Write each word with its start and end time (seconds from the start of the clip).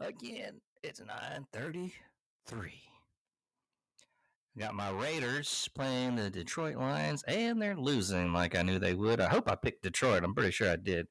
Again, 0.00 0.60
it's 0.82 1.00
9:33. 1.00 1.92
Got 4.58 4.74
my 4.74 4.90
Raiders 4.90 5.68
playing 5.74 6.16
the 6.16 6.30
Detroit 6.30 6.76
Lions 6.76 7.22
and 7.24 7.60
they're 7.60 7.76
losing 7.76 8.32
like 8.32 8.56
I 8.56 8.62
knew 8.62 8.78
they 8.78 8.94
would. 8.94 9.20
I 9.20 9.28
hope 9.28 9.48
I 9.48 9.54
picked 9.54 9.82
Detroit. 9.82 10.24
I'm 10.24 10.34
pretty 10.34 10.50
sure 10.50 10.70
I 10.70 10.76
did. 10.76 11.06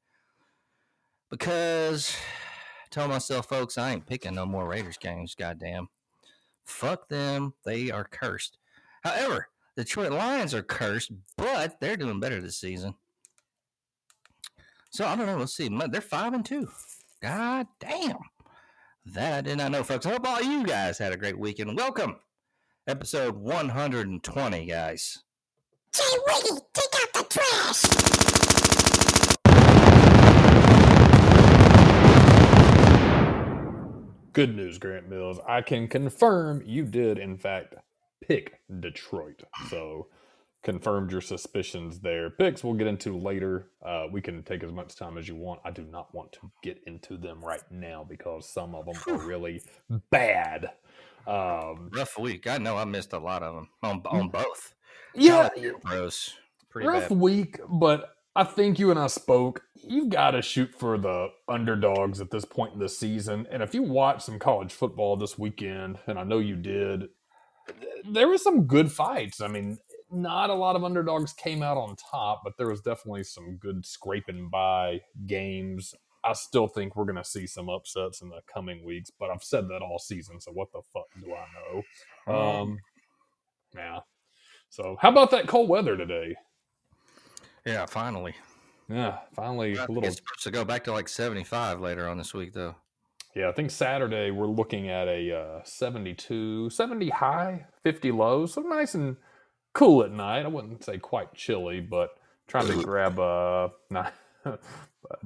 Because 1.29 2.15
I 2.15 2.87
told 2.89 3.09
myself, 3.09 3.47
folks, 3.47 3.77
I 3.77 3.91
ain't 3.91 4.07
picking 4.07 4.35
no 4.35 4.45
more 4.45 4.67
Raiders 4.67 4.97
games, 4.97 5.35
goddamn. 5.35 5.87
Fuck 6.65 7.07
them. 7.09 7.53
They 7.63 7.91
are 7.91 8.03
cursed. 8.03 8.57
However, 9.03 9.49
Detroit 9.77 10.11
Lions 10.11 10.53
are 10.53 10.63
cursed, 10.63 11.11
but 11.37 11.79
they're 11.79 11.95
doing 11.95 12.19
better 12.19 12.41
this 12.41 12.57
season. 12.57 12.95
So 14.89 15.05
I 15.05 15.15
don't 15.15 15.27
know. 15.27 15.37
Let's 15.37 15.55
see. 15.55 15.69
They're 15.69 16.01
five 16.01 16.33
and 16.33 16.45
two. 16.45 16.69
God 17.21 17.67
damn. 17.79 18.17
That 19.13 19.33
I 19.33 19.41
did 19.41 19.57
not 19.57 19.71
know, 19.71 19.83
folks. 19.83 20.05
I 20.05 20.11
hope 20.11 20.27
all 20.27 20.39
you 20.39 20.63
guys 20.63 20.99
had 20.99 21.11
a 21.11 21.17
great 21.17 21.39
weekend. 21.39 21.75
Welcome. 21.75 22.17
Episode 22.85 23.35
120, 23.35 24.65
guys. 24.67 25.23
Jay 25.91 26.03
Wiggy, 26.27 26.61
take 26.73 26.93
out 27.01 27.13
the 27.13 27.23
trash! 27.27 27.83
Good 34.33 34.55
news, 34.55 34.77
Grant 34.77 35.09
Mills. 35.09 35.39
I 35.47 35.63
can 35.63 35.87
confirm 35.87 36.61
you 36.63 36.85
did, 36.85 37.17
in 37.17 37.35
fact, 37.35 37.73
pick 38.21 38.59
Detroit. 38.79 39.41
So, 39.69 40.05
confirmed 40.63 41.11
your 41.11 41.21
suspicions 41.21 41.99
there. 41.99 42.29
Picks 42.29 42.63
we'll 42.63 42.73
get 42.73 42.87
into 42.87 43.17
later. 43.17 43.69
Uh, 43.85 44.05
we 44.11 44.21
can 44.21 44.43
take 44.43 44.63
as 44.63 44.71
much 44.71 44.95
time 44.95 45.17
as 45.17 45.27
you 45.27 45.35
want. 45.35 45.61
I 45.63 45.71
do 45.71 45.83
not 45.83 46.13
want 46.13 46.31
to 46.33 46.51
get 46.63 46.79
into 46.85 47.17
them 47.17 47.41
right 47.41 47.63
now 47.71 48.05
because 48.07 48.49
some 48.49 48.75
of 48.75 48.85
them 48.85 48.95
are 49.07 49.25
really 49.25 49.61
bad. 50.11 50.71
Um, 51.27 51.89
Rough 51.93 52.17
week. 52.17 52.47
I 52.47 52.57
know 52.57 52.77
I 52.77 52.85
missed 52.85 53.13
a 53.13 53.19
lot 53.19 53.43
of 53.43 53.55
them 53.55 53.69
on, 53.83 54.01
on 54.05 54.29
both. 54.29 54.73
yeah, 55.13 55.49
Bros. 55.83 56.35
Pretty 56.69 56.87
rough 56.87 57.09
bad. 57.09 57.17
week, 57.17 57.59
but 57.67 58.15
I 58.35 58.43
think 58.43 58.79
you 58.79 58.91
and 58.91 58.99
I 58.99 59.07
spoke. 59.07 59.63
You've 59.75 60.09
got 60.09 60.31
to 60.31 60.41
shoot 60.41 60.73
for 60.77 60.97
the 60.97 61.29
underdogs 61.47 62.21
at 62.21 62.31
this 62.31 62.45
point 62.45 62.73
in 62.73 62.79
the 62.79 62.89
season. 62.89 63.47
And 63.51 63.63
if 63.63 63.73
you 63.73 63.81
watch 63.81 64.23
some 64.23 64.39
college 64.39 64.71
football 64.71 65.17
this 65.17 65.37
weekend, 65.37 65.97
and 66.05 66.19
I 66.19 66.23
know 66.23 66.37
you 66.37 66.55
did, 66.55 67.09
there 68.09 68.27
were 68.27 68.37
some 68.37 68.65
good 68.65 68.91
fights. 68.91 69.41
I 69.41 69.47
mean, 69.47 69.77
not 70.11 70.49
a 70.49 70.53
lot 70.53 70.75
of 70.75 70.83
underdogs 70.83 71.33
came 71.33 71.63
out 71.63 71.77
on 71.77 71.95
top, 71.95 72.41
but 72.43 72.53
there 72.57 72.67
was 72.67 72.81
definitely 72.81 73.23
some 73.23 73.57
good 73.57 73.85
scraping 73.85 74.49
by 74.49 75.01
games. 75.25 75.93
I 76.23 76.33
still 76.33 76.67
think 76.67 76.95
we're 76.95 77.05
going 77.05 77.15
to 77.15 77.23
see 77.23 77.47
some 77.47 77.69
upsets 77.69 78.21
in 78.21 78.29
the 78.29 78.41
coming 78.51 78.83
weeks, 78.83 79.11
but 79.17 79.29
I've 79.29 79.43
said 79.43 79.69
that 79.69 79.81
all 79.81 79.99
season. 79.99 80.41
So 80.41 80.51
what 80.51 80.71
the 80.71 80.81
fuck 80.93 81.05
do 81.21 81.33
I 81.33 82.33
know? 82.33 82.33
Um, 82.33 82.77
yeah. 83.75 83.99
So 84.69 84.97
how 84.99 85.09
about 85.09 85.31
that 85.31 85.47
cold 85.47 85.69
weather 85.69 85.95
today? 85.95 86.35
Yeah, 87.65 87.85
finally. 87.85 88.35
Yeah, 88.89 89.19
finally 89.35 89.75
a 89.75 89.81
little. 89.81 90.03
It's 90.03 90.17
supposed 90.17 90.43
to 90.43 90.51
go 90.51 90.65
back 90.65 90.83
to 90.85 90.91
like 90.91 91.07
75 91.07 91.79
later 91.79 92.07
on 92.07 92.17
this 92.17 92.33
week, 92.33 92.53
though. 92.53 92.75
Yeah, 93.35 93.49
I 93.49 93.51
think 93.51 93.69
Saturday 93.69 94.31
we're 94.31 94.47
looking 94.47 94.89
at 94.89 95.07
a 95.07 95.35
uh, 95.37 95.63
72, 95.63 96.71
70 96.71 97.09
high, 97.09 97.67
50 97.83 98.11
low. 98.11 98.45
So 98.47 98.61
nice 98.61 98.95
and 98.95 99.17
cool 99.79 100.03
at 100.03 100.11
night. 100.11 100.43
I 100.43 100.47
wouldn't 100.49 100.83
say 100.83 100.97
quite 100.97 101.33
chilly, 101.33 101.79
but 101.79 102.11
trying 102.47 102.67
to 102.67 102.83
grab 102.83 103.17
a. 103.17 103.71
Not, 103.89 104.13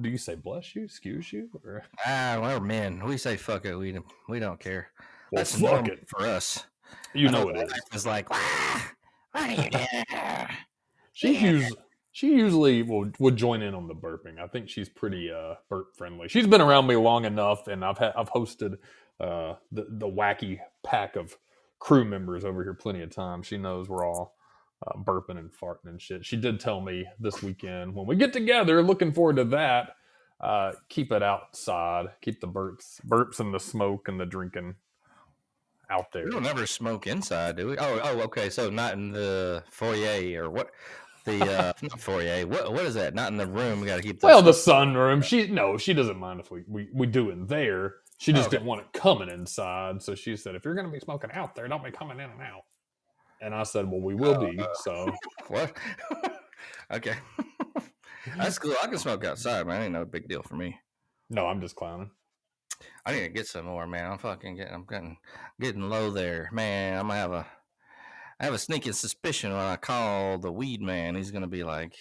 do 0.00 0.08
you 0.08 0.16
say 0.18 0.36
bless 0.36 0.74
you, 0.76 0.84
excuse 0.84 1.32
you, 1.32 1.48
or 1.64 1.82
Ah, 2.06 2.38
we're 2.40 2.60
men. 2.60 3.04
We 3.04 3.16
say 3.16 3.36
fuck 3.36 3.64
it. 3.66 3.74
We 3.74 3.92
don't, 3.92 4.06
we 4.28 4.38
don't 4.38 4.60
care. 4.60 4.88
well, 5.32 5.40
That's 5.40 5.60
fuck 5.60 5.88
it? 5.88 6.08
for 6.08 6.22
us. 6.26 6.64
You 7.14 7.28
I 7.28 7.30
know 7.32 7.48
it 7.48 7.68
is. 7.92 8.06
like, 8.06 8.28
"Ah, 8.30 8.92
what 9.32 9.50
are 9.50 9.52
you 9.64 9.70
doing? 9.70 10.48
She's 11.12 11.40
Yeah. 11.42 11.68
She 12.12 12.28
usually 12.28 12.82
will 12.84 13.10
would 13.18 13.34
join 13.36 13.60
in 13.60 13.74
on 13.74 13.88
the 13.88 13.94
burping. 13.94 14.38
I 14.38 14.46
think 14.46 14.68
she's 14.68 14.88
pretty 14.88 15.32
uh, 15.32 15.54
burp 15.68 15.96
friendly. 15.96 16.28
She's 16.28 16.46
been 16.46 16.60
around 16.60 16.86
me 16.86 16.94
long 16.94 17.24
enough, 17.24 17.66
and 17.66 17.84
I've 17.84 17.98
had 17.98 18.12
I've 18.16 18.30
hosted 18.30 18.78
uh, 19.18 19.54
the 19.72 19.86
the 19.88 20.06
wacky 20.06 20.60
pack 20.84 21.16
of 21.16 21.36
crew 21.80 22.04
members 22.04 22.44
over 22.44 22.62
here 22.62 22.72
plenty 22.74 23.02
of 23.02 23.10
times. 23.10 23.48
She 23.48 23.58
knows 23.58 23.88
we're 23.88 24.06
all 24.06 24.33
uh, 24.86 24.98
burping 24.98 25.38
and 25.38 25.52
farting 25.52 25.86
and 25.86 26.02
shit. 26.02 26.24
She 26.26 26.36
did 26.36 26.60
tell 26.60 26.80
me 26.80 27.06
this 27.20 27.42
weekend 27.42 27.94
when 27.94 28.06
we 28.06 28.16
get 28.16 28.32
together. 28.32 28.82
Looking 28.82 29.12
forward 29.12 29.36
to 29.36 29.44
that. 29.46 29.96
Uh, 30.40 30.72
keep 30.88 31.12
it 31.12 31.22
outside. 31.22 32.06
Keep 32.22 32.40
the 32.40 32.48
burps, 32.48 33.00
burps, 33.06 33.40
and 33.40 33.54
the 33.54 33.60
smoke 33.60 34.08
and 34.08 34.20
the 34.20 34.26
drinking 34.26 34.74
out 35.90 36.12
there. 36.12 36.26
We 36.26 36.30
don't 36.30 36.46
ever 36.46 36.66
smoke 36.66 37.06
inside, 37.06 37.56
do 37.56 37.68
we? 37.68 37.78
Oh, 37.78 38.00
oh, 38.02 38.20
okay. 38.22 38.50
So 38.50 38.70
not 38.70 38.94
in 38.94 39.10
the 39.12 39.64
foyer 39.70 40.44
or 40.44 40.50
what? 40.50 40.70
The 41.24 41.42
uh, 41.50 41.72
not 41.82 42.00
foyer. 42.00 42.46
What 42.46 42.72
what 42.72 42.84
is 42.84 42.94
that? 42.94 43.14
Not 43.14 43.30
in 43.32 43.38
the 43.38 43.46
room. 43.46 43.80
We 43.80 43.86
got 43.86 43.96
to 43.96 44.02
keep. 44.02 44.20
The 44.20 44.28
Well, 44.28 44.42
the 44.42 44.52
sunroom. 44.52 45.22
She 45.24 45.48
no, 45.48 45.78
she 45.78 45.94
doesn't 45.94 46.18
mind 46.18 46.40
if 46.40 46.50
we 46.50 46.64
we, 46.68 46.88
we 46.92 47.06
do 47.06 47.30
it 47.30 47.48
there. 47.48 47.96
She 48.18 48.32
just 48.32 48.48
Okay. 48.48 48.50
didn't 48.50 48.66
want 48.66 48.82
it 48.82 48.92
coming 48.92 49.28
inside, 49.30 50.02
so 50.02 50.14
she 50.14 50.36
said, 50.36 50.54
"If 50.56 50.64
you're 50.64 50.74
going 50.74 50.86
to 50.86 50.92
be 50.92 51.00
smoking 51.00 51.30
out 51.32 51.54
there, 51.54 51.68
don't 51.68 51.84
be 51.84 51.90
coming 51.92 52.18
in 52.20 52.30
and 52.30 52.42
out." 52.42 52.64
And 53.44 53.54
I 53.54 53.62
said, 53.62 53.90
"Well, 53.90 54.00
we 54.00 54.14
will 54.14 54.34
Oh, 54.36 54.46
be." 54.46 54.58
uh, 54.58 54.66
So 54.82 55.12
what? 55.48 55.76
okay, 56.92 57.16
that's 58.38 58.58
cool. 58.58 58.74
I 58.82 58.86
can 58.86 58.98
smoke 58.98 59.24
outside, 59.24 59.66
man. 59.66 59.82
Ain't 59.82 59.92
no 59.92 60.04
big 60.04 60.28
deal 60.28 60.42
for 60.42 60.56
me. 60.56 60.78
no, 61.30 61.46
I'm 61.46 61.60
just 61.60 61.76
clowning. 61.76 62.10
I 63.06 63.12
need 63.12 63.20
to 63.20 63.28
get 63.28 63.46
some 63.46 63.66
more, 63.66 63.86
man. 63.86 64.10
I'm 64.10 64.18
fucking 64.18 64.56
getting, 64.56 64.74
I'm 64.74 64.86
getting, 64.86 65.16
getting 65.60 65.88
low 65.88 66.10
there, 66.10 66.48
man. 66.52 66.98
I'm 66.98 67.08
gonna 67.08 67.20
have 67.20 67.32
a, 67.32 67.46
I 68.40 68.44
have 68.44 68.54
a 68.54 68.58
sneaking 68.58 68.92
suspicion 68.94 69.52
when 69.52 69.60
I 69.60 69.76
call 69.76 70.38
the 70.38 70.50
weed 70.52 70.80
man, 70.80 71.14
he's 71.14 71.30
gonna 71.30 71.46
be 71.46 71.64
like, 71.64 71.94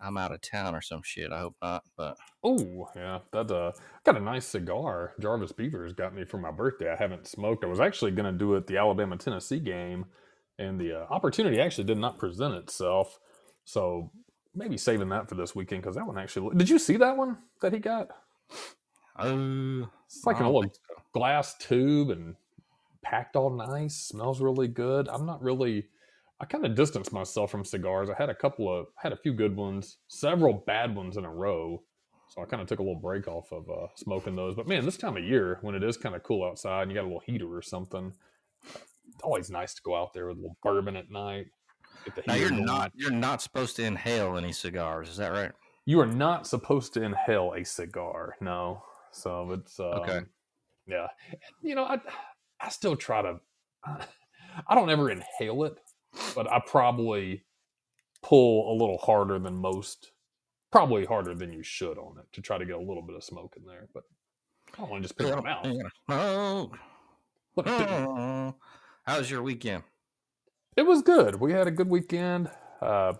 I'm 0.00 0.16
out 0.18 0.32
of 0.32 0.40
town 0.40 0.74
or 0.74 0.80
some 0.82 1.00
shit. 1.02 1.32
I 1.32 1.40
hope 1.40 1.56
not, 1.62 1.82
but 1.96 2.16
Oh 2.42 2.88
yeah, 2.94 3.20
that 3.32 3.50
uh, 3.50 3.72
got 4.04 4.16
a 4.16 4.20
nice 4.20 4.46
cigar. 4.46 5.14
Jarvis 5.20 5.52
Beavers 5.52 5.94
got 5.94 6.14
me 6.14 6.24
for 6.24 6.36
my 6.38 6.50
birthday. 6.50 6.92
I 6.92 6.96
haven't 6.96 7.26
smoked. 7.26 7.64
I 7.64 7.68
was 7.68 7.80
actually 7.80 8.10
going 8.10 8.30
to 8.30 8.38
do 8.38 8.54
it 8.54 8.58
at 8.58 8.66
the 8.66 8.76
Alabama 8.76 9.16
Tennessee 9.16 9.60
game, 9.60 10.04
and 10.58 10.78
the 10.80 11.00
uh, 11.00 11.06
opportunity 11.10 11.60
actually 11.60 11.84
did 11.84 11.98
not 11.98 12.18
present 12.18 12.54
itself. 12.54 13.18
So 13.64 14.10
maybe 14.54 14.76
saving 14.76 15.08
that 15.10 15.28
for 15.28 15.34
this 15.34 15.54
weekend 15.54 15.82
because 15.82 15.96
that 15.96 16.06
one 16.06 16.18
actually. 16.18 16.54
Did 16.56 16.68
you 16.68 16.78
see 16.78 16.96
that 16.96 17.16
one 17.16 17.38
that 17.60 17.72
he 17.72 17.78
got? 17.78 18.08
oh, 19.18 19.88
It's 20.06 20.24
like 20.26 20.36
an 20.36 20.44
don't 20.44 20.54
old 20.54 20.74
so. 20.74 21.02
glass 21.12 21.56
tube 21.58 22.10
and 22.10 22.36
packed 23.02 23.36
all 23.36 23.50
nice. 23.50 23.96
Smells 23.96 24.40
really 24.40 24.68
good. 24.68 25.08
I'm 25.08 25.26
not 25.26 25.42
really. 25.42 25.86
I 26.40 26.46
kind 26.46 26.66
of 26.66 26.74
distanced 26.74 27.12
myself 27.12 27.50
from 27.50 27.64
cigars. 27.64 28.10
I 28.10 28.14
had 28.18 28.28
a 28.28 28.34
couple 28.34 28.68
of, 28.68 28.86
had 28.96 29.12
a 29.12 29.16
few 29.16 29.32
good 29.32 29.54
ones, 29.54 29.98
several 30.08 30.52
bad 30.52 30.94
ones 30.94 31.16
in 31.16 31.24
a 31.24 31.30
row. 31.30 31.82
So 32.28 32.42
I 32.42 32.46
kind 32.46 32.60
of 32.60 32.66
took 32.66 32.80
a 32.80 32.82
little 32.82 33.00
break 33.00 33.28
off 33.28 33.52
of 33.52 33.70
uh, 33.70 33.86
smoking 33.94 34.34
those. 34.34 34.56
But 34.56 34.66
man, 34.66 34.84
this 34.84 34.96
time 34.96 35.16
of 35.16 35.22
year 35.22 35.58
when 35.62 35.76
it 35.76 35.84
is 35.84 35.96
kind 35.96 36.14
of 36.16 36.24
cool 36.24 36.44
outside 36.44 36.82
and 36.82 36.90
you 36.90 36.96
got 36.96 37.04
a 37.04 37.06
little 37.06 37.22
heater 37.24 37.54
or 37.54 37.62
something, 37.62 38.12
always 39.22 39.50
nice 39.50 39.74
to 39.74 39.82
go 39.82 39.96
out 39.96 40.12
there 40.12 40.26
with 40.26 40.38
a 40.38 40.40
little 40.40 40.56
bourbon 40.62 40.96
at 40.96 41.10
night. 41.10 41.46
Now 42.26 42.34
you're 42.34 42.50
going. 42.50 42.64
not, 42.64 42.92
you're 42.94 43.10
not 43.10 43.40
supposed 43.42 43.76
to 43.76 43.84
inhale 43.84 44.36
any 44.36 44.52
cigars. 44.52 45.08
Is 45.08 45.16
that 45.16 45.32
right? 45.32 45.52
You 45.86 46.00
are 46.00 46.06
not 46.06 46.46
supposed 46.46 46.94
to 46.94 47.02
inhale 47.02 47.52
a 47.56 47.64
cigar. 47.64 48.36
No. 48.40 48.82
So 49.12 49.52
it's 49.52 49.78
um, 49.80 49.86
Okay. 49.86 50.20
Yeah. 50.86 51.06
You 51.62 51.74
know, 51.74 51.84
I 51.84 51.98
I 52.60 52.68
still 52.68 52.96
try 52.96 53.22
to. 53.22 53.40
I 54.66 54.74
don't 54.74 54.90
ever 54.90 55.10
inhale 55.10 55.64
it, 55.64 55.78
but 56.34 56.50
I 56.50 56.60
probably 56.64 57.44
pull 58.22 58.72
a 58.72 58.74
little 58.74 58.98
harder 58.98 59.38
than 59.38 59.56
most. 59.56 60.12
Probably 60.70 61.04
harder 61.04 61.34
than 61.34 61.52
you 61.52 61.62
should 61.62 61.98
on 61.98 62.18
it 62.18 62.26
to 62.32 62.42
try 62.42 62.58
to 62.58 62.64
get 62.64 62.76
a 62.76 62.80
little 62.80 63.02
bit 63.02 63.16
of 63.16 63.22
smoke 63.22 63.54
in 63.56 63.64
there. 63.64 63.88
But 63.94 64.04
I 64.74 64.80
don't 64.80 64.90
want 64.90 65.02
to 65.02 65.08
just 65.08 65.18
pick 65.18 65.34
my 65.34 65.40
mouth. 65.40 65.66
Oh, 66.08 66.70
Look, 67.56 67.68
oh. 67.68 68.54
How 69.06 69.18
was 69.18 69.30
your 69.30 69.42
weekend? 69.42 69.82
It 70.78 70.86
was 70.86 71.02
good. 71.02 71.38
We 71.38 71.52
had 71.52 71.66
a 71.66 71.70
good 71.70 71.90
weekend. 71.90 72.48
Uh, 72.80 73.12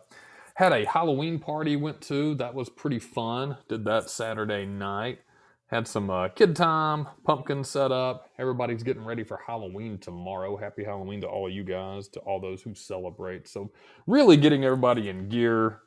had 0.55 0.73
a 0.73 0.87
Halloween 0.87 1.39
party 1.39 1.77
went 1.77 2.01
to. 2.03 2.35
That 2.37 2.55
was 2.55 2.71
pretty 2.71 2.99
fun. 2.99 3.59
Did 3.69 3.85
that 3.85 4.09
Saturday 4.09 4.65
night. 4.65 5.19
Had 5.67 5.87
some 5.87 6.09
uh, 6.09 6.29
kid 6.29 6.57
time, 6.57 7.09
pumpkin 7.25 7.65
set 7.65 7.93
up. 7.93 8.31
Everybody's 8.39 8.83
getting 8.83 9.05
ready 9.05 9.25
for 9.25 9.39
Halloween 9.47 9.99
tomorrow. 9.99 10.57
Happy 10.57 10.85
Halloween 10.85 11.21
to 11.21 11.27
all 11.27 11.51
you 11.51 11.65
guys, 11.65 12.09
to 12.09 12.21
all 12.21 12.41
those 12.41 12.63
who 12.63 12.75
celebrate. 12.75 13.47
So, 13.47 13.71
really 14.07 14.39
getting 14.39 14.65
everybody 14.65 15.11
in 15.11 15.29
gear, 15.29 15.81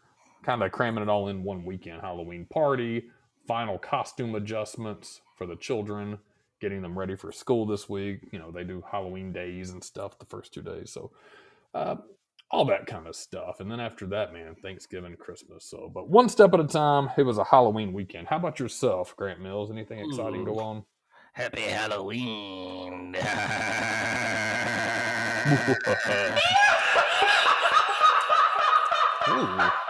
kind 0.43 0.61
of 0.61 0.71
cramming 0.71 1.01
it 1.01 1.09
all 1.09 1.27
in 1.29 1.43
one 1.43 1.65
weekend 1.65 2.01
Halloween 2.01 2.45
party, 2.45 3.05
final 3.47 3.79
costume 3.79 4.35
adjustments 4.35 5.21
for 5.35 5.47
the 5.47 5.55
children, 5.55 6.19
getting 6.59 6.81
them 6.81 6.98
ready 6.98 7.15
for 7.15 7.31
school 7.31 7.65
this 7.65 7.88
week. 7.89 8.21
You 8.31 8.39
know, 8.39 8.51
they 8.51 8.63
do 8.63 8.83
Halloween 8.89 9.31
days 9.31 9.69
and 9.71 9.83
stuff 9.83 10.19
the 10.19 10.25
first 10.25 10.54
two 10.54 10.62
days. 10.62 10.92
So, 10.92 11.12
uh, 11.74 11.95
all 12.50 12.65
that 12.65 12.86
kind 12.86 13.07
of 13.07 13.15
stuff. 13.15 13.59
And 13.59 13.69
then 13.69 13.80
after 13.80 14.06
that, 14.07 14.33
man, 14.33 14.56
Thanksgiving, 14.62 15.15
Christmas. 15.18 15.65
So, 15.65 15.92
but 15.94 16.09
one 16.09 16.30
step 16.30 16.54
at 16.54 16.59
a 16.59 16.68
time. 16.68 17.09
It 17.18 17.24
was 17.24 17.38
a 17.38 17.44
Halloween 17.44 17.94
weekend. 17.94 18.27
How 18.27 18.38
about 18.38 18.59
yourself, 18.59 19.15
Grant 19.15 19.42
Mills? 19.42 19.69
Anything 19.69 20.00
exciting 20.00 20.45
go 20.45 20.59
on? 20.59 20.83
Happy 21.33 21.62
Halloween. 21.62 23.15
Ooh. 29.30 29.87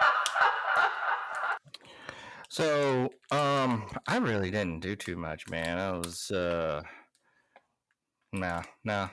So, 2.57 3.09
um, 3.29 3.85
I 4.07 4.17
really 4.17 4.49
didn't 4.49 4.79
do 4.79 4.95
too 4.95 5.15
much, 5.15 5.47
man. 5.47 5.77
I 5.77 5.91
was, 5.91 6.31
uh, 6.31 6.81
nah, 8.33 8.63
nah, 8.83 9.09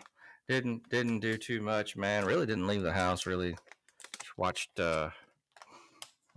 didn't 0.48 0.88
didn't 0.88 1.20
do 1.20 1.36
too 1.36 1.60
much, 1.60 1.94
man. 1.94 2.24
Really 2.24 2.46
didn't 2.46 2.66
leave 2.66 2.80
the 2.82 2.92
house. 2.92 3.26
Really 3.26 3.54
just 4.18 4.38
watched, 4.38 4.80
uh, 4.80 5.10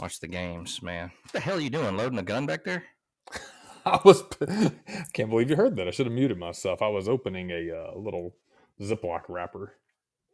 watched 0.02 0.20
the 0.20 0.28
games, 0.28 0.82
man. 0.84 1.12
What 1.24 1.32
the 1.32 1.40
hell 1.40 1.58
are 1.58 1.62
you 1.62 1.70
doing? 1.70 1.96
Loading 1.96 2.20
a 2.20 2.24
gun 2.24 2.46
back 2.46 2.66
there? 2.66 2.84
I 3.86 4.02
was. 4.04 4.24
Can't 5.14 5.30
believe 5.30 5.50
you 5.50 5.56
heard 5.56 5.78
that. 5.78 5.88
I 5.88 5.92
should 5.92 6.08
have 6.08 6.14
muted 6.14 6.38
myself. 6.38 6.82
I 6.82 6.90
was 6.90 7.08
opening 7.08 7.52
a 7.52 7.72
uh, 7.72 7.98
little 7.98 8.36
Ziploc 8.82 9.22
wrapper. 9.30 9.78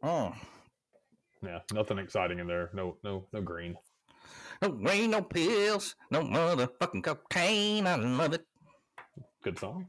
Oh, 0.02 0.34
Yeah, 1.40 1.60
nothing 1.72 1.98
exciting 1.98 2.40
in 2.40 2.48
there. 2.48 2.70
No, 2.74 2.96
no, 3.04 3.26
no 3.32 3.40
green. 3.40 3.76
No 4.62 4.70
rain, 4.70 5.10
no 5.10 5.22
pills, 5.22 5.94
no 6.10 6.22
motherfucking 6.22 7.02
cocaine. 7.04 7.86
I 7.86 7.96
love 7.96 8.32
it. 8.34 8.44
Good 9.42 9.58
song. 9.58 9.86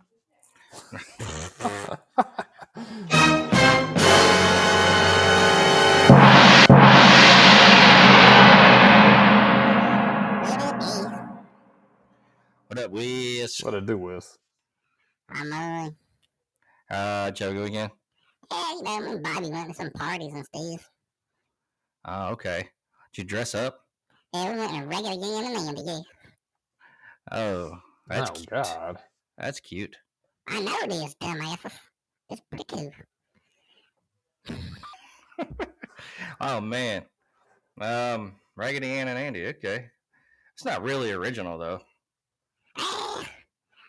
What 10.41 10.59
it 10.61 10.79
be? 10.79 10.85
What 12.67 12.79
up, 12.79 12.91
Whis? 12.91 13.59
what 13.61 13.75
I 13.75 13.79
do 13.79 13.97
with? 13.97 14.37
I'm 15.29 15.51
uh, 15.53 15.89
Uh, 16.93 17.31
Joe 17.31 17.63
again. 17.63 17.89
yeah, 18.51 18.71
you 18.75 18.83
know, 18.83 18.99
me 18.99 19.11
and 19.13 19.23
Bobby 19.23 19.49
went 19.49 19.69
to 19.69 19.73
some 19.75 19.91
parties 19.91 20.33
and 20.33 20.45
stuff. 20.45 20.89
Oh, 22.05 22.27
okay. 22.33 22.69
Did 23.13 23.21
you 23.21 23.23
dress 23.23 23.55
up? 23.55 23.84
Yeah, 24.35 24.51
we 24.51 24.59
went 24.59 24.71
to 24.71 24.77
a 24.79 24.85
Raggedy 24.85 25.23
Ann 25.23 25.45
and 25.45 25.67
Andy, 25.69 25.81
yeah. 25.85 25.99
Oh, 27.31 27.79
that's 28.07 28.31
oh 28.31 28.33
cute. 28.33 28.49
God. 28.49 28.97
That's 29.37 29.59
cute. 29.61 29.95
I 30.49 30.59
know 30.59 30.75
it 30.83 30.91
is, 30.91 31.15
dumbasses. 31.15 31.71
It's 32.29 32.41
pretty 32.49 32.65
cool. 32.67 32.91
Oh 36.41 36.59
man. 36.59 37.05
Um, 37.79 38.35
Raggedy 38.57 38.87
Ann 38.87 39.07
and 39.07 39.17
Andy. 39.17 39.47
Okay, 39.47 39.85
it's 40.53 40.65
not 40.65 40.83
really 40.83 41.11
original 41.11 41.57
though. 41.57 41.81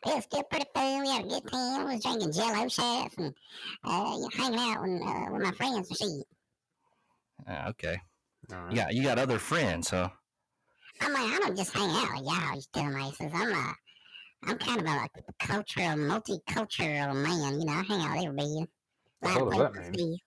It 0.07 0.15
was 0.15 0.23
still 0.23 0.45
pretty 0.45 0.67
fun. 0.73 1.03
We 1.03 1.09
had 1.09 1.25
a 1.25 1.29
good 1.29 1.50
time. 1.50 1.88
We 1.88 1.95
was 1.95 2.03
drinking 2.05 2.31
Jello 2.31 2.69
shots 2.69 3.17
and 3.19 3.35
uh, 3.83 4.17
hanging 4.37 4.61
out 4.61 4.81
with, 4.81 5.03
uh, 5.03 5.33
with 5.33 5.43
my 5.43 5.50
friends 5.50 5.88
and 5.88 5.99
shit. 5.99 6.26
Ah, 7.49 7.69
okay. 7.71 7.99
All 8.53 8.61
right. 8.61 8.71
You 8.71 8.76
got 8.76 8.95
you 8.95 9.03
got 9.03 9.19
other 9.19 9.41
friends, 9.41 9.91
huh? 9.91 10.11
I'm 11.00 11.12
like, 11.12 11.23
I 11.23 11.38
don't 11.41 11.57
just 11.57 11.73
hang 11.73 11.91
out 11.91 12.12
with 12.15 12.25
y'all, 12.25 12.55
you 12.57 12.62
dumbasses. 12.75 13.35
I'm 13.35 13.53
a, 13.53 13.75
I'm 14.45 14.59
kind 14.59 14.81
of 14.81 14.87
a 14.87 15.09
cultural, 15.41 15.97
multicultural 15.97 17.15
man. 17.15 17.61
You 17.61 17.67
know, 17.67 17.73
I 17.73 17.83
hang 17.83 18.00
out 18.00 18.17
with 18.17 18.25
everybody. 18.25 18.67
The 19.23 19.29
hell 19.29 19.50
does 19.50 19.59
that 19.59 19.97
mean? 19.97 20.19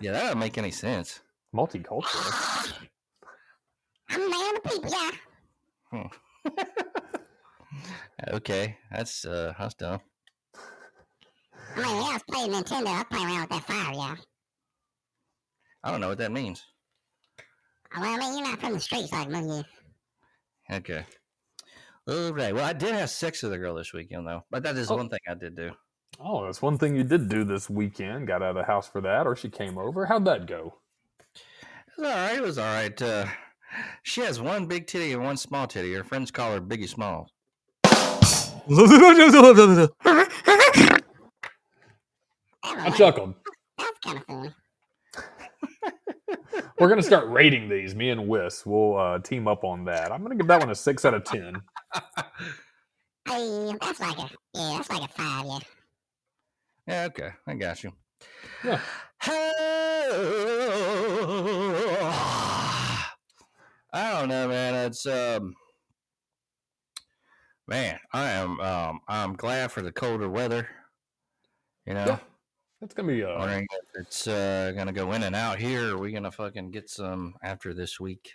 Yeah, 0.00 0.12
that 0.12 0.20
doesn't 0.22 0.38
make 0.38 0.58
any 0.58 0.70
sense. 0.70 1.20
Multicultural. 1.54 2.72
I'm 4.08 4.22
a 4.22 4.28
man 4.28 4.56
of 4.56 4.64
people, 4.64 4.90
yeah. 5.92 6.08
Okay, 8.32 8.76
that's 8.90 9.24
uh, 9.24 9.52
that's 9.58 9.74
dumb. 9.74 10.00
I 11.74 11.80
mean, 11.80 11.86
when 11.86 12.04
I 12.04 12.12
was 12.12 12.22
playing 12.30 12.52
Nintendo, 12.52 12.86
I 12.86 12.98
was 12.98 13.04
playing 13.10 13.26
around 13.26 13.40
with 13.40 13.50
that 13.50 13.64
fire, 13.64 13.94
yeah. 13.94 14.14
I 15.82 15.90
don't 15.90 16.00
know 16.00 16.08
what 16.08 16.18
that 16.18 16.30
means. 16.30 16.64
Well, 17.98 18.04
I 18.14 18.18
mean, 18.18 18.38
you're 18.38 18.48
not 18.48 18.60
from 18.60 18.72
the 18.74 18.80
streets 18.80 19.12
like 19.12 19.28
me. 19.28 19.40
you. 19.58 19.64
Okay. 20.76 21.04
All 22.08 22.32
right. 22.32 22.54
Well, 22.54 22.64
I 22.64 22.72
did 22.72 22.94
have 22.94 23.10
sex 23.10 23.42
with 23.42 23.52
a 23.52 23.58
girl 23.58 23.74
this 23.74 23.92
weekend, 23.92 24.26
though. 24.26 24.44
But 24.50 24.62
that 24.64 24.76
is 24.76 24.90
Oh. 24.90 24.96
one 24.96 25.08
thing 25.08 25.20
I 25.28 25.34
did 25.34 25.54
do. 25.56 25.70
Oh, 26.20 26.44
that's 26.44 26.60
one 26.62 26.78
thing 26.78 26.94
you 26.96 27.04
did 27.04 27.28
do 27.28 27.44
this 27.44 27.68
weekend. 27.70 28.26
Got 28.26 28.42
out 28.42 28.50
of 28.50 28.56
the 28.56 28.64
house 28.64 28.88
for 28.88 29.00
that, 29.02 29.26
or 29.26 29.34
she 29.36 29.48
came 29.48 29.78
over. 29.78 30.06
How'd 30.06 30.24
that 30.26 30.46
go? 30.46 30.74
It 31.34 31.98
was 31.98 32.06
all 32.08 32.14
right. 32.14 32.36
It 32.36 32.42
was 32.42 32.58
all 32.58 32.64
right. 32.74 33.02
Uh, 33.02 33.26
she 34.02 34.20
has 34.22 34.40
one 34.40 34.66
big 34.66 34.86
titty 34.86 35.12
and 35.12 35.22
one 35.24 35.36
small 35.36 35.66
titty. 35.66 35.92
Her 35.94 36.04
friends 36.04 36.30
call 36.30 36.52
her 36.52 36.60
Biggie 36.60 36.88
Small. 36.88 37.28
That 42.62 42.78
I 42.78 42.88
was, 42.88 42.96
chuckled. 42.98 43.34
that's 43.78 43.98
kind 44.04 44.18
of 44.18 44.24
funny. 44.24 44.50
We're 46.82 46.88
gonna 46.88 47.04
start 47.04 47.28
rating 47.28 47.68
these. 47.68 47.94
Me 47.94 48.10
and 48.10 48.26
Whis 48.26 48.66
will 48.66 48.98
uh, 48.98 49.20
team 49.20 49.46
up 49.46 49.62
on 49.62 49.84
that. 49.84 50.10
I'm 50.10 50.20
gonna 50.20 50.34
give 50.34 50.48
that 50.48 50.58
one 50.58 50.68
a 50.68 50.74
six 50.74 51.04
out 51.04 51.14
of 51.14 51.22
ten. 51.22 51.62
Hey, 53.28 53.72
that's 53.80 54.00
like 54.00 54.18
a 54.18 54.30
yeah, 54.52 54.74
that's 54.76 54.90
like 54.90 55.02
a 55.02 55.08
five. 55.08 55.44
Yeah. 55.46 55.58
Yeah, 56.88 57.04
okay. 57.04 57.30
I 57.46 57.54
got 57.54 57.84
you. 57.84 57.92
Yeah. 58.64 58.80
I 63.92 64.12
don't 64.12 64.28
know, 64.28 64.48
man. 64.48 64.74
It's 64.86 65.06
um 65.06 65.54
man, 67.68 68.00
I 68.12 68.30
am 68.30 68.60
um 68.60 69.00
I'm 69.08 69.34
glad 69.34 69.70
for 69.72 69.82
the 69.82 69.92
colder 69.92 70.28
weather. 70.28 70.68
You 71.86 71.94
know, 71.94 72.06
Yeah. 72.06 72.18
It's 72.82 72.94
gonna 72.94 73.12
be 73.12 73.22
uh, 73.22 73.38
wondering 73.38 73.66
if 73.70 74.00
it's 74.02 74.26
uh 74.26 74.72
gonna 74.76 74.92
go 74.92 75.12
in 75.12 75.22
and 75.22 75.36
out 75.36 75.60
here. 75.60 75.94
Are 75.94 75.98
we 75.98 76.10
gonna 76.10 76.32
fucking 76.32 76.72
get 76.72 76.90
some 76.90 77.34
after 77.42 77.72
this 77.72 78.00
week? 78.00 78.32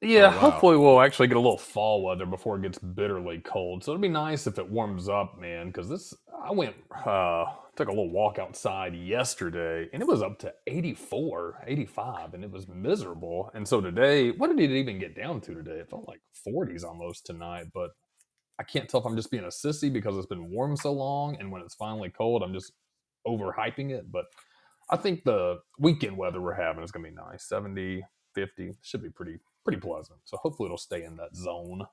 Yeah, 0.00 0.28
wow. 0.28 0.38
hopefully 0.38 0.76
we'll 0.76 1.00
actually 1.00 1.28
get 1.28 1.36
a 1.36 1.40
little 1.40 1.58
fall 1.58 2.02
weather 2.02 2.26
before 2.26 2.56
it 2.56 2.62
gets 2.62 2.78
bitterly 2.78 3.40
cold. 3.40 3.82
So 3.82 3.92
it'd 3.92 4.02
be 4.02 4.08
nice 4.08 4.46
if 4.46 4.58
it 4.58 4.68
warms 4.68 5.08
up, 5.08 5.38
man. 5.40 5.68
Because 5.68 5.88
this, 5.88 6.12
I 6.44 6.50
went, 6.50 6.74
uh, 7.06 7.44
took 7.76 7.86
a 7.86 7.92
little 7.92 8.10
walk 8.10 8.38
outside 8.40 8.96
yesterday, 8.96 9.88
and 9.92 10.02
it 10.02 10.08
was 10.08 10.20
up 10.20 10.40
to 10.40 10.52
84, 10.66 11.62
85, 11.68 12.34
and 12.34 12.42
it 12.42 12.50
was 12.50 12.66
miserable. 12.66 13.52
And 13.54 13.66
so 13.66 13.80
today, 13.80 14.32
what 14.32 14.48
did 14.48 14.58
it 14.58 14.74
even 14.74 14.98
get 14.98 15.14
down 15.14 15.40
to 15.42 15.54
today? 15.54 15.78
It 15.78 15.88
felt 15.88 16.08
like 16.08 16.20
40s 16.48 16.84
almost 16.84 17.24
tonight, 17.24 17.66
but 17.72 17.90
I 18.58 18.64
can't 18.64 18.88
tell 18.88 19.00
if 19.00 19.06
I'm 19.06 19.16
just 19.16 19.30
being 19.30 19.44
a 19.44 19.48
sissy 19.48 19.92
because 19.92 20.16
it's 20.16 20.26
been 20.26 20.50
warm 20.50 20.76
so 20.76 20.92
long, 20.92 21.36
and 21.38 21.52
when 21.52 21.62
it's 21.62 21.76
finally 21.76 22.10
cold, 22.10 22.42
I'm 22.42 22.52
just 22.52 22.72
overhyping 23.26 23.90
it. 23.90 24.10
But 24.10 24.26
I 24.90 24.96
think 24.96 25.24
the 25.24 25.60
weekend 25.78 26.16
weather 26.16 26.40
we're 26.40 26.54
having 26.54 26.82
is 26.82 26.92
gonna 26.92 27.08
be 27.08 27.14
nice. 27.14 27.44
70, 27.48 28.02
50 28.34 28.72
should 28.82 29.02
be 29.02 29.10
pretty 29.10 29.38
pretty 29.64 29.80
pleasant. 29.80 30.18
So 30.24 30.36
hopefully 30.38 30.66
it'll 30.66 30.78
stay 30.78 31.04
in 31.04 31.16
that 31.16 31.36
zone. 31.36 31.86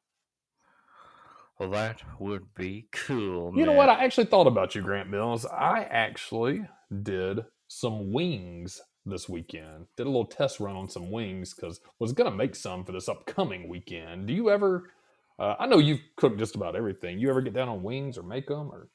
Well, 1.60 1.70
that 1.72 2.02
would 2.20 2.54
be 2.56 2.88
cool. 2.92 3.54
You 3.56 3.66
know 3.66 3.74
what? 3.74 3.90
I 3.90 4.06
actually 4.06 4.26
thought 4.26 4.48
about 4.48 4.76
you, 4.76 4.82
Grant 4.82 5.10
Mills. 5.10 5.46
I 5.46 5.84
actually 5.84 6.66
did 7.04 7.42
some 7.68 8.14
wings 8.14 8.82
this 9.06 9.28
weekend. 9.28 9.88
Did 9.98 10.08
a 10.08 10.10
little 10.10 10.26
test 10.26 10.60
run 10.62 10.78
on 10.78 10.90
some 10.90 11.12
wings 11.12 11.54
because 11.54 11.82
was 12.00 12.14
gonna 12.14 12.32
make 12.32 12.56
some 12.56 12.86
for 12.86 12.94
this 12.94 13.10
upcoming 13.10 13.68
weekend. 13.68 14.28
Do 14.28 14.34
you 14.34 14.50
ever? 14.50 14.92
Uh, 15.38 15.56
I 15.60 15.68
know 15.68 15.80
you've 15.80 16.02
cooked 16.16 16.40
just 16.40 16.56
about 16.56 16.76
everything. 16.76 17.20
You 17.20 17.30
ever 17.30 17.42
get 17.42 17.54
down 17.54 17.70
on 17.70 17.84
wings 17.84 18.18
or 18.18 18.24
make 18.24 18.48
them 18.48 18.72
or? 18.72 18.90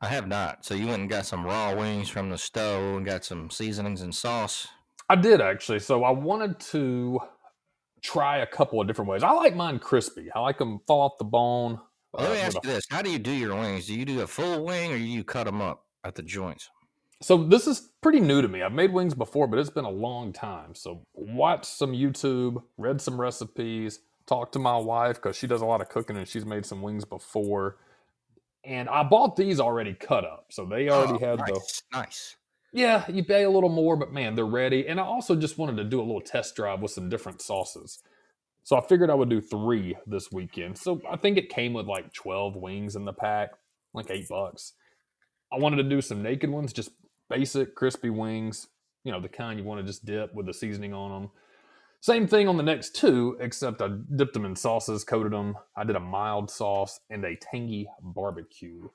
I 0.00 0.08
have 0.08 0.28
not. 0.28 0.64
So 0.64 0.74
you 0.74 0.86
went 0.86 1.00
and 1.00 1.10
got 1.10 1.26
some 1.26 1.44
raw 1.44 1.74
wings 1.74 2.08
from 2.08 2.30
the 2.30 2.38
stove 2.38 2.96
and 2.96 3.06
got 3.06 3.24
some 3.24 3.50
seasonings 3.50 4.02
and 4.02 4.14
sauce. 4.14 4.68
I 5.08 5.16
did 5.16 5.40
actually. 5.40 5.78
So 5.78 6.04
I 6.04 6.10
wanted 6.10 6.58
to 6.60 7.20
try 8.02 8.38
a 8.38 8.46
couple 8.46 8.80
of 8.80 8.86
different 8.86 9.10
ways. 9.10 9.22
I 9.22 9.30
like 9.32 9.54
mine 9.54 9.78
crispy. 9.78 10.30
I 10.34 10.40
like 10.40 10.58
them 10.58 10.80
fall 10.86 11.02
off 11.02 11.18
the 11.18 11.24
bone. 11.24 11.80
Well, 12.12 12.24
let 12.24 12.30
uh, 12.30 12.34
me 12.34 12.40
ask 12.40 12.54
with 12.54 12.64
a- 12.64 12.68
you 12.68 12.74
this: 12.74 12.86
How 12.90 13.02
do 13.02 13.10
you 13.10 13.18
do 13.18 13.32
your 13.32 13.54
wings? 13.54 13.86
Do 13.86 13.94
you 13.94 14.04
do 14.04 14.20
a 14.20 14.26
full 14.26 14.64
wing 14.64 14.92
or 14.92 14.98
do 14.98 15.04
you 15.04 15.24
cut 15.24 15.44
them 15.44 15.60
up 15.60 15.84
at 16.04 16.14
the 16.14 16.22
joints? 16.22 16.70
So 17.22 17.44
this 17.44 17.66
is 17.66 17.88
pretty 18.02 18.20
new 18.20 18.42
to 18.42 18.48
me. 18.48 18.62
I've 18.62 18.72
made 18.72 18.92
wings 18.92 19.14
before, 19.14 19.46
but 19.46 19.58
it's 19.58 19.70
been 19.70 19.86
a 19.86 19.90
long 19.90 20.32
time. 20.34 20.74
So 20.74 21.02
watched 21.14 21.64
some 21.64 21.92
YouTube, 21.92 22.62
read 22.76 23.00
some 23.00 23.18
recipes, 23.18 24.00
talked 24.26 24.52
to 24.52 24.58
my 24.58 24.76
wife 24.76 25.16
because 25.16 25.34
she 25.34 25.46
does 25.46 25.62
a 25.62 25.64
lot 25.64 25.80
of 25.80 25.88
cooking 25.88 26.16
and 26.16 26.28
she's 26.28 26.44
made 26.44 26.66
some 26.66 26.82
wings 26.82 27.06
before. 27.06 27.78
And 28.66 28.88
I 28.88 29.04
bought 29.04 29.36
these 29.36 29.60
already 29.60 29.94
cut 29.94 30.24
up, 30.24 30.46
so 30.50 30.64
they 30.64 30.88
already 30.88 31.24
Oh, 31.24 31.28
had 31.30 31.38
the 31.38 31.52
nice, 31.52 31.82
nice. 31.92 32.36
yeah, 32.72 33.04
you 33.08 33.24
pay 33.24 33.44
a 33.44 33.50
little 33.50 33.68
more, 33.70 33.96
but 33.96 34.12
man, 34.12 34.34
they're 34.34 34.44
ready. 34.44 34.88
And 34.88 34.98
I 34.98 35.04
also 35.04 35.36
just 35.36 35.56
wanted 35.56 35.76
to 35.76 35.84
do 35.84 36.00
a 36.00 36.02
little 36.02 36.20
test 36.20 36.56
drive 36.56 36.80
with 36.82 36.90
some 36.90 37.08
different 37.08 37.40
sauces. 37.40 38.02
So 38.64 38.76
I 38.76 38.80
figured 38.80 39.08
I 39.08 39.14
would 39.14 39.28
do 39.30 39.40
three 39.40 39.96
this 40.08 40.32
weekend. 40.32 40.76
So 40.78 41.00
I 41.08 41.16
think 41.16 41.38
it 41.38 41.48
came 41.48 41.72
with 41.72 41.86
like 41.86 42.12
12 42.12 42.56
wings 42.56 42.96
in 42.96 43.04
the 43.04 43.12
pack, 43.12 43.50
like 43.94 44.10
eight 44.10 44.28
bucks. 44.28 44.72
I 45.52 45.58
wanted 45.58 45.76
to 45.76 45.84
do 45.84 46.02
some 46.02 46.22
naked 46.22 46.50
ones, 46.50 46.72
just 46.72 46.90
basic 47.30 47.76
crispy 47.76 48.10
wings, 48.10 48.66
you 49.04 49.12
know, 49.12 49.20
the 49.20 49.28
kind 49.28 49.60
you 49.60 49.64
want 49.64 49.80
to 49.80 49.86
just 49.86 50.04
dip 50.04 50.34
with 50.34 50.46
the 50.46 50.52
seasoning 50.52 50.92
on 50.92 51.12
them. 51.22 51.30
Same 52.00 52.26
thing 52.26 52.46
on 52.46 52.56
the 52.56 52.62
next 52.62 52.94
two, 52.94 53.36
except 53.40 53.82
I 53.82 53.88
dipped 54.14 54.34
them 54.34 54.44
in 54.44 54.54
sauces, 54.54 55.02
coated 55.02 55.32
them. 55.32 55.56
I 55.76 55.84
did 55.84 55.96
a 55.96 56.00
mild 56.00 56.50
sauce 56.50 57.00
and 57.10 57.24
a 57.24 57.36
tangy 57.36 57.88
barbecue 58.00 58.88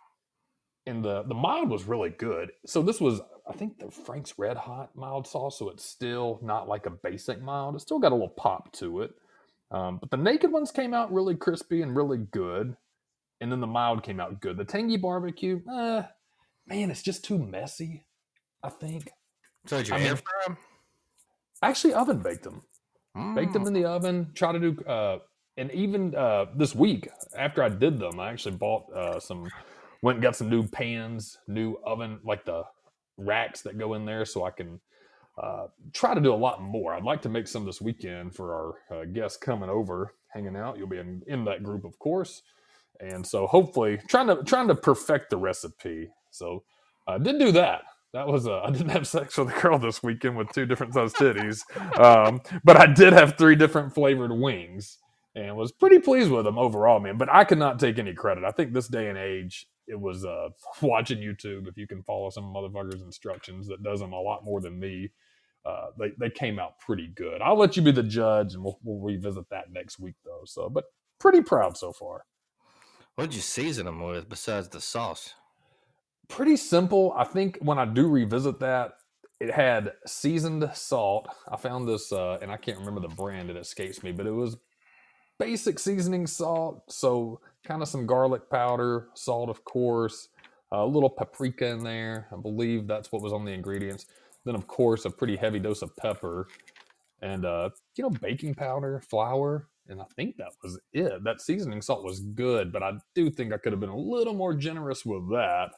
and 0.86 1.04
the 1.04 1.24
the 1.24 1.34
mild 1.34 1.70
was 1.70 1.86
really 1.86 2.10
good. 2.10 2.52
So 2.66 2.82
this 2.82 3.00
was, 3.00 3.22
I 3.48 3.54
think, 3.54 3.80
the 3.80 3.92
Frank's 3.92 4.38
Red 4.38 4.58
Hot 4.58 4.96
mild 4.96 5.28
sauce. 5.28 5.60
So 5.60 5.70
it's 5.70 5.86
still 5.86 6.40
not 6.42 6.68
like 6.68 6.86
a 6.86 6.92
basic 6.92 7.42
mild. 7.42 7.76
It 7.76 7.82
still 7.82 8.00
got 8.00 8.12
a 8.12 8.16
little 8.16 8.30
pop 8.30 8.72
to 8.74 9.02
it. 9.02 9.12
Um, 9.70 9.98
but 10.00 10.12
the 10.12 10.18
naked 10.18 10.52
ones 10.52 10.72
came 10.72 10.94
out 10.94 11.14
really 11.14 11.36
crispy 11.36 11.82
and 11.82 11.96
really 11.96 12.18
good, 12.18 12.76
and 13.40 13.52
then 13.52 13.62
the 13.62 13.68
mild 13.68 14.04
came 14.04 14.20
out 14.20 14.42
good. 14.42 14.58
The 14.58 14.66
tangy 14.66 14.98
barbecue, 14.98 15.62
eh, 15.72 16.04
man, 16.68 16.92
it's 16.92 17.02
just 17.02 17.24
too 17.24 17.38
messy. 17.38 18.06
I 18.64 18.70
think. 18.70 19.10
So 19.68 19.78
did 19.78 19.90
you 19.90 19.96
I 19.96 20.00
air 20.00 20.16
fry 20.16 20.34
them? 20.48 20.58
Actually 21.62 21.94
oven 21.94 22.20
baked 22.20 22.44
them. 22.44 22.64
Baked 23.36 23.54
them 23.54 23.68
in 23.68 23.74
the 23.74 23.86
oven 23.86 24.30
try 24.36 24.52
to 24.52 24.60
do 24.60 24.82
uh 24.86 25.18
and 25.58 25.72
even 25.72 26.16
uh 26.16 26.46
this 26.56 26.76
week 26.76 27.10
after 27.38 27.64
i 27.64 27.70
did 27.70 28.00
them 28.00 28.20
i 28.20 28.32
actually 28.32 28.56
bought 28.56 28.92
uh 28.94 29.20
some 29.20 29.52
went 30.02 30.18
and 30.18 30.24
got 30.24 30.36
some 30.36 30.50
new 30.50 30.68
pans 30.68 31.38
new 31.48 31.76
oven 31.86 32.20
like 32.26 32.46
the 32.46 32.64
racks 33.18 33.62
that 33.62 33.78
go 33.78 33.94
in 33.96 34.06
there 34.06 34.26
so 34.26 34.46
i 34.46 34.52
can 34.52 34.80
uh 35.42 35.68
try 35.94 36.14
to 36.14 36.22
do 36.22 36.34
a 36.34 36.36
lot 36.36 36.62
more. 36.62 36.94
I'd 36.94 37.04
like 37.04 37.22
to 37.24 37.30
make 37.30 37.48
some 37.48 37.66
this 37.66 37.82
weekend 37.82 38.36
for 38.36 38.76
our 38.92 39.02
uh, 39.02 39.06
guests 39.06 39.38
coming 39.38 39.70
over 39.70 40.16
hanging 40.34 40.56
out. 40.56 40.78
You'll 40.78 40.88
be 40.88 41.00
in, 41.00 41.22
in 41.28 41.46
that 41.46 41.64
group 41.64 41.86
of 41.86 41.98
course. 42.00 42.44
And 43.00 43.26
so 43.26 43.48
hopefully 43.48 44.00
trying 44.08 44.28
to 44.28 44.44
trying 44.44 44.68
to 44.70 44.76
perfect 44.76 45.30
the 45.32 45.38
recipe. 45.38 46.10
So 46.32 46.64
i 47.08 47.18
did 47.18 47.40
do 47.40 47.52
that 47.54 47.84
that 48.14 48.28
was 48.28 48.48
uh, 48.48 48.62
I 48.66 48.72
didn't 48.72 48.90
have 48.90 49.08
sex 49.08 49.38
with 49.38 49.56
a 49.56 49.62
girl 49.62 49.78
this 49.80 50.04
weekend 50.04 50.38
with 50.38 50.52
two 50.52 50.66
different 50.66 50.94
sized 50.94 51.16
titties, 51.16 51.64
um, 52.00 52.42
but 52.64 52.78
I 52.78 52.88
did 52.88 53.14
have 53.14 53.38
three 53.38 53.56
different 53.56 53.94
flavored 53.94 54.32
wings 54.32 54.98
and 55.36 55.56
was 55.56 55.72
pretty 55.72 56.00
pleased 56.00 56.32
with 56.32 56.46
them 56.46 56.58
overall, 56.58 57.00
man. 57.00 57.18
But 57.18 57.30
I 57.30 57.44
could 57.44 57.58
not 57.58 57.80
take 57.80 58.00
any 58.00 58.14
credit. 58.14 58.44
I 58.44 58.52
think 58.52 58.74
this 58.74 58.88
day 58.88 59.08
and 59.08 59.18
age, 59.18 59.66
it 59.88 60.00
was 60.00 60.26
uh, 60.26 60.50
watching 60.82 61.20
YouTube. 61.20 61.68
If 61.68 61.78
you 61.78 61.88
can 61.88 62.04
follow 62.04 62.30
some 62.30 62.46
motherfuckers' 62.46 63.04
instructions, 63.04 63.68
that 63.68 63.84
does 63.84 64.00
them 64.00 64.14
a 64.14 64.22
lot 64.22 64.44
more 64.44 64.62
than 64.62 64.80
me. 64.80 65.12
Uh, 65.64 65.88
they 65.98 66.12
they 66.18 66.30
came 66.30 66.58
out 66.58 66.80
pretty 66.80 67.08
good. 67.08 67.42
I'll 67.42 67.58
let 67.58 67.78
you 67.78 67.84
be 67.84 67.92
the 67.92 68.02
judge, 68.02 68.56
and 68.56 68.64
we'll, 68.64 68.80
we'll 68.84 69.00
revisit 69.00 69.48
that 69.52 69.72
next 69.72 70.00
week 70.00 70.16
though. 70.26 70.42
So, 70.46 70.70
but 70.70 70.86
pretty 71.20 71.42
proud 71.42 71.78
so 71.78 71.94
far. 71.94 72.26
What 73.16 73.26
did 73.26 73.36
you 73.36 73.42
season 73.42 73.86
them 73.86 74.02
with 74.02 74.28
besides 74.28 74.70
the 74.70 74.82
sauce? 74.82 75.36
Pretty 76.32 76.56
simple. 76.56 77.14
I 77.16 77.26
think 77.26 77.58
when 77.62 77.78
I 77.78 77.86
do 77.86 78.08
revisit 78.08 78.60
that, 78.62 78.94
it 79.40 79.52
had 79.52 79.94
seasoned 80.06 80.70
salt. 80.74 81.28
I 81.52 81.58
found 81.58 81.88
this, 81.88 82.12
uh, 82.12 82.38
and 82.42 82.52
I 82.52 82.58
can't 82.58 82.80
remember 82.80 83.02
the 83.02 83.14
brand, 83.14 83.50
it 83.50 83.58
escapes 83.58 84.02
me, 84.04 84.12
but 84.12 84.26
it 84.26 84.32
was 84.32 84.58
basic 85.40 85.80
seasoning 85.80 86.28
salt. 86.28 86.84
So, 86.90 87.42
kind 87.66 87.82
of 87.82 87.88
some 87.88 88.06
garlic 88.06 88.50
powder, 88.50 89.10
salt, 89.14 89.50
of 89.50 89.64
course, 89.66 90.30
a 90.72 90.86
little 90.86 91.10
paprika 91.10 91.68
in 91.68 91.84
there. 91.84 92.28
I 92.32 92.38
believe 92.38 92.88
that's 92.88 93.12
what 93.12 93.22
was 93.22 93.34
on 93.34 93.46
the 93.46 93.52
ingredients. 93.52 94.06
Then, 94.46 94.56
of 94.56 94.68
course, 94.68 95.06
a 95.06 95.10
pretty 95.10 95.36
heavy 95.36 95.60
dose 95.60 95.82
of 95.82 95.96
pepper 95.98 96.48
and, 97.22 97.46
uh, 97.46 97.70
you 97.96 98.04
know, 98.04 98.10
baking 98.10 98.56
powder, 98.56 99.02
flour. 99.10 99.68
And 99.88 100.02
I 100.02 100.06
think 100.16 100.38
that 100.38 100.52
was 100.64 100.80
it. 100.94 101.24
That 101.24 101.42
seasoning 101.42 101.82
salt 101.82 102.04
was 102.04 102.22
good, 102.22 102.72
but 102.72 102.84
I 102.84 102.94
do 103.16 103.30
think 103.30 103.52
I 103.54 103.58
could 103.58 103.74
have 103.74 103.80
been 103.80 103.90
a 103.90 103.98
little 103.98 104.34
more 104.34 104.54
generous 104.54 105.06
with 105.06 105.30
that. 105.32 105.72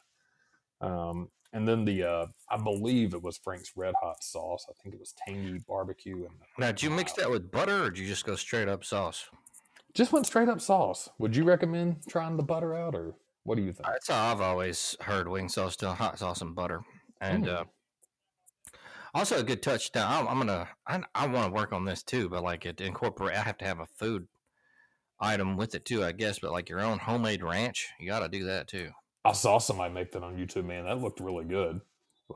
Um, 0.80 1.30
and 1.52 1.66
then 1.68 1.84
the 1.84 2.02
uh, 2.02 2.26
I 2.50 2.56
believe 2.56 3.14
it 3.14 3.22
was 3.22 3.38
Frank's 3.38 3.72
Red 3.76 3.94
Hot 4.02 4.22
sauce. 4.22 4.66
I 4.68 4.72
think 4.82 4.94
it 4.94 5.00
was 5.00 5.14
tangy 5.26 5.58
barbecue 5.66 6.24
and 6.26 6.34
Now, 6.58 6.68
did 6.68 6.82
you 6.82 6.90
mix 6.90 7.12
that 7.14 7.30
with 7.30 7.50
butter 7.50 7.84
or 7.84 7.90
did 7.90 8.00
you 8.00 8.06
just 8.06 8.24
go 8.24 8.36
straight 8.36 8.68
up 8.68 8.84
sauce? 8.84 9.28
just 9.92 10.12
went 10.12 10.26
straight 10.26 10.48
up 10.48 10.60
sauce. 10.60 11.08
Would 11.18 11.36
you 11.36 11.44
recommend 11.44 12.06
trying 12.08 12.36
the 12.36 12.42
butter 12.42 12.74
out, 12.74 12.94
or 12.94 13.14
what 13.44 13.54
do 13.54 13.62
you 13.62 13.72
think? 13.72 13.86
That's 13.86 14.08
how 14.08 14.32
I've 14.32 14.40
always 14.40 14.96
heard 15.00 15.28
wing 15.28 15.48
sauce 15.48 15.76
done: 15.76 15.96
hot 15.96 16.18
sauce 16.18 16.40
and 16.40 16.54
butter. 16.54 16.82
And 17.20 17.44
Mm. 17.44 17.48
uh, 17.48 17.64
Also, 19.14 19.38
a 19.38 19.44
good 19.44 19.62
touchdown. 19.62 20.10
I'm, 20.12 20.28
I'm 20.28 20.38
gonna. 20.38 20.68
I, 20.86 21.02
I 21.14 21.26
want 21.28 21.46
to 21.46 21.52
work 21.54 21.72
on 21.72 21.84
this 21.84 22.02
too, 22.02 22.28
but 22.28 22.42
like 22.42 22.66
it 22.66 22.80
incorporate. 22.80 23.36
I 23.36 23.42
have 23.42 23.58
to 23.58 23.64
have 23.64 23.78
a 23.78 23.86
food 23.86 24.26
item 25.20 25.56
with 25.56 25.74
it 25.74 25.84
too, 25.84 26.04
I 26.04 26.12
guess. 26.12 26.40
But 26.40 26.52
like 26.52 26.68
your 26.68 26.80
own 26.80 26.98
homemade 26.98 27.42
ranch, 27.42 27.88
you 28.00 28.08
got 28.08 28.20
to 28.20 28.28
do 28.28 28.44
that 28.44 28.68
too. 28.68 28.90
I 29.24 29.32
saw 29.32 29.58
somebody 29.58 29.92
make 29.92 30.12
that 30.12 30.22
on 30.22 30.36
YouTube, 30.36 30.66
man. 30.66 30.84
That 30.84 31.00
looked 31.00 31.20
really 31.20 31.44
good. 31.44 31.80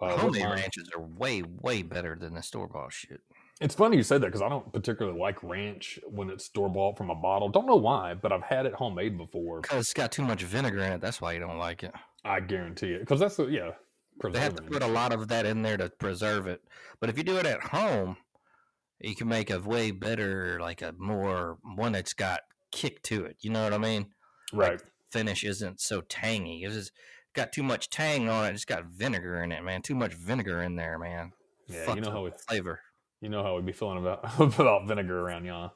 Uh, 0.00 0.16
homemade 0.16 0.44
ranches 0.44 0.90
are 0.94 1.00
way, 1.00 1.42
way 1.42 1.82
better 1.82 2.16
than 2.18 2.34
the 2.34 2.42
store 2.42 2.68
bought 2.68 2.92
shit. 2.92 3.20
It's 3.60 3.74
funny 3.74 3.96
you 3.96 4.02
said 4.02 4.20
that 4.20 4.28
because 4.28 4.42
I 4.42 4.48
don't 4.48 4.72
particularly 4.72 5.18
like 5.18 5.42
ranch 5.42 5.98
when 6.06 6.30
it's 6.30 6.44
store 6.44 6.68
bought 6.68 6.96
from 6.96 7.10
a 7.10 7.14
bottle. 7.14 7.48
Don't 7.48 7.66
know 7.66 7.76
why, 7.76 8.14
but 8.14 8.30
I've 8.30 8.42
had 8.42 8.66
it 8.66 8.74
homemade 8.74 9.18
before. 9.18 9.60
Because 9.62 9.80
it's 9.80 9.94
got 9.94 10.12
too 10.12 10.22
much 10.22 10.42
vinegar 10.42 10.80
in 10.80 10.92
it. 10.92 11.00
That's 11.00 11.20
why 11.20 11.32
you 11.32 11.40
don't 11.40 11.58
like 11.58 11.82
it. 11.82 11.92
I 12.24 12.40
guarantee 12.40 12.92
it 12.92 13.00
because 13.00 13.18
that's 13.18 13.36
the 13.36 13.46
yeah. 13.46 13.72
They 14.32 14.40
have 14.40 14.56
to 14.56 14.62
put 14.62 14.82
a 14.82 14.86
lot 14.86 15.12
of 15.12 15.28
that 15.28 15.46
in 15.46 15.62
there 15.62 15.76
to 15.76 15.90
preserve 15.90 16.48
it. 16.48 16.60
But 17.00 17.08
if 17.08 17.16
you 17.16 17.22
do 17.22 17.36
it 17.36 17.46
at 17.46 17.60
home, 17.60 18.16
you 19.00 19.14
can 19.14 19.28
make 19.28 19.50
a 19.50 19.60
way 19.60 19.92
better, 19.92 20.58
like 20.60 20.82
a 20.82 20.92
more 20.98 21.58
one 21.76 21.92
that's 21.92 22.14
got 22.14 22.40
kick 22.72 23.00
to 23.04 23.24
it. 23.24 23.36
You 23.40 23.50
know 23.50 23.62
what 23.62 23.72
I 23.72 23.78
mean? 23.78 24.06
right. 24.52 24.80
Finish 25.10 25.44
isn't 25.44 25.80
so 25.80 26.00
tangy. 26.02 26.64
It's 26.64 26.74
just 26.74 26.92
got 27.34 27.52
too 27.52 27.62
much 27.62 27.88
tang 27.90 28.28
on 28.28 28.46
it. 28.46 28.54
It's 28.54 28.64
got 28.64 28.86
vinegar 28.86 29.42
in 29.42 29.52
it, 29.52 29.62
man. 29.64 29.82
Too 29.82 29.94
much 29.94 30.14
vinegar 30.14 30.62
in 30.62 30.76
there, 30.76 30.98
man. 30.98 31.32
Yeah, 31.68 31.84
Fucks 31.86 31.94
you 31.96 32.00
know 32.02 32.10
how 32.10 32.24
we, 32.24 32.30
flavor. 32.48 32.80
you 33.20 33.28
know 33.28 33.42
how 33.42 33.54
we'd 33.56 33.66
be 33.66 33.72
feeling 33.72 33.98
about 33.98 34.20
about 34.58 34.86
vinegar 34.86 35.18
around 35.20 35.44
y'all. 35.44 35.72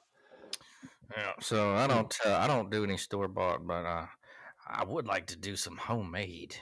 Yeah. 1.16 1.32
So 1.40 1.74
I 1.74 1.86
don't 1.86 2.14
uh, 2.24 2.36
I 2.36 2.46
don't 2.46 2.70
do 2.70 2.84
any 2.84 2.96
store 2.96 3.28
bought, 3.28 3.66
but 3.66 3.84
uh, 3.84 4.06
I 4.66 4.84
would 4.84 5.06
like 5.06 5.26
to 5.26 5.36
do 5.36 5.56
some 5.56 5.76
homemade. 5.76 6.56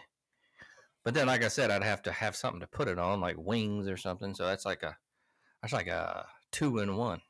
But 1.05 1.15
then, 1.15 1.29
like 1.29 1.43
I 1.45 1.49
said, 1.49 1.71
I'd 1.71 1.83
have 1.83 2.03
to 2.03 2.13
have 2.13 2.37
something 2.37 2.61
to 2.61 2.67
put 2.67 2.89
it 2.89 2.99
on, 2.99 3.21
like 3.21 3.37
wings 3.39 3.89
or 3.89 3.97
something. 3.97 4.35
So 4.35 4.45
that's 4.47 4.67
like 4.67 4.83
a 4.83 4.97
that's 5.63 5.73
like 5.73 5.87
a 5.87 6.27
two 6.53 6.79
in 6.79 6.97
one. 6.97 7.21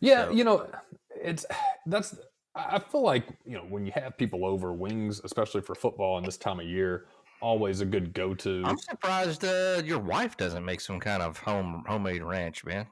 Yeah, 0.00 0.26
So- 0.26 0.30
you 0.32 0.44
know, 0.44 0.66
it's 1.14 1.46
that's. 1.86 2.14
I 2.54 2.78
feel 2.78 3.02
like 3.02 3.26
you 3.44 3.54
know 3.54 3.64
when 3.68 3.86
you 3.86 3.92
have 3.94 4.16
people 4.18 4.44
over, 4.44 4.72
wings, 4.72 5.20
especially 5.24 5.62
for 5.62 5.74
football 5.74 6.18
in 6.18 6.24
this 6.24 6.36
time 6.36 6.60
of 6.60 6.66
year, 6.66 7.06
always 7.40 7.80
a 7.80 7.86
good 7.86 8.12
go-to. 8.12 8.62
I'm 8.64 8.78
surprised 8.78 9.44
uh, 9.44 9.82
your 9.84 9.98
wife 9.98 10.36
doesn't 10.36 10.64
make 10.64 10.80
some 10.80 11.00
kind 11.00 11.22
of 11.22 11.38
home 11.38 11.84
homemade 11.86 12.22
ranch, 12.22 12.64
man. 12.64 12.86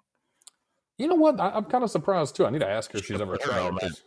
You 0.99 1.09
know 1.09 1.15
what? 1.15 1.41
I, 1.41 1.51
I'm 1.51 1.65
kind 1.65 1.85
of 1.85 1.91
surprised 1.91 2.37
too. 2.37 2.47
I 2.47 2.51
need 2.51 2.61
to 2.61 2.69
ask 2.69 2.93
her 2.93 2.99
if 2.99 3.07
she's 3.07 3.21
ever 3.21 3.37
tried 3.41 3.73
it. 3.83 4.03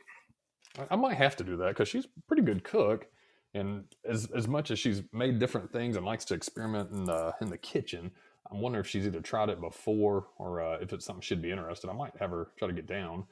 I, 0.77 0.85
I 0.91 0.95
might 0.95 1.15
have 1.15 1.35
to 1.37 1.43
do 1.43 1.57
that 1.57 1.69
because 1.69 1.87
she's 1.87 2.05
a 2.05 2.21
pretty 2.27 2.43
good 2.43 2.63
cook, 2.63 3.07
and 3.53 3.85
as 4.07 4.29
as 4.35 4.47
much 4.47 4.71
as 4.71 4.79
she's 4.79 5.03
made 5.11 5.39
different 5.39 5.71
things 5.71 5.95
and 5.95 6.05
likes 6.05 6.25
to 6.25 6.33
experiment 6.33 6.91
in 6.91 7.05
the 7.05 7.33
in 7.41 7.49
the 7.49 7.57
kitchen, 7.57 8.11
I'm 8.51 8.59
wondering 8.59 8.83
if 8.83 8.89
she's 8.89 9.05
either 9.05 9.21
tried 9.21 9.49
it 9.49 9.61
before 9.61 10.27
or 10.37 10.61
uh, 10.61 10.77
if 10.79 10.93
it's 10.93 11.05
something 11.05 11.21
she'd 11.21 11.41
be 11.41 11.51
interested. 11.51 11.89
I 11.89 11.93
might 11.93 12.13
have 12.19 12.31
her 12.31 12.49
try 12.57 12.67
to 12.67 12.73
get 12.73 12.87
down. 12.87 13.25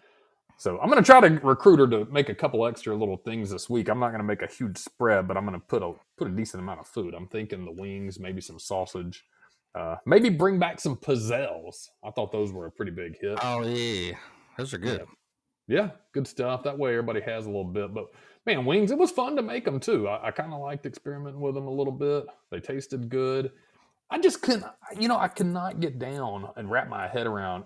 So 0.61 0.77
I'm 0.79 0.91
going 0.91 1.03
to 1.03 1.03
try 1.03 1.19
to 1.27 1.39
recruit 1.39 1.79
her 1.79 1.87
to 1.87 2.05
make 2.11 2.29
a 2.29 2.35
couple 2.35 2.67
extra 2.67 2.95
little 2.95 3.17
things 3.17 3.49
this 3.49 3.67
week. 3.67 3.89
I'm 3.89 3.99
not 3.99 4.09
going 4.09 4.19
to 4.19 4.23
make 4.23 4.43
a 4.43 4.47
huge 4.47 4.77
spread, 4.77 5.27
but 5.27 5.35
I'm 5.35 5.43
going 5.43 5.59
to 5.59 5.65
put 5.65 5.81
a 5.81 5.93
put 6.19 6.27
a 6.27 6.31
decent 6.31 6.61
amount 6.61 6.79
of 6.79 6.85
food. 6.85 7.15
I'm 7.15 7.27
thinking 7.27 7.65
the 7.65 7.71
wings, 7.71 8.19
maybe 8.19 8.41
some 8.41 8.59
sausage, 8.59 9.25
uh, 9.73 9.95
maybe 10.05 10.29
bring 10.29 10.59
back 10.59 10.79
some 10.79 10.97
pizzelles. 10.97 11.87
I 12.03 12.11
thought 12.11 12.31
those 12.31 12.51
were 12.51 12.67
a 12.67 12.71
pretty 12.71 12.91
big 12.91 13.19
hit. 13.19 13.39
Oh 13.41 13.63
yeah, 13.63 14.13
those 14.55 14.71
are 14.75 14.77
good. 14.77 15.03
Yeah, 15.67 15.89
good 16.13 16.27
stuff. 16.27 16.61
That 16.61 16.77
way 16.77 16.91
everybody 16.91 17.21
has 17.21 17.47
a 17.47 17.49
little 17.49 17.63
bit. 17.63 17.91
But 17.91 18.11
man, 18.45 18.63
wings, 18.63 18.91
it 18.91 18.99
was 18.99 19.09
fun 19.09 19.35
to 19.37 19.41
make 19.41 19.65
them 19.65 19.79
too. 19.79 20.07
I, 20.07 20.27
I 20.27 20.29
kind 20.29 20.53
of 20.53 20.61
liked 20.61 20.85
experimenting 20.85 21.41
with 21.41 21.55
them 21.55 21.65
a 21.65 21.73
little 21.73 21.91
bit. 21.91 22.25
They 22.51 22.59
tasted 22.59 23.09
good. 23.09 23.51
I 24.11 24.19
just 24.19 24.43
couldn't, 24.43 24.65
you 24.99 25.07
know, 25.07 25.17
I 25.17 25.27
could 25.27 25.47
not 25.47 25.79
get 25.79 25.97
down 25.97 26.49
and 26.55 26.69
wrap 26.69 26.87
my 26.87 27.07
head 27.07 27.25
around 27.25 27.63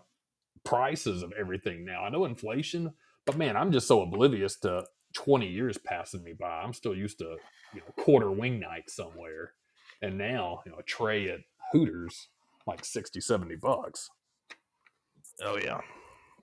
prices 0.66 1.24
of 1.24 1.32
everything 1.40 1.86
now. 1.86 2.04
I 2.04 2.10
know 2.10 2.26
inflation, 2.26 2.94
but 3.26 3.38
man, 3.38 3.56
I'm 3.56 3.72
just 3.72 3.88
so 3.88 4.02
oblivious 4.02 4.58
to 4.58 4.86
20 5.14 5.48
years 5.48 5.78
passing 5.78 6.24
me 6.24 6.34
by. 6.34 6.62
I'm 6.62 6.74
still 6.74 6.96
used 6.96 7.20
to, 7.20 7.38
you 7.74 7.80
know, 7.80 8.04
quarter 8.04 8.32
wing 8.32 8.60
night 8.60 8.90
somewhere. 8.90 9.54
And 10.02 10.18
now, 10.18 10.62
you 10.66 10.72
know, 10.72 10.80
a 10.80 10.84
tray 10.84 11.30
at 11.30 11.40
Hooters, 11.72 12.28
like 12.68 12.84
60, 12.84 13.22
70 13.22 13.56
bucks. 13.56 14.10
Oh 15.44 15.58
yeah. 15.58 15.80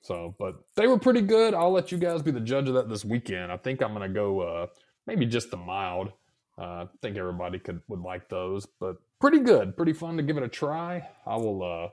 So, 0.03 0.35
but 0.39 0.57
they 0.75 0.87
were 0.87 0.99
pretty 0.99 1.21
good. 1.21 1.55
I'll 1.55 1.71
let 1.71 1.93
you 1.93 1.99
guys 1.99 2.23
be 2.23 2.31
the 2.33 2.41
judge 2.41 2.69
of 2.69 2.75
that 2.75 2.89
this 2.89 3.05
weekend. 3.05 3.53
I 3.53 3.57
think 3.57 3.83
I'm 3.83 3.93
gonna 3.93 4.09
go 4.09 4.41
uh 4.41 4.67
maybe 5.07 5.27
just 5.27 5.51
the 5.51 5.57
mild. 5.57 6.13
Uh, 6.59 6.63
I 6.63 6.87
think 7.01 7.17
everybody 7.17 7.59
could 7.59 7.81
would 7.89 8.01
like 8.01 8.29
those, 8.29 8.67
but 8.81 8.97
pretty 9.21 9.39
good, 9.39 9.77
pretty 9.77 9.93
fun 9.93 10.17
to 10.17 10.23
give 10.23 10.37
it 10.37 10.43
a 10.43 10.49
try. 10.49 11.09
I 11.27 11.37
will 11.37 11.63
uh 11.63 11.89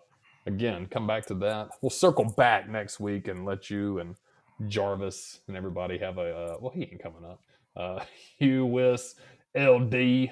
again 0.50 0.88
come 0.88 1.08
back 1.08 1.26
to 1.28 1.34
that. 1.36 1.70
We'll 1.82 1.90
circle 1.90 2.26
back 2.26 2.70
next 2.70 3.00
week 3.00 3.28
and 3.30 3.46
let 3.46 3.70
you 3.70 4.00
and 4.00 4.16
Jarvis 4.68 5.40
and 5.48 5.56
everybody 5.56 5.98
have 6.00 6.18
a 6.18 6.36
uh, 6.36 6.58
well 6.60 6.74
he 6.74 6.82
ain't 6.84 7.02
coming 7.02 7.24
up. 7.24 7.42
Uh 7.76 8.04
Hugh 8.38 8.66
Whis, 8.66 9.16
LD, 9.56 10.32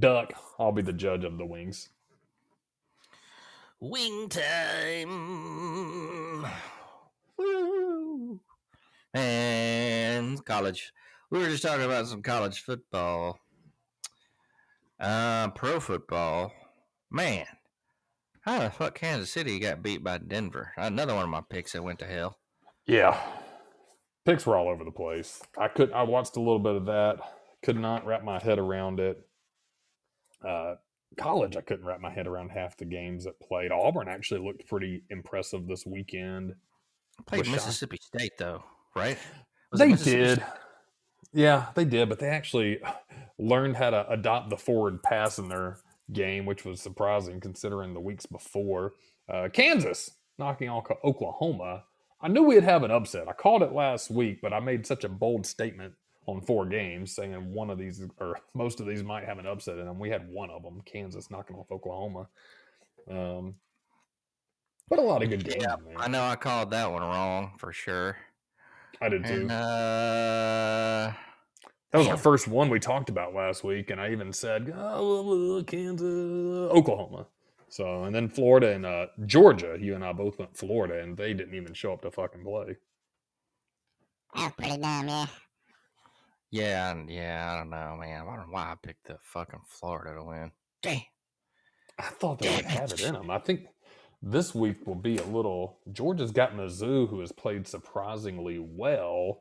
Duck. 0.00 0.32
I'll 0.58 0.72
be 0.72 0.82
the 0.82 0.92
judge 0.92 1.24
of 1.24 1.38
the 1.38 1.46
wings. 1.46 1.90
Wing 3.80 4.28
time. 4.28 5.10
Woo. 7.36 8.40
And 9.12 10.44
college. 10.44 10.92
We 11.30 11.38
were 11.40 11.48
just 11.48 11.62
talking 11.62 11.84
about 11.84 12.06
some 12.06 12.22
college 12.22 12.60
football. 12.60 13.40
Uh, 15.00 15.48
pro 15.48 15.80
football. 15.80 16.52
Man, 17.10 17.44
how 18.42 18.58
the 18.60 18.70
fuck 18.70 18.94
Kansas 18.94 19.30
City 19.30 19.58
got 19.58 19.82
beat 19.82 20.04
by 20.04 20.18
Denver? 20.18 20.72
Another 20.76 21.14
one 21.14 21.24
of 21.24 21.30
my 21.30 21.42
picks 21.48 21.72
that 21.72 21.82
went 21.82 21.98
to 22.00 22.06
hell. 22.06 22.38
Yeah. 22.86 23.18
Picks 24.24 24.46
were 24.46 24.56
all 24.56 24.68
over 24.68 24.84
the 24.84 24.90
place. 24.90 25.40
I 25.58 25.68
could 25.68 25.92
I 25.92 26.02
watched 26.02 26.36
a 26.36 26.40
little 26.40 26.58
bit 26.58 26.76
of 26.76 26.86
that. 26.86 27.18
Could 27.64 27.78
not 27.78 28.06
wrap 28.06 28.24
my 28.24 28.40
head 28.40 28.58
around 28.58 29.00
it. 29.00 29.18
Uh 30.46 30.74
college 31.18 31.56
I 31.56 31.60
couldn't 31.60 31.84
wrap 31.84 32.00
my 32.00 32.10
head 32.10 32.26
around 32.26 32.50
half 32.50 32.76
the 32.76 32.84
games 32.84 33.24
that 33.24 33.38
played. 33.40 33.70
Auburn 33.70 34.08
actually 34.08 34.40
looked 34.40 34.66
pretty 34.66 35.04
impressive 35.10 35.66
this 35.66 35.86
weekend. 35.86 36.54
Played. 37.26 37.48
Mississippi 37.48 37.98
State 38.00 38.38
though, 38.38 38.64
right? 38.96 39.18
Was 39.70 39.78
they 39.80 39.92
did. 39.92 40.42
Yeah, 41.32 41.66
they 41.74 41.84
did, 41.84 42.08
but 42.08 42.18
they 42.18 42.28
actually 42.28 42.80
learned 43.38 43.76
how 43.76 43.90
to 43.90 44.08
adopt 44.10 44.50
the 44.50 44.56
forward 44.56 45.02
pass 45.02 45.38
in 45.38 45.48
their 45.48 45.78
game, 46.12 46.46
which 46.46 46.64
was 46.64 46.80
surprising 46.80 47.40
considering 47.40 47.94
the 47.94 48.00
weeks 48.00 48.26
before. 48.26 48.94
Uh, 49.28 49.48
Kansas 49.52 50.10
knocking 50.38 50.68
off 50.68 50.86
Oklahoma. 51.04 51.84
I 52.20 52.28
knew 52.28 52.42
we'd 52.42 52.62
have 52.62 52.82
an 52.82 52.90
upset. 52.90 53.28
I 53.28 53.32
called 53.32 53.62
it 53.62 53.72
last 53.72 54.10
week, 54.10 54.40
but 54.40 54.52
I 54.52 54.60
made 54.60 54.86
such 54.86 55.04
a 55.04 55.08
bold 55.08 55.44
statement 55.44 55.94
on 56.26 56.40
four 56.40 56.66
games 56.66 57.14
saying 57.14 57.32
one 57.52 57.68
of 57.68 57.78
these 57.78 58.02
or 58.18 58.38
most 58.54 58.80
of 58.80 58.86
these 58.86 59.02
might 59.02 59.24
have 59.24 59.38
an 59.38 59.46
upset 59.46 59.78
in 59.78 59.86
them. 59.86 59.98
We 59.98 60.10
had 60.10 60.28
one 60.28 60.50
of 60.50 60.62
them, 60.62 60.80
Kansas 60.84 61.30
knocking 61.30 61.56
off 61.56 61.70
Oklahoma. 61.70 62.28
Um, 63.10 63.54
but 64.88 64.98
a 64.98 65.02
lot 65.02 65.22
of 65.22 65.30
good 65.30 65.44
games, 65.44 65.62
Yeah, 65.62 65.76
man. 65.84 65.96
I 65.96 66.08
know 66.08 66.22
I 66.22 66.36
called 66.36 66.70
that 66.70 66.90
one 66.90 67.02
wrong 67.02 67.52
for 67.58 67.72
sure. 67.72 68.16
I 69.00 69.08
did 69.08 69.24
too. 69.24 69.32
And 69.32 69.50
uh, 69.50 71.12
That 71.92 71.98
was 71.98 72.08
our 72.08 72.14
Damn. 72.14 72.22
first 72.22 72.48
one 72.48 72.70
we 72.70 72.80
talked 72.80 73.10
about 73.10 73.34
last 73.34 73.64
week, 73.64 73.90
and 73.90 74.00
I 74.00 74.12
even 74.12 74.32
said 74.32 74.72
oh, 74.76 75.62
Kansas, 75.66 76.70
Oklahoma. 76.72 77.26
So, 77.68 78.04
and 78.04 78.14
then 78.14 78.28
Florida 78.28 78.72
and 78.72 78.84
uh, 78.86 79.06
Georgia. 79.26 79.76
You 79.80 79.94
and 79.94 80.04
I 80.04 80.12
both 80.12 80.38
went 80.38 80.56
Florida, 80.56 81.02
and 81.02 81.16
they 81.16 81.34
didn't 81.34 81.54
even 81.54 81.74
show 81.74 81.92
up 81.92 82.02
to 82.02 82.10
fucking 82.10 82.44
play. 82.44 82.76
That's 84.34 84.54
pretty 84.56 84.78
dumb, 84.78 85.08
yeah. 85.08 85.26
yeah, 86.50 86.94
yeah, 87.08 87.50
I 87.52 87.58
don't 87.58 87.70
know, 87.70 87.98
man. 88.00 88.22
I 88.22 88.24
don't 88.24 88.36
know 88.36 88.52
why 88.52 88.72
I 88.72 88.74
picked 88.82 89.06
the 89.08 89.18
fucking 89.22 89.60
Florida 89.66 90.14
to 90.16 90.24
win. 90.24 90.50
Damn. 90.82 91.02
I 91.98 92.04
thought 92.04 92.38
they 92.40 92.50
would 92.56 92.62
Damn 92.62 92.70
have 92.70 92.92
it. 92.92 93.00
it 93.00 93.06
in 93.06 93.14
them. 93.14 93.30
I 93.30 93.38
think 93.38 93.66
this 94.22 94.54
week 94.54 94.86
will 94.86 94.94
be 94.94 95.18
a 95.18 95.24
little. 95.24 95.78
Georgia's 95.92 96.30
got 96.30 96.56
Mizzou, 96.56 97.08
who 97.08 97.20
has 97.20 97.32
played 97.32 97.66
surprisingly 97.66 98.58
well, 98.58 99.40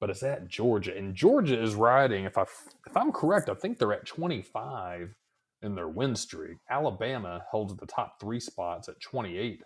but 0.00 0.10
it's 0.10 0.22
at 0.22 0.48
Georgia, 0.48 0.96
and 0.96 1.14
Georgia 1.14 1.60
is 1.60 1.74
riding. 1.74 2.24
If 2.24 2.38
I 2.38 2.42
if 2.42 2.96
I'm 2.96 3.12
correct, 3.12 3.48
I 3.48 3.54
think 3.54 3.78
they're 3.78 3.92
at 3.92 4.06
25 4.06 5.14
in 5.62 5.74
their 5.74 5.88
win 5.88 6.16
streak. 6.16 6.58
Alabama 6.70 7.42
holds 7.50 7.76
the 7.76 7.86
top 7.86 8.18
three 8.20 8.40
spots 8.40 8.88
at 8.88 9.00
28 9.00 9.62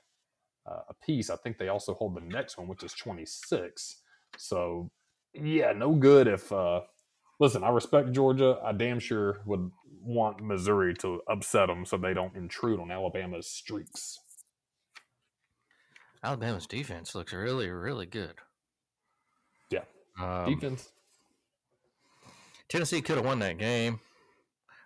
uh, 0.70 0.76
apiece. 0.88 1.30
I 1.30 1.36
think 1.36 1.58
they 1.58 1.68
also 1.68 1.94
hold 1.94 2.16
the 2.16 2.20
next 2.20 2.58
one, 2.58 2.68
which 2.68 2.82
is 2.82 2.92
26. 2.94 4.00
So 4.36 4.90
yeah, 5.34 5.72
no 5.72 5.92
good 5.92 6.26
if. 6.26 6.52
Uh, 6.52 6.80
Listen, 7.40 7.64
I 7.64 7.70
respect 7.70 8.12
Georgia. 8.12 8.58
I 8.64 8.72
damn 8.72 9.00
sure 9.00 9.40
would 9.44 9.70
want 10.00 10.40
Missouri 10.40 10.94
to 10.94 11.20
upset 11.28 11.68
them 11.68 11.84
so 11.84 11.96
they 11.96 12.14
don't 12.14 12.36
intrude 12.36 12.80
on 12.80 12.90
Alabama's 12.90 13.48
streaks. 13.48 14.20
Alabama's 16.22 16.66
defense 16.66 17.14
looks 17.14 17.32
really, 17.32 17.68
really 17.68 18.06
good. 18.06 18.36
Um, 20.20 20.46
Defense. 20.46 20.90
Tennessee 22.68 23.02
could 23.02 23.16
have 23.16 23.26
won 23.26 23.38
that 23.40 23.58
game. 23.58 24.00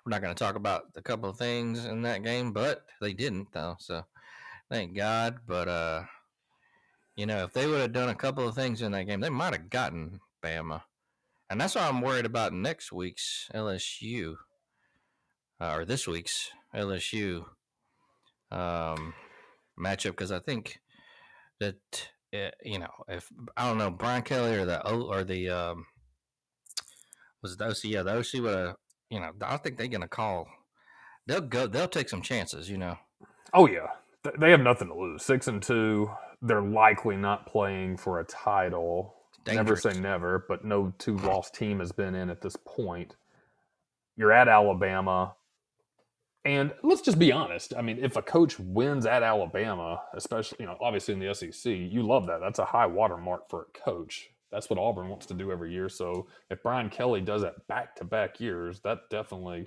We're 0.05 0.11
not 0.11 0.23
going 0.23 0.35
to 0.35 0.45
talk 0.45 0.57
about 0.57 0.85
a 0.97 1.03
couple 1.03 1.29
of 1.29 1.37
things 1.37 1.85
in 1.85 2.03
that 2.03 2.23
game, 2.23 2.53
but 2.53 2.85
they 3.01 3.13
didn't 3.13 3.53
though. 3.53 3.77
So 3.79 4.05
thank 4.71 4.95
God. 4.97 5.39
But 5.47 5.69
uh, 5.69 6.03
you 7.17 7.27
know, 7.27 7.45
if 7.45 7.53
they 7.53 7.67
would 7.67 7.81
have 7.81 7.93
done 7.93 8.09
a 8.09 8.15
couple 8.15 8.49
of 8.49 8.55
things 8.55 8.83
in 8.83 8.93
that 8.93 9.07
game, 9.07 9.21
they 9.21 9.31
might 9.31 9.53
have 9.53 9.71
gotten 9.71 10.21
Bama, 10.43 10.83
and 11.51 11.61
that's 11.61 11.75
why 11.75 11.87
I'm 11.87 12.01
worried 12.01 12.27
about 12.27 12.53
next 12.53 12.93
week's 12.93 13.51
LSU 13.55 14.37
uh, 15.61 15.75
or 15.75 15.85
this 15.85 16.07
week's 16.07 16.51
LSU 16.75 17.45
um, 18.51 19.15
matchup 19.79 20.11
because 20.11 20.33
I 20.33 20.39
think 20.39 20.81
that 21.61 22.11
uh, 22.35 22.51
you 22.63 22.79
know 22.79 22.91
if 23.09 23.29
I 23.57 23.69
don't 23.69 23.79
know 23.79 23.91
Brian 23.91 24.23
Kelly 24.23 24.55
or 24.55 24.65
the 24.65 24.87
O 24.87 25.03
or 25.03 25.25
the 25.25 25.51
um, 25.51 25.87
was 27.43 27.53
it 27.53 27.59
the 27.59 27.67
OC? 27.67 27.85
Yeah, 27.85 28.03
the 28.03 28.19
OC 28.19 28.43
would 28.43 28.57
have. 28.57 28.77
You 29.11 29.21
know, 29.21 29.31
I 29.43 29.57
think 29.57 29.77
they're 29.77 29.89
gonna 29.89 30.09
call. 30.09 30.47
They'll 31.27 31.41
go. 31.41 31.67
They'll 31.67 31.89
take 31.89 32.09
some 32.09 32.23
chances. 32.23 32.69
You 32.69 32.79
know. 32.79 32.97
Oh 33.55 33.67
yeah, 33.67 33.87
they 34.39 34.51
have 34.51 34.61
nothing 34.61 34.89
to 34.89 34.95
lose. 34.95 35.25
Six 35.25 35.49
and 35.49 35.63
two. 35.63 36.11
They're 36.43 36.63
likely 36.63 37.17
not 37.17 37.47
playing 37.47 37.97
for 37.97 38.21
a 38.21 38.25
title. 38.25 39.15
Never 39.47 39.77
say 39.77 39.99
never, 39.99 40.45
but 40.47 40.65
no 40.65 40.93
two 40.99 41.17
lost 41.17 41.55
team 41.55 41.79
has 41.79 41.91
been 41.91 42.15
in 42.15 42.29
at 42.29 42.43
this 42.43 42.57
point. 42.67 43.17
You're 44.17 44.33
at 44.33 44.49
Alabama. 44.49 45.35
And 46.49 46.73
let's 46.83 47.03
just 47.03 47.19
be 47.19 47.31
honest. 47.31 47.75
I 47.77 47.83
mean, 47.83 47.99
if 48.03 48.17
a 48.17 48.23
coach 48.23 48.59
wins 48.59 49.05
at 49.05 49.23
Alabama, 49.23 50.01
especially, 50.15 50.57
you 50.61 50.65
know, 50.65 50.79
obviously 50.81 51.13
in 51.13 51.21
the 51.21 51.35
SEC, 51.35 51.71
you 51.71 52.03
love 52.03 52.27
that. 52.29 52.41
That's 52.41 52.59
a 52.59 52.65
high 52.65 52.87
watermark 52.87 53.51
for 53.51 53.67
a 53.69 53.79
coach. 53.79 54.31
That's 54.51 54.71
what 54.71 54.79
Auburn 54.79 55.11
wants 55.11 55.27
to 55.27 55.35
do 55.35 55.53
every 55.53 55.75
year. 55.75 55.91
So 55.91 56.27
if 56.49 56.63
Brian 56.63 56.89
Kelly 56.89 57.21
does 57.21 57.43
it 57.43 57.53
back 57.69 57.95
to 57.97 58.05
back 58.07 58.41
years, 58.41 58.81
that 58.81 59.01
definitely 59.11 59.67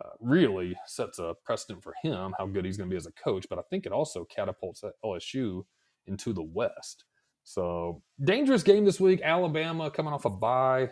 uh, 0.00 0.10
really 0.20 0.76
sets 0.86 1.18
a 1.18 1.34
precedent 1.44 1.82
for 1.82 1.92
him 2.04 2.36
how 2.38 2.46
good 2.46 2.64
he's 2.64 2.76
going 2.76 2.88
to 2.88 2.94
be 2.94 2.96
as 2.96 3.06
a 3.06 3.12
coach. 3.12 3.46
But 3.50 3.58
I 3.58 3.62
think 3.62 3.84
it 3.84 3.90
also 3.90 4.24
catapults 4.24 4.84
LSU 5.04 5.64
into 6.06 6.32
the 6.32 6.44
West. 6.44 7.04
So 7.42 8.00
dangerous 8.22 8.62
game 8.62 8.84
this 8.84 9.00
week. 9.00 9.22
Alabama 9.24 9.90
coming 9.90 10.12
off 10.12 10.24
a 10.24 10.30
bye. 10.30 10.90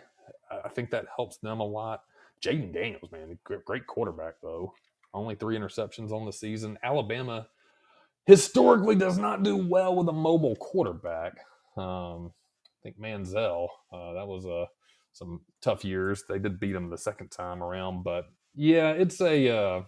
I 0.65 0.67
think 0.67 0.89
that 0.89 1.05
helps 1.15 1.37
them 1.37 1.61
a 1.61 1.65
lot. 1.65 2.01
Jayden 2.45 2.73
Daniels, 2.73 3.09
man, 3.13 3.39
great 3.45 3.87
quarterback 3.87 4.33
though. 4.41 4.73
Only 5.13 5.35
three 5.35 5.57
interceptions 5.57 6.11
on 6.11 6.25
the 6.25 6.33
season. 6.33 6.77
Alabama 6.83 7.47
historically 8.25 8.95
does 8.95 9.17
not 9.17 9.43
do 9.43 9.57
well 9.57 9.95
with 9.95 10.07
a 10.07 10.13
mobile 10.13 10.55
quarterback. 10.55 11.33
Um, 11.77 12.31
I 12.65 12.79
think 12.83 12.99
Manziel, 12.99 13.67
uh, 13.91 14.13
that 14.13 14.27
was 14.27 14.45
uh, 14.45 14.65
some 15.13 15.41
tough 15.61 15.83
years. 15.83 16.23
They 16.27 16.39
did 16.39 16.59
beat 16.59 16.75
him 16.75 16.89
the 16.89 16.97
second 16.97 17.29
time 17.29 17.61
around, 17.61 18.03
but 18.03 18.25
yeah, 18.55 18.91
it's 18.91 19.21
a 19.21 19.49
uh, 19.49 19.83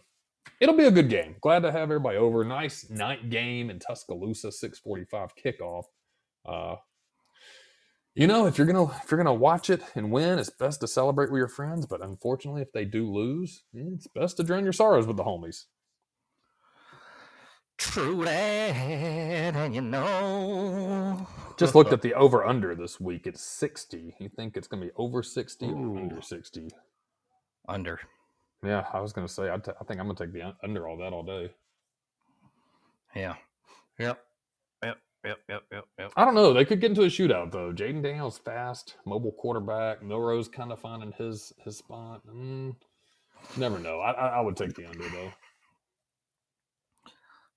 it'll 0.59 0.77
be 0.77 0.85
a 0.85 0.91
good 0.91 1.09
game. 1.09 1.35
Glad 1.41 1.61
to 1.61 1.71
have 1.71 1.83
everybody 1.83 2.17
over. 2.17 2.43
Nice 2.43 2.89
night 2.89 3.29
game 3.29 3.69
in 3.69 3.79
Tuscaloosa, 3.79 4.51
six 4.51 4.79
forty 4.79 5.05
five 5.05 5.33
kickoff. 5.35 5.83
Uh, 6.45 6.75
you 8.15 8.27
know, 8.27 8.45
if 8.45 8.57
you're 8.57 8.67
gonna 8.67 8.85
if 9.03 9.09
you're 9.09 9.17
gonna 9.17 9.33
watch 9.33 9.69
it 9.69 9.81
and 9.95 10.11
win, 10.11 10.39
it's 10.39 10.49
best 10.49 10.81
to 10.81 10.87
celebrate 10.87 11.31
with 11.31 11.39
your 11.39 11.47
friends. 11.47 11.85
But 11.85 12.03
unfortunately, 12.03 12.61
if 12.61 12.71
they 12.71 12.85
do 12.85 13.09
lose, 13.11 13.63
it's 13.73 14.07
best 14.07 14.37
to 14.37 14.43
drown 14.43 14.63
your 14.63 14.73
sorrows 14.73 15.07
with 15.07 15.17
the 15.17 15.23
homies. 15.23 15.65
True 17.77 18.23
that, 18.23 18.75
and 18.75 19.73
you 19.75 19.81
know. 19.81 21.27
Just 21.57 21.75
looked 21.75 21.91
at 21.91 22.01
the 22.01 22.13
over 22.13 22.45
under 22.45 22.75
this 22.75 22.99
week. 22.99 23.25
It's 23.25 23.41
sixty. 23.41 24.15
You 24.19 24.29
think 24.29 24.55
it's 24.57 24.67
gonna 24.67 24.85
be 24.85 24.91
over 24.95 25.23
sixty 25.23 25.65
or 25.65 25.75
Ooh. 25.75 25.97
under 25.97 26.21
sixty? 26.21 26.69
under. 27.67 27.99
Yeah, 28.63 28.85
I 28.93 28.99
was 28.99 29.11
gonna 29.11 29.27
say. 29.27 29.51
I, 29.51 29.57
t- 29.57 29.71
I 29.79 29.83
think 29.83 29.99
I'm 29.99 30.07
gonna 30.07 30.15
take 30.15 30.33
the 30.33 30.43
un- 30.43 30.55
under 30.63 30.87
all 30.87 30.97
that 30.97 31.13
all 31.13 31.23
day. 31.23 31.51
Yeah. 33.15 33.35
Yep. 33.99 34.19
Yep. 35.25 35.37
Yep. 35.37 35.39
Yep. 35.49 35.63
Yep. 35.71 35.85
Yep. 35.99 36.11
I 36.15 36.25
don't 36.25 36.35
know. 36.35 36.53
They 36.53 36.65
could 36.65 36.81
get 36.81 36.89
into 36.89 37.03
a 37.03 37.07
shootout 37.07 37.51
though. 37.51 37.71
Jayden 37.71 38.03
Daniels 38.03 38.37
fast, 38.37 38.97
mobile 39.05 39.31
quarterback. 39.31 40.03
Milroe's 40.03 40.47
kind 40.47 40.71
of 40.71 40.79
finding 40.79 41.13
his 41.13 41.53
his 41.63 41.77
spot. 41.77 42.21
Mm, 42.27 42.75
never 43.57 43.79
know. 43.79 43.99
I, 43.99 44.11
I 44.11 44.27
I 44.27 44.41
would 44.41 44.57
take 44.57 44.75
the 44.75 44.85
under 44.85 45.07
though. 45.09 45.31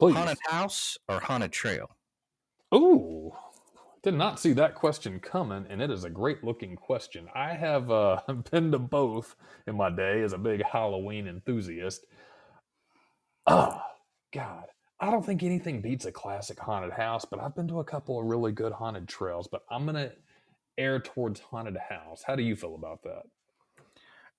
Please. 0.00 0.16
haunted 0.16 0.38
house 0.48 0.98
or 1.08 1.20
haunted 1.20 1.52
trail? 1.52 1.88
Ooh, 2.74 3.30
did 4.02 4.14
not 4.14 4.40
see 4.40 4.52
that 4.54 4.74
question 4.74 5.20
coming, 5.20 5.64
and 5.70 5.80
it 5.80 5.90
is 5.90 6.02
a 6.02 6.10
great 6.10 6.42
looking 6.42 6.74
question. 6.74 7.28
I 7.34 7.54
have 7.54 7.90
uh, 7.92 8.20
been 8.50 8.72
to 8.72 8.78
both 8.80 9.36
in 9.68 9.76
my 9.76 9.88
day 9.88 10.22
as 10.22 10.32
a 10.32 10.38
big 10.38 10.62
Halloween 10.64 11.28
enthusiast. 11.28 12.06
Ah, 13.46 13.86
God, 14.32 14.64
I 15.00 15.10
don't 15.10 15.24
think 15.24 15.42
anything 15.42 15.80
beats 15.80 16.04
a 16.04 16.12
classic 16.12 16.58
haunted 16.58 16.92
house, 16.92 17.24
but 17.24 17.40
I've 17.40 17.54
been 17.54 17.68
to 17.68 17.80
a 17.80 17.84
couple 17.84 18.18
of 18.18 18.26
really 18.26 18.52
good 18.52 18.72
haunted 18.72 19.08
trails. 19.08 19.48
But 19.50 19.62
I'm 19.70 19.84
gonna 19.86 20.12
err 20.78 20.98
towards 21.00 21.40
haunted 21.40 21.76
house. 21.76 22.22
How 22.26 22.36
do 22.36 22.42
you 22.42 22.56
feel 22.56 22.74
about 22.74 23.02
that? 23.02 23.22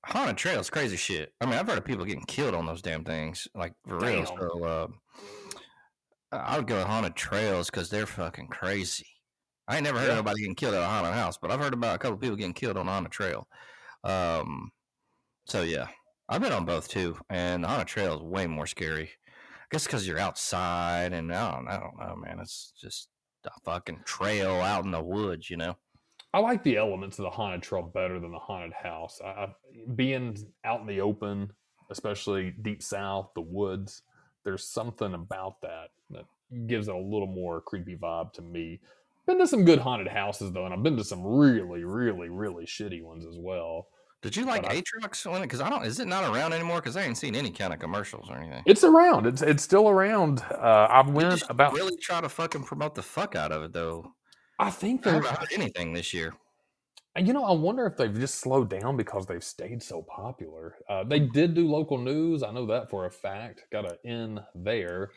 Haunted 0.05 0.37
trails, 0.37 0.69
crazy 0.69 0.97
shit. 0.97 1.33
I 1.41 1.45
mean, 1.45 1.55
I've 1.55 1.67
heard 1.67 1.77
of 1.77 1.85
people 1.85 2.05
getting 2.05 2.25
killed 2.25 2.53
on 2.55 2.65
those 2.65 2.81
damn 2.81 3.03
things, 3.03 3.47
like 3.55 3.73
for 3.87 3.97
real. 3.97 4.23
Damn. 4.23 4.27
So, 4.27 4.63
uh, 4.63 4.87
I 6.31 6.57
would 6.57 6.67
go 6.67 6.83
haunted 6.83 7.15
trails 7.15 7.69
because 7.69 7.89
they're 7.89 8.05
fucking 8.05 8.47
crazy. 8.47 9.07
I 9.67 9.75
ain't 9.75 9.83
never 9.83 9.97
heard 9.97 10.07
Yeah. 10.07 10.19
of 10.19 10.25
nobody 10.25 10.41
getting 10.41 10.55
killed 10.55 10.75
at 10.75 10.81
a 10.83 10.85
haunted 10.85 11.13
house, 11.13 11.37
but 11.37 11.49
I've 11.51 11.59
heard 11.59 11.73
about 11.73 11.95
a 11.95 11.97
couple 11.97 12.17
people 12.17 12.35
getting 12.35 12.53
killed 12.53 12.77
on 12.77 12.87
a 12.87 12.91
haunted 12.91 13.11
trail. 13.11 13.47
Um, 14.03 14.71
so 15.47 15.63
yeah, 15.63 15.87
I've 16.27 16.41
been 16.41 16.53
on 16.53 16.65
both 16.65 16.87
too, 16.87 17.17
and 17.29 17.63
the 17.63 17.67
haunted 17.67 17.87
trail 17.87 18.15
is 18.15 18.21
way 18.21 18.47
more 18.47 18.65
scary. 18.65 19.11
I 19.27 19.65
guess 19.71 19.85
because 19.85 20.07
you're 20.07 20.19
outside, 20.19 21.13
and 21.13 21.33
I 21.33 21.51
don't, 21.51 21.67
I 21.67 21.79
don't 21.79 21.99
know, 21.99 22.15
man. 22.15 22.39
It's 22.39 22.73
just 22.79 23.09
a 23.45 23.51
fucking 23.63 24.01
trail 24.05 24.53
out 24.61 24.85
in 24.85 24.91
the 24.91 25.03
woods, 25.03 25.49
you 25.49 25.57
know. 25.57 25.77
I 26.33 26.39
like 26.39 26.63
the 26.63 26.77
elements 26.77 27.19
of 27.19 27.23
the 27.23 27.29
haunted 27.29 27.61
trail 27.61 27.83
better 27.83 28.19
than 28.19 28.31
the 28.31 28.39
haunted 28.39 28.73
house. 28.73 29.21
I, 29.23 29.27
I, 29.27 29.47
being 29.95 30.37
out 30.63 30.81
in 30.81 30.87
the 30.87 31.01
open, 31.01 31.51
especially 31.89 32.53
deep 32.61 32.81
south, 32.81 33.29
the 33.35 33.41
woods, 33.41 34.01
there's 34.43 34.67
something 34.67 35.13
about 35.13 35.61
that 35.61 35.89
that 36.09 36.25
gives 36.67 36.87
it 36.87 36.95
a 36.95 36.97
little 36.97 37.27
more 37.27 37.61
creepy 37.61 37.95
vibe 37.95 38.33
to 38.33 38.41
me. 38.41 38.81
Been 39.25 39.39
to 39.39 39.47
some 39.47 39.65
good 39.65 39.79
haunted 39.79 40.07
houses 40.07 40.51
though, 40.51 40.65
and 40.65 40.73
I've 40.73 40.83
been 40.83 40.97
to 40.97 41.03
some 41.03 41.25
really, 41.25 41.83
really, 41.83 42.29
really 42.29 42.65
shitty 42.65 43.03
ones 43.03 43.25
as 43.25 43.37
well. 43.37 43.87
Did 44.25 44.35
you 44.35 44.45
like 44.45 44.65
I- 44.65 44.81
Atrox 44.81 45.29
when? 45.31 45.43
Because 45.43 45.61
I 45.61 45.69
don't. 45.69 45.85
Is 45.85 45.99
it 45.99 46.07
not 46.07 46.23
around 46.23 46.51
anymore? 46.51 46.77
Because 46.77 46.97
I 46.97 47.03
ain't 47.03 47.15
seen 47.15 47.35
any 47.35 47.51
kind 47.51 47.71
of 47.71 47.77
commercials 47.79 48.27
or 48.27 48.37
anything. 48.37 48.63
It's 48.65 48.83
around. 48.83 49.27
It's 49.27 49.43
it's 49.43 49.61
still 49.61 49.87
around. 49.87 50.41
Uh, 50.51 50.87
I've 50.89 51.05
They 51.05 51.13
went 51.13 51.43
about. 51.47 51.73
really 51.73 51.95
try 51.97 52.21
to 52.21 52.27
fucking 52.27 52.63
promote 52.63 52.95
the 52.95 53.03
fuck 53.03 53.35
out 53.35 53.51
of 53.51 53.61
it 53.61 53.71
though. 53.71 54.13
I 54.57 54.71
think 54.71 55.03
they're. 55.03 55.21
haven't 55.21 55.53
anything 55.53 55.93
this 55.93 56.11
year. 56.11 56.33
You 57.15 57.33
know, 57.33 57.43
I 57.45 57.51
wonder 57.51 57.85
if 57.85 57.97
they've 57.97 58.19
just 58.19 58.39
slowed 58.39 58.67
down 58.67 58.97
because 58.97 59.27
they've 59.27 59.43
stayed 59.43 59.83
so 59.83 60.01
popular. 60.01 60.73
Uh, 60.89 61.03
they 61.03 61.19
did 61.19 61.53
do 61.53 61.69
local 61.69 61.99
news. 61.99 62.41
I 62.41 62.51
know 62.51 62.65
that 62.65 62.89
for 62.89 63.05
a 63.05 63.11
fact. 63.11 63.61
Got 63.71 63.85
an 63.91 63.97
in 64.03 64.39
there, 64.55 65.11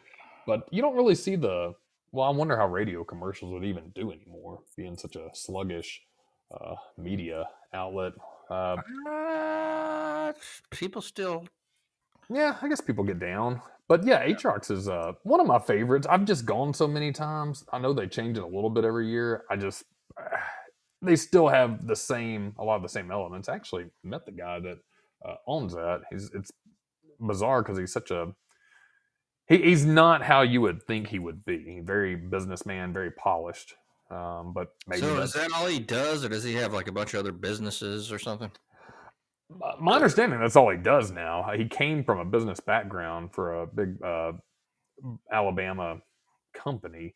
but 0.47 0.69
you 0.71 0.83
don't 0.83 0.95
really 0.97 1.15
see 1.15 1.35
the. 1.35 1.73
Well, 2.13 2.27
I 2.27 2.31
wonder 2.31 2.59
how 2.59 2.69
radio 2.69 3.05
commercials 3.05 3.53
would 3.55 3.65
even 3.65 3.89
do 3.95 4.13
anymore, 4.13 4.61
being 4.77 4.99
such 4.99 5.17
a 5.17 5.31
sluggish 5.33 6.03
uh, 6.53 6.75
media 6.99 7.49
outlet. 7.73 8.13
Uh, 8.51 8.77
Uh, 9.07 10.33
people 10.71 11.03
still. 11.03 11.47
yeah, 12.31 12.57
I 12.63 12.69
guess 12.69 12.81
people 12.81 13.05
get 13.05 13.19
down, 13.19 13.61
but 13.89 14.05
yeah, 14.05 14.27
Atrox 14.27 14.71
is 14.71 14.89
uh, 14.89 15.13
one 15.23 15.41
of 15.41 15.47
my 15.47 15.59
favorites. 15.59 16.07
I've 16.09 16.25
just 16.25 16.45
gone 16.47 16.75
so 16.75 16.87
many 16.87 17.13
times. 17.13 17.65
I 17.73 17.79
know 17.79 17.93
they 17.93 18.07
change 18.07 18.37
it 18.39 18.43
a 18.43 18.47
little 18.47 18.71
bit 18.71 18.85
every 18.85 19.09
year. 19.09 19.45
I 19.51 19.57
just 19.57 19.85
they 21.03 21.17
still 21.17 21.49
have 21.49 21.87
the 21.87 21.97
same 21.97 22.55
a 22.59 22.65
lot 22.65 22.77
of 22.77 22.83
the 22.83 22.89
same 22.89 23.11
elements. 23.11 23.49
I 23.49 23.55
actually 23.55 23.87
met 24.05 24.27
the 24.27 24.33
guy 24.33 24.61
that 24.61 24.79
uh, 25.27 25.35
owns 25.47 25.75
that. 25.75 26.03
He's 26.11 26.31
it's 26.35 26.51
bizarre 27.21 27.63
because 27.63 27.79
he's 27.79 27.93
such 27.93 28.11
a 28.11 28.35
he, 29.49 29.59
he's 29.59 29.85
not 29.87 30.23
how 30.23 30.43
you 30.43 30.61
would 30.61 30.83
think 30.83 31.09
he 31.09 31.19
would 31.19 31.45
be. 31.45 31.81
Very 31.85 32.15
businessman, 32.17 32.93
very 32.93 33.11
polished. 33.11 33.75
Um, 34.11 34.53
but 34.55 34.69
maybe 34.87 35.03
so 35.03 35.21
is 35.21 35.33
that 35.35 35.53
all 35.55 35.67
he 35.67 35.79
does, 35.79 36.25
or 36.25 36.29
does 36.29 36.45
he 36.45 36.55
have 36.55 36.73
like 36.73 36.89
a 36.89 36.93
bunch 36.93 37.15
of 37.15 37.21
other 37.21 37.33
businesses 37.33 38.11
or 38.11 38.19
something? 38.19 38.51
Uh, 39.63 39.73
my 39.81 39.95
understanding 39.97 40.41
that's 40.41 40.57
all 40.57 40.71
he 40.71 40.79
does 40.79 41.11
now. 41.11 41.51
He 41.57 41.67
came 41.67 42.05
from 42.05 42.19
a 42.19 42.25
business 42.25 42.61
background 42.61 43.35
for 43.35 43.63
a 43.63 43.67
big 43.67 44.03
uh, 44.03 44.33
Alabama 45.33 45.99
company, 46.55 47.15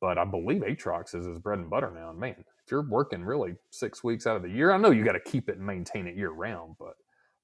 but 0.00 0.18
I 0.18 0.24
believe 0.24 0.62
Atrox 0.62 1.14
is 1.14 1.26
his 1.26 1.38
bread 1.38 1.58
and 1.58 1.70
butter 1.70 1.90
now. 1.94 2.10
And 2.10 2.18
man, 2.18 2.36
if 2.38 2.70
you're 2.70 2.88
working 2.88 3.24
really 3.24 3.54
six 3.70 4.04
weeks 4.04 4.26
out 4.26 4.36
of 4.36 4.42
the 4.42 4.50
year, 4.50 4.72
I 4.72 4.78
know 4.78 4.90
you 4.90 5.04
got 5.04 5.12
to 5.12 5.20
keep 5.20 5.48
it 5.48 5.58
and 5.58 5.66
maintain 5.66 6.06
it 6.06 6.16
year 6.16 6.30
round, 6.30 6.76
but 6.78 6.94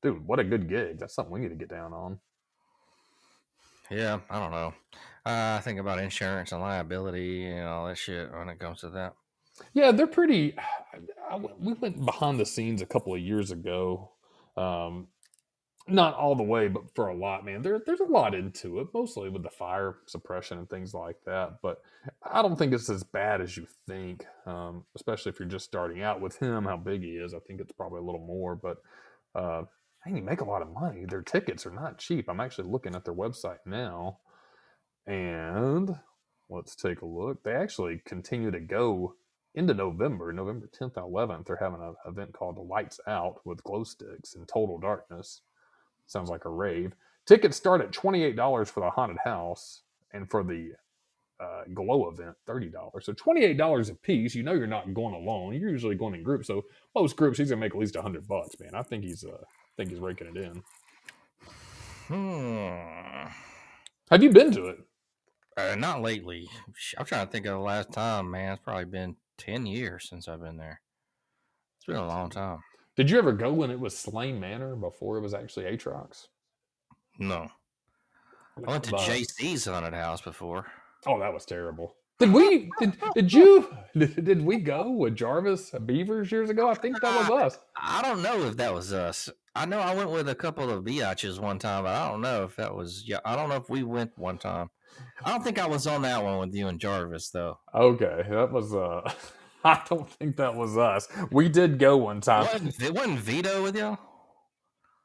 dude, 0.03 0.27
what 0.27 0.41
a 0.41 0.45
good 0.45 0.69
gig! 0.69 0.99
That's 0.99 1.15
something 1.15 1.33
we 1.33 1.41
need 1.41 1.51
to 1.51 1.55
get 1.55 1.71
down 1.71 1.93
on. 1.93 2.19
Yeah, 3.91 4.21
I 4.31 4.39
don't 4.39 4.51
know. 4.51 4.75
I 5.29 5.61
think 5.61 5.79
about 5.79 5.99
insurance 5.99 6.53
and 6.53 6.61
liability 6.61 7.47
and 7.47 7.69
all 7.69 7.87
that 7.87 7.99
shit 7.99 8.33
when 8.33 8.49
it 8.49 8.59
comes 8.59 8.81
to 8.81 8.91
that. 8.91 9.15
Yeah, 9.75 9.93
they're 9.93 10.07
pretty. 10.07 10.57
I, 11.31 11.37
we 11.37 11.75
went 11.75 12.05
behind 12.05 12.41
the 12.41 12.47
scenes 12.47 12.81
a 12.81 12.87
couple 12.87 13.15
of 13.15 13.21
years 13.21 13.51
ago. 13.51 14.13
Um, 14.57 15.09
not 15.87 16.15
all 16.15 16.35
the 16.35 16.43
way, 16.43 16.69
but 16.69 16.83
for 16.95 17.09
a 17.09 17.15
lot, 17.15 17.45
man. 17.45 17.63
There, 17.63 17.81
there's 17.85 18.01
a 18.01 18.05
lot 18.05 18.35
into 18.35 18.81
it, 18.81 18.89
mostly 18.93 19.29
with 19.29 19.43
the 19.43 19.51
fire 19.51 19.97
suppression 20.07 20.59
and 20.59 20.69
things 20.69 20.95
like 20.95 21.17
that. 21.25 21.61
But 21.63 21.83
I 22.23 22.43
don't 22.43 22.57
think 22.57 22.73
it's 22.73 22.91
as 22.91 23.03
bad 23.03 23.41
as 23.41 23.57
you 23.57 23.67
think, 23.87 24.27
um, 24.47 24.85
especially 24.95 25.31
if 25.31 25.41
you're 25.41 25.49
just 25.49 25.65
starting 25.65 26.03
out 26.03 26.21
with 26.21 26.39
him. 26.39 26.65
How 26.65 26.77
big 26.77 27.03
he 27.03 27.13
is, 27.17 27.35
I 27.35 27.39
think 27.41 27.61
it's 27.61 27.73
probably 27.73 28.01
a 28.01 28.05
little 28.05 28.25
more. 28.25 28.55
But 28.55 28.79
uh, 29.35 29.63
man, 30.05 30.17
you 30.17 30.23
make 30.23 30.41
a 30.41 30.49
lot 30.49 30.63
of 30.63 30.73
money. 30.73 31.05
Their 31.07 31.23
tickets 31.23 31.67
are 31.67 31.71
not 31.71 31.99
cheap. 31.99 32.29
I'm 32.29 32.41
actually 32.41 32.69
looking 32.69 32.95
at 32.95 33.05
their 33.05 33.15
website 33.15 33.59
now, 33.65 34.19
and 35.09 35.99
let's 36.49 36.77
take 36.77 37.01
a 37.03 37.07
look. 37.07 37.43
They 37.43 37.53
actually 37.53 38.03
continue 38.05 38.51
to 38.51 38.61
go 38.61 39.15
into 39.55 39.75
November, 39.75 40.33
November 40.33 40.69
10th 40.69 40.97
and 40.97 41.13
11th. 41.13 41.47
They're 41.47 41.57
having 41.57 41.81
an 41.81 41.95
event 42.07 42.33
called 42.33 42.59
Lights 42.59 43.01
Out 43.09 43.41
with 43.45 43.65
glow 43.65 43.85
sticks 43.85 44.35
in 44.35 44.45
total 44.47 44.79
darkness. 44.79 45.41
Sounds 46.07 46.31
like 46.31 46.45
a 46.45 46.51
rave. 46.51 46.95
Tickets 47.27 47.57
start 47.57 47.81
at 47.81 47.91
$28 47.91 48.69
for 48.69 48.81
the 48.81 48.91
haunted 48.91 49.19
house 49.25 49.83
and 50.13 50.31
for 50.31 50.45
the 50.45 50.73
uh, 51.41 51.63
glow 51.75 52.09
event, 52.09 52.37
$30. 52.47 52.73
So 53.03 53.13
$28 53.13 53.91
a 53.91 53.95
piece. 53.95 54.35
You 54.35 54.43
know 54.43 54.53
you're 54.55 54.67
not 54.67 54.95
going 54.95 55.15
alone. 55.15 55.55
You're 55.55 55.71
usually 55.71 55.95
going 55.95 56.15
in 56.15 56.23
groups. 56.23 56.47
So 56.47 56.65
most 56.95 57.17
groups, 57.17 57.39
he's 57.39 57.51
going 57.51 57.61
to 57.61 57.65
make 57.65 57.75
at 57.75 57.79
least 57.79 57.95
100 57.95 58.27
bucks, 58.27 58.59
man. 58.61 58.75
I 58.75 58.83
think 58.83 59.05
he's 59.05 59.25
uh, 59.25 59.39
I 59.39 59.71
think 59.77 59.91
he's 59.91 60.01
raking 60.01 60.29
it 60.29 60.37
in. 60.37 60.63
Hmm. 62.09 63.29
Have 64.11 64.23
you 64.23 64.31
been 64.31 64.53
to 64.53 64.67
it? 64.67 64.79
Uh, 65.59 65.75
not 65.75 66.03
lately. 66.03 66.49
I'm 66.97 67.05
trying 67.05 67.27
to 67.27 67.33
think 67.33 67.47
of 67.47 67.53
the 67.53 67.59
last 67.59 67.93
time, 67.93 68.31
man. 68.31 68.53
It's 68.53 68.63
probably 68.63 68.85
been 68.85 69.17
10 69.39 69.67
years 69.67 70.07
since 70.09 70.29
I've 70.29 70.41
been 70.41 70.57
there. 70.57 70.81
It's 71.79 71.87
been 71.87 71.97
a 71.97 72.07
long 72.07 72.31
time. 72.31 72.61
Did 72.97 73.11
you 73.11 73.19
ever 73.19 73.33
go 73.33 73.53
when 73.53 73.71
it 73.71 73.81
was 73.81 73.97
Slane 73.99 74.39
Manor 74.39 74.77
before 74.77 75.19
it 75.19 75.21
was 75.21 75.35
actually 75.35 75.65
Atrox? 75.65 76.29
No. 77.19 77.49
I 78.57 78.71
went 78.71 78.85
to 78.85 78.91
The- 78.93 78.97
JC's 78.99 79.65
haunted 79.65 79.95
house 79.95 80.21
before. 80.21 80.67
Oh, 81.07 81.19
that 81.19 81.33
was 81.35 81.45
terrible. 81.45 81.97
Did 82.21 82.33
we? 82.33 82.71
Did, 82.81 82.97
did 83.15 83.33
you? 83.33 83.73
Did, 83.97 84.25
did 84.25 84.45
we 84.45 84.59
go 84.59 84.91
with 84.91 85.17
Jarvis 85.17 85.71
Beavers 85.87 86.31
years 86.31 86.51
ago? 86.51 86.69
I 86.69 86.75
think 86.75 87.01
that 87.01 87.31
was 87.31 87.31
us. 87.31 87.59
I 87.77 88.03
don't 88.03 88.23
know 88.23 88.43
if 88.43 88.57
that 88.57 88.75
was 88.75 88.93
us. 88.93 89.29
I 89.55 89.67
know 89.67 89.79
I 89.79 89.95
went 89.95 90.11
with 90.11 90.29
a 90.29 90.35
couple 90.35 90.71
of 90.71 90.85
biatches 90.85 91.39
one 91.41 91.59
time, 91.59 91.85
but 91.85 91.95
I 91.95 92.09
don't 92.09 92.21
know 92.21 92.45
if 92.45 92.57
that 92.57 92.75
was. 92.75 93.05
Yeah, 93.07 93.19
I 93.25 93.35
don't 93.37 93.49
know 93.49 93.57
if 93.57 93.71
we 93.71 93.83
went 93.85 94.17
one 94.19 94.39
time. 94.39 94.71
I 95.25 95.31
don't 95.31 95.43
think 95.43 95.59
I 95.59 95.67
was 95.67 95.87
on 95.87 96.03
that 96.03 96.23
one 96.23 96.39
with 96.39 96.55
you 96.55 96.69
and 96.69 96.81
Jarvis 96.81 97.31
though. 97.31 97.59
Okay, 97.75 98.23
that 98.31 98.53
was. 98.53 98.75
uh 98.75 99.11
I 99.65 99.83
don't 99.89 100.09
think 100.09 100.37
that 100.37 100.55
was 100.55 100.79
us. 100.79 101.09
We 101.33 101.49
did 101.49 101.79
go 101.81 101.97
one 101.97 102.21
time. 102.21 102.47
Wasn't, 102.47 102.81
it 102.81 102.95
wasn't 102.95 103.19
Vito 103.19 103.63
with 103.63 103.77
y'all? 103.77 103.99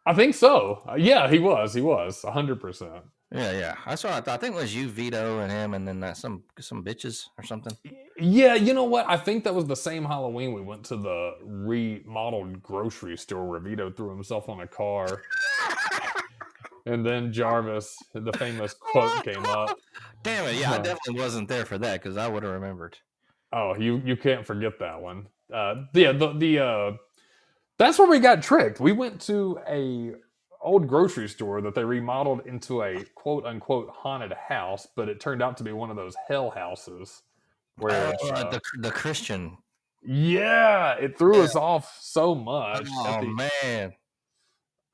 I 0.06 0.14
think 0.14 0.36
so. 0.36 0.84
Uh, 0.88 0.96
Yeah, 0.96 1.28
he 1.30 1.40
was. 1.40 1.74
He 1.74 1.82
was 1.82 2.22
hundred 2.24 2.60
percent. 2.62 3.04
Yeah, 3.32 3.52
yeah. 3.52 3.76
That's 3.88 4.04
what 4.04 4.14
I 4.14 4.22
thought. 4.22 4.36
I 4.36 4.38
think 4.38 4.56
it 4.56 4.60
was 4.60 4.76
you, 4.76 4.88
Vito, 4.90 5.40
and 5.40 5.52
him, 5.52 5.74
and 5.74 5.88
then 5.88 6.00
that 6.02 6.18
some 6.18 6.44
some 6.60 6.84
bitches 6.84 7.24
or 7.38 7.44
something. 7.44 7.76
Yeah, 8.20 8.54
you 8.54 8.76
know 8.76 8.84
what? 8.84 9.10
I 9.10 9.18
think 9.18 9.44
that 9.46 9.56
was 9.56 9.66
the 9.66 9.76
same 9.76 10.06
Halloween 10.06 10.54
we 10.54 10.62
went 10.62 10.84
to 10.86 10.98
the 10.98 11.32
remodeled 11.44 12.62
grocery 12.62 13.18
store 13.18 13.48
where 13.50 13.60
Vito 13.60 13.90
threw 13.90 14.12
himself 14.12 14.50
on 14.50 14.62
a 14.62 14.68
car. 14.68 15.24
and 16.86 17.06
then 17.06 17.32
Jarvis, 17.34 17.98
the 18.14 18.34
famous 18.34 18.74
quote 18.74 19.24
came 19.24 19.46
up. 19.46 19.78
Damn 20.24 20.48
it! 20.48 20.56
Yeah, 20.56 20.74
I 20.74 20.78
definitely 20.78 21.22
wasn't 21.22 21.50
there 21.50 21.66
for 21.66 21.78
that 21.78 22.02
because 22.02 22.18
I 22.18 22.28
would 22.28 22.44
have 22.44 22.52
remembered. 22.54 22.98
Oh, 23.52 23.76
you 23.76 24.02
you 24.06 24.16
can't 24.16 24.46
forget 24.46 24.80
that 24.80 25.02
one. 25.02 25.28
Uh, 25.54 25.84
yeah, 25.94 26.12
the 26.14 26.34
the 26.34 26.60
uh, 26.60 26.92
that's 27.78 28.00
where 28.00 28.08
we 28.08 28.20
got 28.20 28.42
tricked. 28.42 28.80
We 28.80 28.92
went 28.94 29.20
to 29.22 29.60
a 29.68 30.14
old 30.62 30.88
grocery 30.88 31.28
store 31.28 31.60
that 31.62 31.76
they 31.76 31.84
remodeled 31.84 32.46
into 32.48 32.84
a 32.84 33.04
quote 33.16 33.46
unquote 33.46 33.90
haunted 33.90 34.32
house, 34.34 34.88
but 34.96 35.10
it 35.10 35.20
turned 35.20 35.42
out 35.44 35.58
to 35.58 35.64
be 35.64 35.74
one 35.74 35.90
of 35.90 35.98
those 35.98 36.16
hell 36.28 36.50
houses. 36.52 37.22
Where 37.78 38.14
Oh, 38.22 38.30
uh, 38.30 38.34
uh, 38.34 38.50
the 38.52 38.62
the 38.80 38.92
Christian. 38.92 39.58
yeah, 40.02 40.94
it 40.94 41.18
threw 41.18 41.42
us 41.42 41.56
off 41.56 41.98
so 42.00 42.34
much. 42.34 42.88
Oh 42.92 43.22
the- 43.22 43.50
man. 43.64 43.94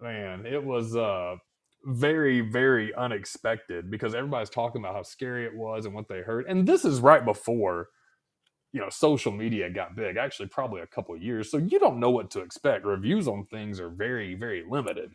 man 0.02 0.46
it 0.46 0.64
was 0.64 0.96
uh 0.96 1.36
very 1.86 2.42
very 2.42 2.94
unexpected 2.96 3.90
because 3.90 4.14
everybody's 4.14 4.50
talking 4.50 4.82
about 4.82 4.96
how 4.96 5.04
scary 5.04 5.46
it 5.46 5.56
was 5.56 5.86
and 5.86 5.94
what 5.94 6.08
they 6.08 6.20
heard 6.20 6.46
and 6.48 6.68
this 6.68 6.84
is 6.84 7.00
right 7.00 7.24
before 7.24 7.90
you 8.74 8.82
know 8.82 8.90
social 8.90 9.32
media 9.32 9.70
got 9.70 9.96
big 9.96 10.18
actually 10.18 10.48
probably 10.48 10.82
a 10.82 10.88
couple 10.88 11.16
years 11.16 11.50
so 11.50 11.58
you 11.58 11.80
don't 11.80 12.00
know 12.00 12.10
what 12.10 12.30
to 12.30 12.42
expect 12.42 12.86
reviews 12.86 13.28
on 13.28 13.46
things 13.46 13.80
are 13.80 13.90
very 13.90 14.36
very 14.36 14.64
limited 14.70 15.14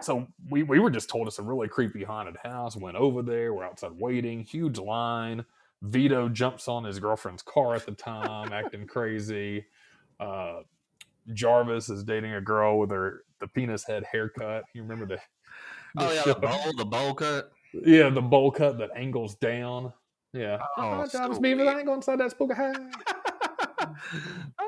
so 0.00 0.26
we, 0.48 0.62
we 0.62 0.78
were 0.78 0.90
just 0.90 1.10
told 1.10 1.26
it's 1.26 1.38
a 1.38 1.42
really 1.42 1.68
creepy 1.68 2.02
haunted 2.02 2.36
house 2.42 2.74
went 2.76 2.96
over 2.96 3.20
there 3.22 3.52
we're 3.52 3.64
outside 3.64 3.92
waiting 3.92 4.42
huge 4.42 4.78
line 4.78 5.44
vito 5.82 6.28
jumps 6.30 6.66
on 6.66 6.84
his 6.84 6.98
girlfriend's 6.98 7.42
car 7.42 7.74
at 7.74 7.84
the 7.84 7.92
time 7.92 8.52
acting 8.52 8.86
crazy 8.86 9.66
uh 10.18 10.60
Jarvis 11.34 11.90
is 11.90 12.04
dating 12.04 12.34
a 12.34 12.40
girl 12.40 12.78
with 12.78 12.90
her 12.90 13.24
the 13.40 13.46
penis 13.48 13.84
head 13.84 14.04
haircut. 14.10 14.64
You 14.74 14.82
remember 14.82 15.06
the, 15.06 15.20
Oh 15.96 16.08
the 16.08 16.14
yeah, 16.14 16.22
show? 16.22 16.34
the 16.34 16.34
bowl, 16.34 16.72
the 16.76 16.84
bowl 16.86 17.14
cut. 17.14 17.52
yeah, 17.72 18.10
the 18.10 18.22
bowl 18.22 18.50
cut 18.52 18.78
that 18.78 18.90
angles 18.96 19.36
down. 19.36 19.92
Yeah. 20.32 20.60
Oh, 20.78 21.02
Oh, 21.02 21.06
Jarvis 21.06 21.38
so 21.38 21.40
Beavers, 21.40 21.68
I 21.68 21.74
weird. 21.74 21.78
ain't 21.78 21.86
going 21.86 21.98
inside 21.98 22.20
that 22.20 22.32
spooky 22.32 22.54
house. 22.54 22.76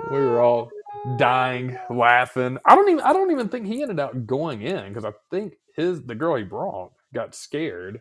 We 0.09 0.21
were 0.21 0.41
all 0.41 0.71
dying, 1.17 1.79
laughing. 1.91 2.59
I 2.67 2.75
don't 2.77 2.89
even 2.91 3.03
I 3.05 3.13
don't 3.13 3.31
even 3.33 3.49
think 3.49 3.67
he 3.67 3.83
ended 3.83 4.01
up 4.01 4.27
going 4.27 4.63
in 4.63 4.89
because 4.89 5.05
I 5.05 5.13
think 5.31 5.55
his 5.77 6.03
the 6.05 6.15
girl 6.15 6.37
he 6.37 6.45
brought 6.45 6.93
got 7.15 7.35
scared, 7.35 8.01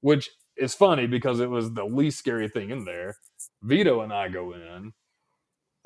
which 0.00 0.30
is 0.56 0.74
funny 0.74 1.06
because 1.06 1.40
it 1.40 1.50
was 1.50 1.72
the 1.72 1.84
least 1.84 2.18
scary 2.18 2.48
thing 2.48 2.70
in 2.70 2.84
there. 2.84 3.16
Vito 3.62 4.00
and 4.02 4.12
I 4.12 4.28
go 4.28 4.52
in, 4.54 4.92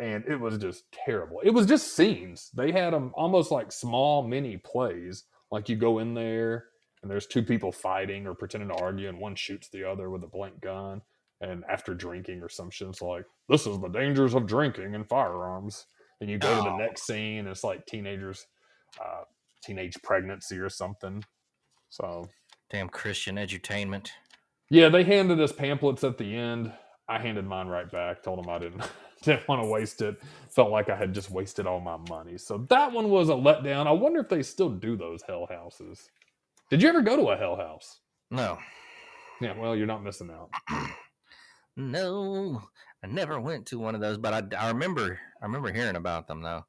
and 0.01 0.25
it 0.29 0.41
was 0.41 0.59
just 0.59 0.85
terrible. 0.93 1.41
It 1.45 1.51
was 1.51 1.67
just 1.67 1.97
scenes. 1.97 2.51
They 2.55 2.73
had 2.73 2.93
them 2.95 3.13
almost 3.15 3.51
like 3.53 3.73
small 3.73 4.23
mini 4.27 4.59
plays. 4.59 5.25
Like 5.51 5.69
you 5.69 5.77
go 5.77 6.01
in 6.01 6.15
there 6.15 6.67
and 7.03 7.11
there's 7.11 7.27
two 7.27 7.43
people 7.43 7.73
fighting 7.73 8.27
or 8.27 8.35
pretending 8.35 8.69
to 8.71 8.77
argue, 8.77 9.09
and 9.09 9.19
one 9.19 9.35
shoots 9.35 9.69
the 9.69 9.85
other 9.89 10.11
with 10.11 10.25
a 10.25 10.29
blank 10.29 10.61
gun. 10.61 11.03
And 11.41 11.65
after 11.69 11.95
drinking 11.95 12.41
or 12.43 12.49
some 12.49 12.71
shit, 12.71 12.89
it's 12.89 13.03
like, 13.03 13.25
this 13.49 13.67
is 13.67 13.81
the 13.81 13.89
dangers 13.89 14.35
of 14.35 14.47
drinking 14.47 14.95
and 14.95 15.09
firearms. 15.09 15.87
And 16.21 16.31
you 16.31 16.39
go 16.39 16.55
to 16.57 16.63
the 16.63 16.71
Oh. 16.71 16.77
next 16.77 17.03
scene, 17.03 17.41
and 17.41 17.49
it's 17.49 17.65
like 17.65 17.85
teenagers, 17.87 18.47
uh, 19.01 19.25
teenage 19.65 20.01
pregnancy 20.03 20.59
or 20.59 20.69
something. 20.69 21.25
So 21.91 22.29
Damn 22.71 22.89
Christian 22.89 23.37
edutainment. 23.37 24.11
yeah, 24.71 24.89
they 24.89 25.05
handed 25.05 25.41
us 25.41 25.53
pamphlets 25.53 26.05
at 26.05 26.19
the 26.19 26.35
end. 26.37 26.73
I 27.09 27.19
handed 27.19 27.45
mine 27.47 27.67
right 27.69 27.91
back. 27.91 28.23
Told 28.23 28.39
them 28.43 28.49
I 28.51 28.59
didn't 28.61 28.83
didn't 29.23 29.47
want 29.49 29.63
to 29.63 29.69
waste 29.69 30.01
it. 30.03 30.23
Felt 30.51 30.71
like 30.71 30.89
I 30.89 30.97
had 30.97 31.13
just 31.13 31.31
wasted 31.31 31.67
all 31.67 31.81
my 31.81 31.97
money. 32.09 32.39
So 32.39 32.59
that 32.71 32.93
one 32.93 33.11
was 33.11 33.29
a 33.29 33.33
letdown. 33.35 33.87
I 33.89 33.93
wonder 33.93 34.21
if 34.21 34.29
they 34.29 34.43
still 34.43 34.71
do 34.71 34.97
those 34.97 35.23
hell 35.23 35.47
houses. 35.51 36.09
Did 36.73 36.81
you 36.81 36.89
ever 36.89 37.03
go 37.03 37.17
to 37.17 37.29
a 37.29 37.37
hell 37.37 37.55
house? 37.57 38.01
No, 38.31 38.57
Yeah, 39.43 39.53
well, 39.59 39.77
you're 39.77 39.87
not 39.87 40.03
missing 40.03 40.31
out. 40.31 40.49
no, 41.77 42.63
I 43.05 43.09
never 43.09 43.39
went 43.39 43.67
to 43.67 43.79
one 43.79 43.95
of 43.95 44.01
those, 44.01 44.17
but 44.17 44.55
I, 44.55 44.57
I 44.57 44.69
remember 44.69 45.21
I 45.43 45.45
remember 45.45 45.71
hearing 45.71 45.97
about 45.97 46.29
them 46.29 46.41
though, 46.41 46.65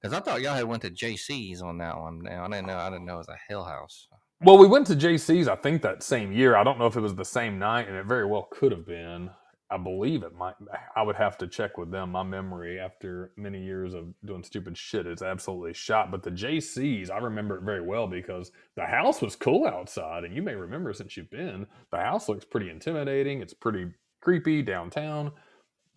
because 0.00 0.16
I 0.16 0.20
thought 0.20 0.40
y'all 0.40 0.54
had 0.54 0.64
went 0.64 0.80
to 0.84 0.90
JC's 0.90 1.60
on 1.60 1.76
that 1.76 1.94
one. 2.00 2.22
Now 2.22 2.46
I 2.46 2.48
didn't 2.48 2.68
know 2.68 2.78
I 2.78 2.88
didn't 2.88 3.04
know 3.04 3.16
it 3.16 3.18
was 3.18 3.28
a 3.28 3.36
Hell 3.46 3.64
House. 3.64 4.08
Well, 4.40 4.56
we 4.56 4.66
went 4.66 4.86
to 4.86 4.96
JC's, 4.96 5.46
I 5.46 5.56
think 5.56 5.82
that 5.82 6.02
same 6.02 6.32
year. 6.32 6.56
I 6.56 6.64
don't 6.64 6.78
know 6.78 6.86
if 6.86 6.96
it 6.96 7.00
was 7.00 7.14
the 7.14 7.22
same 7.26 7.58
night, 7.58 7.86
and 7.86 7.98
it 7.98 8.06
very 8.06 8.24
well 8.24 8.48
could 8.50 8.72
have 8.72 8.86
been. 8.86 9.28
I 9.74 9.76
believe 9.76 10.22
it 10.22 10.36
might. 10.36 10.54
I 10.94 11.02
would 11.02 11.16
have 11.16 11.36
to 11.38 11.48
check 11.48 11.76
with 11.78 11.90
them. 11.90 12.12
My 12.12 12.22
memory 12.22 12.78
after 12.78 13.32
many 13.36 13.60
years 13.60 13.92
of 13.92 14.14
doing 14.24 14.44
stupid 14.44 14.78
shit 14.78 15.04
is 15.04 15.20
absolutely 15.20 15.74
shot. 15.74 16.12
But 16.12 16.22
the 16.22 16.30
JC's, 16.30 17.10
I 17.10 17.18
remember 17.18 17.56
it 17.56 17.64
very 17.64 17.80
well 17.80 18.06
because 18.06 18.52
the 18.76 18.84
house 18.86 19.20
was 19.20 19.34
cool 19.34 19.66
outside, 19.66 20.22
and 20.22 20.32
you 20.32 20.42
may 20.42 20.54
remember 20.54 20.92
since 20.92 21.16
you've 21.16 21.30
been, 21.30 21.66
the 21.90 21.96
house 21.96 22.28
looks 22.28 22.44
pretty 22.44 22.70
intimidating. 22.70 23.42
It's 23.42 23.52
pretty 23.52 23.88
creepy 24.20 24.62
downtown. 24.62 25.32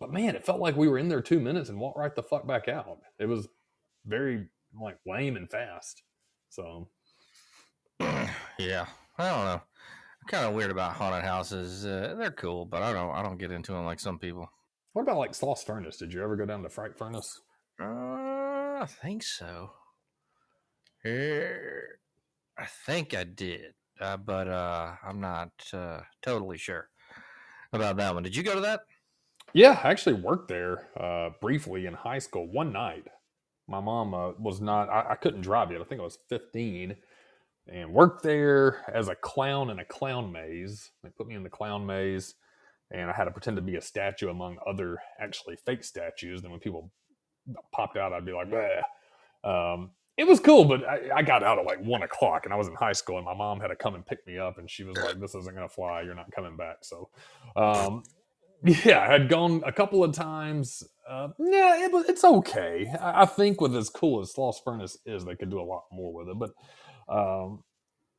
But 0.00 0.12
man, 0.12 0.34
it 0.34 0.44
felt 0.44 0.58
like 0.58 0.76
we 0.76 0.88
were 0.88 0.98
in 0.98 1.08
there 1.08 1.22
two 1.22 1.38
minutes 1.38 1.68
and 1.68 1.78
walked 1.78 1.98
right 1.98 2.14
the 2.16 2.22
fuck 2.24 2.48
back 2.48 2.66
out. 2.66 2.98
It 3.20 3.26
was 3.26 3.46
very 4.06 4.48
like 4.80 4.98
lame 5.06 5.36
and 5.36 5.48
fast. 5.48 6.02
So 6.48 6.88
yeah, 8.00 8.86
I 9.18 9.28
don't 9.28 9.44
know. 9.44 9.62
Kind 10.28 10.44
of 10.44 10.52
weird 10.52 10.70
about 10.70 10.92
haunted 10.92 11.24
houses. 11.24 11.86
Uh, 11.86 12.14
they're 12.18 12.30
cool, 12.30 12.66
but 12.66 12.82
I 12.82 12.92
don't 12.92 13.14
I 13.14 13.22
don't 13.22 13.38
get 13.38 13.50
into 13.50 13.72
them 13.72 13.86
like 13.86 13.98
some 13.98 14.18
people. 14.18 14.50
What 14.92 15.02
about 15.02 15.16
like 15.16 15.32
Sloss 15.32 15.64
Furnace? 15.64 15.96
Did 15.96 16.12
you 16.12 16.22
ever 16.22 16.36
go 16.36 16.44
down 16.44 16.62
to 16.62 16.68
Fright 16.68 16.96
Furnace? 16.96 17.40
Uh, 17.80 17.84
I 17.84 18.86
think 18.86 19.22
so. 19.22 19.70
I 22.58 22.66
think 22.84 23.14
I 23.14 23.24
did, 23.24 23.72
uh, 24.00 24.18
but 24.18 24.48
uh, 24.48 24.92
I'm 25.02 25.20
not 25.20 25.50
uh, 25.72 26.00
totally 26.20 26.58
sure 26.58 26.88
about 27.72 27.96
that 27.96 28.12
one. 28.12 28.22
Did 28.22 28.36
you 28.36 28.42
go 28.42 28.54
to 28.54 28.60
that? 28.60 28.80
Yeah, 29.54 29.80
I 29.82 29.90
actually 29.90 30.14
worked 30.14 30.48
there 30.48 30.88
uh, 30.98 31.30
briefly 31.40 31.86
in 31.86 31.94
high 31.94 32.18
school 32.18 32.46
one 32.46 32.72
night. 32.72 33.06
My 33.66 33.80
mom 33.80 34.12
uh, 34.12 34.32
was 34.38 34.60
not, 34.60 34.90
I, 34.90 35.12
I 35.12 35.14
couldn't 35.14 35.40
drive 35.40 35.70
yet. 35.70 35.80
I 35.80 35.84
think 35.84 36.00
I 36.00 36.04
was 36.04 36.18
15. 36.28 36.96
And 37.72 37.92
worked 37.92 38.22
there 38.22 38.84
as 38.92 39.08
a 39.08 39.14
clown 39.14 39.70
in 39.70 39.78
a 39.78 39.84
clown 39.84 40.32
maze. 40.32 40.90
They 41.02 41.10
put 41.10 41.26
me 41.26 41.34
in 41.34 41.42
the 41.42 41.50
clown 41.50 41.86
maze, 41.86 42.34
and 42.90 43.10
I 43.10 43.12
had 43.12 43.24
to 43.24 43.30
pretend 43.30 43.56
to 43.56 43.62
be 43.62 43.76
a 43.76 43.80
statue 43.80 44.28
among 44.28 44.58
other 44.66 44.98
actually 45.20 45.56
fake 45.56 45.84
statues. 45.84 46.42
Then 46.42 46.50
when 46.50 46.60
people 46.60 46.90
popped 47.72 47.96
out, 47.96 48.12
I'd 48.12 48.24
be 48.24 48.32
like, 48.32 48.50
"Bah." 48.50 48.82
Um, 49.44 49.90
it 50.16 50.26
was 50.26 50.40
cool, 50.40 50.64
but 50.64 50.84
I, 50.84 51.10
I 51.16 51.22
got 51.22 51.44
out 51.44 51.58
at 51.58 51.64
like 51.64 51.80
one 51.80 52.02
o'clock, 52.02 52.44
and 52.44 52.52
I 52.52 52.56
was 52.56 52.66
in 52.66 52.74
high 52.74 52.92
school, 52.92 53.18
and 53.18 53.24
my 53.24 53.34
mom 53.34 53.60
had 53.60 53.68
to 53.68 53.76
come 53.76 53.94
and 53.94 54.04
pick 54.04 54.26
me 54.26 54.36
up, 54.36 54.58
and 54.58 54.68
she 54.68 54.82
was 54.82 54.96
like, 54.96 55.20
"This 55.20 55.34
isn't 55.36 55.54
gonna 55.54 55.68
fly. 55.68 56.02
You're 56.02 56.16
not 56.16 56.32
coming 56.32 56.56
back." 56.56 56.78
So, 56.82 57.08
um, 57.54 58.02
yeah, 58.64 59.00
I 59.00 59.06
had 59.06 59.28
gone 59.28 59.62
a 59.64 59.72
couple 59.72 60.02
of 60.02 60.12
times. 60.12 60.82
Uh, 61.08 61.28
yeah, 61.38 61.86
it 61.86 61.92
it's 62.08 62.24
okay. 62.24 62.92
I, 63.00 63.22
I 63.22 63.26
think 63.26 63.60
with 63.60 63.76
as 63.76 63.88
cool 63.88 64.20
as 64.20 64.32
Sloss 64.32 64.56
Furnace 64.64 64.98
is, 65.06 65.24
they 65.24 65.36
could 65.36 65.50
do 65.50 65.60
a 65.60 65.62
lot 65.62 65.84
more 65.92 66.12
with 66.12 66.28
it. 66.28 66.38
But 66.38 66.50
um, 67.08 67.62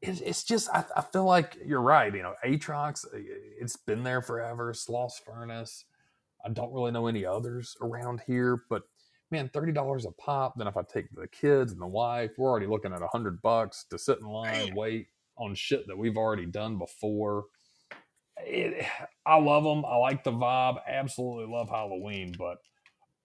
it's, 0.01 0.21
it's 0.21 0.43
just, 0.43 0.69
I, 0.69 0.85
I 0.95 1.01
feel 1.01 1.25
like 1.25 1.57
you're 1.65 1.81
right. 1.81 2.13
You 2.13 2.23
know, 2.23 2.33
Atrox, 2.45 3.05
it's 3.13 3.75
been 3.75 4.03
there 4.03 4.21
forever. 4.21 4.73
Sloss 4.73 5.13
Furnace. 5.25 5.85
I 6.45 6.49
don't 6.49 6.71
really 6.71 6.91
know 6.91 7.07
any 7.07 7.25
others 7.25 7.75
around 7.81 8.21
here, 8.25 8.63
but 8.69 8.83
man, 9.29 9.49
thirty 9.49 9.73
dollars 9.73 10.05
a 10.05 10.11
pop. 10.11 10.53
Then 10.57 10.67
if 10.67 10.77
I 10.77 10.83
take 10.83 11.13
the 11.13 11.27
kids 11.27 11.73
and 11.73 11.81
the 11.81 11.87
wife, 11.87 12.31
we're 12.37 12.49
already 12.49 12.67
looking 12.67 12.93
at 12.93 13.01
a 13.01 13.07
hundred 13.07 13.41
bucks 13.41 13.85
to 13.89 13.99
sit 13.99 14.19
in 14.19 14.27
line, 14.27 14.73
wait 14.73 15.07
on 15.37 15.53
shit 15.53 15.85
that 15.87 15.97
we've 15.97 16.17
already 16.17 16.45
done 16.45 16.77
before. 16.77 17.45
It, 18.37 18.85
I 19.25 19.37
love 19.37 19.65
them. 19.65 19.83
I 19.85 19.97
like 19.97 20.23
the 20.23 20.31
vibe. 20.31 20.77
Absolutely 20.87 21.53
love 21.53 21.69
Halloween, 21.69 22.33
but 22.37 22.59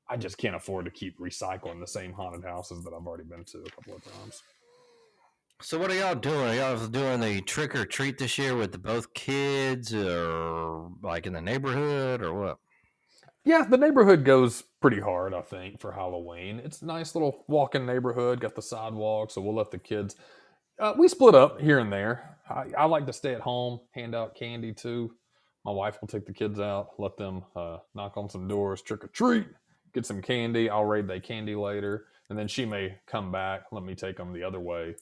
I 0.08 0.16
just 0.16 0.38
can't 0.38 0.56
afford 0.56 0.86
to 0.86 0.90
keep 0.90 1.18
recycling 1.20 1.80
the 1.80 1.86
same 1.86 2.12
haunted 2.12 2.44
houses 2.44 2.82
that 2.84 2.92
I've 2.92 3.06
already 3.06 3.24
been 3.24 3.44
to 3.44 3.58
a 3.58 3.70
couple 3.70 3.94
of 3.96 4.04
times. 4.04 4.42
So 5.62 5.78
what 5.78 5.90
are 5.90 5.94
y'all 5.94 6.14
doing? 6.14 6.40
Are 6.40 6.54
y'all 6.54 6.86
doing 6.88 7.20
the 7.20 7.40
trick 7.40 7.74
or 7.74 7.84
treat 7.84 8.18
this 8.18 8.36
year 8.36 8.56
with 8.56 8.72
the 8.72 8.78
both 8.78 9.14
kids, 9.14 9.94
or 9.94 10.90
like 11.02 11.26
in 11.26 11.32
the 11.32 11.40
neighborhood, 11.40 12.22
or 12.22 12.34
what? 12.34 12.58
Yeah, 13.44 13.64
the 13.68 13.76
neighborhood 13.76 14.24
goes 14.24 14.62
pretty 14.80 15.00
hard, 15.00 15.32
I 15.32 15.42
think, 15.42 15.80
for 15.80 15.92
Halloween. 15.92 16.60
It's 16.64 16.82
a 16.82 16.86
nice 16.86 17.14
little 17.14 17.44
walking 17.46 17.86
neighborhood, 17.86 18.40
got 18.40 18.54
the 18.54 18.62
sidewalk, 18.62 19.30
so 19.30 19.40
we'll 19.40 19.54
let 19.54 19.70
the 19.70 19.78
kids. 19.78 20.16
Uh, 20.78 20.94
we 20.98 21.08
split 21.08 21.34
up 21.34 21.60
here 21.60 21.78
and 21.78 21.92
there. 21.92 22.36
I, 22.48 22.64
I, 22.76 22.84
like 22.86 23.06
to 23.06 23.12
stay 23.12 23.34
at 23.34 23.40
home, 23.40 23.80
hand 23.92 24.14
out 24.14 24.34
candy 24.34 24.72
too. 24.72 25.14
My 25.64 25.72
wife 25.72 25.98
will 26.00 26.08
take 26.08 26.26
the 26.26 26.32
kids 26.32 26.58
out, 26.58 26.90
let 26.98 27.16
them 27.16 27.42
uh, 27.54 27.78
knock 27.94 28.16
on 28.16 28.28
some 28.28 28.48
doors, 28.48 28.82
trick 28.82 29.04
or 29.04 29.08
treat, 29.08 29.46
get 29.94 30.04
some 30.04 30.20
candy. 30.20 30.68
I'll 30.68 30.84
raid 30.84 31.06
their 31.06 31.20
candy 31.20 31.54
later, 31.54 32.06
and 32.28 32.38
then 32.38 32.48
she 32.48 32.66
may 32.66 32.98
come 33.06 33.30
back, 33.30 33.66
let 33.72 33.84
me 33.84 33.94
take 33.94 34.16
them 34.16 34.32
the 34.32 34.42
other 34.42 34.60
way, 34.60 34.96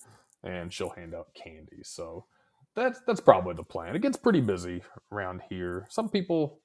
and 0.45 0.73
she'll 0.73 0.91
hand 0.91 1.15
out 1.15 1.35
candy. 1.35 1.83
So 1.83 2.27
that's 2.75 3.01
that's 3.07 3.21
probably 3.21 3.55
the 3.55 3.63
plan. 3.63 3.97
It 3.97 4.03
gets 4.03 4.17
pretty 4.17 4.41
busy 4.41 4.83
around 5.13 5.43
here. 5.49 5.87
Some 5.91 6.09
people 6.09 6.61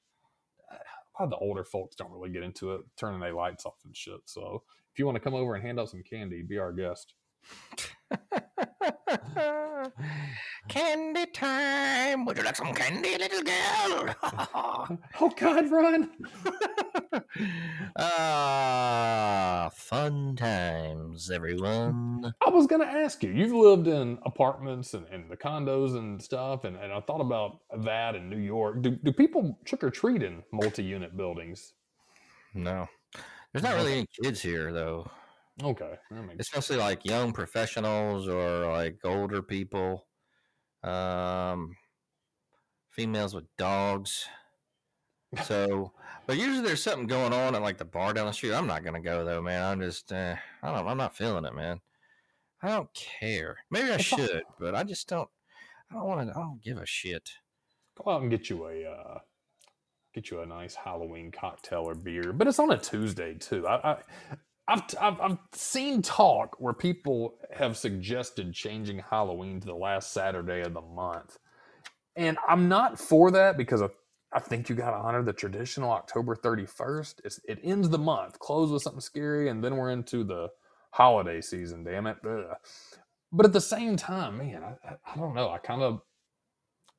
a 0.72 1.24
lot 1.24 1.26
of 1.26 1.32
the 1.32 1.38
older 1.38 1.64
folks 1.64 1.96
don't 1.96 2.12
really 2.12 2.30
get 2.30 2.44
into 2.44 2.74
it, 2.74 2.82
turning 2.98 3.20
their 3.20 3.34
lights 3.34 3.66
off 3.66 3.78
and 3.86 3.96
shit. 3.96 4.20
So 4.26 4.64
if 4.94 5.00
you 5.00 5.06
want 5.06 5.16
to 5.16 5.22
come 5.22 5.34
over 5.34 5.56
and 5.56 5.66
hand 5.66 5.80
out 5.80 5.90
some 5.90 6.04
candy, 6.04 6.44
be 6.44 6.58
our 6.60 6.72
guest. 6.72 7.14
candy 10.70 11.26
time. 11.28 12.26
Would 12.26 12.38
you 12.38 12.44
like 12.44 12.56
some 12.56 12.74
candy, 12.74 13.18
little 13.18 13.42
girl? 13.42 14.16
oh 15.22 15.32
God, 15.36 15.72
Ryan. 15.72 16.10
Ah, 18.00 19.70
fun 19.74 20.36
times, 20.36 21.32
everyone. 21.32 22.34
I 22.46 22.50
was 22.50 22.68
gonna 22.68 22.86
ask 22.86 23.24
you. 23.24 23.32
You've 23.32 23.54
lived 23.54 23.88
in 23.88 24.20
apartments 24.26 24.94
and, 24.94 25.08
and 25.08 25.30
the 25.32 25.38
condos 25.38 25.98
and 25.98 26.22
stuff, 26.22 26.64
and, 26.64 26.76
and 26.76 26.94
I 26.94 27.00
thought 27.02 27.22
about 27.22 27.60
that 27.84 28.16
in 28.16 28.30
New 28.30 28.38
York. 28.38 28.82
Do 28.82 28.92
do 28.92 29.12
people 29.12 29.60
trick 29.66 29.84
or 29.84 29.90
treat 29.90 30.22
in 30.22 30.44
multi-unit 30.52 31.18
buildings? 31.18 31.74
No, 32.54 32.88
there's 33.52 33.64
not 33.64 33.76
really 33.76 33.94
any 33.94 34.08
kids 34.24 34.42
here 34.42 34.72
though. 34.72 35.10
Okay, 35.64 35.96
especially 36.40 36.78
like 36.78 37.04
young 37.04 37.34
professionals 37.34 38.28
or 38.28 38.72
like 38.72 39.00
older 39.04 39.42
people, 39.42 40.06
um, 40.84 41.76
females 42.92 43.34
with 43.34 43.46
dogs. 43.58 44.28
So, 45.44 45.92
but 46.26 46.38
usually 46.38 46.62
there's 46.62 46.84
something 46.84 47.08
going 47.08 47.34
on 47.34 47.56
at 47.56 47.62
like 47.62 47.78
the 47.78 47.86
bar 47.86 48.14
down 48.14 48.28
the 48.28 48.34
street. 48.34 48.54
I'm 48.54 48.68
not 48.68 48.84
gonna 48.84 49.02
go 49.02 49.24
though, 49.26 49.42
man. 49.42 49.64
I'm 49.64 49.80
just, 49.80 50.12
uh, 50.12 50.36
I 50.64 50.74
don't, 50.74 50.88
I'm 50.88 50.98
not 50.98 51.16
feeling 51.16 51.46
it, 51.46 51.56
man. 51.56 51.80
I 52.62 52.70
don't 52.70 52.92
care. 52.94 53.58
Maybe 53.70 53.92
I 53.92 53.98
should, 53.98 54.44
but 54.60 54.76
I 54.76 54.84
just 54.84 55.08
don't. 55.08 55.30
I 55.92 55.96
don't 55.96 56.06
want 56.06 56.28
to. 56.28 56.36
I 56.36 56.42
don't 56.42 56.62
give 56.62 56.78
a 56.78 56.86
shit. 56.86 57.30
Go 58.04 58.12
out 58.12 58.22
and 58.22 58.32
get 58.32 58.50
you 58.50 58.66
a, 58.68 58.84
uh, 58.84 59.20
get 60.14 60.32
you 60.32 60.42
a 60.42 60.46
nice 60.46 60.76
Halloween 60.76 61.32
cocktail 61.32 61.88
or 61.88 61.96
beer. 61.96 62.34
But 62.34 62.48
it's 62.48 62.60
on 62.60 62.72
a 62.72 62.78
Tuesday 62.78 63.36
too. 63.36 63.68
I, 63.68 63.92
I 63.92 63.98
I've, 64.68 64.84
I've, 65.00 65.22
I've 65.22 65.38
seen 65.54 66.02
talk 66.02 66.58
where 66.60 66.74
people 66.74 67.36
have 67.54 67.78
suggested 67.78 68.54
changing 68.54 69.00
Halloween 69.00 69.62
to 69.62 69.66
the 69.66 69.76
last 69.76 70.12
Saturday 70.12 70.62
of 70.62 70.74
the 70.74 70.82
month. 70.82 71.38
And 72.18 72.38
I'm 72.48 72.68
not 72.68 73.00
for 73.00 73.32
that 73.32 73.58
because 73.58 73.80
of, 73.80 73.94
I 74.34 74.40
think 74.40 74.68
you 74.70 74.76
got 74.76 74.92
to 74.92 74.98
honor 74.98 75.24
the 75.24 75.34
traditional 75.34 75.92
October 75.92 76.36
31st. 76.36 77.16
It's, 77.24 77.40
it 77.48 77.60
ends 77.64 77.90
the 77.90 77.98
month, 77.98 78.40
close 78.40 78.72
with 78.72 78.82
something 78.82 79.02
scary, 79.02 79.50
and 79.50 79.64
then 79.64 79.78
we're 79.78 79.92
into 79.92 80.24
the 80.24 80.50
holiday 80.92 81.42
season, 81.42 81.84
damn 81.84 82.08
it. 82.08 82.18
Ugh. 82.26 82.56
But 83.32 83.46
at 83.46 83.54
the 83.54 83.62
same 83.62 83.96
time, 83.96 84.38
man, 84.38 84.64
I, 84.64 84.96
I 85.06 85.16
don't 85.16 85.34
know. 85.34 85.50
I 85.50 85.60
kind 85.60 85.82
of, 85.82 86.02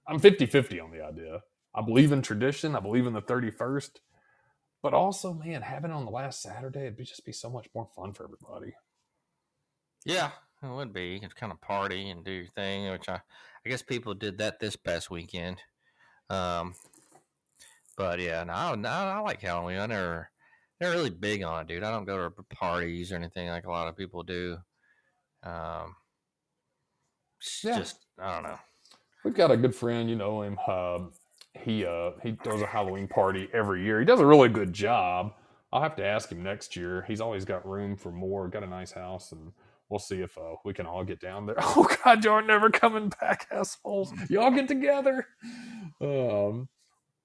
I'm 0.07 0.19
50 0.19 0.47
50 0.47 0.81
on 0.81 0.91
the 0.91 1.05
idea. 1.05 1.43
I 1.75 1.83
believe 1.83 2.13
in 2.13 2.23
tradition, 2.23 2.75
I 2.75 2.81
believe 2.81 3.07
in 3.07 3.13
the 3.13 3.23
31st. 3.23 3.91
But 4.83 4.95
also, 4.95 5.35
man, 5.35 5.63
having 5.63 5.91
it 5.91 5.95
on 5.95 6.05
the 6.05 6.11
last 6.11 6.41
Saturday, 6.41 6.81
it'd 6.81 6.97
be 6.97 7.05
just 7.05 7.25
be 7.25 7.33
so 7.33 7.51
much 7.51 7.69
more 7.75 7.87
fun 7.97 8.13
for 8.13 8.25
everybody. 8.25 8.75
Yeah, 10.05 10.31
it 10.63 10.69
would 10.69 10.93
be. 10.93 11.09
You 11.09 11.21
It's 11.23 11.35
kind 11.35 11.53
of 11.53 11.61
party 11.61 12.11
and 12.11 12.25
do 12.25 12.31
your 12.31 12.47
thing, 12.55 12.91
which 12.91 13.09
I, 13.09 13.21
I 13.67 13.69
guess 13.69 13.83
people 13.83 14.15
did 14.15 14.39
that 14.39 14.61
this 14.61 14.77
past 14.77 15.11
weekend. 15.11 15.61
Um, 16.31 16.75
but 17.99 18.21
yeah, 18.21 18.45
no, 18.45 18.77
no, 18.77 18.89
I 18.89 19.19
like 19.19 19.43
Halloween. 19.43 19.79
I 19.79 19.87
never, 19.87 20.31
they're 20.79 20.93
really 20.93 21.11
big 21.11 21.43
on 21.43 21.63
it, 21.63 21.69
dude. 21.69 21.83
I 21.83 21.91
don't 21.91 22.05
go 22.07 22.29
to 22.29 22.43
parties 22.55 23.11
or 23.11 23.17
anything 23.17 23.49
like 23.49 23.67
a 23.67 23.71
lot 23.71 23.89
of 23.89 23.97
people 23.97 24.23
do. 24.23 24.57
Um, 25.43 25.97
yeah. 27.65 27.79
just 27.79 28.07
I 28.21 28.35
don't 28.35 28.45
know. 28.45 28.59
We've 29.25 29.35
got 29.35 29.51
a 29.51 29.57
good 29.57 29.75
friend, 29.75 30.09
you 30.09 30.17
know 30.17 30.43
him. 30.43 30.59
Uh, 30.67 30.99
he 31.55 31.85
uh 31.85 32.13
he 32.23 32.39
throws 32.45 32.63
a 32.63 32.67
Halloween 32.67 33.09
party 33.09 33.49
every 33.53 33.85
year. 33.85 33.99
He 33.99 34.07
does 34.07 34.21
a 34.21 34.27
really 34.27 34.49
good 34.49 34.73
job. 34.73 35.35
I'll 35.73 35.83
have 35.83 35.97
to 35.97 36.05
ask 36.05 36.31
him 36.31 36.43
next 36.43 36.77
year. 36.77 37.05
He's 37.09 37.21
always 37.21 37.45
got 37.45 37.67
room 37.67 37.97
for 37.97 38.13
more. 38.13 38.49
Got 38.49 38.63
a 38.63 38.69
nice 38.69 38.93
house, 38.93 39.33
and 39.33 39.53
we'll 39.89 39.99
see 39.99 40.21
if 40.21 40.39
uh, 40.39 40.55
we 40.65 40.73
can 40.73 40.87
all 40.87 41.05
get 41.05 41.21
down 41.21 41.47
there. 41.47 41.57
Oh 41.63 41.89
God, 42.05 42.25
y'all 42.25 42.35
are 42.35 42.43
never 42.43 42.71
coming 42.71 43.13
back, 43.21 43.49
assholes! 43.51 44.13
Y'all 44.31 44.53
get 44.53 44.69
together. 44.69 45.27
Um, 46.01 46.69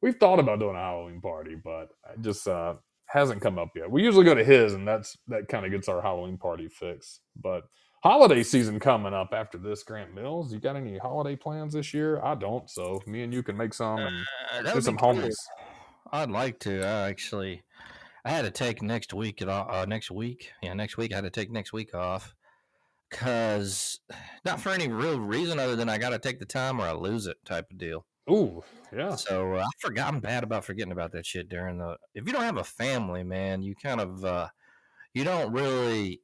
we've 0.04 0.18
thought 0.18 0.38
about 0.38 0.60
doing 0.60 0.76
a 0.76 0.80
Halloween 0.80 1.22
party, 1.22 1.56
but 1.56 1.88
it 2.14 2.22
just 2.22 2.48
uh, 2.48 2.76
hasn't 3.08 3.42
come 3.42 3.58
up 3.58 3.70
yet. 3.76 3.90
We 3.90 4.04
usually 4.04 4.26
go 4.26 4.36
to 4.36 4.44
his, 4.44 4.74
and 4.74 4.88
that's 4.88 5.18
that 5.30 5.48
kind 5.48 5.66
of 5.66 5.72
gets 5.72 5.88
our 5.88 6.02
Halloween 6.02 6.38
party 6.38 6.68
fixed. 6.68 7.22
But 7.42 7.64
holiday 8.04 8.44
season 8.44 8.80
coming 8.80 9.14
up 9.14 9.30
after 9.34 9.58
this, 9.58 9.82
Grant 9.82 10.14
Mills. 10.14 10.54
You 10.54 10.60
got 10.60 10.76
any 10.76 10.98
holiday 10.98 11.38
plans 11.38 11.74
this 11.74 11.94
year? 11.94 12.22
I 12.22 12.36
don't, 12.36 12.70
so 12.70 13.02
me 13.08 13.24
and 13.24 13.34
you 13.34 13.42
can 13.42 13.58
make 13.58 13.74
some 13.74 14.00
and 14.00 14.68
uh, 14.68 14.82
some 14.82 14.98
homies. 14.98 15.38
I'd 16.12 16.30
like 16.30 16.60
to. 16.60 16.84
I 16.84 17.10
actually, 17.10 17.64
I 18.26 18.30
had 18.30 18.44
to 18.44 18.52
take 18.52 18.84
next 18.84 19.14
week. 19.14 19.42
Uh, 19.42 19.86
next 19.88 20.12
week, 20.12 20.52
yeah, 20.62 20.74
next 20.74 20.98
week 20.98 21.14
I 21.14 21.16
had 21.16 21.24
to 21.24 21.32
take 21.32 21.50
next 21.50 21.74
week 21.74 21.96
off 21.96 22.36
because 23.10 24.00
not 24.46 24.60
for 24.60 24.70
any 24.70 24.90
real 24.90 25.20
reason 25.20 25.60
other 25.60 25.78
than 25.78 25.88
I 25.88 25.98
got 25.98 26.10
to 26.10 26.20
take 26.20 26.40
the 26.40 26.46
time 26.46 26.82
or 26.82 26.84
I 26.84 26.92
lose 26.92 27.26
it 27.26 27.38
type 27.46 27.72
of 27.72 27.78
deal. 27.78 28.06
Ooh, 28.30 28.64
yeah. 28.96 29.16
So 29.16 29.56
uh, 29.56 29.64
I 29.64 29.70
forgot. 29.80 30.14
I'm 30.14 30.20
bad 30.20 30.44
about 30.44 30.64
forgetting 30.64 30.94
about 30.94 31.12
that 31.12 31.26
shit 31.26 31.50
during 31.50 31.78
the. 31.78 31.98
If 32.14 32.26
you 32.26 32.34
don't 32.34 32.44
have 32.44 32.58
a 32.58 32.64
family, 32.64 33.24
man, 33.24 33.62
you 33.62 33.76
kind 33.76 34.00
of 34.00 34.24
uh, 34.24 34.48
you 35.14 35.24
don't 35.24 35.52
really 35.52 36.22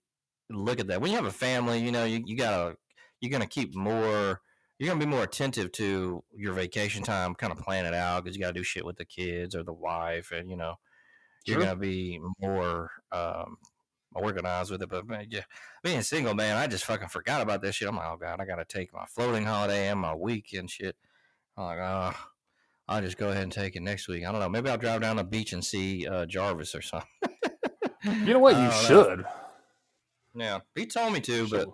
look 0.50 0.80
at 0.80 0.88
that. 0.88 1.02
When 1.02 1.12
you 1.12 1.18
have 1.18 1.26
a 1.26 1.32
family, 1.32 1.80
you 1.80 1.92
know, 1.92 2.06
you, 2.06 2.24
you 2.26 2.38
gotta 2.38 2.76
you're 3.20 3.32
gonna 3.32 3.48
keep 3.48 3.76
more 3.76 4.42
you're 4.80 4.88
gonna 4.88 5.06
be 5.06 5.12
more 5.12 5.24
attentive 5.24 5.74
to 5.74 6.24
your 6.34 6.54
vacation 6.54 7.04
time, 7.04 7.36
kind 7.36 7.52
of 7.52 7.60
plan 7.60 7.86
it 7.86 7.94
out 7.94 8.24
because 8.24 8.36
you 8.36 8.42
gotta 8.42 8.54
do 8.54 8.64
shit 8.64 8.86
with 8.86 8.96
the 8.96 9.06
kids 9.06 9.54
or 9.54 9.64
the 9.64 9.74
wife, 9.74 10.32
and 10.32 10.50
you 10.50 10.56
know, 10.56 10.76
you're 11.46 11.56
sure. 11.56 11.66
gonna 11.66 11.80
be 11.80 12.22
more 12.40 12.90
um, 13.12 13.58
organized 14.16 14.72
with 14.72 14.82
it. 14.82 14.90
But 14.90 15.06
man, 15.06 15.28
yeah, 15.30 15.44
being 15.84 16.02
single, 16.02 16.34
man, 16.34 16.56
I 16.56 16.68
just 16.68 16.86
fucking 16.86 17.10
forgot 17.10 17.42
about 17.42 17.62
this 17.62 17.76
shit. 17.76 17.90
I'm 17.90 17.98
like, 17.98 18.08
oh 18.10 18.18
god, 18.18 18.40
I 18.40 18.46
gotta 18.46 18.64
take 18.64 18.94
my 18.94 19.06
floating 19.06 19.46
holiday 19.46 19.90
and 19.90 20.00
my 20.00 20.16
weekend 20.16 20.70
shit. 20.70 20.96
I'm 21.60 21.66
like, 21.66 21.80
oh, 21.80 22.14
I'll 22.88 23.02
just 23.02 23.18
go 23.18 23.30
ahead 23.30 23.44
and 23.44 23.52
take 23.52 23.76
it 23.76 23.82
next 23.82 24.08
week. 24.08 24.26
I 24.26 24.32
don't 24.32 24.40
know. 24.40 24.50
Maybe 24.50 24.70
I'll 24.70 24.78
drive 24.78 25.02
down 25.02 25.18
the 25.18 25.24
beach 25.24 25.52
and 25.54 25.64
see 25.64 26.08
uh, 26.08 26.26
Jarvis 26.26 26.74
or 26.74 26.82
something. 26.82 27.08
you 28.04 28.34
know 28.34 28.40
what? 28.40 28.56
You 28.58 28.72
should. 28.88 29.26
Yeah, 30.36 30.60
he 30.76 30.86
told 30.86 31.12
me 31.14 31.20
to, 31.22 31.48
but 31.50 31.68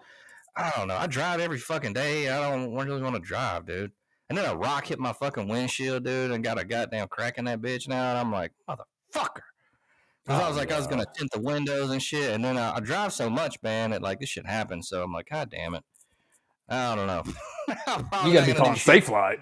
I 0.58 0.72
don't 0.76 0.88
know. 0.88 0.96
I 0.96 1.06
drive 1.08 1.40
every 1.40 1.60
fucking 1.60 1.94
day. 1.94 2.30
I 2.30 2.50
don't 2.50 2.74
really 2.74 3.02
want 3.02 3.16
to 3.16 3.22
drive, 3.22 3.66
dude. 3.68 3.92
And 4.30 4.38
then 4.38 4.50
a 4.50 4.56
rock 4.56 4.88
hit 4.88 4.98
my 4.98 5.14
fucking 5.14 5.48
windshield, 5.48 6.04
dude, 6.04 6.32
and 6.32 6.44
got 6.44 6.60
a 6.60 6.66
goddamn 6.66 7.08
crack 7.10 7.38
in 7.38 7.46
that 7.46 7.62
bitch 7.62 7.88
now. 7.88 8.10
And 8.10 8.18
I'm 8.18 8.32
like, 8.32 8.52
motherfucker. 8.68 9.42
Because 10.24 10.42
I 10.42 10.46
Oh, 10.46 10.48
was 10.48 10.58
like, 10.58 10.72
I 10.72 10.78
was 10.78 10.88
gonna 10.88 11.06
tint 11.16 11.30
the 11.32 11.40
windows 11.42 11.92
and 11.92 12.02
shit, 12.02 12.32
and 12.34 12.44
then 12.44 12.58
I, 12.58 12.78
I 12.78 12.80
drive 12.80 13.14
so 13.14 13.30
much, 13.30 13.62
man, 13.62 13.92
that 13.92 14.02
like 14.02 14.20
this 14.20 14.30
shit 14.30 14.48
happens. 14.48 14.90
So 14.90 15.04
I'm 15.04 15.14
like, 15.14 15.30
God 15.30 15.52
damn 15.52 15.76
it. 15.76 15.84
I 16.68 16.96
don't 16.96 17.06
know. 17.06 17.24
You 18.26 18.34
gotta 18.34 18.46
be 18.46 18.54
calling. 18.54 18.74
Safelite. 18.76 19.40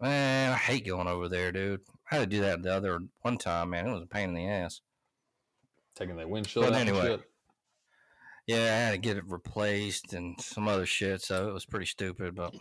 Man, 0.00 0.52
I 0.52 0.56
hate 0.56 0.86
going 0.86 1.06
over 1.08 1.28
there, 1.28 1.52
dude. 1.52 1.80
I 2.10 2.16
had 2.16 2.20
to 2.22 2.26
do 2.36 2.40
that 2.42 2.62
the 2.62 2.74
other 2.74 3.00
one 3.22 3.36
time, 3.36 3.70
man. 3.70 3.86
It 3.86 3.92
was 3.92 4.02
a 4.02 4.06
pain 4.06 4.30
in 4.30 4.34
the 4.34 4.46
ass. 4.48 4.80
Taking 5.94 6.16
that 6.16 6.30
windshield 6.30 6.66
But 6.66 6.74
anyway. 6.74 7.02
shit. 7.02 7.22
Yeah, 8.46 8.56
I 8.56 8.78
had 8.86 8.90
to 8.92 8.98
get 8.98 9.16
it 9.18 9.24
replaced 9.28 10.14
and 10.14 10.40
some 10.40 10.66
other 10.66 10.86
shit, 10.86 11.20
so 11.20 11.48
it 11.48 11.52
was 11.52 11.66
pretty 11.66 11.86
stupid. 11.86 12.34
But 12.34 12.54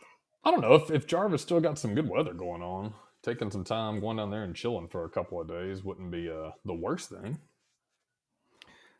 I 0.43 0.51
don't 0.51 0.61
know 0.61 0.73
if, 0.75 0.91
if 0.91 1.07
Jarvis 1.07 1.41
still 1.41 1.61
got 1.61 1.79
some 1.79 1.95
good 1.95 2.09
weather 2.09 2.33
going 2.33 2.61
on. 2.61 2.93
Taking 3.23 3.51
some 3.51 3.63
time, 3.63 3.99
going 3.99 4.17
down 4.17 4.31
there 4.31 4.43
and 4.43 4.55
chilling 4.55 4.87
for 4.87 5.03
a 5.05 5.09
couple 5.09 5.41
of 5.41 5.47
days 5.47 5.83
wouldn't 5.83 6.11
be 6.11 6.29
uh, 6.29 6.51
the 6.65 6.73
worst 6.73 7.09
thing. 7.09 7.37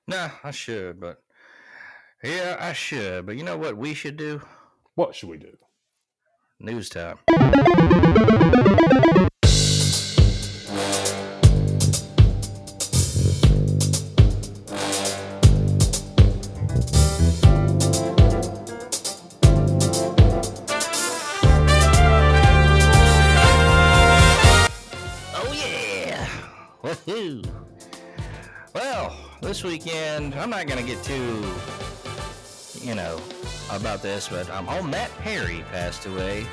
nah, 0.08 0.30
I 0.44 0.52
should. 0.52 1.00
But 1.00 1.22
yeah, 2.24 2.58
I 2.60 2.74
should. 2.74 3.26
But 3.26 3.38
you 3.38 3.44
know 3.44 3.58
what 3.58 3.78
we 3.78 3.94
should 3.94 4.18
do? 4.18 4.42
What 4.96 5.16
should 5.16 5.30
we 5.30 5.38
do? 5.38 5.56
News 6.62 6.90
time. 6.90 7.18
Oh! 7.30 7.72
Well, 28.74 29.16
this 29.42 29.64
weekend 29.64 30.36
I'm 30.36 30.50
not 30.50 30.68
gonna 30.68 30.84
get 30.84 31.02
too, 31.06 31.42
you 32.82 32.96
know, 32.96 33.20
about 33.72 34.02
this, 34.02 34.30
but 34.30 34.50
um, 34.50 34.68
old 34.70 34.90
Matt 34.90 35.12
Perry 35.20 35.64
passed 35.72 36.06
away, 36.06 36.46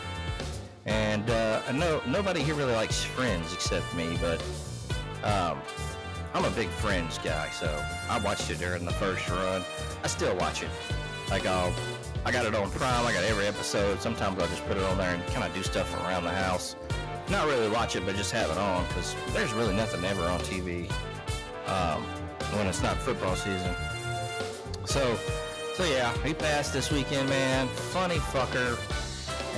and 0.85 1.29
uh, 1.31 1.63
I 1.69 1.73
know 1.73 2.01
nobody 2.07 2.43
here 2.43 2.55
really 2.55 2.75
likes 2.75 3.03
Friends 3.03 3.53
except 3.53 3.95
me, 3.95 4.19
but 4.21 4.43
um, 5.23 5.59
I'm 6.35 6.45
a 6.45 6.51
big 6.51 6.69
Friends 6.69 7.19
guy, 7.19 7.49
so 7.51 7.83
I 8.09 8.19
watched 8.19 8.51
it 8.51 8.59
during 8.59 8.85
the 8.85 8.93
first 8.93 9.29
run. 9.29 9.65
I 10.03 10.07
still 10.07 10.35
watch 10.37 10.63
it. 10.63 10.69
Like 11.31 11.47
I'll, 11.47 11.73
I 12.25 12.31
got 12.31 12.45
it 12.47 12.55
on 12.55 12.71
Prime. 12.71 13.07
I 13.07 13.13
got 13.13 13.25
every 13.25 13.47
episode. 13.47 14.01
Sometimes 14.01 14.41
I'll 14.41 14.49
just 14.49 14.67
put 14.67 14.77
it 14.77 14.83
on 14.85 14.99
there 14.99 15.15
and 15.15 15.27
kind 15.29 15.45
of 15.45 15.55
do 15.55 15.63
stuff 15.63 15.93
around 16.05 16.25
the 16.25 16.31
house. 16.31 16.77
Not 17.29 17.47
really 17.47 17.69
watch 17.69 17.97
it, 17.97 18.07
but 18.07 18.15
just 18.15 18.31
have 18.33 18.51
it 18.51 18.59
on 18.59 18.87
because 18.89 19.17
there's 19.33 19.53
really 19.53 19.75
nothing 19.75 20.05
ever 20.05 20.23
on 20.23 20.39
TV 20.41 20.91
um, 21.67 22.03
when 22.57 22.67
it's 22.67 22.83
not 22.83 22.97
football 22.99 23.35
season. 23.35 23.75
So, 24.85 25.19
so 25.77 25.85
yeah, 25.85 26.17
he 26.25 26.33
passed 26.33 26.73
this 26.73 26.91
weekend, 26.91 27.29
man. 27.29 27.69
Funny 27.69 28.17
fucker. 28.17 28.79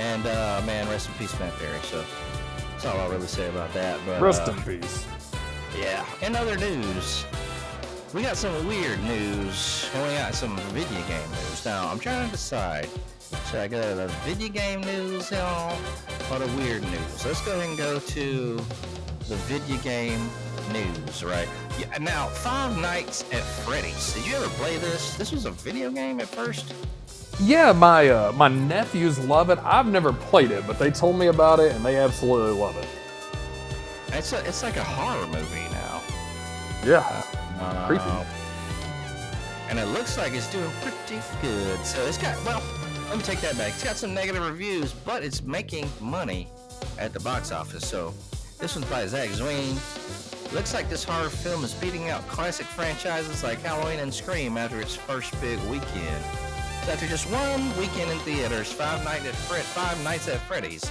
And 0.01 0.25
uh, 0.25 0.61
man, 0.65 0.87
rest 0.89 1.07
in 1.07 1.13
peace, 1.15 1.37
Matt 1.39 1.53
Perry. 1.53 1.79
So 1.83 2.03
that's 2.71 2.85
all 2.85 2.97
I'll 2.99 3.09
really 3.09 3.27
say 3.27 3.47
about 3.47 3.73
that. 3.73 3.99
But 4.05 4.21
Rest 4.21 4.41
uh, 4.47 4.51
in 4.51 4.61
peace. 4.63 5.05
yeah. 5.77 6.05
In 6.21 6.35
other 6.35 6.57
news, 6.57 7.25
we 8.13 8.21
got 8.21 8.35
some 8.35 8.67
weird 8.67 9.01
news, 9.03 9.89
and 9.93 10.03
we 10.03 10.17
got 10.17 10.35
some 10.35 10.57
video 10.73 10.99
game 11.07 11.29
news. 11.31 11.65
Now, 11.65 11.89
I'm 11.89 11.99
trying 11.99 12.25
to 12.25 12.31
decide. 12.31 12.89
Should 13.49 13.59
I 13.61 13.67
go 13.69 13.81
to 13.81 13.95
the 13.95 14.07
video 14.25 14.49
game 14.49 14.81
news, 14.81 15.31
y'all, 15.31 15.77
or 16.31 16.39
the 16.39 16.47
weird 16.57 16.81
news? 16.81 17.25
Let's 17.25 17.41
go 17.45 17.53
ahead 17.53 17.69
and 17.69 17.77
go 17.77 17.99
to 17.99 18.55
the 19.27 19.35
video 19.47 19.77
game 19.83 20.29
news, 20.71 21.23
right? 21.23 21.47
Yeah, 21.79 21.97
now, 21.99 22.27
Five 22.27 22.77
Nights 22.77 23.23
at 23.33 23.41
Freddy's. 23.43 24.13
Did 24.13 24.25
you 24.27 24.35
ever 24.35 24.47
play 24.49 24.77
this? 24.77 25.15
This 25.17 25.31
was 25.31 25.45
a 25.45 25.51
video 25.51 25.89
game 25.91 26.19
at 26.19 26.27
first? 26.27 26.73
Yeah, 27.41 27.71
my 27.71 28.09
uh, 28.09 28.31
my 28.33 28.49
nephews 28.49 29.17
love 29.19 29.49
it. 29.49 29.59
I've 29.63 29.87
never 29.87 30.11
played 30.11 30.51
it, 30.51 30.67
but 30.67 30.77
they 30.77 30.91
told 30.91 31.17
me 31.17 31.27
about 31.27 31.59
it 31.59 31.71
and 31.73 31.85
they 31.85 31.95
absolutely 31.97 32.59
love 32.59 32.75
it. 32.77 32.87
It's, 34.11 34.33
a, 34.33 34.45
it's 34.45 34.63
like 34.63 34.75
a 34.75 34.83
horror 34.83 35.25
movie 35.27 35.69
now. 35.71 36.01
Yeah, 36.85 37.23
Uh, 37.59 37.87
Creepy. 37.87 38.03
And 39.69 39.77
it 39.77 39.85
looks 39.87 40.17
like 40.17 40.33
it's 40.33 40.51
doing 40.51 40.69
pretty 40.81 41.21
good. 41.41 41.79
So 41.85 42.03
it's 42.07 42.17
got, 42.17 42.35
well, 42.43 42.61
let 43.09 43.17
me 43.17 43.23
take 43.23 43.39
that 43.41 43.55
back. 43.57 43.69
It's 43.73 43.83
got 43.83 43.95
some 43.97 44.13
negative 44.15 44.41
reviews, 44.43 44.93
but 44.93 45.23
it's 45.23 45.43
making 45.43 45.87
money 46.01 46.47
at 46.97 47.13
the 47.13 47.19
box 47.19 47.51
office. 47.51 47.87
So 47.87 48.13
this 48.59 48.75
one's 48.75 48.89
by 48.89 49.05
Zach 49.05 49.29
Zwing. 49.29 49.77
Looks 50.51 50.73
like 50.73 50.89
this 50.89 51.03
horror 51.03 51.29
film 51.29 51.63
is 51.63 51.75
beating 51.75 52.09
out 52.09 52.27
classic 52.27 52.65
franchises 52.65 53.43
like 53.43 53.61
Halloween 53.61 53.99
and 53.99 54.11
Scream 54.11 54.57
after 54.57 54.81
its 54.81 54.95
first 54.95 55.39
big 55.39 55.59
weekend. 55.69 56.25
After 56.89 57.05
just 57.05 57.29
one 57.29 57.77
weekend 57.77 58.09
in 58.09 58.17
theaters, 58.19 58.71
Five, 58.71 59.03
Night 59.03 59.23
at 59.27 59.35
Fred, 59.35 59.61
Five 59.61 60.03
Nights 60.03 60.27
at 60.27 60.39
Freddy's 60.41 60.89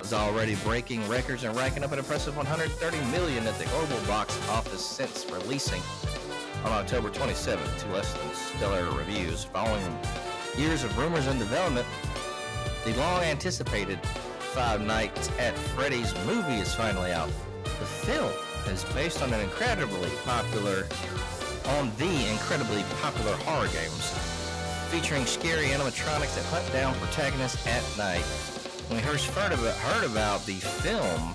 is 0.00 0.12
already 0.12 0.56
breaking 0.64 1.08
records 1.08 1.44
and 1.44 1.56
racking 1.56 1.84
up 1.84 1.92
an 1.92 2.00
impressive 2.00 2.36
130 2.36 2.96
million 3.12 3.46
at 3.46 3.56
the 3.56 3.66
global 3.66 4.04
box 4.08 4.36
office 4.48 4.84
since 4.84 5.30
releasing 5.30 5.80
on 6.64 6.72
October 6.72 7.08
27th 7.08 7.78
to 7.78 7.88
less 7.92 8.12
than 8.14 8.34
stellar 8.34 8.90
reviews. 8.96 9.44
Following 9.44 9.96
years 10.58 10.82
of 10.82 10.98
rumors 10.98 11.28
and 11.28 11.38
development, 11.38 11.86
the 12.84 12.92
long 12.94 13.22
anticipated 13.22 14.04
Five 14.40 14.80
Nights 14.80 15.30
at 15.38 15.56
Freddy's 15.56 16.12
movie 16.26 16.58
is 16.58 16.74
finally 16.74 17.12
out. 17.12 17.30
The 17.62 17.86
film 17.86 18.32
is 18.68 18.84
based 18.94 19.22
on 19.22 19.32
an 19.32 19.40
incredibly 19.40 20.10
popular, 20.24 20.86
on 21.66 21.90
the 21.96 22.30
incredibly 22.30 22.82
popular 23.00 23.34
horror 23.38 23.68
games, 23.68 24.10
featuring 24.90 25.26
scary 25.26 25.66
animatronics 25.66 26.34
that 26.34 26.44
hunt 26.46 26.72
down 26.72 26.94
protagonists 26.96 27.66
at 27.66 27.82
night. 27.98 28.24
When 28.88 28.98
we 28.98 29.06
first 29.06 29.26
heard 29.30 29.52
about, 29.52 29.74
heard 29.76 30.04
about 30.10 30.44
the 30.46 30.54
film 30.54 31.34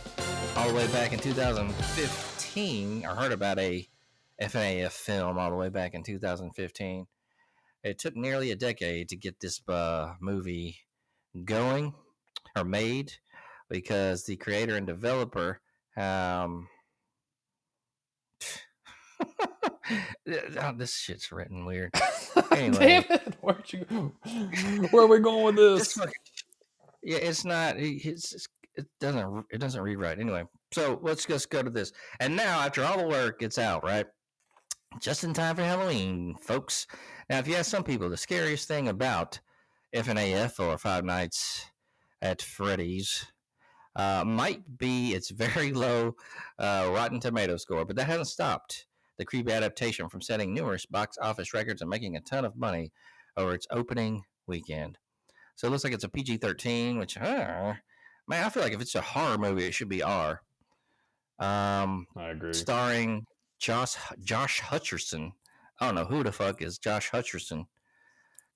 all 0.55 0.67
the 0.67 0.73
way 0.73 0.88
back 0.88 1.13
in 1.13 1.19
2015, 1.19 3.05
or 3.05 3.15
heard 3.15 3.32
about 3.32 3.59
a 3.59 3.88
FNAF 4.41 4.91
film 4.91 5.38
all 5.38 5.49
the 5.49 5.55
way 5.55 5.69
back 5.69 5.93
in 5.93 6.03
2015. 6.03 7.07
It 7.84 7.99
took 7.99 8.15
nearly 8.15 8.51
a 8.51 8.55
decade 8.55 9.09
to 9.09 9.15
get 9.15 9.39
this 9.39 9.61
uh, 9.67 10.13
movie 10.19 10.78
going 11.45 11.93
or 12.55 12.63
made 12.63 13.13
because 13.69 14.25
the 14.25 14.36
creator 14.36 14.75
and 14.75 14.88
developer. 14.88 15.61
Um, 15.95 16.67
oh, 20.61 20.74
this 20.76 20.95
shit's 20.95 21.32
written 21.32 21.65
weird. 21.65 21.93
Anyway. 22.51 23.03
Damn 23.07 23.18
it! 23.18 23.36
Where'd 23.41 23.74
you? 23.74 24.13
Where 24.91 25.03
are 25.03 25.07
we 25.07 25.20
going 25.20 25.55
with 25.55 25.55
This 25.55 25.97
yeah, 27.03 27.18
it's 27.18 27.45
not. 27.45 27.76
It's, 27.78 28.34
it's, 28.34 28.47
it 28.76 28.86
doesn't. 28.99 29.45
It 29.51 29.59
doesn't 29.59 29.82
read 29.82 29.97
right. 29.97 30.20
Anyway, 30.20 30.43
so 30.74 30.99
let's 31.01 31.26
just 31.26 31.49
go 31.49 31.63
to 31.63 31.70
this. 31.70 31.93
And 32.20 32.36
now, 32.36 32.59
after 32.59 32.84
all 32.84 32.97
the 32.97 33.07
work, 33.07 33.41
it's 33.41 33.57
out 33.57 33.84
right, 33.84 34.05
just 34.99 35.24
in 35.24 35.34
time 35.34 35.55
for 35.55 35.63
Halloween, 35.63 36.36
folks. 36.41 36.88
Now, 37.30 37.39
if 37.39 37.47
you 37.47 37.55
ask 37.55 37.70
some 37.70 37.84
people, 37.84 38.09
the 38.09 38.18
scariest 38.18 38.68
thing 38.68 38.88
about 38.88 39.39
FNAF 39.95 40.59
or 40.59 40.78
Five 40.78 41.05
Nights 41.05 41.65
at 42.22 42.41
Freddy's 42.41 43.26
uh, 43.95 44.24
might 44.26 44.78
be 44.78 45.13
its 45.13 45.30
very 45.30 45.72
low 45.74 46.15
uh, 46.59 46.89
Rotten 46.91 47.20
Tomato 47.20 47.57
score, 47.57 47.86
but 47.86 47.95
that 47.95 48.07
hasn't 48.07 48.28
stopped 48.28 48.86
the 49.18 49.26
creepy 49.26 49.51
adaptation 49.51 50.09
from 50.09 50.22
setting 50.22 50.53
numerous 50.53 50.86
box 50.86 51.18
office 51.22 51.53
records 51.53 51.82
and 51.82 51.89
making 51.89 52.15
a 52.15 52.22
ton 52.22 52.45
of 52.45 52.55
money 52.55 52.91
over 53.36 53.53
its 53.53 53.68
opening 53.72 54.24
weekend. 54.47 54.97
So 55.55 55.68
it 55.68 55.72
looks 55.72 55.84
like 55.84 55.93
it's 55.93 56.03
a 56.03 56.09
PG 56.09 56.38
13, 56.38 56.99
which, 56.99 57.18
uh, 57.18 57.74
man, 58.28 58.45
I 58.45 58.49
feel 58.49 58.63
like 58.63 58.74
if 58.74 58.82
it's 58.82 58.95
a 58.95 59.01
horror 59.01 59.38
movie, 59.38 59.65
it 59.65 59.74
should 59.74 59.89
be 59.89 60.03
R. 60.03 60.41
Um, 61.39 62.07
I 62.15 62.30
agree. 62.30 62.53
starring 62.53 63.26
Josh 63.59 63.95
Josh 64.24 64.61
Hutcherson. 64.61 65.32
I 65.80 65.86
don't 65.86 65.95
know 65.95 66.05
who 66.05 66.24
the 66.24 66.32
fuck 66.32 66.61
is 66.61 66.78
Josh 66.78 67.11
Hutcherson. 67.11 67.65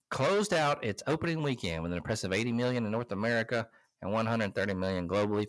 Closed 0.09 0.53
out 0.53 0.83
its 0.83 1.03
opening 1.07 1.41
weekend 1.41 1.83
with 1.83 1.91
an 1.91 1.97
impressive 1.97 2.33
80 2.33 2.51
million 2.51 2.85
in 2.85 2.91
North 2.91 3.11
America 3.11 3.67
and 4.01 4.11
130 4.11 4.73
million 4.73 5.07
globally. 5.07 5.47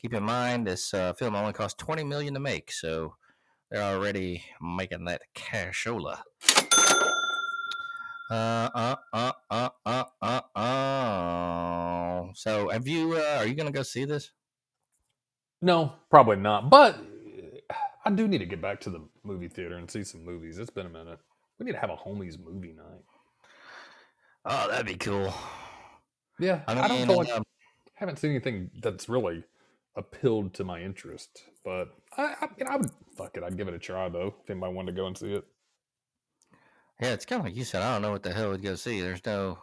Keep 0.00 0.14
in 0.14 0.22
mind 0.22 0.66
this 0.66 0.94
uh, 0.94 1.12
film 1.14 1.34
only 1.34 1.52
cost 1.52 1.78
20 1.78 2.04
million 2.04 2.34
to 2.34 2.40
make, 2.40 2.72
so 2.72 3.14
they're 3.70 3.82
already 3.82 4.42
making 4.60 5.04
that 5.04 5.22
cashola. 5.34 6.18
Uh, 8.30 8.68
uh, 8.74 8.96
uh, 9.12 9.32
uh, 9.50 9.68
uh, 9.84 10.04
uh, 10.22 10.40
uh. 10.58 12.22
So, 12.34 12.68
have 12.68 12.86
you? 12.86 13.14
Uh, 13.14 13.38
are 13.38 13.46
you 13.46 13.54
gonna 13.54 13.72
go 13.72 13.82
see 13.82 14.04
this? 14.04 14.30
No, 15.62 15.92
probably 16.10 16.36
not. 16.36 16.70
But 16.70 16.94
uh, 16.96 17.74
I 18.04 18.10
do 18.10 18.28
need 18.28 18.38
to 18.38 18.46
get 18.46 18.62
back 18.62 18.80
to 18.82 18.90
the 18.90 19.00
movie 19.24 19.48
theater 19.48 19.76
and 19.76 19.90
see 19.90 20.04
some 20.04 20.24
movies. 20.24 20.58
It's 20.58 20.70
been 20.70 20.86
a 20.86 20.90
minute. 20.90 21.18
We 21.58 21.66
need 21.66 21.72
to 21.72 21.78
have 21.78 21.90
a 21.90 21.96
homies 21.96 22.38
movie 22.38 22.72
night. 22.72 23.04
Oh, 24.44 24.68
that'd 24.68 24.86
be 24.86 24.96
cool. 24.96 25.34
Yeah, 26.38 26.60
I 26.66 26.72
I, 26.72 26.88
don't 26.88 26.98
mean, 26.98 27.06
feel 27.08 27.16
like 27.18 27.30
um, 27.32 27.42
haven't 27.94 28.18
seen 28.18 28.30
anything 28.30 28.70
that's 28.80 29.08
really 29.08 29.44
appealed 29.96 30.54
to 30.54 30.64
my 30.64 30.80
interest. 30.80 31.44
But 31.64 31.88
I, 32.16 32.34
I, 32.40 32.46
mean, 32.56 32.68
I 32.68 32.76
would 32.76 32.90
fuck 33.16 33.36
it. 33.36 33.42
I'd 33.42 33.56
give 33.56 33.68
it 33.68 33.74
a 33.74 33.78
try 33.78 34.08
though. 34.08 34.34
If 34.42 34.50
anybody 34.50 34.72
wanted 34.72 34.92
to 34.92 35.00
go 35.00 35.06
and 35.06 35.16
see 35.16 35.34
it. 35.34 35.44
Yeah, 37.00 37.12
it's 37.12 37.24
kind 37.26 37.40
of 37.40 37.46
like 37.46 37.56
you 37.56 37.64
said. 37.64 37.82
I 37.82 37.92
don't 37.92 38.02
know 38.02 38.10
what 38.12 38.22
the 38.22 38.32
hell 38.32 38.50
we'd 38.50 38.62
go 38.62 38.74
see. 38.74 39.00
There's 39.00 39.24
no, 39.24 39.58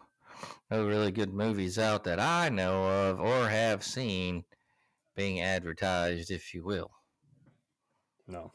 no 0.71 0.85
really 0.87 1.11
good 1.11 1.33
movies 1.33 1.77
out 1.77 2.03
that 2.05 2.19
I 2.19 2.49
know 2.49 2.83
of 2.85 3.19
or 3.19 3.47
have 3.47 3.83
seen 3.83 4.43
being 5.15 5.41
advertised, 5.41 6.31
if 6.31 6.53
you 6.53 6.63
will. 6.63 6.91
No. 8.27 8.51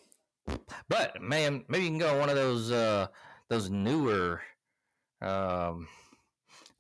But 0.88 1.20
man, 1.22 1.64
maybe 1.68 1.84
you 1.84 1.90
can 1.90 1.99
go 1.99 2.12
to 2.12 2.18
one 2.18 2.28
of 2.28 2.34
those 2.34 2.70
uh 2.72 3.07
those 3.49 3.70
newer 3.70 4.40
um 5.20 5.86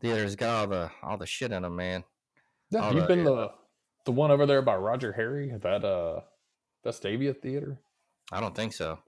theaters. 0.00 0.36
Got 0.36 0.50
all 0.60 0.66
the 0.66 0.90
all 1.02 1.16
the 1.16 1.26
shit 1.26 1.52
in 1.52 1.62
them, 1.62 1.76
man. 1.76 2.04
Yeah, 2.70 2.88
Oh, 2.88 2.92
you've 2.92 3.02
the- 3.02 3.08
been 3.08 3.24
the 3.24 3.50
the 4.04 4.12
one 4.12 4.32
over 4.32 4.46
there 4.46 4.62
by 4.62 4.74
Roger 4.74 5.12
Harry. 5.12 5.52
That 5.62 5.84
uh, 5.84 6.20
Vestavia 6.84 7.34
Theater. 7.40 7.78
I 8.30 8.40
don't 8.40 8.54
think 8.54 8.72
so. 8.72 8.98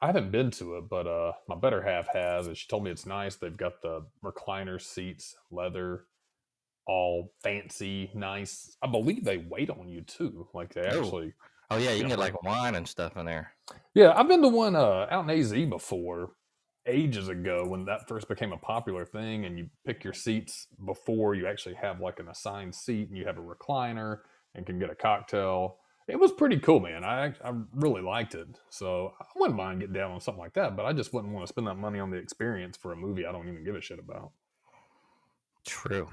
I 0.00 0.06
haven't 0.08 0.30
been 0.30 0.50
to 0.52 0.76
it, 0.76 0.88
but 0.90 1.06
uh, 1.06 1.32
my 1.48 1.56
better 1.56 1.82
half 1.82 2.08
has, 2.12 2.46
and 2.46 2.56
she 2.56 2.68
told 2.68 2.84
me 2.84 2.90
it's 2.90 3.06
nice. 3.06 3.36
They've 3.36 3.56
got 3.56 3.80
the 3.82 4.04
recliner 4.22 4.80
seats, 4.80 5.34
leather, 5.50 6.04
all 6.86 7.32
fancy, 7.42 8.10
nice. 8.14 8.76
I 8.82 8.86
believe 8.88 9.24
they 9.24 9.38
wait 9.38 9.70
on 9.70 9.88
you 9.88 10.02
too. 10.02 10.48
Like 10.54 10.74
they 10.74 10.82
Oh. 10.82 11.00
actually. 11.04 11.32
Oh 11.70 11.78
yeah, 11.78 11.92
you 11.92 12.00
can 12.00 12.10
get 12.10 12.18
like 12.20 12.40
wine 12.44 12.76
and 12.76 12.86
stuff 12.86 13.16
in 13.16 13.26
there. 13.26 13.52
Yeah, 13.94 14.12
I've 14.14 14.28
been 14.28 14.42
to 14.42 14.48
one 14.48 14.76
uh, 14.76 15.06
out 15.10 15.28
in 15.28 15.30
AZ 15.30 15.50
before, 15.52 16.32
ages 16.86 17.28
ago 17.28 17.64
when 17.66 17.86
that 17.86 18.06
first 18.06 18.28
became 18.28 18.52
a 18.52 18.58
popular 18.58 19.04
thing, 19.04 19.46
and 19.46 19.58
you 19.58 19.68
pick 19.84 20.04
your 20.04 20.12
seats 20.12 20.68
before 20.84 21.34
you 21.34 21.48
actually 21.48 21.74
have 21.74 22.00
like 22.00 22.20
an 22.20 22.28
assigned 22.28 22.74
seat, 22.74 23.08
and 23.08 23.16
you 23.18 23.24
have 23.24 23.38
a 23.38 23.40
recliner 23.40 24.18
and 24.54 24.64
can 24.64 24.78
get 24.78 24.90
a 24.90 24.94
cocktail. 24.94 25.78
It 26.08 26.20
was 26.20 26.30
pretty 26.32 26.58
cool, 26.58 26.80
man. 26.80 27.04
I 27.04 27.34
I 27.44 27.52
really 27.74 28.02
liked 28.02 28.34
it, 28.34 28.46
so 28.70 29.14
I 29.20 29.24
wouldn't 29.34 29.56
mind 29.56 29.80
getting 29.80 29.94
down 29.94 30.12
on 30.12 30.20
something 30.20 30.40
like 30.40 30.54
that. 30.54 30.76
But 30.76 30.86
I 30.86 30.92
just 30.92 31.12
wouldn't 31.12 31.32
want 31.32 31.46
to 31.46 31.52
spend 31.52 31.66
that 31.66 31.74
money 31.74 31.98
on 31.98 32.10
the 32.10 32.16
experience 32.16 32.76
for 32.76 32.92
a 32.92 32.96
movie 32.96 33.26
I 33.26 33.32
don't 33.32 33.48
even 33.48 33.64
give 33.64 33.74
a 33.74 33.80
shit 33.80 33.98
about. 33.98 34.30
True. 35.66 36.08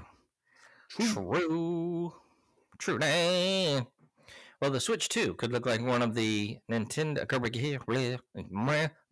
True. 0.88 2.12
True. 2.78 2.98
Nah. 2.98 3.84
Well, 4.60 4.70
the 4.70 4.80
Switch 4.80 5.08
2 5.08 5.34
could 5.34 5.52
look 5.52 5.66
like 5.66 5.80
one 5.80 6.02
of 6.02 6.14
the 6.14 6.58
Nintendo. 6.70 7.28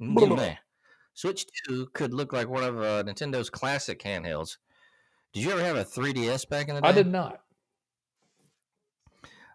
Switch 1.15 1.47
2 1.69 1.89
could 1.93 2.15
look 2.15 2.33
like 2.33 2.49
one 2.49 2.65
of 2.65 2.81
uh, 2.81 3.03
Nintendo's 3.05 3.51
classic 3.51 4.03
handhelds. 4.03 4.57
Did 5.33 5.45
you 5.45 5.51
ever 5.51 5.63
have 5.63 5.77
a 5.77 5.85
3DS 5.85 6.49
back 6.49 6.69
in 6.69 6.75
the 6.75 6.81
day? 6.81 6.89
I 6.89 6.93
did 6.93 7.07
not. 7.07 7.42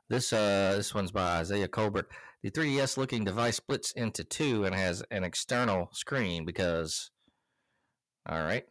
This 0.09 0.31
uh, 0.31 0.73
this 0.77 0.93
one's 0.93 1.11
by 1.11 1.39
Isaiah 1.39 1.67
Colbert. 1.67 2.07
The 2.41 2.51
3DS 2.51 2.97
looking 2.97 3.25
device 3.25 3.57
splits 3.57 3.91
into 3.91 4.23
two 4.23 4.63
and 4.63 4.73
has 4.73 5.03
an 5.11 5.23
external 5.23 5.89
screen 5.91 6.45
because. 6.45 7.11
All 8.29 8.43
right. 8.43 8.65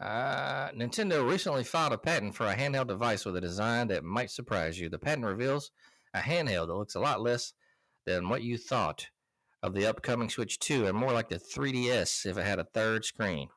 Uh, 0.00 0.70
Nintendo 0.70 1.28
recently 1.28 1.64
filed 1.64 1.92
a 1.92 1.98
patent 1.98 2.34
for 2.34 2.46
a 2.46 2.54
handheld 2.54 2.86
device 2.86 3.26
with 3.26 3.36
a 3.36 3.40
design 3.40 3.88
that 3.88 4.04
might 4.04 4.30
surprise 4.30 4.80
you. 4.80 4.88
The 4.88 4.98
patent 4.98 5.26
reveals 5.26 5.70
a 6.14 6.20
handheld 6.20 6.68
that 6.68 6.74
looks 6.74 6.94
a 6.94 7.00
lot 7.00 7.20
less 7.20 7.52
than 8.06 8.28
what 8.28 8.42
you 8.42 8.56
thought 8.56 9.06
of 9.62 9.74
the 9.74 9.86
upcoming 9.86 10.30
Switch 10.30 10.58
2 10.58 10.86
and 10.86 10.96
more 10.96 11.12
like 11.12 11.28
the 11.28 11.38
3DS 11.38 12.24
if 12.24 12.38
it 12.38 12.46
had 12.46 12.58
a 12.58 12.64
third 12.64 13.04
screen. 13.04 13.48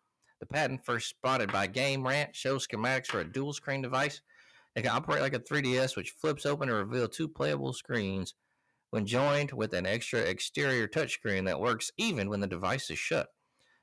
The 0.42 0.46
patent, 0.46 0.86
first 0.86 1.10
spotted 1.10 1.52
by 1.54 1.68
Game 1.68 2.06
Rant, 2.06 2.36
shows 2.36 2.68
schematics 2.68 3.08
for 3.08 3.22
a 3.22 3.32
dual 3.32 3.54
screen 3.54 3.82
device 3.82 4.22
it 4.76 4.82
can 4.82 4.92
operate 4.92 5.22
like 5.22 5.34
a 5.34 5.40
3DS, 5.40 5.96
which 5.96 6.12
flips 6.12 6.46
open 6.46 6.68
to 6.68 6.76
reveal 6.76 7.08
two 7.08 7.28
playable 7.28 7.74
screens 7.74 8.34
when 8.90 9.06
joined 9.06 9.52
with 9.52 9.74
an 9.74 9.86
extra 9.86 10.20
exterior 10.20 10.88
touchscreen 10.88 11.46
that 11.46 11.60
works 11.60 11.92
even 11.98 12.30
when 12.30 12.40
the 12.40 12.48
device 12.48 12.90
is 12.90 13.00
shut. 13.00 13.28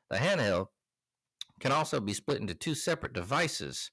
The 0.08 0.16
handheld 0.16 0.66
can 1.60 1.72
also 1.72 2.00
be 2.00 2.12
split 2.12 2.40
into 2.40 2.54
two 2.54 2.74
separate 2.74 3.12
devices, 3.12 3.90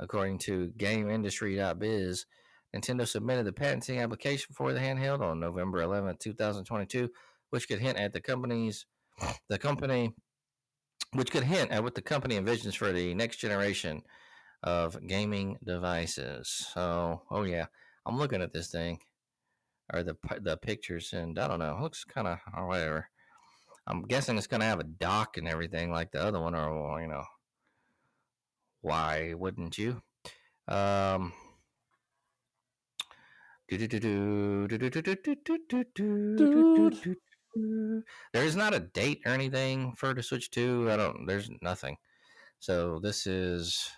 according 0.00 0.38
to 0.38 0.72
GameIndustry.biz. 0.76 2.26
Nintendo 2.74 3.06
submitted 3.06 3.46
the 3.46 3.52
patenting 3.52 4.00
application 4.00 4.54
for 4.54 4.72
the 4.72 4.80
handheld 4.80 5.20
on 5.20 5.38
November 5.38 5.80
11, 5.80 6.16
2022, 6.18 7.08
which 7.50 7.68
could 7.68 7.78
hint 7.78 7.98
at 7.98 8.12
the 8.12 8.20
company's 8.20 8.84
the 9.48 9.58
company 9.58 10.12
which 11.12 11.30
could 11.30 11.44
hint 11.44 11.70
at 11.70 11.84
what 11.84 11.94
the 11.94 12.02
company 12.02 12.36
envisions 12.36 12.74
for 12.74 12.90
the 12.90 13.14
next 13.14 13.36
generation 13.36 14.02
of 14.64 15.06
gaming 15.06 15.58
devices. 15.62 16.48
So, 16.72 17.22
oh 17.30 17.42
yeah, 17.44 17.66
I'm 18.06 18.18
looking 18.18 18.42
at 18.42 18.52
this 18.52 18.68
thing 18.68 18.98
or 19.92 20.02
the 20.02 20.16
the 20.40 20.56
pictures, 20.56 21.12
and 21.12 21.38
I 21.38 21.46
don't 21.46 21.58
know, 21.60 21.76
it 21.76 21.82
looks 21.82 22.04
kind 22.04 22.26
of 22.26 22.38
or 22.56 22.66
whatever. 22.66 23.08
I'm 23.86 24.02
guessing 24.02 24.38
it's 24.38 24.46
gonna 24.46 24.64
have 24.64 24.80
a 24.80 24.84
dock 24.84 25.36
and 25.36 25.46
everything 25.46 25.92
like 25.92 26.10
the 26.10 26.22
other 26.22 26.40
one, 26.40 26.54
or 26.54 27.00
you 27.00 27.08
know, 27.08 27.24
why 28.80 29.34
wouldn't 29.34 29.78
you? 29.78 30.02
Um. 30.66 31.32
There's 38.32 38.56
not 38.56 38.74
a 38.74 38.80
date 38.80 39.22
or 39.24 39.32
anything 39.32 39.94
for 39.96 40.12
the 40.12 40.22
Switch 40.22 40.50
2. 40.50 40.90
I 40.90 40.96
don't. 40.96 41.26
There's 41.26 41.50
nothing. 41.62 41.96
So 42.60 42.98
this 43.02 43.26
is 43.26 43.90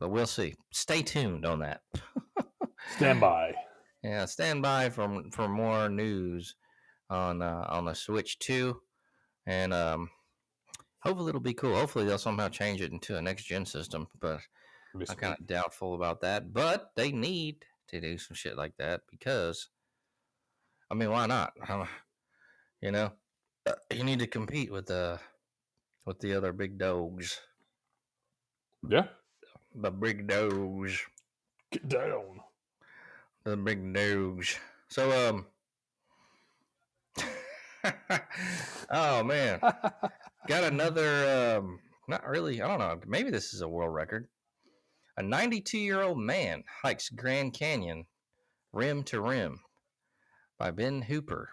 but 0.00 0.10
we'll 0.10 0.26
see. 0.26 0.54
Stay 0.72 1.02
tuned 1.02 1.46
on 1.46 1.60
that. 1.60 1.80
Stand 2.96 3.20
by. 3.20 3.54
Yeah, 4.02 4.26
stand 4.26 4.60
by 4.60 4.90
for 4.90 5.22
for 5.32 5.48
more 5.48 5.88
news 5.88 6.56
on 7.08 7.40
uh, 7.40 7.64
on 7.70 7.86
the 7.86 7.94
Switch 7.94 8.38
Two, 8.38 8.80
and 9.46 9.72
um, 9.72 10.10
hopefully 11.00 11.30
it'll 11.30 11.40
be 11.40 11.54
cool. 11.54 11.74
Hopefully 11.74 12.04
they'll 12.04 12.18
somehow 12.18 12.48
change 12.50 12.82
it 12.82 12.92
into 12.92 13.16
a 13.16 13.22
next 13.22 13.44
gen 13.44 13.64
system, 13.64 14.06
but 14.20 14.40
I'm 14.94 15.16
kind 15.16 15.36
of 15.38 15.46
doubtful 15.46 15.94
about 15.94 16.20
that. 16.20 16.52
But 16.52 16.90
they 16.96 17.12
need 17.12 17.64
to 17.88 18.00
do 18.00 18.18
some 18.18 18.34
shit 18.34 18.58
like 18.58 18.76
that 18.78 19.00
because, 19.10 19.68
I 20.90 20.94
mean, 20.94 21.10
why 21.10 21.26
not? 21.26 21.54
You 22.82 22.92
know, 22.92 23.12
uh, 23.66 23.72
you 23.90 24.04
need 24.04 24.18
to 24.18 24.26
compete 24.26 24.70
with 24.70 24.84
the 24.86 25.18
with 26.04 26.18
the 26.20 26.34
other 26.34 26.52
big 26.52 26.76
dogs, 26.76 27.40
Yeah. 28.86 29.06
The 29.74 29.90
big 29.90 30.26
dogs. 30.26 31.00
Get 31.72 31.88
down. 31.88 32.40
the 33.44 33.56
big 33.56 33.92
dogs. 33.92 34.58
So 34.88 35.10
um 35.28 35.46
Oh 38.90 39.22
man. 39.22 39.60
Got 40.46 40.64
another 40.64 41.56
um 41.56 41.80
not 42.06 42.26
really, 42.26 42.60
I 42.60 42.68
don't 42.68 42.78
know, 42.78 43.00
maybe 43.06 43.30
this 43.30 43.54
is 43.54 43.62
a 43.62 43.68
world 43.68 43.94
record. 43.94 44.28
A 45.16 45.22
92-year-old 45.22 46.18
man 46.18 46.64
hikes 46.82 47.08
Grand 47.08 47.54
Canyon 47.54 48.04
rim 48.72 49.04
to 49.04 49.20
rim 49.20 49.60
by 50.58 50.70
Ben 50.70 51.02
Hooper. 51.02 51.50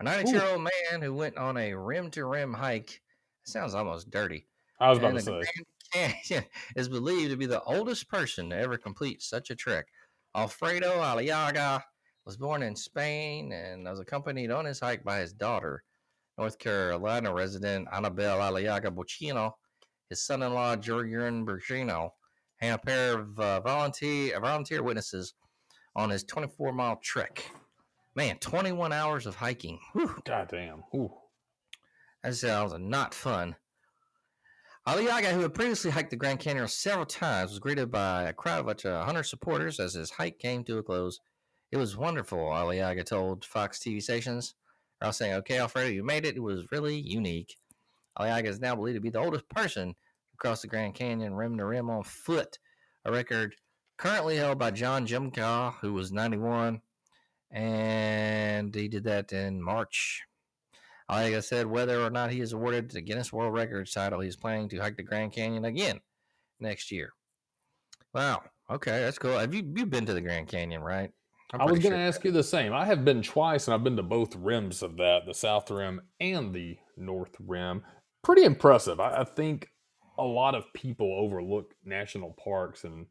A 0.00 0.04
92-year-old 0.04 0.60
man 0.60 1.00
who 1.00 1.14
went 1.14 1.38
on 1.38 1.56
a 1.56 1.74
rim 1.74 2.10
to 2.12 2.26
rim 2.26 2.52
hike. 2.52 3.00
Sounds 3.44 3.74
almost 3.74 4.10
dirty. 4.10 4.46
I 4.78 4.90
was 4.90 4.98
about 4.98 5.14
to 5.14 5.20
say. 5.20 5.30
Grand 5.30 5.66
Canyon 6.24 6.44
is 6.76 6.88
believed 6.88 7.30
to 7.30 7.36
be 7.36 7.46
the 7.46 7.62
oldest 7.62 8.08
person 8.08 8.50
to 8.50 8.56
ever 8.56 8.76
complete 8.76 9.22
such 9.22 9.50
a 9.50 9.54
trek. 9.54 9.86
Alfredo 10.34 10.90
Aliaga 10.90 11.80
was 12.26 12.36
born 12.36 12.62
in 12.62 12.74
Spain 12.74 13.52
and 13.52 13.84
was 13.84 14.00
accompanied 14.00 14.50
on 14.50 14.64
his 14.64 14.80
hike 14.80 15.04
by 15.04 15.18
his 15.18 15.32
daughter, 15.32 15.84
North 16.36 16.58
Carolina 16.58 17.32
resident 17.32 17.86
Annabelle 17.92 18.38
Aliaga 18.38 18.90
Bocchino, 18.90 19.52
his 20.10 20.26
son-in-law 20.26 20.76
Jurgen 20.76 21.46
Bergino, 21.46 22.10
and 22.60 22.74
a 22.74 22.78
pair 22.78 23.18
of 23.18 23.38
uh, 23.38 23.60
volunteer 23.60 24.40
volunteer 24.40 24.82
witnesses 24.82 25.34
on 25.94 26.10
his 26.10 26.24
24-mile 26.24 26.96
trek. 27.02 27.48
Man, 28.16 28.38
21 28.38 28.92
hours 28.92 29.26
of 29.26 29.36
hiking. 29.36 29.78
Whew. 29.92 30.16
God 30.24 30.48
damn. 30.50 30.82
Ooh. 30.94 31.12
That 32.24 32.34
sounds 32.34 32.74
not 32.78 33.14
fun. 33.14 33.54
Aliaga, 34.86 35.32
who 35.32 35.40
had 35.40 35.54
previously 35.54 35.90
hiked 35.90 36.10
the 36.10 36.16
Grand 36.16 36.40
Canyon 36.40 36.68
several 36.68 37.06
times, 37.06 37.50
was 37.50 37.58
greeted 37.58 37.90
by 37.90 38.24
a 38.24 38.34
crowd 38.34 38.60
of 38.60 38.66
about 38.66 38.84
100 38.84 39.22
supporters 39.22 39.80
as 39.80 39.94
his 39.94 40.10
hike 40.10 40.38
came 40.38 40.62
to 40.64 40.76
a 40.76 40.82
close. 40.82 41.20
It 41.72 41.78
was 41.78 41.96
wonderful, 41.96 42.38
Aliaga 42.38 43.02
told 43.02 43.46
Fox 43.46 43.78
TV 43.78 44.02
stations. 44.02 44.54
I 45.00 45.06
was 45.06 45.16
saying, 45.16 45.32
okay, 45.36 45.58
Alfredo, 45.58 45.88
you 45.88 46.04
made 46.04 46.26
it. 46.26 46.36
It 46.36 46.42
was 46.42 46.70
really 46.70 46.98
unique. 46.98 47.56
Aliaga 48.18 48.44
is 48.44 48.60
now 48.60 48.76
believed 48.76 48.96
to 48.96 49.00
be 49.00 49.08
the 49.08 49.20
oldest 49.20 49.48
person 49.48 49.88
to 49.88 50.36
cross 50.36 50.60
the 50.60 50.68
Grand 50.68 50.94
Canyon 50.94 51.34
rim 51.34 51.56
to 51.56 51.64
rim 51.64 51.88
on 51.88 52.02
foot, 52.02 52.58
a 53.06 53.10
record 53.10 53.54
currently 53.96 54.36
held 54.36 54.58
by 54.58 54.70
John 54.70 55.06
Jumka, 55.06 55.76
who 55.80 55.94
was 55.94 56.12
91, 56.12 56.82
and 57.50 58.74
he 58.74 58.88
did 58.88 59.04
that 59.04 59.32
in 59.32 59.62
March. 59.62 60.24
Like 61.08 61.34
I 61.34 61.40
said, 61.40 61.66
whether 61.66 62.00
or 62.00 62.10
not 62.10 62.30
he 62.30 62.40
is 62.40 62.52
awarded 62.52 62.90
the 62.90 63.00
Guinness 63.00 63.32
World 63.32 63.52
Records 63.52 63.92
title, 63.92 64.20
he's 64.20 64.36
planning 64.36 64.68
to 64.70 64.78
hike 64.78 64.96
the 64.96 65.02
Grand 65.02 65.32
Canyon 65.32 65.66
again 65.66 66.00
next 66.60 66.90
year. 66.90 67.12
Wow. 68.14 68.42
Okay, 68.70 69.00
that's 69.00 69.18
cool. 69.18 69.38
Have 69.38 69.54
you 69.54 69.62
you've 69.76 69.90
been 69.90 70.06
to 70.06 70.14
the 70.14 70.20
Grand 70.20 70.48
Canyon, 70.48 70.82
right? 70.82 71.10
I'm 71.52 71.60
I 71.60 71.64
was 71.64 71.78
going 71.78 71.92
to 71.92 71.98
sure. 71.98 72.06
ask 72.06 72.24
you 72.24 72.32
the 72.32 72.42
same. 72.42 72.72
I 72.72 72.86
have 72.86 73.04
been 73.04 73.22
twice, 73.22 73.68
and 73.68 73.74
I've 73.74 73.84
been 73.84 73.96
to 73.96 74.02
both 74.02 74.34
rims 74.34 74.82
of 74.82 74.96
that, 74.96 75.20
the 75.26 75.34
South 75.34 75.70
Rim 75.70 76.00
and 76.18 76.54
the 76.54 76.78
North 76.96 77.36
Rim. 77.38 77.82
Pretty 78.22 78.44
impressive. 78.44 78.98
I, 78.98 79.20
I 79.20 79.24
think 79.24 79.68
a 80.18 80.24
lot 80.24 80.54
of 80.54 80.72
people 80.72 81.14
overlook 81.16 81.74
national 81.84 82.32
parks 82.42 82.84
and 82.84 83.06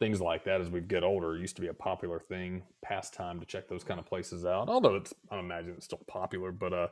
things 0.00 0.20
like 0.20 0.44
that 0.44 0.60
as 0.60 0.70
we 0.70 0.80
get 0.80 1.04
older. 1.04 1.36
It 1.36 1.40
used 1.40 1.56
to 1.56 1.62
be 1.62 1.68
a 1.68 1.74
popular 1.74 2.18
thing, 2.18 2.62
pastime 2.82 3.38
to 3.40 3.46
check 3.46 3.68
those 3.68 3.84
kind 3.84 4.00
of 4.00 4.06
places 4.06 4.44
out. 4.44 4.68
Although 4.68 4.96
it's, 4.96 5.12
I 5.30 5.38
imagine 5.38 5.74
it's 5.76 5.84
still 5.84 6.02
popular, 6.08 6.52
but 6.52 6.72
uh, 6.72 6.88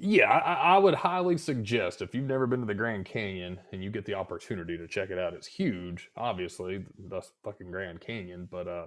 yeah, 0.00 0.30
I, 0.30 0.74
I 0.74 0.78
would 0.78 0.94
highly 0.94 1.36
suggest 1.36 2.00
if 2.00 2.14
you've 2.14 2.24
never 2.24 2.46
been 2.46 2.60
to 2.60 2.66
the 2.66 2.74
Grand 2.74 3.04
Canyon 3.04 3.60
and 3.72 3.84
you 3.84 3.90
get 3.90 4.06
the 4.06 4.14
opportunity 4.14 4.78
to 4.78 4.88
check 4.88 5.10
it 5.10 5.18
out. 5.18 5.34
It's 5.34 5.46
huge, 5.46 6.10
obviously, 6.16 6.84
the 7.08 7.22
fucking 7.44 7.70
Grand 7.70 8.00
Canyon, 8.00 8.48
but 8.50 8.66
uh, 8.66 8.86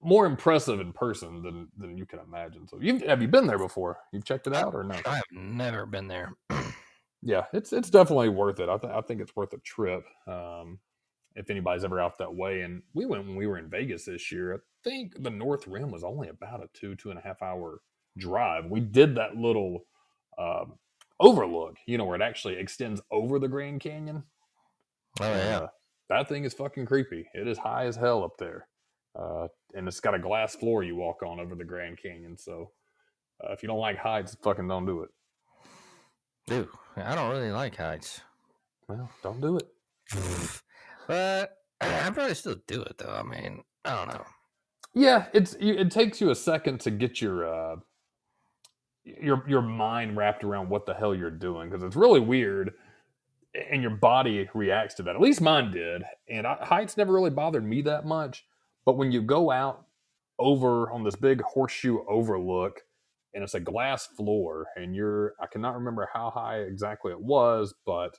more 0.00 0.26
impressive 0.26 0.80
in 0.80 0.92
person 0.92 1.42
than 1.42 1.68
than 1.76 1.98
you 1.98 2.06
can 2.06 2.20
imagine. 2.20 2.66
So, 2.66 2.78
you 2.80 2.98
have 3.06 3.20
you 3.20 3.28
been 3.28 3.46
there 3.46 3.58
before? 3.58 3.98
You've 4.12 4.24
checked 4.24 4.46
it 4.46 4.54
out 4.54 4.74
or 4.74 4.84
no? 4.84 4.96
I 5.04 5.16
have 5.16 5.24
never 5.30 5.86
been 5.86 6.08
there. 6.08 6.32
Yeah, 7.22 7.46
it's 7.52 7.72
it's 7.72 7.90
definitely 7.90 8.28
worth 8.28 8.60
it. 8.60 8.68
I, 8.68 8.76
th- 8.76 8.92
I 8.92 9.00
think 9.00 9.20
it's 9.20 9.34
worth 9.34 9.52
a 9.52 9.58
trip. 9.58 10.04
Um, 10.26 10.78
if 11.34 11.50
anybody's 11.50 11.84
ever 11.84 12.00
out 12.00 12.18
that 12.18 12.34
way, 12.34 12.62
and 12.62 12.82
we 12.94 13.06
went 13.06 13.26
when 13.26 13.36
we 13.36 13.46
were 13.46 13.58
in 13.58 13.68
Vegas 13.68 14.04
this 14.04 14.30
year. 14.32 14.54
I 14.54 14.58
think 14.84 15.22
the 15.22 15.30
North 15.30 15.66
Rim 15.66 15.90
was 15.90 16.04
only 16.04 16.28
about 16.28 16.62
a 16.62 16.68
two 16.74 16.94
two 16.94 17.10
and 17.10 17.18
a 17.18 17.22
half 17.22 17.42
hour 17.42 17.80
drive. 18.16 18.66
We 18.66 18.80
did 18.80 19.16
that 19.16 19.36
little 19.36 19.84
um, 20.38 20.74
overlook, 21.20 21.76
you 21.86 21.98
know, 21.98 22.04
where 22.04 22.16
it 22.16 22.22
actually 22.22 22.56
extends 22.56 23.00
over 23.10 23.38
the 23.38 23.48
Grand 23.48 23.80
Canyon. 23.80 24.22
Oh 25.20 25.34
yeah. 25.34 25.58
Uh, 25.58 25.68
that 26.08 26.28
thing 26.28 26.44
is 26.44 26.54
fucking 26.54 26.86
creepy. 26.86 27.28
It 27.34 27.46
is 27.46 27.58
high 27.58 27.86
as 27.86 27.96
hell 27.96 28.24
up 28.24 28.36
there, 28.38 28.66
uh, 29.18 29.48
and 29.74 29.86
it's 29.86 30.00
got 30.00 30.14
a 30.14 30.18
glass 30.18 30.54
floor 30.54 30.82
you 30.82 30.96
walk 30.96 31.22
on 31.22 31.40
over 31.40 31.54
the 31.54 31.64
Grand 31.64 31.98
Canyon. 32.00 32.36
So 32.36 32.70
uh, 33.42 33.52
if 33.52 33.62
you 33.62 33.66
don't 33.66 33.78
like 33.78 33.98
heights, 33.98 34.36
fucking 34.42 34.68
don't 34.68 34.86
do 34.86 35.02
it. 35.02 35.10
Dude, 36.46 36.68
I 36.96 37.14
don't 37.14 37.30
really 37.30 37.50
like 37.50 37.76
heights. 37.76 38.22
Well, 38.88 39.10
don't 39.22 39.40
do 39.40 39.58
it. 39.58 39.68
But 41.06 41.58
I'd 41.80 42.14
probably 42.14 42.34
still 42.34 42.56
do 42.66 42.82
it 42.82 42.96
though. 42.98 43.12
I 43.12 43.22
mean, 43.22 43.62
I 43.84 43.94
don't 43.96 44.14
know. 44.14 44.24
Yeah, 44.94 45.26
it's 45.34 45.54
it 45.60 45.90
takes 45.90 46.20
you 46.20 46.30
a 46.30 46.34
second 46.34 46.80
to 46.80 46.90
get 46.90 47.20
your 47.20 47.46
uh, 47.46 47.76
your 49.20 49.44
your 49.48 49.62
mind 49.62 50.16
wrapped 50.16 50.44
around 50.44 50.68
what 50.68 50.86
the 50.86 50.94
hell 50.94 51.14
you're 51.14 51.30
doing 51.30 51.68
because 51.68 51.84
it's 51.84 51.96
really 51.96 52.20
weird, 52.20 52.72
and 53.70 53.82
your 53.82 53.90
body 53.90 54.48
reacts 54.54 54.94
to 54.96 55.02
that. 55.04 55.14
At 55.14 55.20
least 55.20 55.40
mine 55.40 55.70
did, 55.70 56.02
and 56.28 56.46
I, 56.46 56.56
heights 56.64 56.96
never 56.96 57.12
really 57.12 57.30
bothered 57.30 57.64
me 57.64 57.82
that 57.82 58.06
much. 58.06 58.44
But 58.84 58.96
when 58.96 59.12
you 59.12 59.22
go 59.22 59.50
out 59.50 59.84
over 60.38 60.90
on 60.90 61.04
this 61.04 61.16
big 61.16 61.42
horseshoe 61.42 61.98
overlook, 62.08 62.82
and 63.34 63.42
it's 63.42 63.54
a 63.54 63.60
glass 63.60 64.06
floor, 64.06 64.66
and 64.76 64.94
you're 64.94 65.34
I 65.40 65.46
cannot 65.46 65.74
remember 65.74 66.08
how 66.12 66.30
high 66.30 66.58
exactly 66.60 67.12
it 67.12 67.20
was, 67.20 67.74
but 67.86 68.16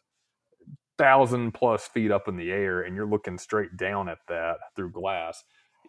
thousand 0.98 1.54
plus 1.54 1.88
feet 1.88 2.12
up 2.12 2.28
in 2.28 2.38
the 2.38 2.52
air, 2.52 2.82
and 2.82 2.96
you're 2.96 3.08
looking 3.08 3.38
straight 3.38 3.78
down 3.78 4.10
at 4.10 4.20
that 4.28 4.58
through 4.76 4.92
glass 4.92 5.44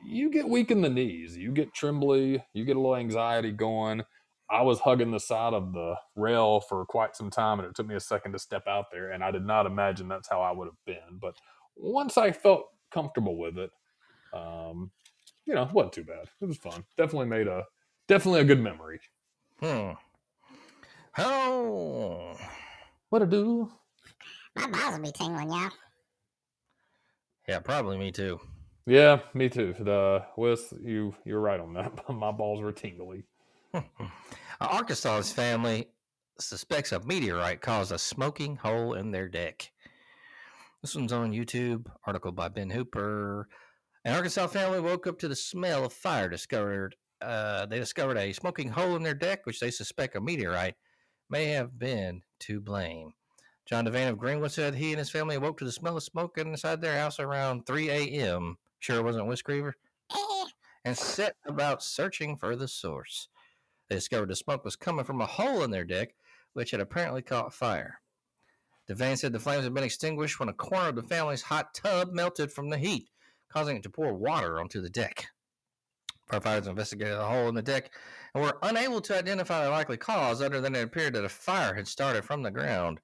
you 0.05 0.31
get 0.31 0.49
weak 0.49 0.71
in 0.71 0.81
the 0.81 0.89
knees, 0.89 1.37
you 1.37 1.53
get 1.53 1.75
trembly, 1.75 2.45
you 2.53 2.65
get 2.65 2.77
a 2.77 2.81
little 2.81 2.97
anxiety 2.97 3.53
going. 3.53 4.03
I 4.51 4.63
was 4.63 4.81
hugging 4.81 5.11
the 5.11 5.21
side 5.21 5.55
of 5.55 5.73
the 5.73 5.95
rail 6.17 6.61
for 6.61 6.85
quite 6.85 7.15
some 7.17 7.31
time, 7.31 7.61
and 7.61 7.69
it 7.69 7.75
took 7.75 7.87
me 7.87 7.95
a 7.95 8.01
second 8.01 8.33
to 8.33 8.39
step 8.39 8.67
out 8.67 8.87
there, 8.91 9.13
and 9.13 9.23
I 9.23 9.31
did 9.31 9.47
not 9.47 9.67
imagine 9.67 10.09
that's 10.09 10.29
how 10.29 10.41
I 10.41 10.51
would 10.51 10.67
have 10.67 10.85
been. 10.87 11.19
But 11.21 11.35
once 11.77 12.19
I 12.19 12.33
felt 12.33 12.67
comfortable 12.91 13.39
with 13.39 13.59
it, 13.59 13.71
um, 14.33 14.91
you 15.47 15.55
know, 15.55 15.63
it 15.63 15.73
wasn't 15.73 15.93
too 15.93 16.05
bad. 16.05 16.29
It 16.41 16.47
was 16.47 16.57
fun. 16.57 16.85
Definitely 16.97 17.27
made 17.27 17.47
a 17.47 17.65
definitely 18.09 18.41
a 18.41 18.45
good 18.45 18.61
memory. 18.61 19.01
Hmm. 19.61 19.93
Oh. 21.19 22.37
What 23.11 23.23
a 23.23 23.27
do? 23.27 23.71
My 24.57 24.67
balls 24.67 24.97
will 24.97 25.03
be 25.03 25.13
tingling, 25.13 25.51
y'all. 25.51 25.71
Yeah, 27.49 27.59
probably 27.61 27.99
me 27.99 28.13
too. 28.13 28.41
Yeah, 28.87 29.21
me 29.35 29.49
too. 29.49 29.75
The 29.79 30.25
Wes, 30.37 30.73
you 30.83 31.15
you're 31.25 31.41
right 31.41 31.61
on 31.61 31.73
that. 31.75 32.09
My 32.13 32.33
balls 32.33 32.61
were 32.61 32.73
tingly. 32.73 33.25
Arkansas's 34.61 35.33
family 35.33 35.89
suspects 36.39 36.93
a 36.93 37.01
meteorite 37.05 37.61
caused 37.61 37.93
a 37.93 37.99
smoking 37.99 38.57
hole 38.57 38.95
in 38.95 39.11
their 39.11 39.29
deck. 39.29 39.71
This 40.83 40.95
one's 40.95 41.13
on 41.13 41.33
YouTube. 41.33 41.87
Article 42.07 42.33
by 42.33 42.49
Ben 42.49 42.71
Hooper. 42.71 43.49
An 44.05 44.15
Arkansas 44.15 44.47
family 44.49 44.81
woke 44.81 45.07
up 45.07 45.19
to 45.19 45.29
the 45.29 45.37
smell 45.37 45.85
of 45.85 45.93
fire. 45.93 46.29
Discovered 46.29 46.97
uh, 47.21 47.67
they 47.67 47.79
discovered 47.79 48.17
a 48.17 48.33
smoking 48.33 48.71
hole 48.71 48.97
in 48.97 49.03
their 49.03 49.15
deck, 49.15 49.45
which 49.45 49.61
they 49.61 49.71
suspect 49.71 50.17
a 50.17 50.21
meteorite 50.21 50.75
may 51.29 51.47
have 51.47 51.79
been 51.79 52.23
to 52.41 52.61
blame. 52.61 53.13
John 53.67 53.85
Devane 53.85 54.09
of 54.09 54.19
Greenwood 54.19 54.53
said 54.53 54.75
he 54.75 54.91
and 54.91 54.99
his 54.99 55.11
family 55.11 55.37
awoke 55.37 55.59
to 55.59 55.65
the 55.65 55.73
smell 55.73 55.97
of 55.97 56.03
smoke 56.03 56.39
inside 56.39 56.81
their 56.81 56.99
house 56.99 57.21
around 57.21 57.67
3 57.67 57.91
a.m. 57.91 58.57
Sure, 58.81 58.97
it 58.97 59.05
wasn't 59.05 59.29
Whiskereaver? 59.29 59.75
Eh, 60.13 60.47
and 60.87 60.97
set 60.97 61.37
about 61.47 61.83
searching 61.83 62.37
for 62.37 62.57
the 62.57 62.67
source. 62.67 63.29
They 63.91 63.97
discovered 63.97 64.29
the 64.29 64.37
smoke 64.37 64.65
was 64.65 64.77
coming 64.77 65.05
from 65.05 65.21
a 65.21 65.27
hole 65.27 65.65
in 65.65 65.73
their 65.73 65.85
deck, 65.85 66.15
which 66.53 66.71
had 66.71 66.81
apparently 66.81 67.23
caught 67.23 67.53
fire. 67.53 68.01
Devane 68.89 69.19
said 69.19 69.33
the 69.33 69.41
flames 69.41 69.65
had 69.65 69.75
been 69.75 69.85
extinguished 69.85 70.39
when 70.39 70.49
a 70.49 70.55
corner 70.55 70.91
of 70.91 70.95
the 70.95 71.03
family's 71.03 71.43
hot 71.43 71.75
tub 71.75 72.13
melted 72.13 72.53
from 72.53 72.71
the 72.71 72.79
heat, 72.79 73.11
causing 73.49 73.77
it 73.77 73.83
to 73.83 73.91
pour 73.91 74.15
water 74.15 74.61
onto 74.61 74.81
the 74.81 74.89
deck. 74.89 75.27
Firefighters 76.31 76.69
investigated 76.69 77.19
the 77.19 77.25
hole 77.25 77.49
in 77.49 77.57
the 77.57 77.63
deck 77.63 77.91
and 78.33 78.45
were 78.45 78.59
unable 78.63 79.01
to 79.01 79.19
identify 79.19 79.65
the 79.65 79.71
likely 79.71 79.97
cause 79.97 80.41
other 80.41 80.61
than 80.61 80.77
it 80.77 80.85
appeared 80.85 81.15
that 81.15 81.25
a 81.25 81.29
fire 81.29 81.75
had 81.75 81.89
started 81.89 82.25
from 82.25 82.45
the 82.45 82.51
ground. 82.53 83.01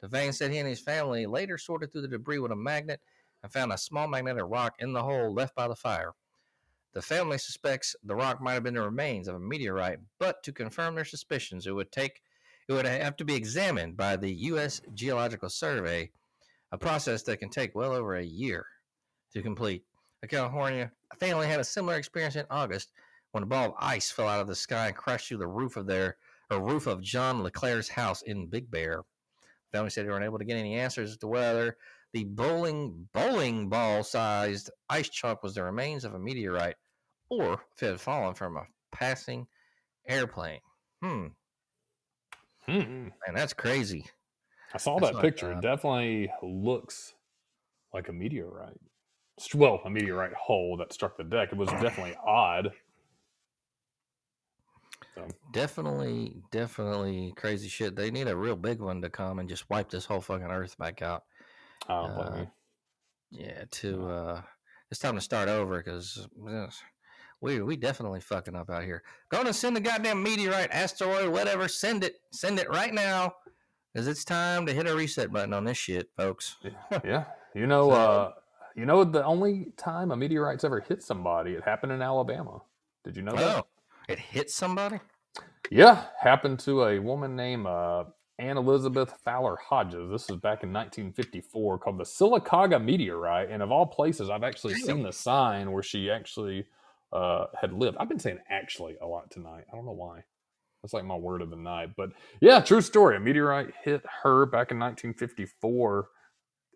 Devane 0.00 0.32
said 0.32 0.52
he 0.52 0.58
and 0.58 0.68
his 0.68 0.78
family 0.78 1.26
later 1.26 1.58
sorted 1.58 1.90
through 1.90 2.02
the 2.02 2.08
debris 2.08 2.38
with 2.38 2.52
a 2.52 2.56
magnet 2.56 3.00
and 3.42 3.52
found 3.52 3.72
a 3.72 3.78
small 3.78 4.06
magnetic 4.06 4.44
rock 4.46 4.76
in 4.78 4.92
the 4.92 5.02
hole 5.02 5.34
left 5.34 5.56
by 5.56 5.66
the 5.66 5.74
fire. 5.74 6.12
The 6.94 7.02
family 7.02 7.38
suspects 7.38 7.94
the 8.02 8.14
rock 8.14 8.40
might 8.40 8.54
have 8.54 8.62
been 8.62 8.74
the 8.74 8.82
remains 8.82 9.28
of 9.28 9.34
a 9.34 9.40
meteorite, 9.40 9.98
but 10.18 10.42
to 10.42 10.52
confirm 10.52 10.94
their 10.94 11.04
suspicions, 11.04 11.66
it 11.66 11.72
would 11.72 11.92
take 11.92 12.22
it 12.68 12.72
would 12.72 12.86
have 12.86 13.16
to 13.16 13.24
be 13.24 13.34
examined 13.34 13.96
by 13.96 14.16
the 14.16 14.30
U.S. 14.30 14.82
Geological 14.92 15.48
Survey, 15.48 16.10
a 16.70 16.76
process 16.76 17.22
that 17.22 17.38
can 17.38 17.48
take 17.48 17.74
well 17.74 17.92
over 17.92 18.16
a 18.16 18.24
year 18.24 18.66
to 19.32 19.42
complete. 19.42 19.84
A 20.22 20.26
California 20.26 20.92
family 21.18 21.46
had 21.46 21.60
a 21.60 21.64
similar 21.64 21.96
experience 21.96 22.36
in 22.36 22.44
August 22.50 22.92
when 23.32 23.42
a 23.42 23.46
ball 23.46 23.66
of 23.66 23.74
ice 23.78 24.10
fell 24.10 24.28
out 24.28 24.40
of 24.40 24.48
the 24.48 24.54
sky 24.54 24.88
and 24.88 24.96
crashed 24.96 25.28
through 25.28 25.38
the 25.38 25.46
roof 25.46 25.76
of 25.76 25.86
their 25.86 26.16
or 26.50 26.60
roof 26.60 26.86
of 26.86 27.02
John 27.02 27.42
Leclerc's 27.42 27.88
house 27.88 28.22
in 28.22 28.48
Big 28.48 28.70
Bear. 28.70 29.02
The 29.70 29.78
family 29.78 29.90
said 29.90 30.06
they 30.06 30.10
weren't 30.10 30.24
able 30.24 30.38
to 30.38 30.44
get 30.44 30.56
any 30.56 30.76
answers 30.76 31.10
as 31.10 31.16
to 31.18 31.26
whether 31.26 31.76
the 32.12 32.24
bowling 32.24 33.08
bowling 33.12 33.68
ball 33.68 34.02
sized 34.02 34.70
ice 34.88 35.08
chunk 35.08 35.42
was 35.42 35.54
the 35.54 35.62
remains 35.62 36.04
of 36.04 36.14
a 36.14 36.18
meteorite 36.18 36.76
or 37.28 37.54
if 37.76 37.82
it 37.82 37.86
had 37.86 38.00
fallen 38.00 38.34
from 38.34 38.56
a 38.56 38.66
passing 38.92 39.46
airplane. 40.06 40.60
Hmm, 41.02 41.28
Hmm. 42.66 43.08
man, 43.26 43.34
that's 43.34 43.52
crazy. 43.52 44.06
I 44.74 44.78
saw 44.78 44.98
That's 44.98 45.12
that 45.12 45.14
not 45.14 45.22
picture. 45.22 45.50
bad. 45.50 45.58
It 45.58 45.62
definitely 45.62 46.30
looks 46.42 47.14
like 47.92 48.08
a 48.08 48.12
meteorite. 48.12 48.80
Well, 49.54 49.80
a 49.84 49.90
meteorite 49.90 50.34
hole 50.34 50.76
that 50.78 50.92
struck 50.92 51.16
the 51.16 51.24
deck. 51.24 51.50
It 51.52 51.56
was 51.58 51.68
definitely 51.70 52.16
odd. 52.26 52.72
So, 55.14 55.28
Definitely, 55.52 56.42
definitely 56.50 57.32
crazy 57.36 57.68
shit. 57.68 57.96
They 57.96 58.10
need 58.10 58.28
a 58.28 58.36
real 58.36 58.56
big 58.56 58.80
one 58.80 59.00
to 59.02 59.10
come 59.10 59.38
and 59.38 59.48
just 59.48 59.68
wipe 59.70 59.90
this 59.90 60.04
whole 60.04 60.20
fucking 60.20 60.46
earth 60.46 60.76
back 60.78 61.02
out. 61.02 61.24
I 61.88 62.02
don't 62.06 62.14
blame 62.14 62.32
Uh, 62.32 62.36
you. 62.40 62.48
Yeah, 63.30 63.64
to 63.70 64.08
uh 64.08 64.42
it's 64.90 65.00
time 65.00 65.14
to 65.16 65.20
start 65.20 65.48
over 65.48 65.78
because 65.78 66.26
we 67.40 67.60
we 67.62 67.76
definitely 67.76 68.20
fucking 68.20 68.56
up 68.56 68.70
out 68.70 68.84
here. 68.84 69.02
Gonna 69.30 69.52
send 69.52 69.76
the 69.76 69.80
goddamn 69.80 70.22
meteorite, 70.22 70.70
asteroid, 70.72 71.28
whatever. 71.30 71.68
Send 71.68 72.04
it, 72.04 72.16
send 72.32 72.58
it 72.58 72.68
right 72.70 72.92
now, 72.94 73.34
because 73.92 74.08
it's 74.08 74.24
time 74.24 74.64
to 74.66 74.72
hit 74.72 74.86
a 74.88 74.94
reset 74.96 75.30
button 75.32 75.52
on 75.52 75.64
this 75.64 75.76
shit, 75.78 76.08
folks. 76.16 76.56
Yeah, 77.04 77.24
you 77.54 77.66
know, 77.66 77.90
So- 77.90 77.94
uh, 77.96 78.32
you 78.74 78.86
know, 78.86 79.04
the 79.04 79.24
only 79.24 79.72
time 79.76 80.10
a 80.12 80.16
meteorite's 80.16 80.64
ever 80.64 80.80
hit 80.80 81.02
somebody, 81.02 81.52
it 81.52 81.64
happened 81.64 81.92
in 81.92 82.00
Alabama. 82.00 82.60
Did 83.04 83.16
you 83.16 83.22
know 83.22 83.34
that? 83.34 83.56
Oh, 83.58 83.66
it 84.08 84.18
hit 84.18 84.50
somebody. 84.50 85.00
Yeah, 85.70 86.04
happened 86.18 86.60
to 86.60 86.84
a 86.84 86.98
woman 86.98 87.36
named 87.36 87.66
uh, 87.66 88.04
Ann 88.38 88.56
Elizabeth 88.56 89.14
Fowler 89.24 89.56
Hodges. 89.56 90.10
This 90.10 90.28
was 90.28 90.38
back 90.38 90.62
in 90.62 90.72
1954, 90.72 91.78
called 91.78 91.98
the 91.98 92.04
Sylacauga 92.04 92.82
meteorite. 92.82 93.50
And 93.50 93.62
of 93.62 93.72
all 93.72 93.86
places, 93.86 94.30
I've 94.30 94.44
actually 94.44 94.74
seen 94.74 95.02
the 95.02 95.12
sign 95.12 95.72
where 95.72 95.82
she 95.82 96.10
actually 96.10 96.66
uh, 97.12 97.46
had 97.60 97.72
lived. 97.72 97.96
I've 97.98 98.08
been 98.08 98.20
saying 98.20 98.38
actually 98.48 98.96
a 99.02 99.06
lot 99.06 99.30
tonight. 99.30 99.64
I 99.72 99.76
don't 99.76 99.86
know 99.86 99.92
why. 99.92 100.22
That's 100.82 100.94
like 100.94 101.04
my 101.04 101.16
word 101.16 101.42
of 101.42 101.50
the 101.50 101.56
night. 101.56 101.90
But 101.96 102.10
yeah, 102.40 102.60
true 102.60 102.80
story. 102.80 103.16
A 103.16 103.20
meteorite 103.20 103.74
hit 103.82 104.02
her 104.22 104.46
back 104.46 104.70
in 104.70 104.78
1954. 104.78 106.08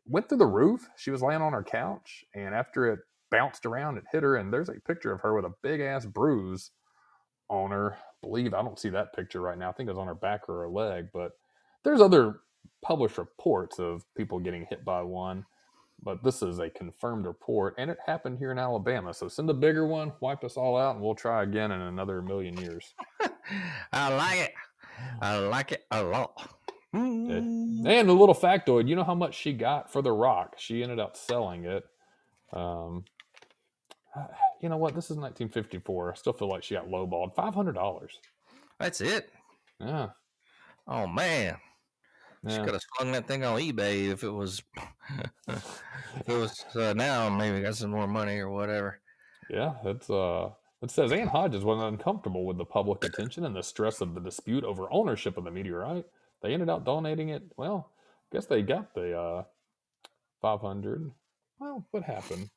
Went 0.06 0.28
through 0.28 0.38
the 0.38 0.46
roof. 0.46 0.88
She 0.96 1.12
was 1.12 1.22
laying 1.22 1.42
on 1.42 1.52
her 1.52 1.62
couch, 1.62 2.24
and 2.34 2.54
after 2.54 2.92
it 2.92 2.98
bounced 3.30 3.66
around, 3.66 3.98
it 3.98 4.04
hit 4.10 4.24
her. 4.24 4.36
And 4.36 4.52
there's 4.52 4.68
a 4.68 4.80
picture 4.86 5.12
of 5.12 5.20
her 5.20 5.34
with 5.34 5.44
a 5.44 5.54
big 5.62 5.80
ass 5.80 6.06
bruise 6.06 6.72
on 7.48 7.70
her. 7.70 7.96
believe 8.20 8.52
I 8.52 8.62
don't 8.62 8.80
see 8.80 8.88
that 8.88 9.14
picture 9.14 9.40
right 9.40 9.56
now. 9.56 9.68
I 9.68 9.72
think 9.72 9.88
it 9.88 9.92
was 9.92 10.00
on 10.00 10.08
her 10.08 10.14
back 10.16 10.48
or 10.48 10.62
her 10.62 10.68
leg. 10.68 11.08
But 11.12 11.32
there's 11.84 12.00
other 12.00 12.40
published 12.82 13.18
reports 13.18 13.78
of 13.78 14.04
people 14.16 14.38
getting 14.38 14.66
hit 14.66 14.84
by 14.84 15.02
one. 15.02 15.46
But 16.04 16.24
this 16.24 16.42
is 16.42 16.58
a 16.58 16.68
confirmed 16.68 17.26
report, 17.26 17.76
and 17.78 17.88
it 17.88 17.98
happened 18.04 18.38
here 18.38 18.50
in 18.50 18.58
Alabama. 18.58 19.14
So 19.14 19.28
send 19.28 19.48
a 19.50 19.54
bigger 19.54 19.86
one, 19.86 20.12
wipe 20.20 20.42
us 20.42 20.56
all 20.56 20.76
out, 20.76 20.96
and 20.96 21.04
we'll 21.04 21.14
try 21.14 21.44
again 21.44 21.70
in 21.70 21.80
another 21.80 22.20
million 22.20 22.56
years. 22.56 22.92
I 23.92 24.12
like 24.12 24.40
it. 24.40 24.54
I 25.20 25.38
like 25.38 25.70
it 25.70 25.84
a 25.92 26.02
lot. 26.02 26.54
Mm. 26.94 27.86
And 27.86 28.08
a 28.08 28.12
little 28.12 28.34
factoid, 28.34 28.88
you 28.88 28.96
know 28.96 29.04
how 29.04 29.14
much 29.14 29.34
she 29.34 29.52
got 29.52 29.92
for 29.92 30.02
the 30.02 30.10
rock? 30.12 30.54
She 30.58 30.82
ended 30.82 30.98
up 30.98 31.16
selling 31.16 31.64
it. 31.64 31.84
Um, 32.52 33.04
you 34.60 34.68
know 34.68 34.76
what? 34.76 34.94
This 34.94 35.04
is 35.04 35.16
1954. 35.16 36.12
I 36.12 36.14
still 36.16 36.32
feel 36.32 36.48
like 36.48 36.64
she 36.64 36.74
got 36.74 36.88
lowballed. 36.88 37.34
$500. 37.36 38.08
That's 38.78 39.00
it. 39.00 39.30
Yeah. 39.80 40.08
Oh 40.88 41.06
man. 41.06 41.56
She 42.48 42.56
Yeah. 42.56 42.64
could 42.64 42.74
have 42.74 42.82
slung 42.96 43.12
that 43.12 43.28
thing 43.28 43.44
on 43.44 43.60
eBay 43.60 44.08
if 44.10 44.24
it 44.24 44.30
was 44.30 44.62
if 45.48 46.28
it 46.28 46.36
was 46.36 46.64
uh, 46.76 46.92
now 46.92 47.28
maybe 47.28 47.60
got 47.60 47.76
some 47.76 47.90
more 47.90 48.08
money 48.08 48.38
or 48.38 48.50
whatever. 48.50 49.00
Yeah, 49.48 49.74
it's 49.84 50.10
uh 50.10 50.50
it 50.82 50.90
says 50.90 51.12
Ann 51.12 51.28
Hodges 51.28 51.64
was 51.64 51.80
uncomfortable 51.80 52.44
with 52.44 52.58
the 52.58 52.64
public 52.64 53.04
attention 53.04 53.44
and 53.44 53.54
the 53.54 53.62
stress 53.62 54.00
of 54.00 54.14
the 54.14 54.20
dispute 54.20 54.64
over 54.64 54.92
ownership 54.92 55.36
of 55.36 55.44
the 55.44 55.50
meteorite. 55.52 56.06
They 56.42 56.52
ended 56.52 56.68
up 56.68 56.84
donating 56.84 57.28
it. 57.28 57.44
Well, 57.56 57.92
I 58.32 58.36
guess 58.36 58.46
they 58.46 58.62
got 58.62 58.92
the 58.94 59.16
uh 59.16 59.44
500. 60.40 61.12
Well, 61.60 61.86
what 61.92 62.02
happened? 62.02 62.50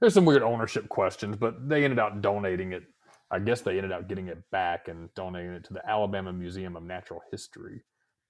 There's 0.00 0.12
some 0.12 0.26
weird 0.26 0.42
ownership 0.42 0.90
questions, 0.90 1.36
but 1.36 1.66
they 1.66 1.84
ended 1.84 1.98
up 1.98 2.20
donating 2.20 2.72
it. 2.72 2.82
I 3.30 3.38
guess 3.38 3.62
they 3.62 3.78
ended 3.78 3.92
up 3.92 4.06
getting 4.06 4.28
it 4.28 4.50
back 4.50 4.88
and 4.88 5.12
donating 5.14 5.52
it 5.52 5.64
to 5.64 5.72
the 5.72 5.88
Alabama 5.88 6.32
Museum 6.34 6.76
of 6.76 6.82
Natural 6.82 7.22
History 7.30 7.82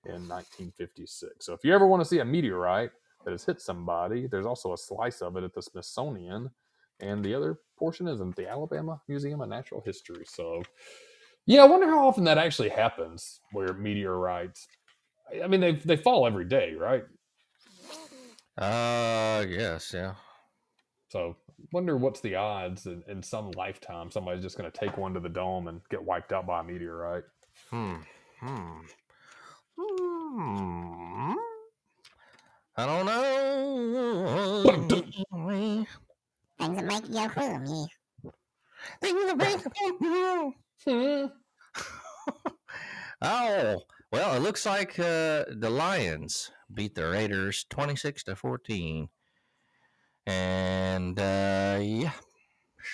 in 0.07 0.28
1956. 0.28 1.46
So 1.46 1.52
if 1.52 1.64
you 1.64 1.74
ever 1.74 1.86
want 1.86 2.02
to 2.02 2.09
see 2.09 2.20
a 2.20 2.24
meteorite 2.24 2.90
that 3.24 3.32
has 3.32 3.44
hit 3.44 3.61
somebody, 3.61 4.26
there's 4.26 4.46
also 4.46 4.72
a 4.72 4.78
slice 4.78 5.22
of 5.22 5.36
it 5.36 5.44
at 5.44 5.54
the 5.54 5.62
Smithsonian 5.62 6.50
and 7.00 7.24
the 7.24 7.34
other 7.34 7.59
portion 7.78 8.09
is 8.09 8.20
in 8.20 8.32
the 8.32 8.48
Alabama 8.48 9.00
Museum 9.09 9.40
of 9.40 9.48
Natural 9.48 9.82
History. 9.84 10.24
So, 10.26 10.62
yeah, 11.46 11.62
I 11.62 11.66
wonder 11.66 11.88
how 11.88 12.07
often 12.09 12.24
that 12.24 12.38
actually 12.38 12.70
happens 12.70 13.40
where 13.52 13.74
meteorites. 13.74 14.66
I 15.42 15.46
mean, 15.46 15.61
they 15.61 15.72
they 15.72 15.96
fall 15.96 16.26
every 16.26 16.44
day, 16.44 16.74
right? 16.74 17.04
Uh 18.59 19.44
yes, 19.48 19.92
yeah. 19.94 20.14
So, 21.09 21.36
wonder 21.72 21.96
what's 21.96 22.20
the 22.20 22.36
odds 22.36 22.86
in, 22.86 23.02
in 23.09 23.22
some 23.22 23.50
lifetime 23.52 24.11
somebody's 24.11 24.42
just 24.42 24.59
going 24.59 24.70
to 24.70 24.78
take 24.78 24.96
one 24.96 25.14
to 25.14 25.20
the 25.20 25.28
dome 25.28 25.68
and 25.68 25.80
get 25.90 26.02
wiped 26.02 26.32
out 26.32 26.46
by 26.46 26.61
a 26.61 26.64
meteorite. 26.64 27.24
Hmm. 27.70 27.96
Hmm. 28.40 28.80
Hmm. 30.29 31.33
I 32.77 32.85
don't 32.85 33.07
know. 33.07 34.62
Things 36.59 36.77
that 36.77 36.87
make 36.87 37.09
you 37.09 37.29
feel 37.31 37.59
me. 37.61 37.87
Things 39.01 39.27
that 39.27 39.37
make 39.37 39.64
you- 40.01 40.55
feel 40.79 41.33
oh, 43.22 43.83
well, 44.12 44.35
it 44.35 44.41
looks 44.41 44.66
like 44.66 44.99
uh, 44.99 45.45
the 45.49 45.70
Lions 45.70 46.51
beat 46.72 46.95
the 46.95 47.09
Raiders 47.09 47.64
26 47.70 48.24
to 48.24 48.37
14. 48.37 49.09
And 50.27 51.18
uh, 51.18 51.79
yeah, 51.81 52.12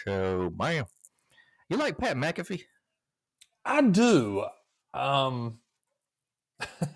so 0.04 0.50
bam. 0.50 0.84
You 1.68 1.76
like 1.76 1.98
Pat 1.98 2.16
McAfee? 2.16 2.64
I 3.64 3.80
do. 3.82 4.44
Um, 4.94 5.58
I, 5.58 5.61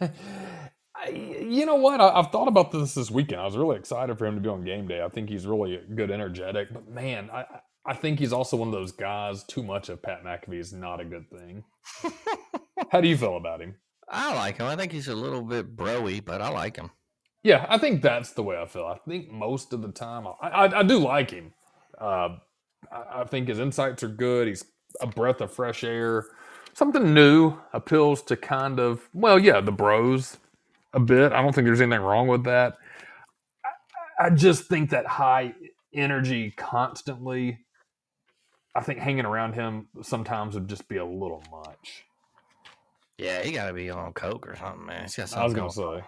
you 1.13 1.67
know 1.67 1.77
what? 1.77 2.01
I, 2.01 2.09
I've 2.09 2.31
thought 2.31 2.49
about 2.49 2.73
this 2.73 2.95
this 2.95 3.11
weekend. 3.11 3.41
I 3.41 3.45
was 3.45 3.57
really 3.57 3.77
excited 3.77 4.19
for 4.19 4.27
him 4.27 4.35
to 4.37 4.41
be 4.41 4.49
on 4.49 4.65
game 4.65 4.89
day. 4.89 5.03
I 5.03 5.09
think 5.09 5.29
he's 5.29 5.47
really 5.47 5.81
good, 5.95 6.11
energetic. 6.11 6.73
But 6.73 6.89
man, 6.89 7.31
I 7.33 7.45
I 7.87 7.95
think 7.95 8.19
he's 8.19 8.33
also 8.33 8.57
one 8.57 8.69
of 8.69 8.75
those 8.75 8.93
guys. 8.93 9.45
Too 9.45 9.63
much 9.63 9.89
of 9.89 10.03
Pat 10.03 10.25
McAfee 10.25 10.59
is 10.59 10.73
not 10.73 11.01
a 11.01 11.05
good 11.05 11.31
thing. 11.31 11.65
How 12.91 13.01
do 13.01 13.09
you 13.09 13.17
feel 13.17 13.37
about 13.37 13.61
him? 13.61 13.77
I 14.09 14.35
like 14.35 14.59
him. 14.59 14.67
I 14.67 14.77
think 14.77 14.93
he's 14.93 15.09
a 15.09 15.15
little 15.15 15.43
bit 15.43 15.77
broy, 15.77 16.25
but 16.25 16.41
I 16.41 16.49
like 16.49 16.77
him. 16.77 16.91
Yeah, 17.43 17.65
I 17.69 17.79
think 17.79 18.03
that's 18.03 18.33
the 18.33 18.43
way 18.43 18.61
I 18.61 18.67
feel. 18.67 18.87
I 18.87 18.99
think 19.09 19.31
most 19.31 19.73
of 19.73 19.83
the 19.83 19.93
time, 19.93 20.27
I, 20.41 20.49
I, 20.49 20.81
I 20.81 20.83
do 20.83 20.99
like 20.99 21.31
him. 21.31 21.53
Uh, 22.01 22.31
I, 22.91 23.21
I 23.21 23.25
think 23.25 23.49
his 23.49 23.61
insights 23.61 24.03
are 24.03 24.09
good. 24.09 24.49
He's 24.49 24.65
a 25.01 25.07
breath 25.07 25.41
of 25.41 25.53
fresh 25.53 25.85
air. 25.85 26.25
Something 26.77 27.15
new 27.15 27.55
appeals 27.73 28.21
to 28.25 28.37
kind 28.37 28.79
of, 28.79 29.09
well, 29.15 29.39
yeah, 29.39 29.63
the 29.63 29.73
bros 29.73 30.37
a 30.93 31.01
bit. 31.01 31.33
I 31.33 31.41
don't 31.41 31.55
think 31.55 31.65
there's 31.65 31.81
anything 31.81 32.03
wrong 32.03 32.29
with 32.29 32.45
that. 32.45 32.77
I, 34.19 34.27
I 34.27 34.29
just 34.29 34.65
think 34.65 34.91
that 34.91 35.07
high 35.07 35.55
energy 35.95 36.51
constantly, 36.51 37.61
I 38.75 38.83
think 38.83 38.99
hanging 38.99 39.25
around 39.25 39.55
him 39.55 39.89
sometimes 40.03 40.53
would 40.53 40.69
just 40.69 40.87
be 40.87 40.99
a 40.99 41.05
little 41.07 41.43
much. 41.51 42.05
Yeah, 43.17 43.43
he 43.43 43.53
got 43.53 43.69
to 43.69 43.73
be 43.73 43.89
on 43.89 44.13
coke 44.13 44.47
or 44.47 44.55
something, 44.55 44.85
man. 44.85 45.05
He's 45.05 45.17
got 45.17 45.35
I 45.35 45.45
was 45.45 45.55
going 45.55 45.71
to 45.71 45.75
going 45.75 46.03
say, 46.03 46.07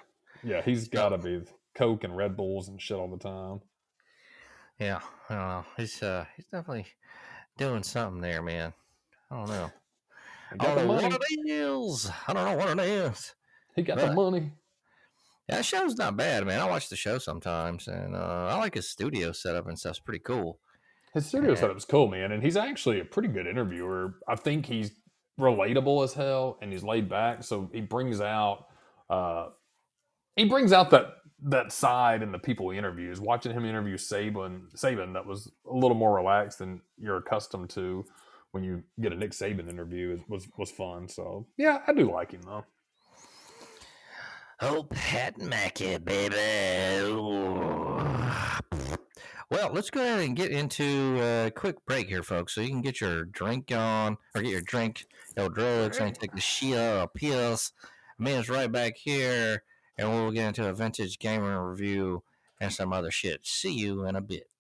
yeah, 0.51 0.61
he's 0.61 0.89
got 0.89 1.09
to 1.09 1.17
be 1.17 1.41
Coke 1.77 2.05
and 2.05 2.15
Red 2.15 2.37
Bulls 2.37 2.69
and 2.69 2.79
shit 2.79 2.99
all 2.99 3.09
the 3.09 3.17
time. 3.17 3.63
Yeah, 4.79 5.01
I 5.31 5.35
don't 5.35 5.49
know. 5.49 5.65
He's 5.79 6.03
uh, 6.03 6.27
he's 6.37 6.45
definitely 6.45 6.89
doing 7.57 7.83
something 7.83 8.21
there, 8.21 8.43
man. 8.43 8.75
I 9.31 9.35
don't 9.35 9.49
know. 9.49 9.71
I 10.53 10.57
got 10.57 10.67
don't 10.67 10.77
the 10.77 10.83
know 10.83 10.95
money. 10.95 11.09
what 11.09 11.23
it 11.29 11.51
is. 11.51 12.11
I 12.27 12.33
don't 12.33 12.45
know 12.45 12.57
what 12.57 12.79
it 12.79 12.85
is. 12.89 13.35
He 13.77 13.83
got 13.83 13.99
the 13.99 14.13
money. 14.13 14.53
Yeah, 15.49 15.57
that 15.57 15.65
show's 15.65 15.97
not 15.97 16.17
bad, 16.17 16.45
man. 16.47 16.61
I 16.61 16.69
watch 16.69 16.89
the 16.89 16.97
show 16.97 17.19
sometimes, 17.19 17.89
and 17.89 18.15
uh, 18.15 18.49
I 18.51 18.59
like 18.59 18.75
his 18.75 18.89
studio 18.89 19.33
setup 19.33 19.67
and 19.67 19.79
stuff's 19.79 19.99
pretty 19.99 20.19
cool. 20.21 20.59
His 21.15 21.27
studio 21.27 21.51
Yeah. 21.51 21.57
setup's 21.57 21.85
cool, 21.87 22.07
man, 22.09 22.33
and 22.33 22.43
he's 22.43 22.57
actually 22.57 23.01
a 23.01 23.05
pretty 23.05 23.29
good 23.29 23.47
interviewer. 23.47 24.17
I 24.29 24.37
think 24.37 24.67
he's 24.67 24.93
relatable 25.41 26.05
as 26.05 26.13
hell, 26.13 26.59
and 26.61 26.71
he's 26.73 26.85
laid 26.85 27.09
back, 27.09 27.43
so 27.45 27.71
he 27.73 27.81
brings 27.81 28.21
out 28.21 28.67
uh, 29.09 29.49
he 30.37 30.45
brings 30.45 30.73
out 30.73 30.91
that 30.91 31.15
that 31.45 31.73
side 31.73 32.23
and 32.23 32.35
the 32.35 32.39
people 32.39 32.69
he 32.71 32.77
interviews. 32.79 33.21
Watching 33.21 33.53
him 33.53 33.65
interview 33.65 33.97
Saban, 33.97 34.71
Saban, 34.77 35.13
that 35.15 35.25
was 35.25 35.51
a 35.71 35.73
little 35.73 35.97
more 35.97 36.15
relaxed 36.15 36.59
than 36.59 36.81
you're 36.99 37.17
accustomed 37.19 37.71
to 37.71 38.05
when 38.59 38.65
you 38.65 38.83
get 39.01 39.13
a 39.13 39.17
Nick 39.17 39.31
Saban 39.31 39.71
interview. 39.71 40.15
It 40.15 40.29
was 40.29 40.49
was 40.57 40.71
fun. 40.71 41.09
So 41.09 41.47
yeah, 41.57 41.79
I 41.87 41.93
do 41.93 42.11
like 42.11 42.33
him 42.33 42.43
though. 42.43 42.65
Oh, 44.61 44.83
Pat 44.91 45.39
Mackey, 45.39 45.99
baby. 45.99 46.35
Well, 49.51 49.71
let's 49.73 49.89
go 49.89 50.03
ahead 50.03 50.21
and 50.21 50.37
get 50.37 50.51
into 50.51 51.19
a 51.23 51.51
quick 51.51 51.77
break 51.87 52.09
here, 52.09 52.25
folks, 52.25 52.55
so 52.55 52.61
you 52.61 52.69
can 52.69 52.83
get 52.83 53.01
your 53.01 53.25
drink 53.25 53.73
on, 53.73 54.19
or 54.35 54.43
get 54.43 54.51
your 54.51 54.61
drink, 54.61 55.07
no 55.37 55.49
drugs, 55.49 55.99
and 55.99 56.15
take 56.15 56.33
the 56.33 56.41
Shia 56.41 57.05
or 57.05 57.09
piss. 57.09 57.73
Man's 58.19 58.51
right 58.51 58.71
back 58.71 58.97
here, 58.97 59.63
and 59.97 60.11
we'll 60.11 60.33
get 60.33 60.49
into 60.49 60.69
a 60.69 60.75
vintage 60.75 61.19
gamer 61.19 61.71
review 61.71 62.25
and 62.61 62.73
some 62.73 62.93
other 62.93 63.13
shit. 63.13 63.47
See 63.47 63.73
you 63.73 64.05
in 64.07 64.17
a 64.17 64.21
bit. 64.21 64.51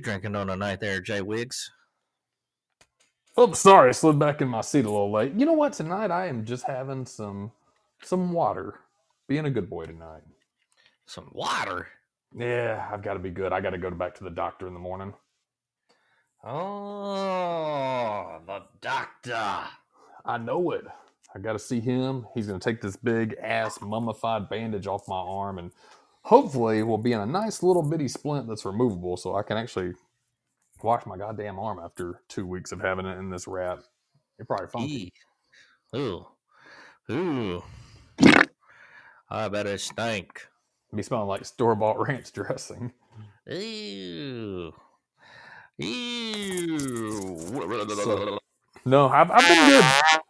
You 0.00 0.04
drinking 0.04 0.34
on 0.34 0.46
tonight 0.46 0.80
there, 0.80 0.98
Jay 1.00 1.20
Wiggs? 1.20 1.70
Oh, 3.36 3.52
sorry, 3.52 3.90
I 3.90 3.92
slid 3.92 4.18
back 4.18 4.40
in 4.40 4.48
my 4.48 4.62
seat 4.62 4.86
a 4.86 4.90
little 4.90 5.12
late. 5.12 5.34
You 5.34 5.44
know 5.44 5.52
what? 5.52 5.74
Tonight 5.74 6.10
I 6.10 6.26
am 6.26 6.46
just 6.46 6.64
having 6.64 7.04
some 7.04 7.52
some 8.02 8.32
water. 8.32 8.80
Being 9.28 9.44
a 9.44 9.50
good 9.50 9.68
boy 9.68 9.84
tonight. 9.84 10.22
Some 11.06 11.30
water. 11.32 11.86
Yeah, 12.34 12.88
I've 12.90 13.02
got 13.02 13.12
to 13.14 13.18
be 13.18 13.30
good. 13.30 13.52
I 13.52 13.60
got 13.60 13.70
to 13.70 13.78
go 13.78 13.90
back 13.90 14.14
to 14.16 14.24
the 14.24 14.30
doctor 14.30 14.66
in 14.66 14.74
the 14.74 14.80
morning. 14.80 15.12
Oh, 16.42 18.40
the 18.46 18.62
doctor. 18.80 19.66
I 20.24 20.38
know 20.38 20.70
it. 20.70 20.84
I 21.34 21.38
got 21.40 21.52
to 21.52 21.58
see 21.58 21.80
him. 21.80 22.26
He's 22.34 22.46
going 22.46 22.58
to 22.58 22.64
take 22.64 22.80
this 22.80 22.96
big 22.96 23.36
ass 23.40 23.80
mummified 23.82 24.48
bandage 24.48 24.86
off 24.86 25.06
my 25.06 25.18
arm 25.18 25.58
and 25.58 25.70
hopefully 26.30 26.80
will 26.84 26.96
be 26.96 27.12
in 27.12 27.18
a 27.18 27.26
nice 27.26 27.60
little 27.60 27.82
bitty 27.82 28.06
splint 28.06 28.46
that's 28.46 28.64
removable 28.64 29.16
so 29.16 29.34
I 29.34 29.42
can 29.42 29.56
actually 29.56 29.94
wash 30.80 31.04
my 31.04 31.16
goddamn 31.16 31.58
arm 31.58 31.80
after 31.84 32.20
two 32.28 32.46
weeks 32.46 32.70
of 32.70 32.80
having 32.80 33.04
it 33.04 33.18
in 33.18 33.30
this 33.30 33.48
wrap. 33.48 33.80
You're 34.38 34.46
probably 34.46 34.68
funky. 34.68 35.12
Eee. 35.92 35.98
Ooh. 35.98 36.26
Ooh. 37.10 37.62
I 39.28 39.48
bet 39.48 39.66
it 39.66 39.80
stank. 39.80 40.46
Be 40.94 41.02
smelling 41.02 41.26
like 41.26 41.44
store 41.44 41.74
bought 41.74 41.98
ranch 42.08 42.32
dressing. 42.32 42.92
Ew. 43.48 44.72
Ew. 45.78 47.36
So- 48.04 48.38
No, 48.84 49.08
I've, 49.08 49.30
I've 49.32 49.48
been 49.48 49.68
good. 49.68 50.20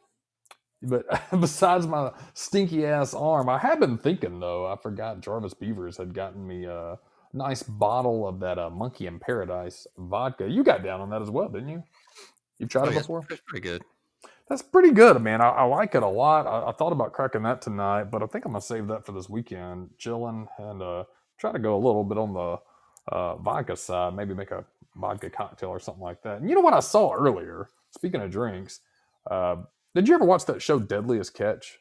But 0.83 1.07
besides 1.41 1.87
my 1.87 2.13
stinky 2.35 2.87
ass 2.87 3.15
arm, 3.15 3.49
I 3.49 3.59
have 3.59 3.81
been 3.81 3.99
thinking 3.99 4.41
though. 4.41 4.67
I 4.67 4.77
forgot 4.77 5.21
Jarvis 5.21 5.55
Beavers 5.55 5.97
had 5.97 6.15
gotten 6.15 6.47
me 6.47 6.65
a 6.65 6.99
nice 7.33 7.63
bottle 7.63 8.27
of 8.27 8.41
that 8.41 8.59
uh, 8.59 8.71
Monkey 8.71 9.07
in 9.07 9.19
Paradise 9.19 9.87
vodka. 9.99 10.49
You 10.49 10.65
got 10.65 10.83
down 10.83 11.01
on 11.01 11.11
that 11.11 11.23
as 11.23 11.31
well, 11.31 11.49
didn't 11.49 11.69
you? 11.69 11.83
You've 12.59 12.71
tried 12.71 12.87
Oh, 12.87 12.91
it 12.91 12.95
yeah, 12.95 13.01
before. 13.01 13.25
It's 13.31 13.43
pretty 13.47 13.63
good. 13.69 13.83
That's 14.49 14.63
pretty 14.63 14.91
good, 14.91 15.21
man. 15.23 15.41
I, 15.41 15.51
I 15.51 15.63
like 15.65 15.95
it 15.95 16.03
a 16.03 16.09
lot. 16.09 16.47
I, 16.47 16.71
I 16.71 16.73
thought 16.73 16.93
about 16.93 17.13
cracking 17.13 17.43
that 17.45 17.63
tonight, 17.63 18.05
but 18.05 18.23
I 18.23 18.27
think 18.27 18.45
I'm 18.45 18.53
gonna 18.53 18.61
save 18.63 18.89
that 18.89 19.07
for 19.07 19.13
this 19.13 19.29
weekend, 19.29 19.91
chilling 19.99 20.49
and 20.59 20.83
uh, 20.83 21.05
try 21.39 21.53
to 21.53 21.59
go 21.59 21.77
a 21.77 21.79
little 21.85 22.05
bit 22.05 22.19
on 22.19 22.33
the 22.35 22.59
uh, 23.15 23.37
vodka 23.37 23.77
side. 23.77 24.15
Maybe 24.17 24.35
make 24.35 24.51
a 24.51 24.65
vodka 24.97 25.31
cocktail 25.31 25.69
or 25.69 25.79
something 25.79 26.03
like 26.03 26.23
that. 26.23 26.41
And 26.41 26.49
you 26.49 26.55
know 26.57 26.63
what 26.63 26.75
I 26.75 26.81
saw 26.81 27.13
earlier? 27.13 27.69
Speaking 27.93 28.21
of 28.21 28.31
drinks, 28.31 28.81
uh, 29.31 29.57
did 29.95 30.09
you 30.09 30.15
ever 30.15 30.25
watch 30.25 30.45
that 30.47 30.63
show 30.63 30.79
Deadliest 30.79 31.35
Catch? 31.35 31.79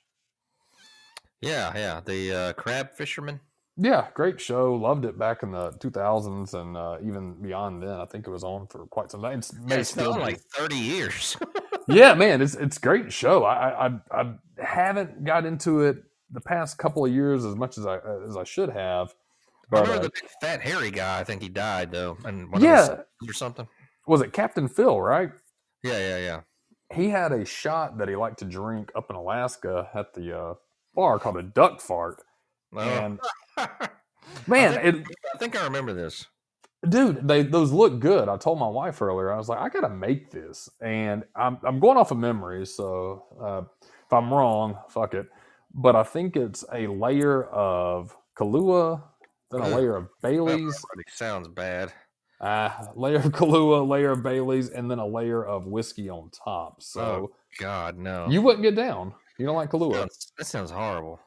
Yeah, 1.41 1.71
yeah. 1.75 2.01
The 2.05 2.33
uh, 2.33 2.53
crab 2.53 2.91
fisherman. 2.95 3.39
Yeah, 3.77 4.07
great 4.13 4.41
show. 4.41 4.73
Loved 4.75 5.05
it 5.05 5.17
back 5.17 5.41
in 5.41 5.51
the 5.51 5.71
2000s 5.71 6.53
and 6.53 6.75
uh, 6.75 6.97
even 7.01 7.41
beyond 7.41 7.81
then. 7.81 7.91
I 7.91 8.05
think 8.05 8.27
it 8.27 8.29
was 8.29 8.43
on 8.43 8.67
for 8.67 8.85
quite 8.87 9.09
some 9.09 9.21
time. 9.21 9.39
It's, 9.39 9.53
Yeah, 9.53 9.65
may 9.67 9.79
it's 9.79 9.89
still 9.89 10.15
be. 10.15 10.19
like 10.19 10.39
30 10.53 10.75
years. 10.75 11.37
yeah, 11.87 12.13
man, 12.13 12.41
it's 12.41 12.55
it's 12.55 12.77
great 12.77 13.13
show. 13.13 13.45
I, 13.45 13.87
I 13.87 13.99
I 14.11 14.33
haven't 14.61 15.23
got 15.23 15.45
into 15.45 15.81
it 15.83 16.03
the 16.29 16.41
past 16.41 16.77
couple 16.77 17.05
of 17.05 17.11
years 17.13 17.45
as 17.45 17.55
much 17.55 17.77
as 17.77 17.85
I 17.85 17.99
as 18.27 18.35
I 18.35 18.43
should 18.43 18.69
have. 18.69 19.13
I 19.71 19.79
remember 19.79 19.99
uh, 19.99 20.03
the 20.03 20.09
big 20.09 20.29
fat 20.41 20.59
hairy 20.61 20.91
guy. 20.91 21.19
I 21.19 21.23
think 21.23 21.41
he 21.41 21.47
died 21.47 21.89
though, 21.91 22.17
and 22.25 22.49
Yeah. 22.59 22.73
of 22.73 22.79
his 22.79 22.87
sons 22.87 23.29
or 23.29 23.33
something. 23.33 23.67
was 24.07 24.21
it 24.21 24.33
Captain 24.33 24.67
Phil? 24.67 24.99
Right? 24.99 25.29
Yeah, 25.83 25.99
yeah, 25.99 26.17
yeah. 26.17 26.39
He 26.93 27.09
had 27.09 27.31
a 27.31 27.45
shot 27.45 27.97
that 27.99 28.09
he 28.09 28.15
liked 28.15 28.39
to 28.39 28.45
drink 28.45 28.91
up 28.95 29.09
in 29.09 29.15
Alaska 29.15 29.89
at 29.93 30.13
the 30.13 30.37
uh, 30.39 30.53
bar 30.95 31.19
called 31.19 31.37
a 31.37 31.43
duck 31.43 31.81
fart. 31.81 32.23
Oh. 32.75 32.79
And 32.79 33.19
I 33.57 33.89
man, 34.47 34.73
think, 34.73 34.85
it, 34.85 35.17
I 35.35 35.37
think 35.39 35.59
I 35.59 35.63
remember 35.65 35.93
this. 35.93 36.27
dude 36.87 37.27
they 37.27 37.43
those 37.43 37.71
look 37.73 37.99
good 37.99 38.29
i 38.29 38.37
told 38.37 38.59
my 38.59 38.67
wife 38.67 39.01
earlier 39.01 39.33
i 39.33 39.37
was 39.37 39.49
like 39.49 39.59
i 39.59 39.69
gotta 39.69 39.89
make 39.89 40.31
this 40.31 40.69
and 40.81 41.23
i'm, 41.35 41.57
I'm 41.63 41.79
going 41.79 41.97
off 41.97 42.11
of 42.11 42.17
memory 42.17 42.65
so 42.65 43.25
uh, 43.41 43.61
if 44.05 44.13
i'm 44.13 44.33
wrong 44.33 44.77
fuck 44.89 45.13
it 45.13 45.27
but 45.73 45.95
i 45.95 46.03
think 46.03 46.37
it's 46.37 46.63
a 46.73 46.87
layer 46.87 47.45
of 47.45 48.15
kahlua 48.37 49.03
then 49.51 49.61
a 49.61 49.67
layer 49.67 49.95
of 49.97 50.07
bailey's 50.21 50.87
sounds 51.09 51.47
bad. 51.49 51.91
Uh, 52.41 52.69
layer 52.95 53.17
of 53.17 53.25
kahlua 53.25 53.87
layer 53.87 54.11
of 54.11 54.23
bailey's 54.23 54.69
and 54.69 54.89
then 54.89 54.99
a 54.99 55.05
layer 55.05 55.43
of 55.45 55.65
whiskey 55.67 56.09
on 56.09 56.29
top 56.31 56.81
so 56.81 57.31
God, 57.59 57.97
no. 57.97 58.27
you 58.29 58.41
wouldn't 58.41 58.63
get 58.63 58.75
down 58.75 59.13
you 59.37 59.45
don't 59.45 59.55
like 59.55 59.69
kahlua 59.71 59.93
Sounds- 59.95 60.31
that 60.37 60.45
sounds 60.45 60.71
horrible. 60.71 61.19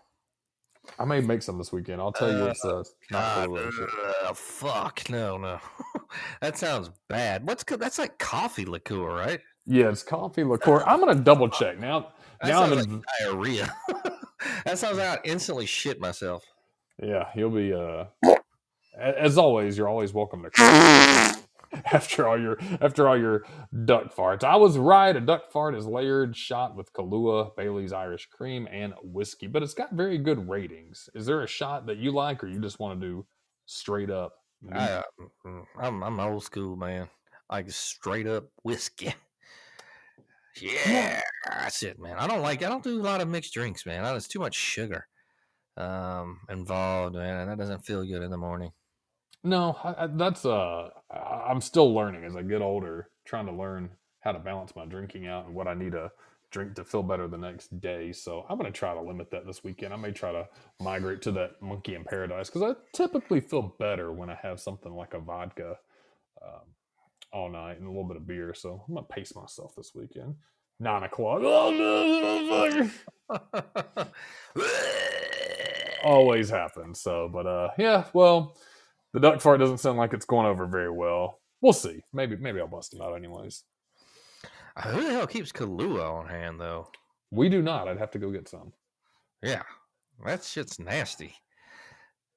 i 0.98 1.04
may 1.04 1.20
make 1.20 1.42
some 1.42 1.58
this 1.58 1.72
weekend 1.72 2.00
i'll 2.00 2.12
tell 2.12 2.30
you 2.32 2.44
it's 2.46 2.64
uh, 2.64 2.82
not 3.10 3.36
God, 3.36 3.48
kahlua 3.50 3.72
shit. 3.72 3.88
uh, 4.24 4.32
fuck, 4.32 5.10
no, 5.10 5.36
no. 5.36 5.58
that 6.40 6.56
sounds 6.58 6.90
bad. 7.08 7.46
What's 7.46 7.64
that's 7.64 7.98
like 7.98 8.18
coffee 8.18 8.64
liqueur, 8.64 9.06
right? 9.14 9.40
yeah 9.66 9.88
it's 9.90 10.02
coffee 10.02 10.42
liqueur 10.44 10.82
i'm 10.86 10.98
gonna 10.98 11.14
double 11.14 11.48
check 11.48 11.78
now 11.78 12.08
That 12.40 12.48
now 12.48 12.62
I'm 12.64 12.72
in- 12.72 12.92
like 12.96 13.04
diarrhea. 13.20 13.72
that 14.64 14.76
sounds 14.78 14.98
like 14.98 15.06
I 15.06 15.18
instantly 15.24 15.66
shit 15.66 16.00
myself. 16.00 16.42
Yeah, 17.00 17.28
he'll 17.34 17.50
be. 17.50 17.72
Uh, 17.72 18.06
as 19.02 19.36
always, 19.36 19.76
you're 19.76 19.88
always 19.88 20.12
welcome 20.12 20.42
to. 20.42 20.50
After 21.92 22.28
all 22.28 22.38
your 22.38 22.58
after 22.82 23.08
all 23.08 23.18
your 23.18 23.46
duck 23.86 24.14
farts, 24.14 24.44
I 24.44 24.56
was 24.56 24.76
right. 24.76 25.16
A 25.16 25.20
duck 25.20 25.50
fart 25.50 25.74
is 25.74 25.86
layered, 25.86 26.36
shot 26.36 26.76
with 26.76 26.92
Kahlua, 26.92 27.56
Bailey's 27.56 27.94
Irish 27.94 28.26
Cream, 28.26 28.68
and 28.70 28.92
whiskey. 29.02 29.46
But 29.46 29.62
it's 29.62 29.72
got 29.72 29.92
very 29.92 30.18
good 30.18 30.50
ratings. 30.50 31.08
Is 31.14 31.24
there 31.24 31.40
a 31.40 31.46
shot 31.46 31.86
that 31.86 31.96
you 31.96 32.12
like, 32.12 32.44
or 32.44 32.48
you 32.48 32.60
just 32.60 32.78
want 32.78 33.00
to 33.00 33.06
do 33.06 33.26
straight 33.64 34.10
up? 34.10 34.34
I, 34.70 34.90
uh, 34.90 35.02
mm, 35.46 35.64
I'm 35.80 36.02
I'm 36.02 36.20
old 36.20 36.44
school, 36.44 36.76
man. 36.76 37.08
Like 37.50 37.70
straight 37.70 38.26
up 38.26 38.44
whiskey. 38.62 39.14
Yeah, 40.60 41.18
that's 41.48 41.82
it, 41.82 41.98
man. 41.98 42.16
I 42.18 42.26
don't 42.26 42.42
like. 42.42 42.62
I 42.62 42.68
don't 42.68 42.84
do 42.84 43.00
a 43.00 43.02
lot 43.02 43.22
of 43.22 43.28
mixed 43.28 43.54
drinks, 43.54 43.86
man. 43.86 44.04
There's 44.04 44.28
too 44.28 44.38
much 44.38 44.54
sugar 44.54 45.06
um 45.78 46.40
involved, 46.50 47.14
man, 47.14 47.40
and 47.40 47.50
that 47.50 47.56
doesn't 47.56 47.86
feel 47.86 48.04
good 48.04 48.22
in 48.22 48.30
the 48.30 48.36
morning. 48.36 48.70
No, 49.44 49.76
I, 49.82 50.04
I, 50.04 50.06
that's 50.08 50.44
uh, 50.44 50.90
I'm 51.10 51.60
still 51.60 51.94
learning 51.94 52.24
as 52.24 52.36
I 52.36 52.42
get 52.42 52.62
older, 52.62 53.08
trying 53.24 53.46
to 53.46 53.52
learn 53.52 53.90
how 54.20 54.32
to 54.32 54.38
balance 54.38 54.76
my 54.76 54.84
drinking 54.86 55.26
out 55.26 55.46
and 55.46 55.54
what 55.54 55.66
I 55.66 55.74
need 55.74 55.92
to 55.92 56.10
drink 56.50 56.74
to 56.74 56.84
feel 56.84 57.02
better 57.02 57.26
the 57.26 57.38
next 57.38 57.80
day. 57.80 58.12
So 58.12 58.44
I'm 58.48 58.58
gonna 58.58 58.70
try 58.70 58.94
to 58.94 59.00
limit 59.00 59.30
that 59.30 59.46
this 59.46 59.64
weekend. 59.64 59.94
I 59.94 59.96
may 59.96 60.12
try 60.12 60.32
to 60.32 60.46
migrate 60.80 61.22
to 61.22 61.32
that 61.32 61.60
monkey 61.62 61.94
in 61.94 62.04
paradise 62.04 62.50
because 62.50 62.62
I 62.62 62.96
typically 62.96 63.40
feel 63.40 63.74
better 63.78 64.12
when 64.12 64.28
I 64.30 64.38
have 64.42 64.60
something 64.60 64.92
like 64.94 65.14
a 65.14 65.20
vodka 65.20 65.76
um, 66.42 66.60
all 67.32 67.50
night 67.50 67.78
and 67.78 67.86
a 67.86 67.90
little 67.90 68.08
bit 68.08 68.18
of 68.18 68.26
beer. 68.26 68.54
So 68.54 68.84
I'm 68.88 68.94
gonna 68.94 69.06
pace 69.06 69.34
myself 69.34 69.74
this 69.76 69.92
weekend. 69.94 70.36
Nine 70.80 71.04
o'clock. 71.04 71.40
Oh 71.44 72.90
no, 73.30 74.06
always 76.04 76.50
happens. 76.50 77.00
So, 77.00 77.28
but 77.32 77.46
uh, 77.46 77.70
yeah. 77.78 78.04
Well, 78.12 78.56
the 79.12 79.20
duck 79.20 79.40
fart 79.40 79.60
doesn't 79.60 79.78
sound 79.78 79.98
like 79.98 80.12
it's 80.12 80.24
going 80.24 80.46
over 80.46 80.66
very 80.66 80.90
well. 80.90 81.40
We'll 81.60 81.72
see. 81.72 82.02
Maybe 82.12 82.36
maybe 82.36 82.60
I'll 82.60 82.66
bust 82.66 82.94
him 82.94 83.02
out 83.02 83.14
anyways. 83.14 83.64
Who 84.84 85.04
the 85.04 85.12
hell 85.12 85.26
keeps 85.26 85.52
Kahlua 85.52 86.10
on 86.10 86.28
hand 86.28 86.60
though? 86.60 86.88
We 87.30 87.48
do 87.48 87.62
not. 87.62 87.88
I'd 87.88 87.98
have 87.98 88.10
to 88.12 88.18
go 88.18 88.30
get 88.30 88.48
some. 88.48 88.72
Yeah, 89.42 89.62
that 90.24 90.44
shit's 90.44 90.78
nasty. 90.78 91.34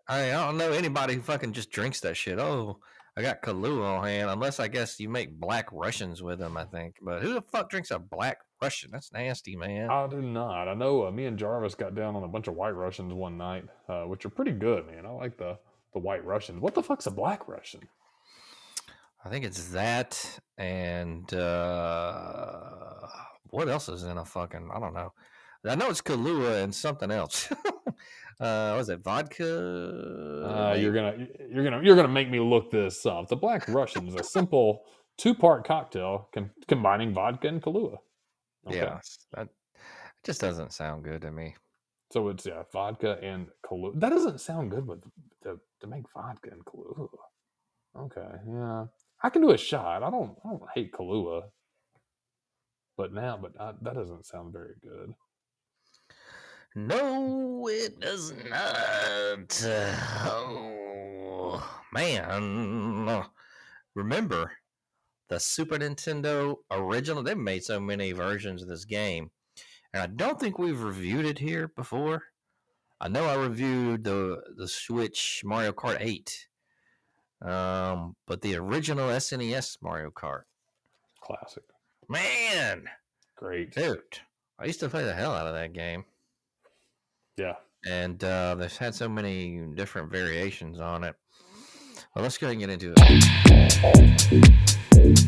I, 0.07 0.29
I 0.29 0.45
don't 0.45 0.57
know 0.57 0.71
anybody 0.71 1.15
who 1.15 1.21
fucking 1.21 1.53
just 1.53 1.71
drinks 1.71 1.99
that 2.01 2.15
shit. 2.15 2.39
Oh, 2.39 2.79
I 3.17 3.21
got 3.21 3.41
Kahlua 3.41 3.97
on 3.97 4.05
hand, 4.05 4.29
unless 4.29 4.59
I 4.59 4.67
guess 4.67 4.99
you 4.99 5.09
make 5.09 5.39
black 5.39 5.69
Russians 5.71 6.21
with 6.21 6.39
them. 6.39 6.57
I 6.57 6.65
think, 6.65 6.95
but 7.01 7.21
who 7.21 7.33
the 7.33 7.41
fuck 7.41 7.69
drinks 7.69 7.91
a 7.91 7.99
black 7.99 8.37
Russian? 8.61 8.91
That's 8.91 9.13
nasty, 9.13 9.55
man. 9.55 9.89
I 9.89 10.07
do 10.07 10.21
not. 10.21 10.67
I 10.67 10.73
know 10.73 11.07
uh, 11.07 11.11
me 11.11 11.25
and 11.25 11.39
Jarvis 11.39 11.75
got 11.75 11.95
down 11.95 12.15
on 12.15 12.23
a 12.23 12.27
bunch 12.27 12.47
of 12.47 12.55
white 12.55 12.75
Russians 12.75 13.13
one 13.13 13.37
night, 13.37 13.65
uh, 13.87 14.03
which 14.03 14.25
are 14.25 14.29
pretty 14.29 14.51
good, 14.51 14.85
man. 14.87 15.05
I 15.05 15.09
like 15.09 15.37
the 15.37 15.57
the 15.95 15.99
white 15.99 16.25
Russian. 16.25 16.59
What 16.61 16.75
the 16.75 16.83
fuck's 16.83 17.07
a 17.07 17.11
black 17.11 17.47
Russian? 17.47 17.79
I 19.23 19.29
think 19.29 19.45
it's 19.45 19.69
that, 19.69 20.39
and 20.57 21.33
uh, 21.33 23.07
what 23.49 23.69
else 23.69 23.89
is 23.89 24.03
in 24.03 24.17
a 24.17 24.25
fucking? 24.25 24.69
I 24.71 24.79
don't 24.79 24.93
know. 24.93 25.13
I 25.65 25.73
know 25.73 25.89
it's 25.89 26.01
Kahlua 26.01 26.63
and 26.63 26.75
something 26.75 27.09
else. 27.09 27.49
uh, 28.39 28.75
was 28.77 28.89
it 28.89 28.99
vodka? 28.99 29.47
Uh, 30.45 30.75
you're 30.77 30.93
gonna 30.93 31.27
you're 31.49 31.63
gonna 31.63 31.81
you're 31.81 31.95
gonna 31.95 32.07
make 32.09 32.29
me 32.29 32.39
look 32.39 32.69
this 32.69 33.05
up. 33.05 33.29
The 33.29 33.37
black 33.37 33.67
Russian 33.69 34.07
is 34.07 34.15
a 34.15 34.23
simple 34.23 34.83
two 35.17 35.33
part 35.33 35.65
cocktail 35.65 36.29
com- 36.33 36.51
combining 36.67 37.13
vodka 37.13 37.47
and 37.47 37.63
Kahlua. 37.63 37.97
Okay. 38.67 38.77
Yeah, 38.77 38.99
that 39.33 39.47
just 40.23 40.41
doesn't 40.41 40.73
sound 40.73 41.05
good 41.05 41.21
to 41.21 41.31
me. 41.31 41.55
So 42.11 42.27
it's 42.27 42.45
yeah, 42.45 42.63
vodka 42.71 43.17
and 43.23 43.47
Kahlua. 43.65 43.99
That 43.99 44.09
doesn't 44.09 44.41
sound 44.41 44.71
good 44.71 44.85
with 44.85 45.01
to, 45.45 45.59
to 45.81 45.87
make 45.87 46.05
vodka 46.13 46.49
and 46.51 46.65
Kahlua. 46.65 47.07
Okay, 47.97 48.37
yeah, 48.47 48.85
I 49.23 49.29
can 49.29 49.41
do 49.41 49.51
a 49.51 49.57
shot. 49.57 50.03
I 50.03 50.09
don't 50.09 50.37
I 50.43 50.49
don't 50.49 50.61
hate 50.73 50.91
Kahlua, 50.91 51.43
but 52.97 53.13
now, 53.13 53.37
but 53.41 53.59
I, 53.59 53.73
that 53.81 53.95
doesn't 53.95 54.25
sound 54.25 54.53
very 54.53 54.75
good. 54.81 55.13
No, 56.75 57.67
it 57.69 57.99
does 58.01 58.33
not. 58.49 59.63
Oh 60.25 61.63
man, 61.93 63.25
remember 63.95 64.51
the 65.29 65.39
Super 65.39 65.77
Nintendo 65.77 66.57
original. 66.69 67.23
They've 67.23 67.37
made 67.37 67.63
so 67.63 67.79
many 67.79 68.11
versions 68.11 68.61
of 68.61 68.67
this 68.67 68.83
game, 68.83 69.31
and 69.93 70.03
I 70.03 70.07
don't 70.07 70.37
think 70.37 70.59
we've 70.59 70.81
reviewed 70.83 71.25
it 71.25 71.39
here 71.39 71.69
before. 71.69 72.23
I 73.05 73.07
know 73.07 73.25
I 73.25 73.35
reviewed 73.35 74.03
the 74.03 74.41
the 74.57 74.67
Switch 74.67 75.43
Mario 75.45 75.71
Kart 75.71 75.97
8, 75.99 76.47
um, 77.47 78.15
but 78.25 78.41
the 78.41 78.55
original 78.55 79.09
SNES 79.09 79.77
Mario 79.83 80.09
Kart, 80.09 80.41
Classic. 81.21 81.61
man, 82.09 82.85
Great. 83.35 83.75
dude, 83.75 83.99
I 84.57 84.65
used 84.65 84.79
to 84.79 84.89
play 84.89 85.03
the 85.03 85.13
hell 85.13 85.35
out 85.35 85.45
of 85.45 85.53
that 85.53 85.73
game. 85.73 86.03
Yeah. 87.37 87.53
and 87.85 88.23
uh, 88.23 88.55
they've 88.55 88.75
had 88.75 88.95
so 88.95 89.07
many 89.07 89.59
different 89.75 90.09
variations 90.11 90.79
on 90.79 91.03
it. 91.03 91.15
Well, 92.15 92.23
let's 92.23 92.39
go 92.39 92.47
ahead 92.47 92.59
and 92.59 92.61
get 92.61 92.71
into 92.71 92.91
it. 92.97 95.24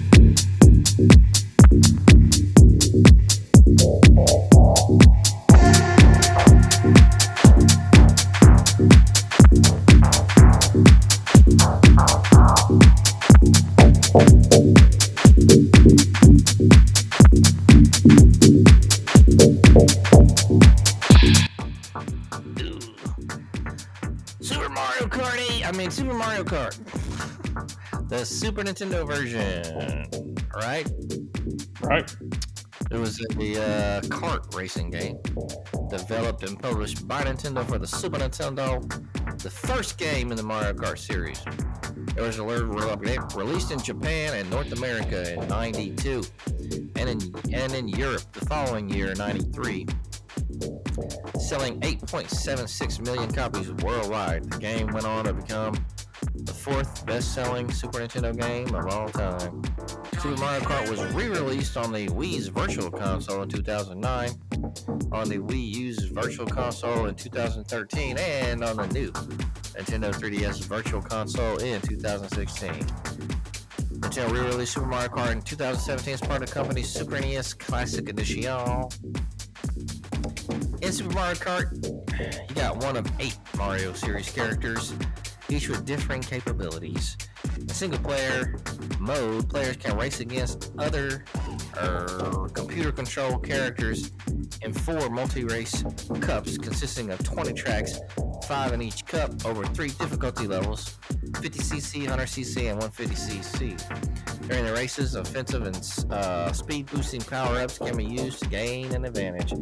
Super 28.57 28.71
Nintendo 28.71 29.05
version. 29.05 30.41
Right? 30.55 30.89
Right. 31.79 32.15
It 32.89 32.97
was 32.97 33.17
the 33.17 33.57
uh, 33.57 34.01
kart 34.07 34.55
racing 34.55 34.89
game 34.89 35.19
developed 35.91 36.41
and 36.41 36.59
published 36.59 37.07
by 37.07 37.21
Nintendo 37.21 37.63
for 37.69 37.77
the 37.77 37.85
Super 37.85 38.17
Nintendo, 38.17 38.81
the 39.43 39.49
first 39.51 39.99
game 39.99 40.31
in 40.31 40.37
the 40.37 40.43
Mario 40.43 40.73
Kart 40.73 40.97
series. 40.97 41.39
It 42.15 42.21
was 42.21 42.39
re- 42.39 42.61
re- 42.61 43.19
released 43.35 43.69
in 43.69 43.77
Japan 43.77 44.33
and 44.33 44.49
North 44.49 44.71
America 44.71 45.33
in 45.33 45.47
92 45.47 46.23
and 46.95 47.09
in, 47.09 47.35
and 47.53 47.75
in 47.75 47.87
Europe 47.87 48.23
the 48.33 48.43
following 48.47 48.89
year, 48.89 49.13
93. 49.13 49.85
Selling 51.39 51.79
8.76 51.81 53.05
million 53.05 53.31
copies 53.31 53.71
worldwide, 53.83 54.49
the 54.49 54.57
game 54.57 54.87
went 54.87 55.05
on 55.05 55.25
to 55.25 55.33
become 55.33 55.75
the 56.47 56.53
fourth 56.53 57.05
best 57.05 57.33
selling 57.33 57.69
Super 57.71 57.99
Nintendo 57.99 58.35
game 58.39 58.73
of 58.73 58.87
all 58.87 59.09
time. 59.09 59.61
Super 60.19 60.37
Mario 60.37 60.61
Kart 60.61 60.89
was 60.89 61.03
re-released 61.13 61.75
on 61.77 61.91
the 61.91 62.07
Wii's 62.07 62.47
Virtual 62.47 62.89
Console 62.89 63.43
in 63.43 63.49
2009, 63.49 64.29
on 65.11 65.29
the 65.29 65.37
Wii 65.37 65.73
U's 65.75 65.99
Virtual 66.05 66.47
Console 66.47 67.07
in 67.07 67.15
2013, 67.15 68.17
and 68.17 68.63
on 68.63 68.77
the 68.77 68.87
new 68.87 69.11
Nintendo 69.11 70.13
3DS 70.13 70.65
Virtual 70.65 71.01
Console 71.01 71.57
in 71.57 71.81
2016. 71.81 72.71
Nintendo 73.99 74.31
re-released 74.31 74.73
Super 74.73 74.87
Mario 74.87 75.09
Kart 75.09 75.31
in 75.33 75.41
2017 75.41 76.13
as 76.13 76.21
part 76.21 76.41
of 76.41 76.49
the 76.49 76.53
company's 76.53 76.89
Super 76.89 77.19
NES 77.19 77.53
Classic 77.53 78.07
Edition. 78.07 78.43
In 80.81 80.91
Super 80.93 81.13
Mario 81.13 81.35
Kart, 81.35 82.49
you 82.49 82.55
got 82.55 82.77
one 82.77 82.95
of 82.95 83.05
eight 83.19 83.37
Mario 83.57 83.91
series 83.93 84.29
characters, 84.29 84.93
each 85.49 85.69
with 85.69 85.85
differing 85.85 86.21
capabilities. 86.21 87.17
In 87.55 87.67
single 87.69 87.99
player 87.99 88.59
mode, 88.99 89.49
players 89.49 89.77
can 89.77 89.97
race 89.97 90.19
against 90.19 90.71
other 90.77 91.23
er, 91.81 92.47
computer 92.53 92.91
controlled 92.91 93.45
characters 93.45 94.11
in 94.61 94.73
four 94.73 95.09
multi 95.09 95.43
race 95.43 95.83
cups 96.21 96.57
consisting 96.57 97.11
of 97.11 97.23
20 97.23 97.53
tracks, 97.53 97.99
five 98.45 98.73
in 98.73 98.81
each 98.81 99.05
cup, 99.05 99.45
over 99.45 99.65
three 99.67 99.89
difficulty 99.89 100.47
levels 100.47 100.97
50cc, 101.31 102.07
100cc, 102.07 102.71
and 102.71 102.81
150cc. 102.81 104.47
During 104.47 104.65
the 104.65 104.73
races, 104.73 105.15
offensive 105.15 105.63
and 105.63 106.11
uh, 106.11 106.51
speed 106.53 106.85
boosting 106.87 107.21
power 107.21 107.57
ups 107.57 107.77
can 107.77 107.97
be 107.97 108.05
used 108.05 108.41
to 108.43 108.49
gain 108.49 108.93
an 108.93 109.05
advantage. 109.05 109.53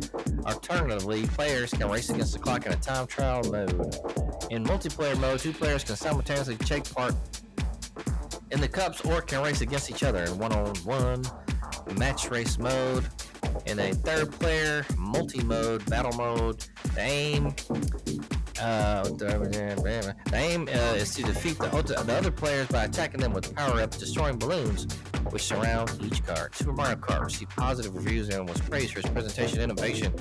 Alternatively, 0.45 1.25
players 1.27 1.71
can 1.71 1.89
race 1.89 2.09
against 2.09 2.33
the 2.33 2.39
clock 2.39 2.65
in 2.65 2.73
a 2.73 2.75
time 2.75 3.07
trial 3.07 3.41
mode. 3.51 4.24
In 4.51 4.63
multiplayer 4.63 5.19
mode, 5.19 5.39
two 5.39 5.53
players 5.53 5.83
can 5.83 5.95
simultaneously 5.95 6.55
take 6.57 6.91
part 6.93 7.15
in 8.51 8.61
the 8.61 8.67
cups 8.67 9.01
or 9.01 9.21
can 9.21 9.43
race 9.43 9.61
against 9.61 9.89
each 9.89 10.03
other 10.03 10.23
in 10.23 10.37
one-on-one 10.37 11.23
match 11.97 12.29
race 12.29 12.59
mode. 12.59 13.05
In 13.65 13.79
a 13.79 13.93
third 13.93 14.31
player 14.31 14.85
multi 14.97 15.43
mode 15.43 15.85
battle 15.87 16.13
mode, 16.13 16.63
the 16.93 17.01
aim 17.01 17.55
uh, 18.61 19.03
the 19.03 20.15
aim 20.33 20.67
uh, 20.67 20.95
is 20.95 21.13
to 21.15 21.23
defeat 21.23 21.57
the, 21.57 21.67
the 21.67 22.13
other 22.17 22.31
players 22.31 22.67
by 22.67 22.85
attacking 22.85 23.19
them 23.19 23.33
with 23.33 23.53
power-ups, 23.55 23.97
destroying 23.97 24.37
balloons, 24.37 24.87
which 25.29 25.43
surround 25.43 25.91
each 26.01 26.23
card. 26.25 26.55
Super 26.55 26.73
Mario 26.73 26.95
Kart 26.95 27.23
received 27.23 27.51
positive 27.51 27.95
reviews 27.95 28.29
and 28.29 28.47
was 28.47 28.59
praised 28.61 28.93
for 28.93 28.99
its 28.99 29.09
presentation, 29.09 29.59
innovation, 29.59 30.13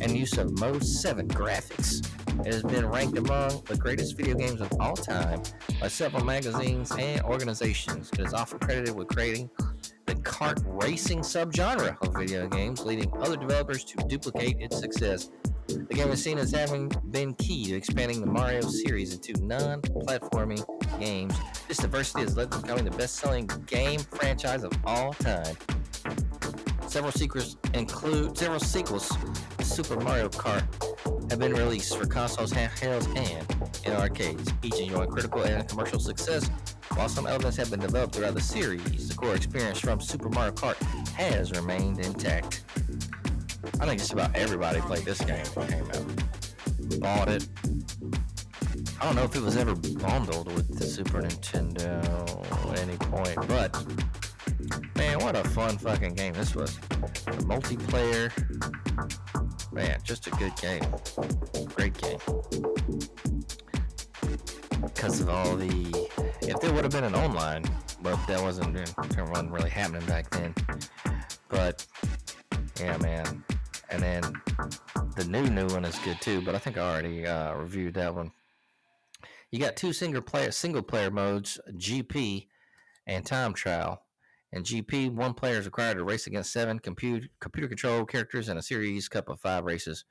and 0.00 0.16
use 0.16 0.36
of 0.38 0.58
Mode 0.58 0.84
7 0.84 1.28
graphics. 1.28 2.06
It 2.46 2.52
has 2.52 2.62
been 2.62 2.86
ranked 2.86 3.18
among 3.18 3.62
the 3.64 3.76
greatest 3.76 4.16
video 4.16 4.34
games 4.34 4.60
of 4.60 4.72
all 4.78 4.94
time 4.94 5.42
by 5.80 5.88
several 5.88 6.24
magazines 6.24 6.92
and 6.92 7.20
organizations. 7.22 8.10
It 8.12 8.20
is 8.20 8.34
often 8.34 8.58
credited 8.60 8.94
with 8.94 9.08
creating 9.08 9.50
the 10.06 10.14
kart 10.14 10.62
racing 10.64 11.20
subgenre 11.20 11.96
of 12.00 12.14
video 12.14 12.48
games, 12.48 12.84
leading 12.84 13.12
other 13.20 13.36
developers 13.36 13.84
to 13.84 13.96
duplicate 14.08 14.56
its 14.60 14.78
success. 14.78 15.30
The 15.68 15.94
game 15.94 16.10
is 16.10 16.22
seen 16.22 16.38
as 16.38 16.50
having 16.50 16.90
been 17.10 17.34
key 17.34 17.66
to 17.66 17.74
expanding 17.74 18.22
the 18.22 18.26
Mario 18.26 18.62
series 18.62 19.12
into 19.12 19.34
non-platforming 19.44 20.64
games. 20.98 21.34
This 21.68 21.76
diversity 21.76 22.22
has 22.22 22.38
led 22.38 22.50
to 22.52 22.58
becoming 22.58 22.86
the 22.86 22.90
best-selling 22.92 23.50
game 23.66 24.00
franchise 24.00 24.64
of 24.64 24.72
all 24.86 25.12
time. 25.12 25.56
Several 26.86 27.12
sequels 27.12 27.58
include 27.74 28.38
several 28.38 28.60
sequels 28.60 29.14
to 29.58 29.64
Super 29.64 30.00
Mario 30.00 30.30
Kart 30.30 30.64
have 31.30 31.38
been 31.38 31.52
released 31.52 31.98
for 31.98 32.06
consoles, 32.06 32.50
handhelds, 32.50 33.06
and 33.14 33.86
in 33.86 33.92
arcades, 33.92 34.50
each 34.62 34.80
enjoying 34.80 35.10
critical 35.10 35.42
and 35.42 35.68
commercial 35.68 36.00
success. 36.00 36.48
While 36.94 37.10
some 37.10 37.26
elements 37.26 37.58
have 37.58 37.70
been 37.70 37.80
developed 37.80 38.14
throughout 38.14 38.34
the 38.34 38.40
series, 38.40 39.08
the 39.08 39.14
core 39.14 39.34
experience 39.34 39.78
from 39.78 40.00
Super 40.00 40.30
Mario 40.30 40.52
Kart 40.52 40.82
has 41.12 41.52
remained 41.52 41.98
intact. 42.00 42.64
I 43.80 43.86
think 43.86 43.98
just 44.00 44.12
about 44.12 44.34
everybody 44.36 44.80
played 44.80 45.04
this 45.04 45.20
game 45.20 45.44
when 45.54 45.66
it 45.66 45.72
came 45.72 45.90
out. 45.90 47.00
Bought 47.00 47.28
it. 47.28 47.48
I 49.00 49.04
don't 49.04 49.14
know 49.14 49.24
if 49.24 49.36
it 49.36 49.42
was 49.42 49.56
ever 49.56 49.74
bundled 49.74 50.52
with 50.52 50.76
the 50.76 50.84
Super 50.84 51.22
Nintendo 51.22 52.72
at 52.72 52.80
any 52.80 52.96
point, 52.96 53.36
but 53.46 53.72
man, 54.96 55.20
what 55.20 55.36
a 55.36 55.44
fun 55.50 55.78
fucking 55.78 56.14
game 56.14 56.32
this 56.34 56.54
was. 56.54 56.76
The 56.76 57.44
multiplayer, 57.46 58.32
man, 59.72 60.00
just 60.02 60.26
a 60.26 60.30
good 60.30 60.54
game. 60.56 60.82
Great 61.74 61.96
game. 61.98 62.18
Because 64.82 65.20
of 65.20 65.28
all 65.28 65.56
the, 65.56 66.10
if 66.42 66.60
there 66.60 66.72
would 66.72 66.84
have 66.84 66.92
been 66.92 67.04
an 67.04 67.14
online, 67.14 67.64
but 68.02 68.16
that 68.26 68.42
wasn't, 68.42 68.76
it 68.76 68.92
wasn't 69.28 69.52
really 69.52 69.70
happening 69.70 70.04
back 70.06 70.28
then. 70.30 70.54
But 71.48 71.86
yeah, 72.80 72.96
man. 72.98 73.44
And 73.90 74.02
then 74.02 74.22
the 75.16 75.24
new 75.24 75.48
new 75.48 75.66
one 75.68 75.84
is 75.84 75.98
good 76.00 76.20
too, 76.20 76.42
but 76.42 76.54
I 76.54 76.58
think 76.58 76.76
I 76.76 76.90
already 76.90 77.26
uh, 77.26 77.54
reviewed 77.54 77.94
that 77.94 78.14
one. 78.14 78.32
You 79.50 79.58
got 79.58 79.76
two 79.76 79.92
single 79.92 80.22
player 80.22 80.50
single 80.50 80.82
player 80.82 81.10
modes, 81.10 81.58
GP 81.72 82.46
and 83.06 83.24
time 83.24 83.54
trial. 83.54 84.02
In 84.52 84.62
GP, 84.62 85.12
one 85.12 85.34
player 85.34 85.58
is 85.58 85.66
required 85.66 85.96
to 85.96 86.04
race 86.04 86.26
against 86.26 86.52
seven 86.52 86.78
computer 86.78 87.28
computer 87.40 87.68
controlled 87.68 88.10
characters 88.10 88.48
in 88.48 88.56
a 88.56 88.62
series 88.62 89.08
cup 89.08 89.28
of 89.28 89.40
five 89.40 89.64
races, 89.64 90.04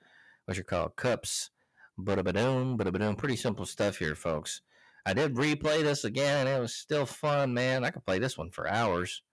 which 0.45 0.59
are 0.59 0.63
called 0.63 0.95
cups. 0.95 1.51
But 1.97 2.19
a 2.19 2.23
badoom, 2.23 2.77
but 2.77 2.87
a 2.87 2.91
badoom. 2.91 3.17
Pretty 3.17 3.35
simple 3.35 3.65
stuff 3.65 3.97
here, 3.97 4.15
folks. 4.15 4.61
I 5.05 5.13
did 5.13 5.35
replay 5.35 5.83
this 5.83 6.03
again, 6.03 6.47
and 6.47 6.57
it 6.57 6.59
was 6.59 6.75
still 6.75 7.05
fun, 7.05 7.53
man. 7.53 7.83
I 7.83 7.91
could 7.91 8.05
play 8.05 8.19
this 8.19 8.37
one 8.37 8.51
for 8.51 8.67
hours, 8.67 9.23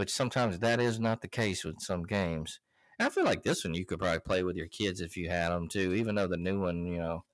which 0.00 0.10
sometimes 0.10 0.58
that 0.58 0.80
is 0.80 0.98
not 0.98 1.20
the 1.20 1.28
case 1.28 1.62
with 1.62 1.78
some 1.82 2.04
games. 2.04 2.58
And 2.98 3.06
I 3.06 3.10
feel 3.10 3.24
like 3.24 3.42
this 3.42 3.66
one 3.66 3.74
you 3.74 3.84
could 3.84 3.98
probably 3.98 4.20
play 4.20 4.42
with 4.42 4.56
your 4.56 4.68
kids 4.68 5.02
if 5.02 5.14
you 5.14 5.28
had 5.28 5.50
them 5.50 5.68
too, 5.68 5.92
even 5.92 6.14
though 6.14 6.26
the 6.26 6.38
new 6.38 6.58
one, 6.58 6.86
you 6.86 6.98
know, 6.98 7.24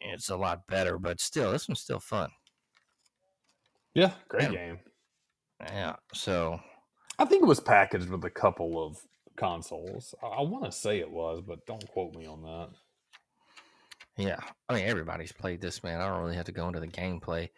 it's 0.00 0.30
a 0.30 0.36
lot 0.36 0.66
better, 0.66 0.98
but 0.98 1.20
still, 1.20 1.52
this 1.52 1.68
one's 1.68 1.80
still 1.80 2.00
fun. 2.00 2.32
Yeah, 3.94 4.14
great 4.28 4.50
Yeah. 4.50 4.50
game. 4.50 4.80
Yeah. 5.60 5.96
So, 6.12 6.60
I 7.18 7.24
think 7.24 7.42
it 7.44 7.46
was 7.46 7.60
packaged 7.60 8.08
with 8.08 8.24
a 8.24 8.30
couple 8.30 8.84
of 8.84 8.98
consoles. 9.36 10.14
I, 10.22 10.26
I 10.26 10.42
want 10.42 10.64
to 10.64 10.72
say 10.72 10.98
it 10.98 11.10
was, 11.10 11.40
but 11.46 11.64
don't 11.66 11.86
quote 11.88 12.14
me 12.14 12.26
on 12.26 12.42
that. 12.42 12.70
Yeah, 14.18 14.40
I 14.68 14.74
mean 14.74 14.84
everybody's 14.84 15.30
played 15.30 15.60
this, 15.60 15.84
man. 15.84 16.00
I 16.00 16.08
don't 16.08 16.20
really 16.24 16.34
have 16.34 16.46
to 16.46 16.52
go 16.52 16.66
into 16.66 16.80
the 16.80 16.88
gameplay. 16.88 17.50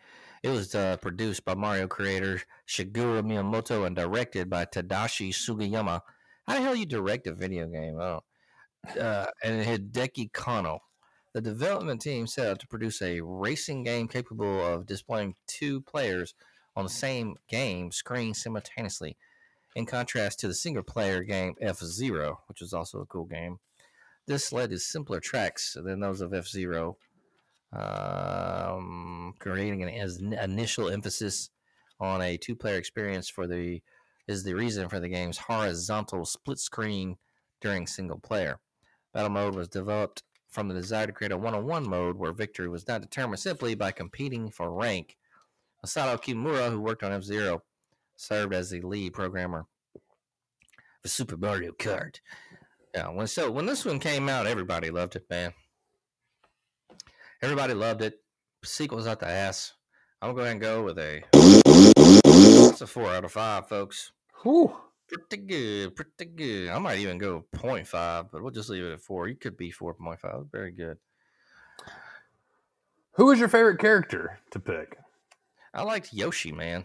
It 0.43 0.51
was 0.51 0.75
uh, 0.75 0.99
produced 0.99 1.45
by 1.47 1.55
Mario 1.55 1.87
creator 1.87 2.43
Shigeru 2.69 3.23
Miyamoto 3.23 3.87
and 3.87 3.97
directed 3.97 4.51
by 4.51 4.67
Tadashi 4.67 5.31
Sugiyama. 5.31 6.03
How 6.47 6.55
the 6.55 6.61
hell 6.61 6.75
you 6.75 6.85
direct 6.85 7.27
a 7.27 7.33
video 7.33 7.67
game? 7.67 7.99
Oh, 7.99 8.21
uh, 8.99 9.27
and 9.43 9.65
Hideki 9.65 10.33
Kano. 10.35 10.81
The 11.33 11.41
development 11.41 12.03
team 12.03 12.27
set 12.27 12.47
out 12.47 12.59
to 12.61 12.67
produce 12.67 13.01
a 13.01 13.21
racing 13.23 13.85
game 13.85 14.07
capable 14.07 14.63
of 14.67 14.85
displaying 14.85 15.37
two 15.47 15.81
players 15.81 16.35
on 16.77 16.85
the 16.85 16.91
same 16.91 17.37
game 17.49 17.91
screen 17.91 18.35
simultaneously, 18.35 19.17
in 19.77 19.87
contrast 19.87 20.41
to 20.41 20.49
the 20.49 20.55
single 20.55 20.83
player 20.83 21.23
game 21.23 21.55
F 21.59 21.79
Zero, 21.79 22.41
which 22.49 22.61
was 22.61 22.75
also 22.75 23.01
a 23.01 23.07
cool 23.07 23.25
game. 23.25 23.61
This 24.31 24.53
led 24.53 24.71
to 24.71 24.79
simpler 24.79 25.19
tracks 25.19 25.77
than 25.83 25.99
those 25.99 26.21
of 26.21 26.33
F 26.33 26.47
Zero, 26.47 26.97
um, 27.73 29.35
creating 29.41 29.83
an 29.83 29.89
as- 29.89 30.19
initial 30.19 30.89
emphasis 30.89 31.51
on 31.99 32.23
a 32.23 32.37
two 32.37 32.55
player 32.55 32.77
experience 32.77 33.29
for 33.29 33.49
the 33.49 33.83
is 34.29 34.45
the 34.45 34.55
reason 34.55 34.89
for 34.89 35.01
the 35.01 35.09
game's 35.09 35.37
horizontal 35.37 36.25
split 36.25 36.61
screen 36.61 37.17
during 37.61 37.89
single 37.89 38.21
player. 38.21 38.61
Battle 39.13 39.31
mode 39.31 39.57
was 39.57 39.67
developed 39.67 40.23
from 40.49 40.69
the 40.69 40.75
desire 40.75 41.09
to 41.09 41.13
create 41.13 41.33
a 41.33 41.37
one 41.37 41.57
on 41.57 41.67
one 41.67 41.91
mode 41.91 42.17
where 42.17 42.33
victory 42.33 42.69
was 42.69 42.87
not 42.87 43.01
determined 43.01 43.41
simply 43.41 43.75
by 43.75 43.91
competing 43.91 44.49
for 44.49 44.71
rank. 44.73 45.17
Masato 45.85 46.17
Kimura, 46.23 46.71
who 46.71 46.81
worked 46.81 47.03
on 47.03 47.11
F 47.11 47.25
Zero, 47.25 47.65
served 48.15 48.55
as 48.55 48.71
the 48.71 48.81
lead 48.83 49.13
programmer 49.13 49.67
for 51.03 51.09
Super 51.09 51.37
Mario 51.37 51.73
Kart. 51.73 52.21
Yeah, 52.95 53.09
when 53.09 53.27
so 53.27 53.51
when 53.51 53.67
this 53.67 53.85
one 53.85 54.01
came 54.01 54.29
out, 54.29 54.47
everybody 54.47 54.91
loved 54.91 55.17
it, 55.17 55.25
man. 55.31 55.53
Everybody 57.43 57.75
loved 57.75 58.03
it. 58.03 58.21
Sequels 58.65 59.07
out 59.07 59.21
the 59.21 59.29
ass. 59.29 59.73
I'm 60.21 60.35
gonna 60.35 60.37
go 60.37 60.43
ahead 60.43 60.53
and 60.53 60.61
go 60.61 60.83
with 60.83 60.99
a. 60.99 61.23
It's 61.35 62.81
a 62.81 62.87
four 62.87 63.11
out 63.11 63.25
of 63.25 63.33
five, 63.33 63.69
folks. 63.69 64.13
Whew. 64.43 64.75
Pretty 65.09 65.39
good, 65.39 65.97
pretty 65.97 66.25
good. 66.25 66.69
I 66.69 66.79
might 66.79 66.99
even 66.99 67.19
go 67.19 67.45
0.5, 67.57 68.29
but 68.31 68.43
we'll 68.43 68.53
just 68.53 68.71
leave 68.71 68.85
it 68.85 68.93
at 68.93 69.01
four. 69.01 69.27
You 69.27 69.35
could 69.35 69.57
be 69.57 69.73
4.5. 69.73 70.53
Very 70.53 70.71
good. 70.71 70.99
Who 73.15 73.33
is 73.33 73.41
your 73.41 73.49
favorite 73.49 73.81
character 73.81 74.39
to 74.53 74.61
pick? 74.61 74.99
I 75.75 75.83
liked 75.83 76.13
Yoshi, 76.13 76.53
man. 76.53 76.85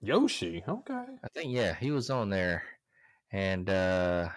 Yoshi. 0.00 0.64
Okay. 0.66 1.04
I 1.22 1.28
think 1.32 1.52
yeah, 1.52 1.74
he 1.74 1.90
was 1.90 2.10
on 2.10 2.30
there, 2.30 2.64
and 3.30 3.68
uh 3.70 4.30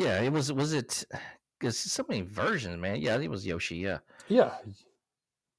yeah, 0.00 0.20
it 0.22 0.32
was 0.32 0.52
was 0.52 0.72
it? 0.72 1.04
Because 1.58 1.78
so 1.78 2.04
many 2.08 2.22
versions, 2.22 2.80
man. 2.80 3.00
Yeah, 3.00 3.18
it 3.18 3.30
was 3.30 3.46
Yoshi. 3.46 3.76
Yeah, 3.76 3.98
Yeah. 4.28 4.54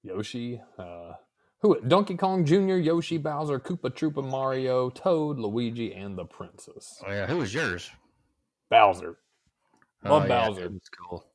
Yoshi. 0.03 0.59
Uh, 0.79 1.13
who? 1.59 1.79
Donkey 1.81 2.15
Kong 2.15 2.43
Jr., 2.43 2.77
Yoshi, 2.77 3.17
Bowser, 3.19 3.59
Koopa 3.59 3.91
Troopa, 3.91 4.27
Mario, 4.27 4.89
Toad, 4.89 5.37
Luigi, 5.37 5.93
and 5.93 6.17
the 6.17 6.25
Princess. 6.25 6.99
oh, 7.05 7.11
yeah. 7.11 7.27
Who 7.27 7.37
was 7.37 7.53
yours? 7.53 7.91
Bowser. 8.71 9.17
Love 10.03 10.23
oh, 10.23 10.25
yeah, 10.25 10.47
Bowser. 10.47 10.61
that 10.61 10.71
was 10.71 10.89
cool. 10.89 11.25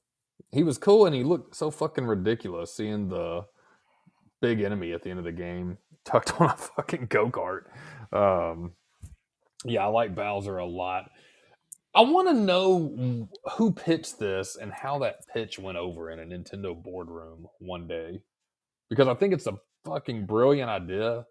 He 0.50 0.64
was 0.64 0.78
cool 0.78 1.06
and 1.06 1.14
he 1.14 1.22
looked 1.22 1.54
so 1.54 1.70
fucking 1.70 2.06
ridiculous 2.06 2.74
seeing 2.74 3.08
the 3.08 3.44
big 4.40 4.62
enemy 4.62 4.92
at 4.92 5.02
the 5.02 5.10
end 5.10 5.20
of 5.20 5.24
the 5.24 5.32
game 5.32 5.78
tucked 6.04 6.40
on 6.40 6.50
a 6.50 6.56
fucking 6.56 7.06
go 7.08 7.30
kart. 7.30 7.66
Um, 8.12 8.72
yeah, 9.64 9.84
I 9.84 9.86
like 9.86 10.14
Bowser 10.14 10.58
a 10.58 10.66
lot. 10.66 11.10
I 11.96 12.02
want 12.02 12.28
to 12.28 12.34
know 12.34 13.28
who 13.56 13.72
pitched 13.72 14.18
this 14.18 14.56
and 14.56 14.70
how 14.72 14.98
that 14.98 15.26
pitch 15.32 15.58
went 15.58 15.78
over 15.78 16.10
in 16.10 16.18
a 16.18 16.24
Nintendo 16.24 16.80
boardroom 16.80 17.46
one 17.58 17.88
day. 17.88 18.20
Because 18.90 19.08
I 19.08 19.14
think 19.14 19.32
it's 19.32 19.46
a 19.46 19.58
fucking 19.84 20.26
brilliant 20.26 20.70
idea. 20.70 21.24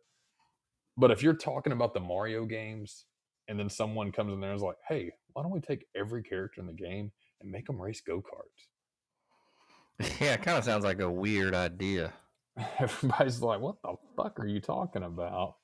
But 0.97 1.11
if 1.11 1.21
you're 1.21 1.35
talking 1.35 1.71
about 1.71 1.93
the 1.93 1.99
Mario 1.99 2.45
games 2.45 3.05
and 3.47 3.59
then 3.59 3.69
someone 3.69 4.11
comes 4.11 4.33
in 4.33 4.39
there 4.39 4.49
and 4.49 4.57
is 4.57 4.63
like, 4.63 4.77
hey, 4.89 5.11
why 5.33 5.43
don't 5.43 5.51
we 5.51 5.59
take 5.59 5.85
every 5.95 6.23
character 6.23 6.61
in 6.61 6.67
the 6.67 6.73
game 6.73 7.11
and 7.41 7.51
make 7.51 7.67
them 7.67 7.79
race 7.79 8.01
go 8.01 8.21
karts? 8.21 8.67
Yeah, 10.19 10.33
it 10.33 10.41
kind 10.41 10.57
of 10.57 10.65
sounds 10.65 10.83
like 10.83 10.99
a 10.99 11.09
weird 11.09 11.53
idea. 11.53 12.11
everybody's 12.79 13.41
like, 13.41 13.59
"What 13.59 13.81
the 13.81 13.95
fuck 14.15 14.39
are 14.39 14.47
you 14.47 14.59
talking 14.59 15.03
about?" 15.03 15.55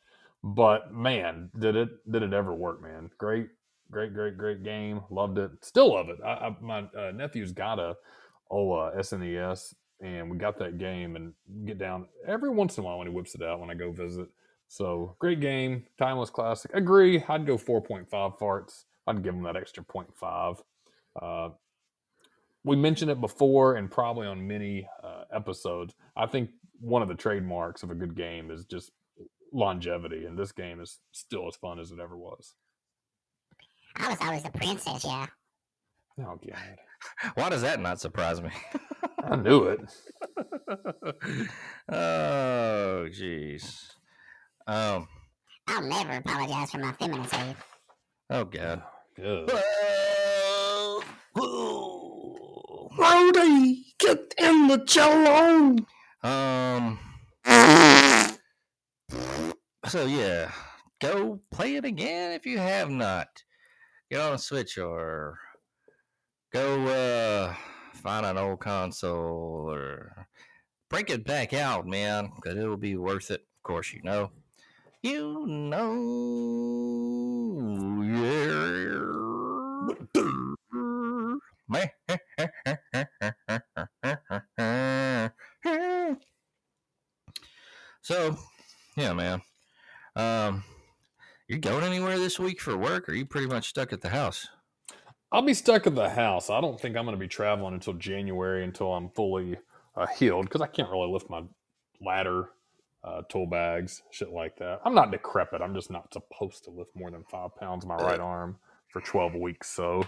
But 0.43 0.93
man, 0.93 1.49
did 1.57 1.75
it 1.75 1.89
did 2.09 2.23
it 2.23 2.33
ever 2.33 2.53
work, 2.53 2.81
man? 2.81 3.09
Great, 3.17 3.47
great, 3.91 4.13
great, 4.13 4.37
great 4.37 4.63
game. 4.63 5.01
Loved 5.09 5.37
it. 5.37 5.51
Still 5.61 5.93
love 5.93 6.09
it. 6.09 6.17
I, 6.25 6.29
I, 6.29 6.55
my 6.61 6.79
uh, 6.97 7.11
nephew's 7.13 7.51
got 7.51 7.79
a 7.79 7.95
oh 8.49 8.71
uh, 8.71 8.95
SNES, 8.97 9.75
and 10.01 10.29
we 10.31 10.37
got 10.37 10.57
that 10.59 10.77
game 10.77 11.15
and 11.15 11.33
get 11.65 11.77
down 11.77 12.07
every 12.27 12.49
once 12.49 12.77
in 12.77 12.83
a 12.83 12.87
while 12.87 12.97
when 12.97 13.07
he 13.07 13.13
whips 13.13 13.35
it 13.35 13.43
out 13.43 13.59
when 13.59 13.69
I 13.69 13.75
go 13.75 13.91
visit. 13.91 14.27
So 14.67 15.15
great 15.19 15.41
game, 15.41 15.85
timeless 15.97 16.29
classic. 16.29 16.71
Agree. 16.73 17.23
I'd 17.27 17.45
go 17.45 17.57
four 17.57 17.81
point 17.81 18.09
five 18.09 18.37
farts. 18.39 18.85
I'd 19.07 19.23
give 19.23 19.33
him 19.33 19.43
that 19.43 19.55
extra 19.55 19.83
0.5. 19.83 20.59
Uh, 21.21 21.49
we 22.63 22.75
mentioned 22.75 23.11
it 23.11 23.19
before 23.19 23.75
and 23.75 23.89
probably 23.89 24.27
on 24.27 24.47
many 24.47 24.87
uh, 25.03 25.23
episodes. 25.33 25.95
I 26.15 26.27
think 26.27 26.51
one 26.79 27.01
of 27.01 27.07
the 27.07 27.15
trademarks 27.15 27.83
of 27.83 27.91
a 27.91 27.95
good 27.95 28.15
game 28.15 28.51
is 28.51 28.65
just 28.65 28.91
longevity, 29.51 30.25
and 30.25 30.37
this 30.37 30.51
game 30.51 30.79
is 30.79 30.99
still 31.11 31.47
as 31.47 31.55
fun 31.55 31.79
as 31.79 31.91
it 31.91 31.99
ever 31.99 32.15
was. 32.15 32.53
I 33.95 34.09
was 34.09 34.17
always 34.21 34.43
the 34.43 34.51
princess, 34.51 35.03
yeah. 35.05 35.27
Oh 36.19 36.39
god, 36.45 36.77
Why 37.35 37.49
does 37.49 37.61
that 37.61 37.79
not 37.79 37.99
surprise 37.99 38.41
me? 38.41 38.49
I 39.23 39.35
knew 39.35 39.63
it. 39.63 39.81
oh, 41.89 43.07
jeez. 43.09 43.91
Um. 44.67 45.07
I'll 45.67 45.83
never 45.83 46.13
apologize 46.13 46.71
for 46.71 46.79
my 46.79 46.91
femininity. 46.93 47.55
Oh 48.29 48.45
God. 48.45 48.81
Good. 49.15 49.51
Brody, 52.95 53.85
get 53.99 54.33
in 54.37 54.67
the 54.67 54.83
cello. 54.85 55.75
Um. 56.23 56.99
So 59.87 60.05
yeah, 60.05 60.51
go 60.99 61.39
play 61.51 61.75
it 61.75 61.85
again 61.85 62.31
if 62.31 62.45
you 62.45 62.57
have 62.57 62.89
not. 62.89 63.43
Get 64.11 64.19
on 64.19 64.33
a 64.33 64.37
Switch 64.37 64.77
or 64.77 65.39
go 66.51 66.83
uh, 66.83 67.55
find 67.93 68.25
an 68.25 68.37
old 68.37 68.59
console 68.59 69.71
or 69.71 70.27
break 70.89 71.09
it 71.09 71.23
back 71.23 71.53
out, 71.53 71.87
man, 71.87 72.29
because 72.35 72.57
it'll 72.57 72.75
be 72.75 72.97
worth 72.97 73.31
it. 73.31 73.39
Of 73.39 73.63
course, 73.63 73.93
you 73.93 74.01
know. 74.03 74.31
You 75.01 75.47
know, 75.47 75.95
yeah. 78.03 78.99
so, 88.01 88.37
yeah, 88.97 89.13
man. 89.13 89.41
Um, 90.17 90.65
you 91.51 91.57
going 91.57 91.83
anywhere 91.83 92.17
this 92.17 92.39
week 92.39 92.61
for 92.61 92.77
work, 92.77 93.09
or 93.09 93.11
are 93.11 93.15
you 93.15 93.25
pretty 93.25 93.47
much 93.47 93.67
stuck 93.67 93.91
at 93.91 93.99
the 93.99 94.07
house? 94.07 94.47
I'll 95.33 95.41
be 95.41 95.53
stuck 95.53 95.85
at 95.85 95.95
the 95.95 96.09
house. 96.09 96.49
I 96.49 96.61
don't 96.61 96.79
think 96.79 96.95
I'm 96.95 97.03
going 97.03 97.15
to 97.15 97.19
be 97.19 97.27
traveling 97.27 97.73
until 97.73 97.91
January 97.93 98.63
until 98.63 98.93
I'm 98.93 99.09
fully 99.09 99.57
uh, 99.97 100.07
healed 100.07 100.45
because 100.45 100.61
I 100.61 100.67
can't 100.67 100.89
really 100.89 101.11
lift 101.11 101.29
my 101.29 101.41
ladder, 101.99 102.51
uh, 103.03 103.23
tool 103.29 103.47
bags, 103.47 104.01
shit 104.11 104.31
like 104.31 104.55
that. 104.59 104.79
I'm 104.85 104.95
not 104.95 105.11
decrepit. 105.11 105.61
I'm 105.61 105.75
just 105.75 105.91
not 105.91 106.13
supposed 106.13 106.63
to 106.65 106.69
lift 106.69 106.91
more 106.95 107.11
than 107.11 107.25
five 107.25 107.53
pounds 107.57 107.85
my 107.85 107.95
right 107.95 108.19
arm 108.19 108.55
for 108.87 109.01
12 109.01 109.35
weeks. 109.35 109.69
So, 109.69 110.05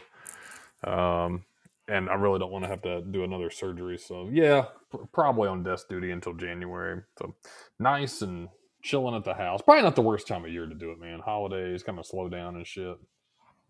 um, 0.85 1.43
and 1.89 2.09
I 2.09 2.13
really 2.13 2.39
don't 2.39 2.51
want 2.51 2.63
to 2.63 2.69
have 2.69 2.83
to 2.83 3.01
do 3.01 3.25
another 3.25 3.49
surgery. 3.49 3.97
So, 3.97 4.29
yeah, 4.31 4.67
pr- 4.89 5.03
probably 5.11 5.49
on 5.49 5.63
desk 5.63 5.89
duty 5.89 6.11
until 6.11 6.35
January. 6.35 7.01
So, 7.19 7.35
nice 7.79 8.21
and 8.21 8.47
chilling 8.83 9.15
at 9.15 9.23
the 9.23 9.33
house. 9.33 9.61
Probably 9.61 9.81
not 9.83 9.95
the 9.95 10.01
worst 10.01 10.27
time 10.27 10.45
of 10.45 10.51
year 10.51 10.67
to 10.67 10.75
do 10.75 10.91
it, 10.91 10.99
man. 10.99 11.19
Holidays 11.19 11.81
kind 11.83 11.97
of 11.97 12.05
slow 12.05 12.29
down 12.29 12.55
and 12.55 12.67
shit. 12.67 12.97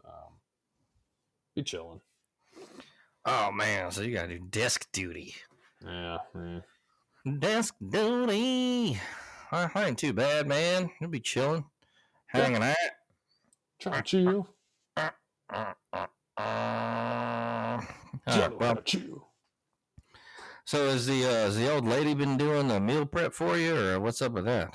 Um, 0.05 0.33
be 1.55 1.63
chilling. 1.63 2.01
Oh 3.25 3.51
man, 3.53 3.89
so 3.91 4.01
you 4.01 4.13
gotta 4.13 4.27
do 4.27 4.39
desk 4.39 4.87
duty. 4.91 5.35
Yeah, 5.85 6.17
yeah. 6.35 6.59
Desk 7.39 7.73
duty. 7.89 8.99
I 9.51 9.69
I 9.73 9.85
ain't 9.85 9.97
too 9.97 10.11
bad, 10.13 10.47
man. 10.47 10.89
You'll 10.99 11.09
be 11.09 11.21
chilling, 11.21 11.63
hanging 12.27 12.63
out. 12.63 12.75
Try 13.79 13.97
to 13.97 14.01
chill. 14.03 14.47
Uh, 14.97 15.09
uh, 15.49 15.73
uh. 15.93 16.05
Try 18.27 18.41
Uh, 18.45 18.49
well, 18.59 18.75
to 18.75 18.81
chill. 18.83 19.29
so 20.65 20.85
is 20.87 21.05
the 21.05 21.23
uh, 21.25 21.29
has 21.29 21.57
the 21.57 21.71
old 21.73 21.85
lady 21.87 22.13
been 22.13 22.37
doing 22.37 22.67
the 22.67 22.79
meal 22.79 23.05
prep 23.05 23.33
for 23.33 23.57
you, 23.57 23.75
or 23.77 23.99
what's 23.99 24.21
up 24.21 24.33
with 24.33 24.45
that? 24.45 24.73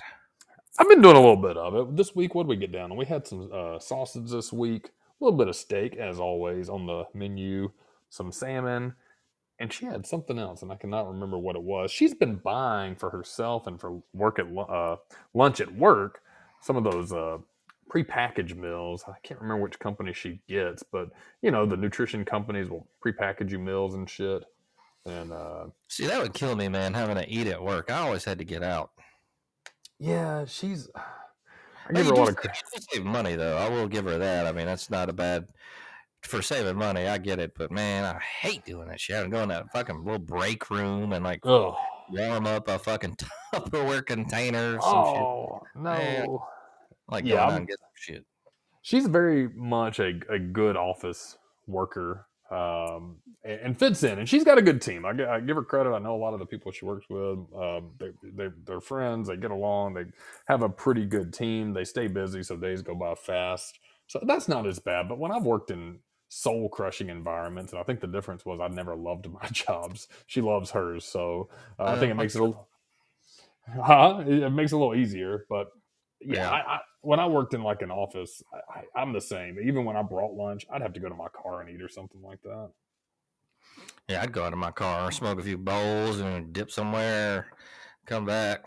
I've 0.79 0.89
been 0.89 1.03
doing 1.03 1.17
a 1.17 1.21
little 1.21 1.37
bit 1.37 1.57
of 1.57 1.75
it. 1.75 1.97
This 1.97 2.15
week, 2.15 2.35
what 2.35 2.45
did 2.45 2.51
we 2.51 2.57
get 2.57 2.73
down? 2.73 2.97
We 2.97 3.05
had 3.05 3.27
some 3.27 3.51
uh, 3.53 3.79
sausage 3.81 4.31
this 4.31 4.53
week, 4.53 4.87
a 4.87 5.25
little 5.25 5.37
bit 5.37 5.49
of 5.49 5.57
steak, 5.57 5.97
as 5.97 6.21
always, 6.21 6.69
on 6.69 6.87
the 6.87 7.05
menu, 7.15 7.73
some 8.11 8.31
salmon, 8.31 8.95
and 9.59 9.73
she 9.73 9.87
had 9.87 10.07
something 10.07 10.39
else, 10.39 10.63
and 10.63 10.71
I 10.71 10.77
cannot 10.77 11.09
remember 11.09 11.37
what 11.37 11.57
it 11.57 11.63
was. 11.63 11.91
She's 11.91 12.15
been 12.15 12.37
buying 12.37 12.95
for 12.95 13.11
herself 13.11 13.67
and 13.67 13.81
for 13.81 14.01
work 14.15 14.39
at 14.39 14.47
uh, 14.57 14.97
lunch 15.35 15.61
at 15.61 15.75
work 15.75 16.23
some 16.61 16.77
of 16.77 16.85
those 16.85 17.13
uh, 17.13 17.39
prepackaged 17.93 18.57
meals. 18.57 19.05
I 19.09 19.15
can't 19.23 19.41
remember 19.41 19.63
which 19.65 19.79
company 19.79 20.13
she 20.13 20.41
gets, 20.49 20.83
but 20.85 21.11
you 21.43 21.51
know 21.51 21.67
the 21.67 21.77
nutrition 21.77 22.25
companies 22.25 22.69
will 22.69 22.87
prepackage 23.05 23.51
you 23.51 23.59
meals 23.59 23.95
and 23.95 24.09
shit. 24.09 24.45
And 25.07 25.33
uh, 25.33 25.67
See, 25.89 26.07
that 26.07 26.23
would 26.23 26.35
kill 26.35 26.55
me, 26.55 26.69
man, 26.69 26.95
having 26.95 27.17
to 27.17 27.29
eat 27.29 27.47
at 27.47 27.63
work. 27.63 27.91
I 27.91 27.99
always 27.99 28.25
had 28.25 28.39
to 28.39 28.45
get 28.45 28.63
out. 28.63 28.91
Yeah, 29.99 30.45
she's. 30.47 30.89
I 31.89 31.93
give 31.95 32.07
her 32.07 32.13
a 32.13 32.17
lot 32.17 32.29
of 32.29 32.37
credit. 32.37 32.57
save- 32.67 32.73
you 32.75 32.81
do 32.81 32.87
save 32.97 33.05
money, 33.05 33.35
though. 33.35 33.57
I 33.57 33.69
will 33.71 33.89
give 33.89 34.05
her 34.05 34.19
that. 34.19 34.47
I 34.47 34.53
mean, 34.53 34.67
that's 34.67 34.91
not 34.91 35.09
a 35.09 35.13
bad 35.15 35.47
for 36.23 36.43
saving 36.43 36.77
money. 36.77 37.07
I 37.07 37.17
get 37.19 37.39
it, 37.39 37.53
but 37.57 37.71
man, 37.71 38.05
I 38.05 38.19
hate 38.19 38.65
doing 38.67 38.89
that 38.89 39.01
shit. 39.01 39.17
Having 39.17 39.31
to 39.31 39.37
go 39.39 39.43
in 39.45 39.49
that 39.49 39.73
fucking 39.73 40.05
little 40.05 40.19
break 40.19 40.69
room 40.71 41.13
and 41.15 41.25
like 41.25 41.47
Oh, 41.47 41.77
warm 42.11 42.47
up 42.47 42.69
a 42.69 42.79
fucking 42.79 43.17
Tupperware 43.55 44.05
container. 44.05 44.79
Some 44.83 45.05
shit. 45.05 45.23
oh 45.23 45.61
Man. 45.75 46.27
no. 46.27 46.45
Like 47.09 47.25
yeah, 47.25 47.37
going 47.37 47.49
I'm- 47.49 47.57
and 47.59 47.67
get 47.69 47.79
some 47.79 47.89
shit. 48.15 48.25
she's 48.83 49.07
very 49.07 49.49
much 49.49 49.99
a, 49.99 50.13
a 50.29 50.39
good 50.39 50.77
office 50.77 51.39
worker 51.67 52.27
um, 52.51 53.17
and, 53.45 53.61
and 53.61 53.79
fits 53.79 54.03
in. 54.05 54.19
And 54.19 54.29
she's 54.29 54.45
got 54.45 54.59
a 54.59 54.63
good 54.63 54.83
team. 54.83 55.05
I, 55.07 55.11
I 55.37 55.41
give 55.41 55.57
her 55.57 55.65
credit. 55.65 55.93
I 55.93 55.99
know 55.99 56.15
a 56.17 56.19
lot 56.19 56.35
of 56.35 56.41
the 56.41 56.47
people 56.47 56.73
she 56.73 56.85
works 56.85 57.07
with. 57.11 57.39
Um, 57.57 57.93
they, 57.99 58.11
they, 58.23 58.49
they're 58.67 58.81
friends. 58.81 59.29
They 59.29 59.37
get 59.37 59.51
along. 59.51 59.95
They 59.95 60.05
have 60.49 60.63
a 60.63 60.69
pretty 60.69 61.07
good 61.07 61.33
team. 61.33 61.73
They 61.75 61.85
stay 61.85 62.09
busy, 62.09 62.43
so 62.43 62.57
days 62.57 62.83
go 62.83 62.95
by 62.95 63.15
fast. 63.17 63.79
So 64.09 64.21
that's 64.27 64.49
not 64.49 64.67
as 64.67 64.79
bad. 64.79 65.09
But 65.09 65.19
when 65.19 65.33
I've 65.33 65.45
worked 65.45 65.71
in 65.71 65.99
soul 66.29 66.69
crushing 66.71 67.11
environments, 67.11 67.73
and 67.73 67.81
I 67.81 67.85
think 67.85 68.01
the 68.01 68.07
difference 68.09 68.47
was 68.47 68.61
I 68.61 68.69
never 68.69 68.97
loved 68.97 69.31
my 69.31 69.49
jobs. 69.53 70.09
She 70.27 70.41
loves 70.41 70.71
hers. 70.73 71.05
So 71.05 71.51
uh, 71.79 71.87
I 71.87 71.97
think 71.97 72.11
Uh, 72.11 72.13
it 72.13 72.17
makes 72.17 72.35
it 72.37 72.41
a 72.41 72.45
little, 72.45 72.69
huh? 73.85 74.25
It, 74.27 74.45
it 74.45 74.51
makes 74.51 74.73
it 74.73 74.77
a 74.77 74.79
little 74.79 74.95
easier. 74.95 75.47
But 75.49 75.69
yeah, 76.21 76.49
Yeah. 76.49 76.51
I, 76.51 76.75
I, 76.77 76.81
when 77.03 77.21
I 77.21 77.27
worked 77.27 77.55
in 77.55 77.63
like 77.63 77.83
an 77.83 77.91
office, 77.91 78.43
I, 78.53 78.81
I, 78.81 79.03
I'm 79.03 79.13
the 79.13 79.21
same. 79.21 79.59
Even 79.63 79.85
when 79.85 79.97
I 79.97 80.03
brought 80.03 80.35
lunch, 80.35 80.67
I'd 80.73 80.83
have 80.83 80.95
to 80.95 81.01
go 81.01 81.09
to 81.09 81.15
my 81.15 81.29
car 81.29 81.61
and 81.61 81.71
eat 81.71 81.83
or 81.83 81.89
something 81.89 82.23
like 82.23 82.43
that. 82.43 82.71
Yeah, 84.09 84.23
I'd 84.23 84.33
go 84.33 84.45
out 84.45 84.53
of 84.53 84.59
my 84.59 84.71
car, 84.71 85.13
smoke 85.13 85.39
a 85.41 85.43
few 85.43 85.59
bowls, 85.59 86.21
and 86.21 86.53
dip 86.53 86.71
somewhere, 86.71 87.49
come 88.07 88.25
back. 88.25 88.65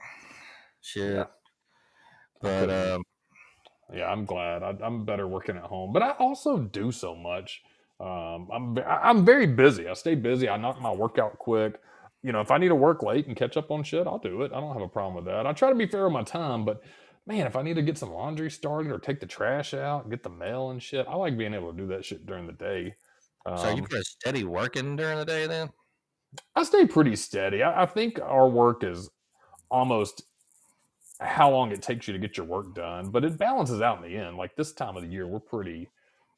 Shit. 0.81 1.15
Yeah. 1.15 1.25
But 2.41 2.69
um, 2.69 3.03
Yeah, 3.93 4.11
I'm 4.11 4.25
glad. 4.25 4.63
I, 4.63 4.75
I'm 4.81 5.05
better 5.05 5.27
working 5.27 5.57
at 5.57 5.63
home, 5.63 5.93
but 5.93 6.01
I 6.01 6.11
also 6.11 6.57
do 6.59 6.91
so 6.91 7.15
much. 7.15 7.61
Um, 7.99 8.49
I'm 8.51 8.77
I'm 8.79 9.25
very 9.25 9.47
busy. 9.47 9.87
I 9.87 9.93
stay 9.93 10.15
busy. 10.15 10.49
I 10.49 10.57
knock 10.57 10.81
my 10.81 10.91
workout 10.91 11.37
quick. 11.37 11.79
You 12.23 12.31
know, 12.31 12.41
if 12.41 12.51
I 12.51 12.57
need 12.57 12.69
to 12.69 12.75
work 12.75 13.03
late 13.03 13.27
and 13.27 13.35
catch 13.35 13.57
up 13.57 13.71
on 13.71 13.83
shit, 13.83 14.07
I'll 14.07 14.19
do 14.19 14.43
it. 14.43 14.51
I 14.53 14.59
don't 14.59 14.73
have 14.73 14.81
a 14.81 14.87
problem 14.87 15.15
with 15.15 15.25
that. 15.25 15.45
I 15.45 15.53
try 15.53 15.69
to 15.69 15.75
be 15.75 15.87
fair 15.87 16.05
with 16.05 16.13
my 16.13 16.23
time, 16.23 16.65
but 16.65 16.81
man, 17.25 17.47
if 17.47 17.55
I 17.55 17.61
need 17.61 17.75
to 17.75 17.81
get 17.81 17.97
some 17.97 18.11
laundry 18.11 18.49
started 18.49 18.91
or 18.91 18.99
take 18.99 19.19
the 19.19 19.25
trash 19.25 19.73
out, 19.73 20.09
get 20.09 20.23
the 20.23 20.29
mail 20.29 20.71
and 20.71 20.81
shit, 20.81 21.05
I 21.07 21.15
like 21.15 21.37
being 21.37 21.53
able 21.53 21.71
to 21.71 21.77
do 21.77 21.87
that 21.87 22.05
shit 22.05 22.25
during 22.25 22.47
the 22.47 22.53
day. 22.53 22.95
Um, 23.45 23.57
so 23.57 23.69
you 23.75 23.83
pretty 23.83 24.03
steady 24.03 24.43
working 24.43 24.95
during 24.95 25.17
the 25.17 25.25
day 25.25 25.47
then? 25.47 25.69
I 26.55 26.63
stay 26.63 26.85
pretty 26.85 27.15
steady. 27.15 27.63
I, 27.63 27.83
I 27.83 27.85
think 27.85 28.19
our 28.19 28.47
work 28.47 28.83
is 28.83 29.09
almost 29.69 30.23
how 31.19 31.51
long 31.51 31.71
it 31.71 31.81
takes 31.81 32.07
you 32.07 32.13
to 32.13 32.19
get 32.19 32.37
your 32.37 32.45
work 32.45 32.73
done, 32.73 33.09
but 33.09 33.23
it 33.23 33.37
balances 33.37 33.81
out 33.81 34.03
in 34.03 34.11
the 34.11 34.17
end. 34.17 34.37
Like 34.37 34.55
this 34.55 34.73
time 34.73 34.97
of 34.97 35.03
the 35.03 35.09
year, 35.09 35.27
we're 35.27 35.39
pretty 35.39 35.89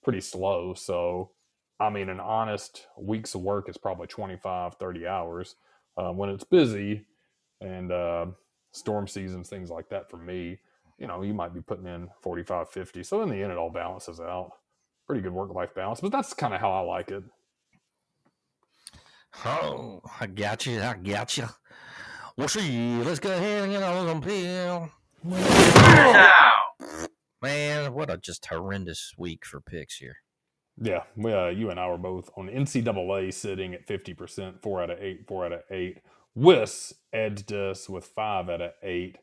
pretty 0.03 0.21
slow. 0.21 0.73
So, 0.73 1.31
I 1.79 1.89
mean, 1.89 2.09
an 2.09 2.19
honest 2.19 2.87
week's 2.97 3.35
of 3.35 3.41
work 3.41 3.69
is 3.69 3.77
probably 3.77 4.07
25, 4.07 4.75
30 4.75 5.07
hours. 5.07 5.55
Uh, 5.95 6.11
when 6.11 6.29
it's 6.29 6.43
busy 6.43 7.05
and 7.61 7.91
uh, 7.91 8.25
storm 8.71 9.07
seasons, 9.07 9.47
things 9.47 9.69
like 9.69 9.89
that 9.89 10.09
for 10.09 10.17
me, 10.17 10.59
you 10.97 11.07
know, 11.07 11.21
you 11.21 11.33
might 11.33 11.53
be 11.53 11.61
putting 11.61 11.87
in 11.87 12.09
45, 12.21 12.69
50. 12.69 13.03
So 13.03 13.21
in 13.21 13.29
the 13.29 13.41
end, 13.41 13.51
it 13.51 13.57
all 13.57 13.69
balances 13.69 14.19
out. 14.19 14.51
Pretty 15.07 15.21
good 15.21 15.33
work 15.33 15.53
life 15.53 15.73
balance, 15.75 16.01
but 16.01 16.11
that's 16.11 16.33
kind 16.33 16.53
of 16.53 16.61
how 16.61 16.71
I 16.71 16.79
like 16.79 17.11
it. 17.11 17.23
Oh, 19.45 20.01
I 20.19 20.27
got 20.27 20.65
you. 20.65 20.81
I 20.81 20.95
got 20.95 21.37
you. 21.37 21.47
Well, 22.37 22.47
see, 22.47 22.97
let's 23.03 23.19
go 23.19 23.31
ahead 23.31 23.63
and 23.63 23.71
get 23.73 23.83
on 23.83 24.07
some 24.07 24.21
pill. 24.21 24.89
Man, 27.41 27.93
what 27.93 28.09
a 28.09 28.17
just 28.17 28.45
horrendous 28.45 29.13
week 29.17 29.45
for 29.45 29.59
picks 29.59 29.97
here. 29.97 30.15
Yeah, 30.81 31.03
we, 31.15 31.31
uh, 31.31 31.49
you 31.49 31.69
and 31.69 31.79
I 31.79 31.87
were 31.89 31.97
both 31.97 32.29
on 32.35 32.47
NCAA 32.47 33.33
sitting 33.33 33.73
at 33.73 33.87
50%, 33.87 34.61
four 34.61 34.81
out 34.81 34.89
of 34.89 34.99
eight, 34.99 35.27
four 35.27 35.45
out 35.45 35.51
of 35.51 35.61
eight. 35.69 35.99
Whis 36.35 36.93
edged 37.11 37.53
us 37.53 37.87
with 37.87 38.05
five 38.05 38.49
out 38.49 38.61
of 38.61 38.71
eight. 38.81 39.17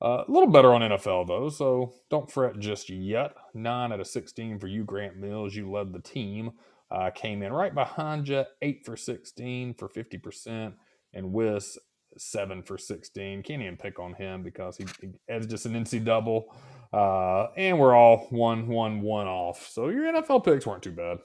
Uh, 0.00 0.22
a 0.28 0.30
little 0.30 0.48
better 0.48 0.72
on 0.72 0.80
NFL, 0.80 1.26
though, 1.26 1.48
so 1.48 1.92
don't 2.08 2.30
fret 2.30 2.58
just 2.58 2.88
yet. 2.88 3.34
Nine 3.52 3.92
out 3.92 4.00
of 4.00 4.06
16 4.06 4.60
for 4.60 4.68
you, 4.68 4.84
Grant 4.84 5.16
Mills. 5.16 5.56
You 5.56 5.70
led 5.70 5.92
the 5.92 6.00
team. 6.00 6.52
Uh, 6.90 7.10
came 7.10 7.42
in 7.42 7.52
right 7.52 7.74
behind 7.74 8.28
you, 8.28 8.44
eight 8.62 8.86
for 8.86 8.96
16 8.96 9.74
for 9.74 9.88
50%, 9.88 10.72
and 11.12 11.32
Whis 11.32 11.76
seven 12.16 12.62
for 12.62 12.78
16. 12.78 13.42
Can't 13.42 13.62
even 13.62 13.76
pick 13.76 13.98
on 13.98 14.14
him 14.14 14.42
because 14.42 14.76
he, 14.76 14.86
he 15.00 15.08
us 15.34 15.64
an 15.66 15.74
NC 15.74 16.04
double. 16.04 16.54
Uh, 16.92 17.48
and 17.56 17.78
we're 17.78 17.94
all 17.94 18.26
one, 18.30 18.68
one, 18.68 19.02
one 19.02 19.26
off. 19.26 19.68
So 19.68 19.88
your 19.88 20.10
NFL 20.12 20.44
picks 20.44 20.66
weren't 20.66 20.82
too 20.82 20.92
bad. 20.92 21.18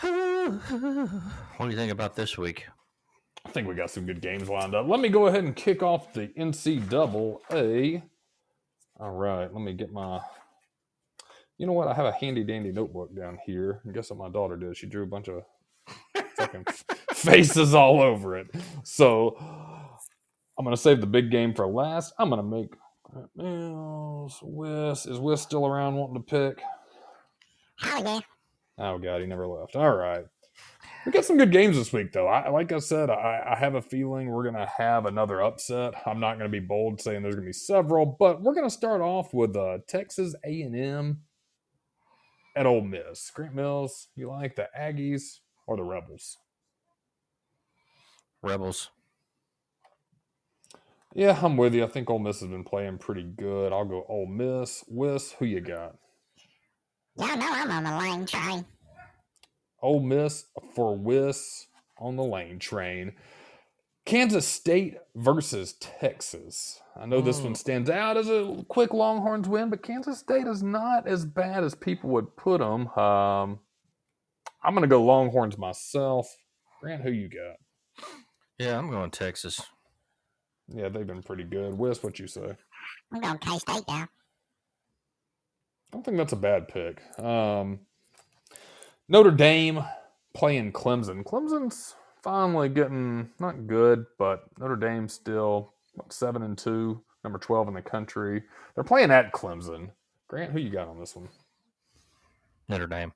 what 1.56 1.66
do 1.66 1.70
you 1.70 1.76
think 1.76 1.92
about 1.92 2.16
this 2.16 2.38
week? 2.38 2.66
I 3.44 3.50
think 3.50 3.68
we 3.68 3.74
got 3.74 3.90
some 3.90 4.06
good 4.06 4.20
games 4.20 4.48
lined 4.48 4.74
up. 4.74 4.86
Let 4.88 5.00
me 5.00 5.08
go 5.08 5.26
ahead 5.26 5.44
and 5.44 5.54
kick 5.54 5.82
off 5.82 6.12
the 6.12 6.28
NC 6.28 6.88
double 6.88 7.42
A. 7.52 8.02
All 8.98 9.10
right, 9.10 9.52
let 9.52 9.62
me 9.62 9.72
get 9.72 9.92
my. 9.92 10.20
You 11.58 11.66
know 11.66 11.72
what? 11.72 11.88
I 11.88 11.94
have 11.94 12.06
a 12.06 12.12
handy 12.12 12.44
dandy 12.44 12.72
notebook 12.72 13.14
down 13.14 13.38
here. 13.44 13.80
And 13.84 13.92
guess 13.92 14.10
what 14.10 14.18
my 14.18 14.28
daughter 14.28 14.56
did? 14.56 14.76
She 14.76 14.86
drew 14.86 15.02
a 15.02 15.06
bunch 15.06 15.28
of 15.28 15.42
fucking 16.36 16.64
faces 17.12 17.74
all 17.74 18.00
over 18.00 18.36
it. 18.36 18.48
So 18.84 19.36
I'm 20.58 20.64
gonna 20.64 20.76
save 20.76 21.00
the 21.00 21.06
big 21.06 21.30
game 21.30 21.54
for 21.54 21.66
last. 21.66 22.12
I'm 22.18 22.30
gonna 22.30 22.42
make 22.42 22.72
Grant 23.04 23.30
Mills. 23.36 24.38
Wes 24.42 25.06
is 25.06 25.18
Wes 25.18 25.42
still 25.42 25.66
around 25.66 25.96
wanting 25.96 26.14
to 26.14 26.20
pick? 26.20 26.62
Holiday. 27.78 28.24
Oh 28.78 28.98
god, 28.98 29.20
he 29.20 29.26
never 29.26 29.46
left. 29.46 29.76
All 29.76 29.94
right. 29.94 30.24
We 31.04 31.10
got 31.10 31.24
some 31.24 31.36
good 31.36 31.50
games 31.50 31.76
this 31.76 31.92
week, 31.92 32.12
though. 32.12 32.28
I, 32.28 32.48
like 32.48 32.70
I 32.70 32.78
said, 32.78 33.10
I, 33.10 33.54
I 33.54 33.58
have 33.58 33.74
a 33.74 33.82
feeling 33.82 34.30
we're 34.30 34.44
going 34.44 34.54
to 34.54 34.70
have 34.78 35.06
another 35.06 35.42
upset. 35.42 35.94
I'm 36.06 36.20
not 36.20 36.38
going 36.38 36.50
to 36.50 36.60
be 36.60 36.64
bold 36.64 37.00
saying 37.00 37.22
there's 37.22 37.34
going 37.34 37.44
to 37.46 37.48
be 37.48 37.52
several, 37.52 38.06
but 38.06 38.40
we're 38.42 38.54
going 38.54 38.68
to 38.68 38.74
start 38.74 39.00
off 39.00 39.34
with 39.34 39.56
uh, 39.56 39.78
Texas 39.88 40.34
A&M 40.44 41.22
at 42.54 42.66
Ole 42.66 42.82
Miss. 42.82 43.30
Grant 43.34 43.54
Mills, 43.54 44.08
you 44.14 44.28
like 44.28 44.54
the 44.54 44.68
Aggies 44.78 45.40
or 45.66 45.76
the 45.76 45.82
Rebels? 45.82 46.38
Rebels. 48.42 48.90
Yeah, 51.14 51.38
I'm 51.42 51.56
with 51.56 51.74
you. 51.74 51.84
I 51.84 51.88
think 51.88 52.08
Ole 52.08 52.20
Miss 52.20 52.40
has 52.40 52.48
been 52.48 52.64
playing 52.64 52.98
pretty 52.98 53.24
good. 53.24 53.72
I'll 53.72 53.84
go 53.84 54.06
Ole 54.08 54.26
Miss. 54.26 54.84
Whis, 54.88 55.32
who 55.32 55.44
you 55.46 55.60
got? 55.60 55.96
Y'all 57.18 57.36
know 57.36 57.48
I'm 57.50 57.70
on 57.70 57.84
the 57.84 57.98
lane 57.98 58.26
train. 58.26 58.64
Ole 59.82 60.00
Miss 60.00 60.46
for 60.74 60.96
Whis 60.96 61.66
on 61.98 62.16
the 62.16 62.22
lane 62.24 62.58
train. 62.58 63.12
Kansas 64.04 64.46
State 64.46 64.96
versus 65.14 65.74
Texas. 65.74 66.80
I 66.96 67.06
know 67.06 67.20
this 67.20 67.40
one 67.40 67.52
Mm. 67.52 67.56
stands 67.56 67.90
out 67.90 68.16
as 68.16 68.28
a 68.28 68.64
quick 68.68 68.92
Longhorns 68.92 69.48
win, 69.48 69.70
but 69.70 69.82
Kansas 69.82 70.18
State 70.18 70.46
is 70.48 70.62
not 70.62 71.06
as 71.06 71.24
bad 71.24 71.62
as 71.62 71.74
people 71.76 72.10
would 72.10 72.36
put 72.36 72.58
them. 72.58 72.88
Um, 72.98 73.60
I'm 74.64 74.74
going 74.74 74.82
to 74.82 74.88
go 74.88 75.04
Longhorns 75.04 75.56
myself. 75.56 76.36
Grant, 76.80 77.02
who 77.02 77.12
you 77.12 77.28
got? 77.28 78.06
Yeah, 78.58 78.76
I'm 78.78 78.90
going 78.90 79.10
Texas. 79.12 79.60
Yeah, 80.68 80.88
they've 80.88 81.06
been 81.06 81.22
pretty 81.22 81.44
good. 81.44 81.74
Whis, 81.74 82.02
what 82.02 82.18
you 82.18 82.26
say? 82.26 82.56
I'm 83.12 83.20
going 83.20 83.38
K 83.38 83.58
State 83.58 83.84
now. 83.86 83.94
I 84.02 84.08
don't 85.92 86.04
think 86.04 86.16
that's 86.16 86.32
a 86.32 86.36
bad 86.36 86.68
pick. 86.68 87.00
Um, 87.20 87.80
Notre 89.08 89.30
Dame 89.30 89.84
playing 90.34 90.72
Clemson. 90.72 91.22
Clemson's 91.24 91.94
finally 92.22 92.68
getting 92.68 93.30
not 93.40 93.66
good, 93.66 94.06
but 94.18 94.44
Notre 94.58 94.76
Dame 94.76 95.08
still 95.08 95.74
what, 95.94 96.12
seven 96.12 96.42
and 96.42 96.56
two, 96.56 97.02
number 97.24 97.38
twelve 97.38 97.68
in 97.68 97.74
the 97.74 97.82
country. 97.82 98.42
They're 98.74 98.84
playing 98.84 99.10
at 99.10 99.32
Clemson. 99.32 99.90
Grant, 100.28 100.52
who 100.52 100.60
you 100.60 100.70
got 100.70 100.88
on 100.88 100.98
this 100.98 101.14
one? 101.14 101.28
Notre 102.68 102.86
Dame. 102.86 103.12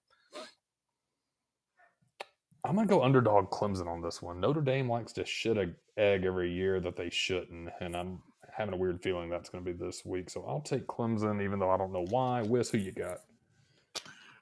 I'm 2.65 2.75
gonna 2.75 2.89
go 2.89 3.05
underdog 3.05 3.51
Clemson 3.51 3.87
on 3.87 4.03
this 4.03 4.21
one. 4.21 4.41
Notre 4.41 4.61
Dame 4.61 4.91
likes 4.91 5.13
to 5.15 5.25
shit 5.25 5.57
a 5.57 5.71
egg 5.97 6.25
every 6.25 6.53
year 6.53 6.81
that 6.81 6.97
they 6.97 7.09
shouldn't, 7.09 7.71
and 7.81 7.97
I'm 7.97 8.21
having 8.53 8.75
a 8.75 8.77
weird 8.77 9.03
feeling 9.03 9.31
that's 9.31 9.49
gonna 9.49 9.65
be 9.65 9.73
this 9.73 10.05
week. 10.05 10.29
So 10.29 10.45
I'll 10.47 10.61
take 10.61 10.87
Clemson, 10.89 11.43
even 11.43 11.59
though 11.61 11.71
I 11.71 11.77
don't 11.77 11.93
know 11.93 12.07
why. 12.11 12.43
Whis, 12.43 12.69
who 12.71 12.79
you 12.79 12.93
got? 12.93 13.19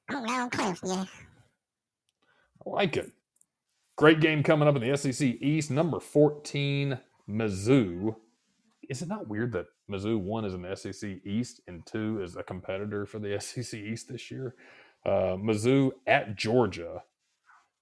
I'm 0.08 0.24
going 0.24 0.50
Clemson. 0.50 1.08
I 2.66 2.70
like 2.70 2.96
it. 2.96 3.10
Great 3.96 4.20
game 4.20 4.42
coming 4.42 4.68
up 4.68 4.76
in 4.76 4.82
the 4.82 4.96
SEC 4.96 5.36
East. 5.40 5.70
Number 5.70 6.00
14, 6.00 6.98
Mizzou. 7.28 8.16
Is 8.88 9.02
it 9.02 9.08
not 9.08 9.28
weird 9.28 9.52
that 9.52 9.66
Mizzou, 9.90 10.20
one, 10.20 10.44
is 10.44 10.54
in 10.54 10.62
the 10.62 10.74
SEC 10.74 11.18
East, 11.24 11.60
and 11.68 11.84
two, 11.86 12.20
is 12.22 12.36
a 12.36 12.42
competitor 12.42 13.06
for 13.06 13.18
the 13.18 13.36
SEC 13.40 13.78
East 13.78 14.08
this 14.08 14.30
year? 14.30 14.54
Uh, 15.06 15.36
Mizzou 15.36 15.92
at 16.06 16.36
Georgia. 16.36 17.02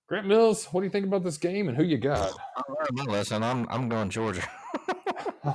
Grant 0.08 0.26
Mills, 0.26 0.66
what 0.66 0.80
do 0.80 0.84
you 0.84 0.90
think 0.90 1.06
about 1.06 1.24
this 1.24 1.38
game 1.38 1.68
and 1.68 1.76
who 1.76 1.84
you 1.84 1.96
got? 1.96 2.32
I 2.56 2.62
learned 2.68 2.88
my 2.92 3.04
lesson. 3.04 3.42
I'm 3.42 3.66
I'm 3.70 3.88
going 3.88 4.10
Georgia. 4.10 4.44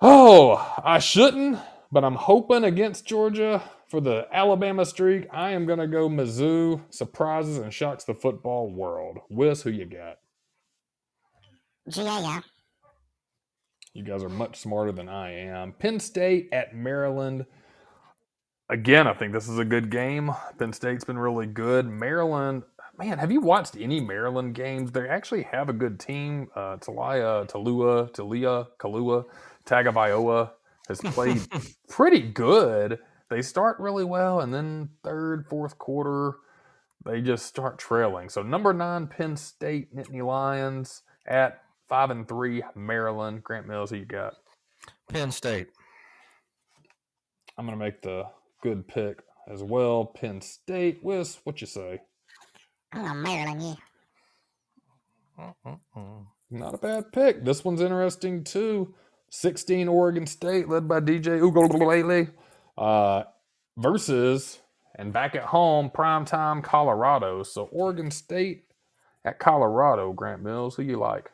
oh, 0.00 0.74
I 0.84 0.98
shouldn't, 1.00 1.58
but 1.94 2.04
I'm 2.04 2.16
hoping 2.16 2.64
against 2.64 3.06
Georgia 3.06 3.62
for 3.86 4.00
the 4.00 4.26
Alabama 4.32 4.84
streak. 4.84 5.28
I 5.32 5.52
am 5.52 5.64
going 5.64 5.78
to 5.78 5.86
go 5.86 6.08
Mizzou. 6.08 6.80
Surprises 6.90 7.58
and 7.58 7.72
shocks 7.72 8.02
the 8.02 8.14
football 8.14 8.68
world. 8.68 9.18
Whis, 9.30 9.62
who 9.62 9.70
you 9.70 9.86
got? 9.86 10.18
GAO. 11.88 12.40
You 13.92 14.02
guys 14.02 14.24
are 14.24 14.28
much 14.28 14.56
smarter 14.56 14.90
than 14.90 15.08
I 15.08 15.34
am. 15.46 15.70
Penn 15.70 16.00
State 16.00 16.48
at 16.50 16.74
Maryland. 16.74 17.46
Again, 18.68 19.06
I 19.06 19.14
think 19.14 19.32
this 19.32 19.48
is 19.48 19.60
a 19.60 19.64
good 19.64 19.88
game. 19.88 20.32
Penn 20.58 20.72
State's 20.72 21.04
been 21.04 21.18
really 21.18 21.46
good. 21.46 21.86
Maryland, 21.88 22.64
man, 22.98 23.18
have 23.18 23.30
you 23.30 23.40
watched 23.40 23.76
any 23.76 24.00
Maryland 24.00 24.56
games? 24.56 24.90
They 24.90 25.08
actually 25.08 25.44
have 25.44 25.68
a 25.68 25.72
good 25.72 26.00
team. 26.00 26.48
Uh, 26.56 26.76
Talia, 26.78 27.46
Talua, 27.46 28.12
Talia, 28.12 28.66
Kalua, 28.80 29.26
Tagovailoa 29.64 30.50
has 30.88 31.00
played 31.04 31.40
pretty 31.88 32.20
good. 32.20 32.98
They 33.30 33.42
start 33.42 33.80
really 33.80 34.04
well, 34.04 34.40
and 34.40 34.52
then 34.52 34.90
third, 35.02 35.46
fourth 35.48 35.78
quarter, 35.78 36.36
they 37.04 37.20
just 37.20 37.46
start 37.46 37.78
trailing. 37.78 38.28
So 38.28 38.42
number 38.42 38.72
nine, 38.72 39.06
Penn 39.06 39.36
State, 39.36 39.94
Nittany 39.94 40.24
Lions 40.24 41.02
at 41.26 41.62
five 41.88 42.10
and 42.10 42.28
three, 42.28 42.62
Maryland. 42.74 43.42
Grant 43.42 43.66
Mills, 43.66 43.90
who 43.90 43.96
you 43.96 44.04
got? 44.04 44.34
Penn 45.08 45.30
State. 45.30 45.68
I'm 47.56 47.64
gonna 47.66 47.76
make 47.76 48.02
the 48.02 48.24
good 48.62 48.86
pick 48.88 49.22
as 49.48 49.62
well. 49.62 50.06
Penn 50.06 50.40
State. 50.40 51.00
Whis, 51.02 51.40
what 51.44 51.60
you 51.60 51.66
say? 51.66 52.00
I'm 52.92 53.04
on 53.04 53.22
Maryland, 53.22 53.62
yeah. 55.38 55.50
Mm-mm-mm. 55.66 56.26
Not 56.50 56.74
a 56.74 56.78
bad 56.78 57.12
pick. 57.12 57.44
This 57.44 57.64
one's 57.64 57.80
interesting 57.80 58.44
too. 58.44 58.94
16 59.34 59.88
Oregon 59.88 60.26
State, 60.26 60.68
led 60.68 60.86
by 60.86 61.00
DJ 61.00 61.40
Uiagalelei, 61.40 62.30
uh, 62.78 63.24
versus 63.76 64.60
and 64.94 65.12
back 65.12 65.34
at 65.34 65.42
home, 65.42 65.90
primetime 65.90 66.62
Colorado. 66.62 67.42
So 67.42 67.64
Oregon 67.72 68.10
State 68.12 68.64
at 69.24 69.40
Colorado. 69.40 70.12
Grant 70.12 70.42
Mills, 70.42 70.76
who 70.76 70.84
you 70.84 70.98
like? 70.98 71.30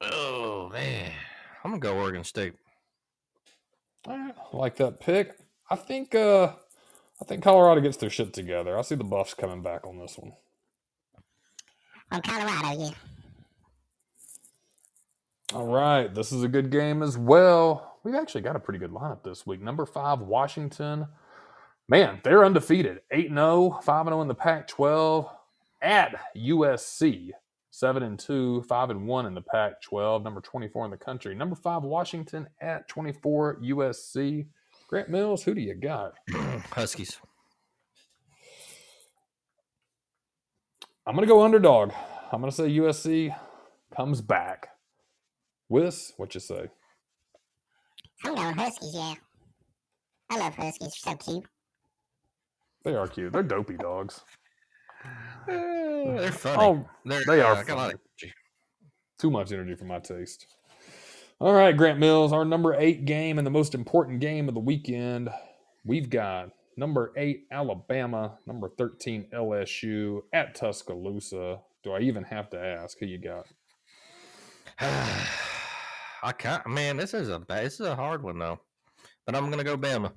Oh 0.00 0.70
man, 0.72 1.10
I'm 1.64 1.72
gonna 1.72 1.80
go 1.80 1.98
Oregon 1.98 2.22
State. 2.22 2.54
All 4.06 4.16
right, 4.16 4.34
I 4.52 4.56
like 4.56 4.76
that 4.76 5.00
pick. 5.00 5.36
I 5.68 5.76
think 5.76 6.14
uh 6.14 6.52
I 7.20 7.24
think 7.26 7.42
Colorado 7.42 7.80
gets 7.80 7.96
their 7.96 8.10
shit 8.10 8.32
together. 8.32 8.78
I 8.78 8.82
see 8.82 8.94
the 8.94 9.04
Buffs 9.04 9.34
coming 9.34 9.62
back 9.62 9.86
on 9.86 9.98
this 9.98 10.16
one. 10.16 10.32
On 12.12 12.22
Colorado, 12.22 12.80
yeah. 12.80 12.90
All 15.52 15.66
right, 15.66 16.14
this 16.14 16.30
is 16.30 16.44
a 16.44 16.48
good 16.48 16.70
game 16.70 17.02
as 17.02 17.18
well. 17.18 17.98
We've 18.04 18.14
actually 18.14 18.42
got 18.42 18.54
a 18.54 18.60
pretty 18.60 18.78
good 18.78 18.92
lineup 18.92 19.24
this 19.24 19.44
week. 19.44 19.60
Number 19.60 19.84
five, 19.84 20.20
Washington. 20.20 21.08
Man, 21.88 22.20
they're 22.22 22.44
undefeated. 22.44 23.00
8 23.10 23.30
0, 23.30 23.80
5 23.82 24.06
0 24.06 24.22
in 24.22 24.28
the 24.28 24.34
Pac 24.34 24.68
12 24.68 25.28
at 25.82 26.14
USC. 26.36 27.30
7 27.72 28.02
and 28.04 28.16
2, 28.16 28.62
5 28.62 28.90
and 28.90 29.06
1 29.08 29.26
in 29.26 29.34
the 29.34 29.40
Pac 29.40 29.82
12, 29.82 30.22
number 30.22 30.40
24 30.40 30.84
in 30.84 30.90
the 30.92 30.96
country. 30.96 31.34
Number 31.34 31.56
5, 31.56 31.82
Washington 31.82 32.48
at 32.60 32.86
24, 32.88 33.58
USC. 33.60 34.46
Grant 34.86 35.08
Mills, 35.08 35.42
who 35.42 35.54
do 35.54 35.60
you 35.60 35.74
got? 35.74 36.14
Huskies. 36.70 37.18
I'm 41.04 41.16
going 41.16 41.26
to 41.26 41.32
go 41.32 41.42
underdog. 41.42 41.90
I'm 42.30 42.40
going 42.40 42.52
to 42.52 42.56
say 42.56 42.70
USC 42.70 43.36
comes 43.96 44.20
back. 44.20 44.68
Whis, 45.70 46.12
what 46.16 46.34
you 46.34 46.40
say? 46.40 46.68
I'm 48.24 48.34
going 48.34 48.54
Huskies, 48.54 48.90
yeah. 48.92 49.14
I 50.28 50.38
love 50.38 50.54
Huskies. 50.56 50.92
They're 51.04 51.14
so 51.14 51.32
cute. 51.32 51.44
They 52.82 52.96
are 52.96 53.06
cute. 53.06 53.32
They're 53.32 53.44
dopey 53.44 53.76
dogs. 53.76 54.20
They're 55.46 56.32
funny. 56.32 56.56
Oh, 56.60 56.88
They're, 57.04 57.22
they 57.24 57.40
are 57.40 57.54
uh, 57.54 57.62
got 57.62 57.68
a 57.68 57.76
lot 57.76 57.82
funny. 57.82 57.94
of 57.94 58.00
energy. 58.20 58.34
Too 59.20 59.30
much 59.30 59.52
energy 59.52 59.76
for 59.76 59.84
my 59.84 60.00
taste. 60.00 60.44
All 61.38 61.54
right, 61.54 61.76
Grant 61.76 62.00
Mills, 62.00 62.32
our 62.32 62.44
number 62.44 62.74
eight 62.74 63.04
game 63.04 63.38
and 63.38 63.46
the 63.46 63.50
most 63.52 63.72
important 63.72 64.18
game 64.18 64.48
of 64.48 64.54
the 64.54 64.60
weekend. 64.60 65.30
We've 65.84 66.10
got 66.10 66.50
number 66.76 67.12
eight, 67.16 67.44
Alabama, 67.52 68.38
number 68.44 68.70
13, 68.76 69.28
LSU 69.32 70.22
at 70.32 70.56
Tuscaloosa. 70.56 71.60
Do 71.84 71.92
I 71.92 72.00
even 72.00 72.24
have 72.24 72.50
to 72.50 72.58
ask 72.58 72.98
who 72.98 73.06
you 73.06 73.18
got? 73.18 73.46
I 76.22 76.32
can't. 76.32 76.66
Man, 76.66 76.96
this 76.96 77.14
is 77.14 77.28
a 77.28 77.42
this 77.48 77.74
is 77.80 77.86
a 77.86 77.96
hard 77.96 78.22
one 78.22 78.38
though. 78.38 78.60
But 79.26 79.34
I'm 79.34 79.50
gonna 79.50 79.64
go 79.64 79.76
Bama. 79.76 80.12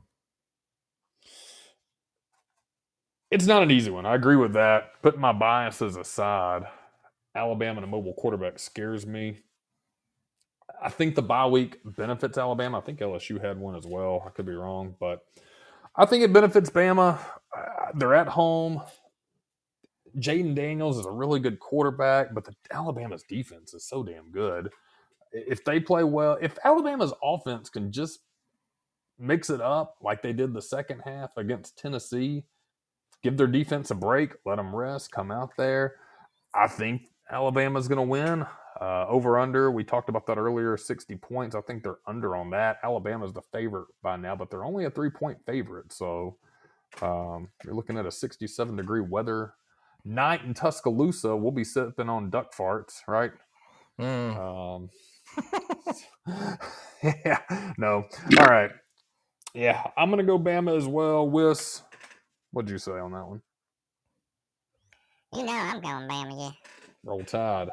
It's 3.31 3.47
not 3.47 3.63
an 3.63 3.71
easy 3.71 3.89
one. 3.89 4.05
I 4.05 4.15
agree 4.15 4.35
with 4.35 4.53
that. 4.53 5.01
Putting 5.01 5.21
my 5.21 5.33
biases 5.33 5.95
aside, 5.95 6.63
Alabama 7.35 7.77
and 7.77 7.85
a 7.85 7.87
mobile 7.87 8.13
quarterback 8.13 8.59
scares 8.59 9.07
me. 9.07 9.39
I 10.81 10.89
think 10.89 11.15
the 11.15 11.21
bye 11.21 11.47
week 11.47 11.79
benefits 11.83 12.37
Alabama. 12.37 12.77
I 12.77 12.81
think 12.81 12.99
LSU 12.99 13.43
had 13.43 13.57
one 13.57 13.75
as 13.75 13.87
well. 13.87 14.23
I 14.25 14.29
could 14.29 14.45
be 14.45 14.53
wrong, 14.53 14.95
but 14.99 15.25
I 15.95 16.05
think 16.05 16.23
it 16.23 16.33
benefits 16.33 16.69
Bama. 16.69 17.17
They're 17.95 18.15
at 18.15 18.27
home. 18.27 18.81
Jayden 20.19 20.53
Daniels 20.53 20.99
is 20.99 21.05
a 21.05 21.11
really 21.11 21.39
good 21.39 21.59
quarterback, 21.59 22.33
but 22.33 22.45
the 22.45 22.53
Alabama's 22.71 23.23
defense 23.23 23.73
is 23.73 23.87
so 23.87 24.03
damn 24.03 24.29
good. 24.31 24.69
If 25.33 25.65
they 25.65 25.79
play 25.79 26.03
well, 26.03 26.37
if 26.41 26.57
Alabama's 26.63 27.13
offense 27.23 27.69
can 27.69 27.91
just 27.91 28.19
mix 29.19 29.49
it 29.49 29.61
up 29.61 29.97
like 30.01 30.21
they 30.21 30.33
did 30.33 30.53
the 30.53 30.61
second 30.61 31.01
half 31.05 31.35
against 31.37 31.77
Tennessee, 31.77 32.43
give 33.23 33.37
their 33.37 33.47
defense 33.47 33.91
a 33.91 33.95
break, 33.95 34.33
let 34.45 34.57
them 34.57 34.75
rest, 34.75 35.11
come 35.11 35.31
out 35.31 35.51
there. 35.57 35.95
I 36.53 36.67
think 36.67 37.03
Alabama's 37.31 37.87
going 37.87 37.97
to 37.97 38.09
win. 38.09 38.45
Uh, 38.81 39.05
over 39.07 39.39
under, 39.39 39.71
we 39.71 39.83
talked 39.83 40.09
about 40.09 40.25
that 40.25 40.37
earlier, 40.37 40.75
60 40.75 41.15
points. 41.17 41.55
I 41.55 41.61
think 41.61 41.83
they're 41.83 41.99
under 42.07 42.35
on 42.35 42.49
that. 42.51 42.77
Alabama's 42.83 43.31
the 43.31 43.41
favorite 43.41 43.87
by 44.01 44.17
now, 44.17 44.35
but 44.35 44.49
they're 44.49 44.65
only 44.65 44.85
a 44.85 44.89
three 44.89 45.09
point 45.09 45.37
favorite. 45.45 45.93
So 45.93 46.37
um, 47.01 47.49
you're 47.63 47.75
looking 47.75 47.97
at 47.97 48.05
a 48.05 48.11
67 48.11 48.75
degree 48.75 49.01
weather 49.01 49.53
night 50.03 50.43
in 50.43 50.53
Tuscaloosa. 50.53 51.35
We'll 51.35 51.51
be 51.51 51.63
sipping 51.63 52.09
on 52.09 52.29
duck 52.29 52.53
farts, 52.53 53.01
right? 53.07 53.31
Mm. 53.99 54.37
Um, 54.37 54.89
yeah, 57.03 57.39
no. 57.77 58.05
All 58.39 58.45
right. 58.45 58.71
Yeah, 59.53 59.83
I'm 59.97 60.09
going 60.09 60.19
to 60.19 60.25
go 60.25 60.39
Bama 60.39 60.77
as 60.77 60.87
well. 60.87 61.27
Whis, 61.29 61.83
what'd 62.51 62.71
you 62.71 62.77
say 62.79 62.93
on 62.93 63.11
that 63.13 63.27
one? 63.27 63.41
You 65.35 65.43
know 65.45 65.53
I'm 65.53 65.81
going 65.81 66.09
Bama, 66.09 66.39
yeah. 66.39 66.51
Roll 67.03 67.23
Tide. 67.23 67.69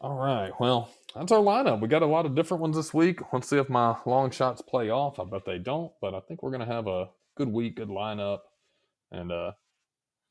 All 0.00 0.16
right. 0.16 0.52
Well, 0.60 0.90
that's 1.14 1.32
our 1.32 1.40
lineup. 1.40 1.80
We 1.80 1.88
got 1.88 2.02
a 2.02 2.06
lot 2.06 2.26
of 2.26 2.34
different 2.34 2.60
ones 2.62 2.76
this 2.76 2.94
week. 2.94 3.20
Let's 3.32 3.48
see 3.48 3.58
if 3.58 3.70
my 3.70 3.96
long 4.06 4.30
shots 4.30 4.62
play 4.62 4.90
off. 4.90 5.18
I 5.18 5.24
bet 5.24 5.44
they 5.46 5.58
don't, 5.58 5.92
but 6.00 6.14
I 6.14 6.20
think 6.20 6.42
we're 6.42 6.50
going 6.52 6.66
to 6.66 6.72
have 6.72 6.86
a 6.86 7.08
good 7.36 7.48
week, 7.48 7.76
good 7.76 7.88
lineup, 7.88 8.40
and 9.12 9.32
uh, 9.32 9.52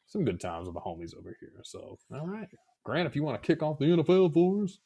some 0.07 0.25
good 0.25 0.41
times 0.41 0.67
with 0.67 0.75
the 0.75 0.81
homies 0.81 1.17
over 1.17 1.35
here. 1.39 1.61
So, 1.63 1.99
all 2.13 2.27
right. 2.27 2.49
Grant, 2.85 3.07
if 3.07 3.15
you 3.15 3.23
want 3.23 3.41
to 3.41 3.47
kick 3.47 3.63
off 3.63 3.80
the 3.80 3.85
NFL 3.85 4.34
for 4.34 4.63
us. 4.65 4.80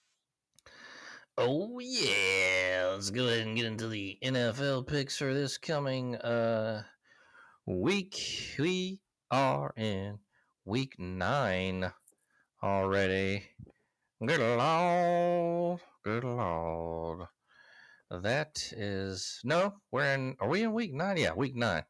Oh 1.39 1.77
yeah, 1.77 2.89
let's 2.93 3.11
go 3.11 3.27
ahead 3.27 3.45
and 3.45 3.55
get 3.55 3.65
into 3.65 3.87
the 3.87 4.17
NFL 4.23 4.87
picks 4.87 5.19
for 5.19 5.35
this 5.35 5.59
coming 5.59 6.15
uh 6.15 6.81
week. 7.67 8.55
We 8.57 9.01
are 9.29 9.71
in 9.77 10.17
week 10.65 10.95
nine 10.97 11.93
already. 12.63 13.43
Good 14.25 14.39
lord, 14.39 15.79
good 16.03 16.23
lord. 16.23 17.27
That 18.09 18.73
is 18.75 19.39
no, 19.43 19.75
we're 19.91 20.11
in. 20.15 20.37
Are 20.39 20.49
we 20.49 20.63
in 20.63 20.73
week 20.73 20.95
nine? 20.95 21.17
Yeah, 21.17 21.33
week 21.35 21.55
nine. 21.55 21.83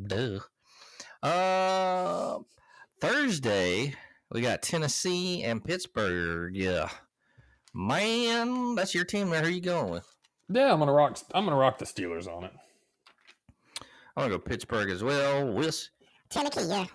Duh. 0.00 0.38
Uh, 1.20 2.38
Thursday 3.00 3.92
we 4.30 4.40
got 4.40 4.62
Tennessee 4.62 5.42
and 5.42 5.64
Pittsburgh. 5.64 6.54
Yeah. 6.54 6.90
Man, 7.74 8.74
that's 8.76 8.94
your 8.94 9.04
team 9.04 9.30
there. 9.30 9.44
are 9.44 9.48
you 9.48 9.60
going 9.60 9.90
with? 9.90 10.06
Yeah, 10.48 10.72
I'm 10.72 10.78
gonna 10.78 10.92
rock. 10.92 11.18
I'm 11.34 11.44
gonna 11.44 11.56
rock 11.56 11.78
the 11.78 11.84
Steelers 11.84 12.28
on 12.28 12.44
it. 12.44 12.52
I'm 14.16 14.24
gonna 14.24 14.30
go 14.30 14.38
Pittsburgh 14.38 14.90
as 14.90 15.02
well. 15.02 15.52
Whis. 15.52 15.90
Tennessee, 16.30 16.68
yeah. 16.68 16.86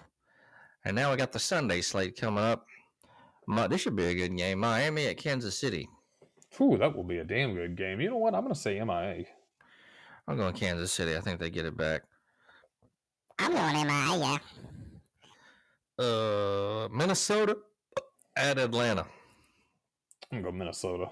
And 0.86 0.96
now 0.96 1.12
we 1.12 1.18
got 1.18 1.32
the 1.34 1.40
Sunday 1.40 1.82
slate 1.82 2.16
coming 2.20 2.44
up. 2.44 2.66
Mi- 3.48 3.68
This 3.68 3.82
should 3.82 3.96
be 3.96 4.06
a 4.06 4.16
good 4.16 4.36
game. 4.38 4.60
Miami 4.60 5.08
at 5.08 5.18
Kansas 5.18 5.58
City. 5.60 5.90
Whew, 6.58 6.78
that 6.78 6.96
will 6.96 7.04
be 7.04 7.18
a 7.20 7.24
damn 7.26 7.54
good 7.54 7.76
game. 7.76 8.00
You 8.00 8.10
know 8.10 8.18
what? 8.18 8.34
I'm 8.34 8.42
going 8.44 8.54
to 8.54 8.60
say 8.60 8.80
MIA. 8.84 9.26
I'm 10.28 10.38
going 10.38 10.54
Kansas 10.54 10.92
City. 10.92 11.16
I 11.16 11.20
think 11.22 11.40
they 11.40 11.50
get 11.50 11.66
it 11.66 11.78
back. 11.78 12.04
I'm 13.38 13.52
going 13.52 13.88
MIA, 13.88 14.40
yeah. 16.00 16.04
Uh, 16.06 16.88
Minnesota 16.92 17.58
at 18.36 18.58
Atlanta. 18.58 19.06
I'm 20.32 20.42
going 20.42 20.44
to 20.44 20.52
go 20.52 20.58
Minnesota. 20.58 21.10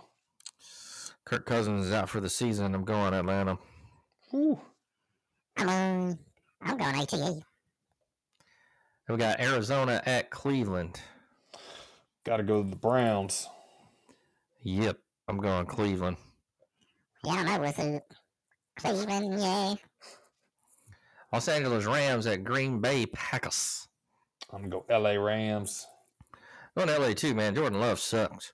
Kirk 1.25 1.45
Cousins 1.45 1.87
is 1.87 1.93
out 1.93 2.07
for 2.07 2.19
the 2.19 2.29
season. 2.29 2.75
I'm 2.75 2.85
going 2.85 3.13
Atlanta. 3.13 3.57
Whew. 4.29 4.59
I'm, 5.57 5.69
um, 5.69 6.19
I'm 6.61 6.77
going 6.77 6.95
ATE. 6.95 7.43
We 9.09 9.17
got 9.17 9.39
Arizona 9.39 10.01
at 10.05 10.29
Cleveland. 10.29 11.01
Got 12.25 12.37
to 12.37 12.43
go 12.43 12.61
to 12.61 12.69
the 12.69 12.75
Browns. 12.75 13.47
Yep, 14.61 14.99
I'm 15.27 15.37
going 15.37 15.65
Cleveland. 15.65 16.17
Yeah, 17.23 17.31
I 17.31 17.35
don't 17.37 17.45
know 17.45 17.59
what's 17.59 17.79
it. 17.79 18.03
Cleveland, 18.77 19.39
yeah. 19.39 19.75
Los 21.33 21.47
Angeles 21.47 21.85
Rams 21.85 22.27
at 22.27 22.43
Green 22.43 22.79
Bay 22.79 23.05
Packers. 23.07 23.87
I'm 24.51 24.69
going 24.69 24.83
to 24.87 24.87
go 24.87 24.99
LA 24.99 25.21
Rams. 25.21 25.87
Going 26.75 26.89
to 26.89 26.99
LA 26.99 27.13
too, 27.13 27.33
man. 27.33 27.55
Jordan 27.55 27.79
Love 27.79 27.99
sucks. 27.99 28.53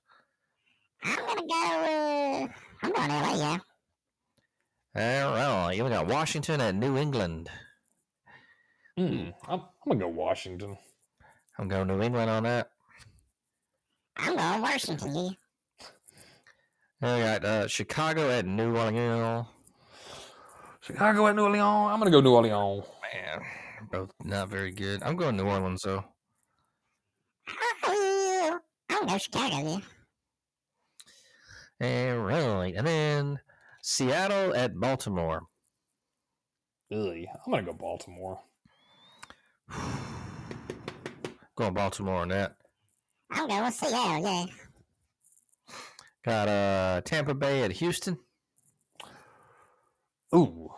I'm 1.04 1.26
gonna 1.26 1.42
go, 1.42 1.54
uh, 1.54 2.48
I'm 2.84 2.92
going 2.92 3.10
LA, 3.10 3.36
yeah. 3.36 3.58
All 4.96 5.68
right, 5.68 5.84
we 5.84 5.90
got 5.90 6.08
Washington 6.08 6.62
and 6.62 6.80
New 6.80 6.98
England. 6.98 7.50
Mm, 9.00 9.34
I'm, 9.48 9.60
I'm 9.60 9.68
going 9.88 10.00
to 10.00 10.06
go 10.06 10.10
Washington. 10.10 10.78
I'm 11.58 11.68
going 11.68 11.88
New 11.88 12.02
England 12.02 12.30
on 12.30 12.44
that. 12.44 12.70
I'm 14.18 14.36
going 14.36 14.62
Washington, 14.62 15.16
yeah. 15.16 15.30
We 17.02 17.08
got 17.22 17.44
uh, 17.44 17.68
Chicago 17.68 18.30
at 18.30 18.46
New 18.46 18.78
Orleans. 18.78 19.48
Chicago 20.82 21.28
at 21.28 21.36
New 21.36 21.44
Orleans. 21.44 21.64
I'm 21.64 22.00
going 22.00 22.12
to 22.12 22.18
go 22.18 22.22
New 22.22 22.36
Orleans. 22.36 22.86
Man, 23.02 23.42
both 23.92 24.12
not 24.24 24.50
very 24.50 24.72
good. 24.72 25.02
I'm 25.02 25.16
going 25.16 25.38
to 25.38 25.44
New 25.44 25.50
Orleans 25.50 25.82
though. 25.82 26.06
Oh, 27.86 28.60
I'm 28.90 29.08
going 29.08 29.20
Chicago, 29.20 29.58
yeah. 29.58 29.78
And 31.80 32.26
right, 32.26 32.74
and 32.76 32.88
then 32.88 33.40
Seattle 33.82 34.56
at 34.56 34.76
Baltimore. 34.80 35.44
Ugh, 36.92 37.26
I'm 37.46 37.52
going 37.52 37.66
to 37.66 37.72
go 37.72 37.78
Baltimore. 37.78 38.40
Going 41.56 41.74
Baltimore 41.76 42.22
on 42.22 42.30
that. 42.30 42.56
I'm 43.30 43.48
going 43.48 43.72
Seattle, 43.72 44.24
yeah. 44.24 44.46
Got 46.26 46.48
uh 46.48 47.02
Tampa 47.02 47.34
Bay 47.36 47.64
at 47.64 47.72
Houston. 47.74 48.18
Ooh. 50.34 50.72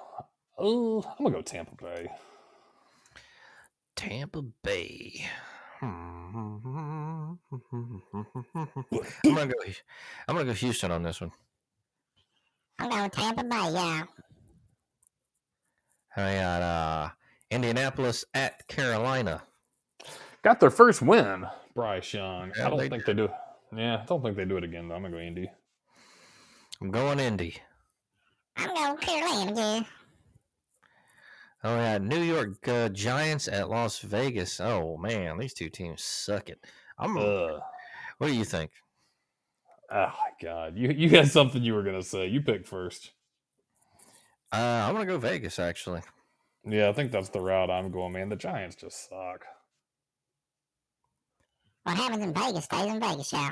Oh, 0.57 1.01
I'm 1.17 1.25
going 1.25 1.33
to 1.33 1.37
go 1.39 1.41
Tampa 1.41 1.75
Bay. 1.75 2.09
Tampa 3.95 4.41
Bay. 4.63 5.25
I'm 5.81 7.39
gonna 9.23 9.47
go. 9.47 9.53
I'm 10.27 10.35
gonna 10.35 10.45
go 10.45 10.53
Houston 10.53 10.91
on 10.91 11.03
this 11.03 11.21
one. 11.21 11.31
I'm 12.79 12.89
going 12.89 13.09
Tampa 13.09 13.43
Bay, 13.43 13.71
yeah. 13.73 14.03
I 16.17 16.35
got 16.35 16.61
uh, 16.61 17.09
Indianapolis 17.51 18.25
at 18.33 18.67
Carolina. 18.67 19.43
Got 20.43 20.59
their 20.59 20.69
first 20.69 21.01
win, 21.01 21.45
Bryce 21.73 22.13
Young. 22.13 22.51
Yeah, 22.57 22.67
I 22.67 22.69
don't 22.69 22.79
they 22.79 22.89
think 22.89 23.05
they 23.05 23.13
do. 23.13 23.29
Yeah, 23.75 24.01
I 24.01 24.05
don't 24.05 24.21
think 24.21 24.37
they 24.37 24.45
do 24.45 24.57
it 24.57 24.63
again, 24.63 24.87
though. 24.87 24.95
I'm 24.95 25.01
going 25.01 25.13
to 25.13 25.17
go 25.17 25.23
Indy. 25.23 25.51
I'm 26.81 26.91
going 26.91 27.19
Indy. 27.19 27.57
I'm 28.57 28.73
going 28.73 28.97
Carolina, 28.97 29.53
yeah. 29.55 29.83
Oh 31.65 31.77
yeah, 31.77 31.97
New 31.97 32.21
York 32.21 32.67
uh, 32.67 32.89
Giants 32.89 33.47
at 33.47 33.71
Las 33.71 33.97
Vegas. 33.97 34.59
Oh 34.59 34.97
man, 34.97 35.39
these 35.39 35.55
two 35.55 35.67
teams 35.67 36.03
suck 36.03 36.49
it. 36.49 36.63
I'm. 36.99 37.17
Ugh. 37.17 37.59
what 38.19 38.27
do 38.27 38.35
you 38.35 38.45
think? 38.45 38.69
Oh, 39.91 40.13
my 40.13 40.29
God. 40.39 40.77
You, 40.77 40.91
you 40.91 41.09
had 41.09 41.27
something 41.27 41.63
you 41.63 41.73
were 41.73 41.81
going 41.81 41.99
to 41.99 42.05
say. 42.05 42.27
You 42.27 42.41
pick 42.41 42.67
first. 42.67 43.13
Uh, 44.51 44.85
I'm 44.87 44.93
gonna 44.93 45.07
go 45.07 45.17
Vegas 45.17 45.57
actually. 45.57 46.01
Yeah, 46.63 46.87
I 46.89 46.93
think 46.93 47.11
that's 47.11 47.29
the 47.29 47.41
route 47.41 47.71
I'm 47.71 47.89
going, 47.89 48.13
man. 48.13 48.29
The 48.29 48.35
Giants 48.35 48.75
just 48.75 49.09
suck. 49.09 49.43
What 51.83 51.97
happens 51.97 52.23
in 52.23 52.33
Vegas 52.33 52.65
stays 52.65 52.85
in 52.85 52.99
Vegas, 52.99 53.33
yeah. 53.33 53.51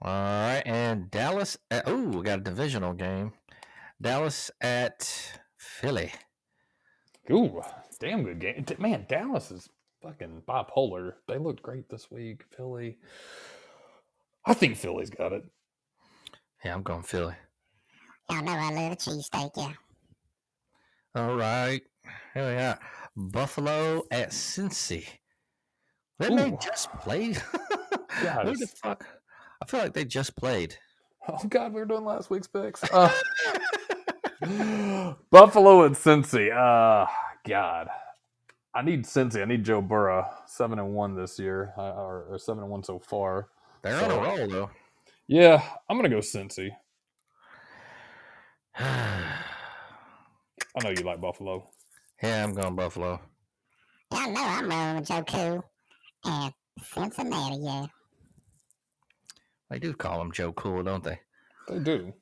All 0.00 0.12
right, 0.12 0.62
and 0.64 1.10
Dallas. 1.10 1.58
At, 1.72 1.84
oh, 1.86 2.04
we 2.04 2.22
got 2.22 2.38
a 2.38 2.42
divisional 2.42 2.94
game. 2.94 3.32
Dallas 4.00 4.50
at 4.60 5.39
Philly. 5.60 6.10
Ooh, 7.30 7.62
damn 8.00 8.24
good 8.24 8.40
game. 8.40 8.64
Man, 8.78 9.04
Dallas 9.08 9.50
is 9.50 9.68
fucking 10.02 10.42
bipolar. 10.48 11.12
They 11.28 11.36
looked 11.38 11.62
great 11.62 11.88
this 11.88 12.10
week. 12.10 12.42
Philly. 12.56 12.96
I 14.46 14.54
think 14.54 14.76
Philly's 14.76 15.10
got 15.10 15.32
it. 15.32 15.44
Yeah, 16.64 16.74
I'm 16.74 16.82
going 16.82 17.02
Philly. 17.02 17.34
Y'all 18.30 18.42
know 18.42 18.52
I 18.52 18.70
love 18.72 18.92
a 18.92 18.96
cheesesteak, 18.96 19.50
yeah. 19.56 19.72
All 21.14 21.36
right, 21.36 21.82
here 22.32 22.48
we 22.48 22.62
are. 22.62 22.78
Buffalo 23.16 24.02
at 24.10 24.30
Cincy. 24.30 25.06
Didn't 26.20 26.36
they 26.36 26.50
Ooh. 26.50 26.58
just 26.62 26.90
play? 26.94 27.34
God, 28.22 28.46
Who 28.46 28.56
the 28.56 28.66
fuck? 28.66 29.06
I 29.62 29.66
feel 29.66 29.80
like 29.80 29.92
they 29.92 30.04
just 30.04 30.36
played. 30.36 30.76
Oh 31.28 31.38
God, 31.48 31.74
we 31.74 31.80
were 31.80 31.86
doing 31.86 32.04
last 32.04 32.30
week's 32.30 32.48
picks. 32.48 32.82
Uh, 32.92 33.10
Buffalo 35.30 35.84
and 35.84 35.94
Cincy. 35.94 36.50
Uh, 36.50 37.06
God, 37.46 37.88
I 38.74 38.82
need 38.82 39.04
Cincy. 39.04 39.42
I 39.42 39.44
need 39.44 39.64
Joe 39.64 39.82
Burrow. 39.82 40.26
Seven 40.46 40.78
and 40.78 40.94
one 40.94 41.14
this 41.14 41.38
year, 41.38 41.72
uh, 41.76 41.92
or, 41.92 42.26
or 42.30 42.38
seven 42.38 42.62
and 42.62 42.70
one 42.70 42.84
so 42.84 42.98
far. 42.98 43.48
They're 43.82 44.02
on 44.02 44.10
a 44.10 44.16
roll 44.16 44.48
though. 44.48 44.70
Yeah, 45.28 45.62
I'm 45.88 45.96
gonna 45.96 46.08
go 46.08 46.18
Cincy. 46.18 46.70
I 48.78 49.42
know 50.82 50.90
you 50.90 51.02
like 51.02 51.20
Buffalo. 51.20 51.68
Yeah, 52.22 52.44
I'm 52.44 52.54
going 52.54 52.76
Buffalo. 52.76 53.20
Y'all 54.12 54.32
know 54.32 54.42
I'm 54.42 54.68
rolling 54.68 54.96
with 54.96 55.08
Joe 55.08 55.24
Cool 55.26 55.64
and 56.24 56.52
Cincinnati, 56.82 57.56
yeah. 57.62 57.86
They 59.70 59.78
do 59.78 59.94
call 59.94 60.20
him 60.20 60.32
Joe 60.32 60.52
Cool, 60.52 60.82
don't 60.82 61.04
they? 61.04 61.20
They 61.68 61.78
do. 61.78 62.12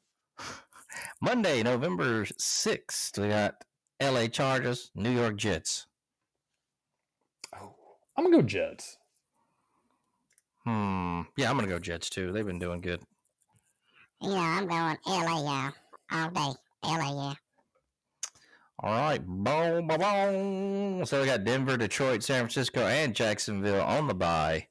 Monday, 1.20 1.62
November 1.62 2.24
6th, 2.24 3.19
we 3.19 3.28
got 3.28 3.62
LA 4.02 4.27
Chargers, 4.27 4.90
New 4.94 5.10
York 5.10 5.36
Jets. 5.36 5.86
Oh, 7.55 7.74
I'm 8.16 8.24
gonna 8.24 8.36
go 8.36 8.43
Jets. 8.43 8.98
Hmm. 10.69 11.23
Yeah, 11.39 11.48
I'm 11.48 11.56
going 11.56 11.66
to 11.66 11.74
go 11.74 11.78
Jets 11.78 12.10
too. 12.10 12.31
They've 12.31 12.44
been 12.44 12.59
doing 12.59 12.82
good. 12.82 13.01
Yeah, 14.20 14.59
I'm 14.59 14.66
going 14.66 14.98
LA, 15.06 15.43
yeah. 15.43 15.70
All 16.12 16.31
day. 16.31 16.59
LA, 16.85 17.28
yeah. 17.28 17.35
All 18.81 18.93
right. 18.93 19.27
Boom, 19.27 19.86
boom, 19.86 19.98
boom. 19.98 21.06
So 21.06 21.20
we 21.23 21.27
got 21.27 21.44
Denver, 21.44 21.78
Detroit, 21.78 22.23
San 22.23 22.40
Francisco, 22.40 22.86
and 22.86 23.15
Jacksonville 23.15 23.81
on 23.81 24.09
the 24.09 24.15
bye. 24.15 24.66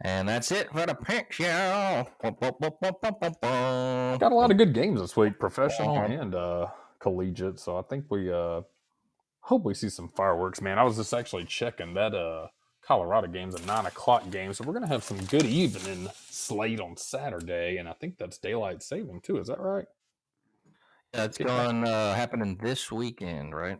And 0.00 0.28
that's 0.28 0.52
it 0.52 0.70
for 0.70 0.86
the 0.86 0.94
pick 0.94 1.32
show. 1.32 2.06
Got 4.20 4.32
a 4.32 4.34
lot 4.34 4.50
of 4.50 4.56
good 4.56 4.72
games 4.72 5.00
this 5.00 5.16
week, 5.16 5.40
professional 5.40 5.96
and 5.98 6.34
uh, 6.34 6.68
collegiate. 7.00 7.58
So 7.58 7.76
I 7.76 7.82
think 7.82 8.04
we 8.08 8.32
uh, 8.32 8.62
hope 9.40 9.64
we 9.64 9.74
see 9.74 9.88
some 9.88 10.08
fireworks, 10.10 10.60
man. 10.60 10.78
I 10.78 10.84
was 10.84 10.96
just 10.96 11.12
actually 11.12 11.46
checking 11.46 11.94
that 11.94 12.14
uh, 12.14 12.46
Colorado 12.80 13.26
game's 13.26 13.56
a 13.56 13.66
nine 13.66 13.86
o'clock 13.86 14.30
game, 14.30 14.52
so 14.52 14.62
we're 14.64 14.72
gonna 14.72 14.86
have 14.86 15.02
some 15.02 15.18
good 15.24 15.44
evening 15.44 16.08
slate 16.30 16.80
on 16.80 16.96
Saturday, 16.96 17.78
and 17.78 17.88
I 17.88 17.92
think 17.94 18.18
that's 18.18 18.38
daylight 18.38 18.84
saving 18.84 19.20
too. 19.22 19.38
Is 19.38 19.48
that 19.48 19.58
right? 19.58 19.86
That's 21.12 21.38
back. 21.38 21.46
going 21.48 21.84
uh, 21.84 22.14
happening 22.14 22.56
this 22.62 22.92
weekend, 22.92 23.54
right? 23.54 23.78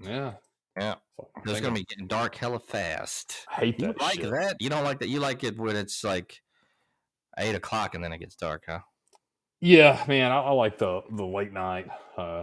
Yeah. 0.00 0.34
Yeah. 0.76 0.94
So 1.18 1.28
It's 1.52 1.60
going 1.60 1.74
to 1.74 1.80
be 1.80 1.84
getting 1.84 2.06
dark 2.06 2.34
hella 2.34 2.58
fast. 2.58 3.46
I 3.50 3.54
hate 3.56 3.80
You 3.80 3.86
that 3.88 4.00
like 4.00 4.14
shit. 4.14 4.30
that? 4.30 4.56
You 4.60 4.68
don't 4.68 4.84
like 4.84 4.98
that? 5.00 5.08
You 5.08 5.20
like 5.20 5.44
it 5.44 5.56
when 5.56 5.76
it's 5.76 6.02
like 6.02 6.40
eight 7.38 7.54
o'clock 7.54 7.94
and 7.94 8.02
then 8.02 8.12
it 8.12 8.18
gets 8.18 8.34
dark, 8.34 8.64
huh? 8.66 8.80
Yeah, 9.60 10.02
man, 10.08 10.30
I, 10.32 10.40
I 10.40 10.50
like 10.50 10.78
the 10.78 11.02
the 11.12 11.24
late 11.24 11.52
night. 11.52 11.86
Uh, 12.16 12.42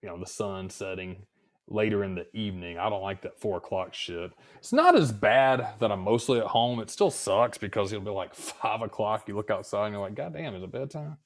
you 0.00 0.08
know, 0.08 0.18
the 0.18 0.26
sun 0.26 0.70
setting 0.70 1.26
later 1.68 2.04
in 2.04 2.14
the 2.14 2.26
evening. 2.34 2.78
I 2.78 2.88
don't 2.88 3.02
like 3.02 3.22
that 3.22 3.40
four 3.40 3.58
o'clock 3.58 3.94
shit. 3.94 4.32
It's 4.58 4.72
not 4.72 4.96
as 4.96 5.12
bad 5.12 5.74
that 5.80 5.92
I'm 5.92 6.00
mostly 6.00 6.38
at 6.38 6.46
home. 6.46 6.80
It 6.80 6.90
still 6.90 7.10
sucks 7.10 7.58
because 7.58 7.92
it'll 7.92 8.04
be 8.04 8.10
like 8.10 8.34
five 8.36 8.82
o'clock. 8.82 9.28
You 9.28 9.36
look 9.36 9.50
outside 9.50 9.86
and 9.86 9.94
you're 9.94 10.02
like, 10.02 10.14
God 10.14 10.34
damn, 10.34 10.54
is 10.54 10.62
it 10.62 10.72
bedtime? 10.72 11.18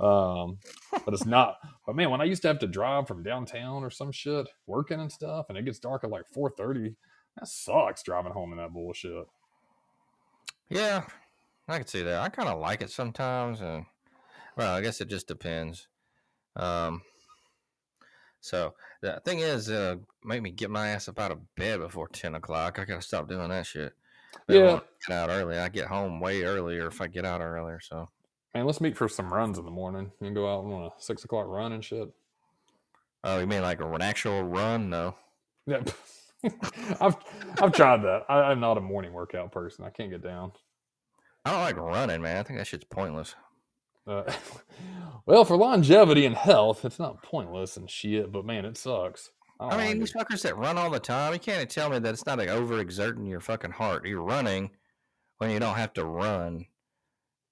Um, 0.00 0.58
but 1.04 1.14
it's 1.14 1.26
not. 1.26 1.56
But 1.86 1.96
man, 1.96 2.10
when 2.10 2.20
I 2.20 2.24
used 2.24 2.42
to 2.42 2.48
have 2.48 2.58
to 2.60 2.66
drive 2.66 3.08
from 3.08 3.22
downtown 3.22 3.82
or 3.82 3.90
some 3.90 4.12
shit, 4.12 4.46
working 4.66 5.00
and 5.00 5.10
stuff, 5.10 5.46
and 5.48 5.58
it 5.58 5.64
gets 5.64 5.78
dark 5.78 6.04
at 6.04 6.10
like 6.10 6.28
four 6.28 6.50
thirty, 6.50 6.94
That 7.36 7.48
sucks 7.48 8.02
driving 8.02 8.32
home 8.32 8.52
in 8.52 8.58
that 8.58 8.72
bullshit. 8.72 9.26
Yeah, 10.68 11.04
I 11.66 11.78
can 11.78 11.86
see 11.86 12.02
that. 12.02 12.20
I 12.20 12.28
kind 12.28 12.48
of 12.48 12.60
like 12.60 12.82
it 12.82 12.90
sometimes, 12.90 13.60
and 13.60 13.86
well, 14.56 14.74
I 14.74 14.80
guess 14.80 15.00
it 15.00 15.08
just 15.08 15.26
depends. 15.28 15.88
Um, 16.56 17.02
so 18.40 18.74
the 19.00 19.20
thing 19.24 19.40
is, 19.40 19.70
uh, 19.70 19.96
make 20.24 20.42
me 20.42 20.50
get 20.50 20.70
my 20.70 20.88
ass 20.88 21.08
up 21.08 21.18
out 21.18 21.32
of 21.32 21.54
bed 21.56 21.80
before 21.80 22.08
ten 22.08 22.34
o'clock. 22.34 22.78
I 22.78 22.84
gotta 22.84 23.02
stop 23.02 23.28
doing 23.28 23.48
that 23.48 23.66
shit. 23.66 23.94
Then 24.46 24.64
I 24.64 24.72
Yeah. 24.72 24.80
get 25.06 25.14
out 25.16 25.30
early. 25.30 25.58
I 25.58 25.68
get 25.68 25.86
home 25.86 26.20
way 26.20 26.42
earlier 26.44 26.86
if 26.86 27.00
I 27.00 27.06
get 27.08 27.24
out 27.24 27.40
earlier. 27.40 27.80
So 27.80 28.08
Man, 28.54 28.66
let's 28.66 28.80
meet 28.80 28.96
for 28.96 29.08
some 29.08 29.32
runs 29.32 29.58
in 29.58 29.64
the 29.64 29.70
morning. 29.70 30.10
and 30.20 30.34
go 30.34 30.52
out 30.52 30.64
on 30.64 30.84
a 30.84 30.90
six 30.98 31.24
o'clock 31.24 31.46
run 31.48 31.72
and 31.72 31.84
shit. 31.84 32.08
oh, 33.24 33.38
you 33.38 33.46
mean 33.46 33.62
like 33.62 33.80
an 33.80 34.02
actual 34.02 34.42
run? 34.42 34.88
No. 34.90 35.14
Yeah, 35.66 35.82
I've 37.00 37.16
I've 37.60 37.72
tried 37.72 38.02
that. 38.02 38.24
I, 38.28 38.40
I'm 38.40 38.60
not 38.60 38.78
a 38.78 38.80
morning 38.80 39.12
workout 39.12 39.52
person. 39.52 39.84
I 39.84 39.90
can't 39.90 40.10
get 40.10 40.22
down. 40.22 40.52
I 41.44 41.52
don't 41.52 41.60
like 41.60 41.76
running, 41.76 42.22
man. 42.22 42.38
I 42.38 42.42
think 42.42 42.58
that 42.58 42.66
shit's 42.66 42.84
pointless. 42.84 43.34
Uh, 44.06 44.24
well, 45.26 45.44
for 45.44 45.56
longevity 45.56 46.24
and 46.24 46.36
health, 46.36 46.84
it's 46.84 46.98
not 46.98 47.22
pointless 47.22 47.76
and 47.76 47.90
shit. 47.90 48.32
But 48.32 48.46
man, 48.46 48.64
it 48.64 48.78
sucks. 48.78 49.30
I 49.60 49.70
don't 49.70 49.78
mean, 49.78 49.88
like 49.88 49.98
these 49.98 50.14
it. 50.14 50.16
fuckers 50.16 50.42
that 50.42 50.56
run 50.56 50.78
all 50.78 50.90
the 50.90 51.00
time, 51.00 51.32
you 51.32 51.38
can't 51.38 51.68
tell 51.68 51.90
me 51.90 51.98
that 51.98 52.14
it's 52.14 52.26
not 52.26 52.38
like 52.38 52.48
overexerting 52.48 53.28
your 53.28 53.40
fucking 53.40 53.72
heart. 53.72 54.06
You're 54.06 54.22
running 54.22 54.70
when 55.38 55.50
you 55.50 55.58
don't 55.58 55.76
have 55.76 55.92
to 55.94 56.04
run. 56.04 56.66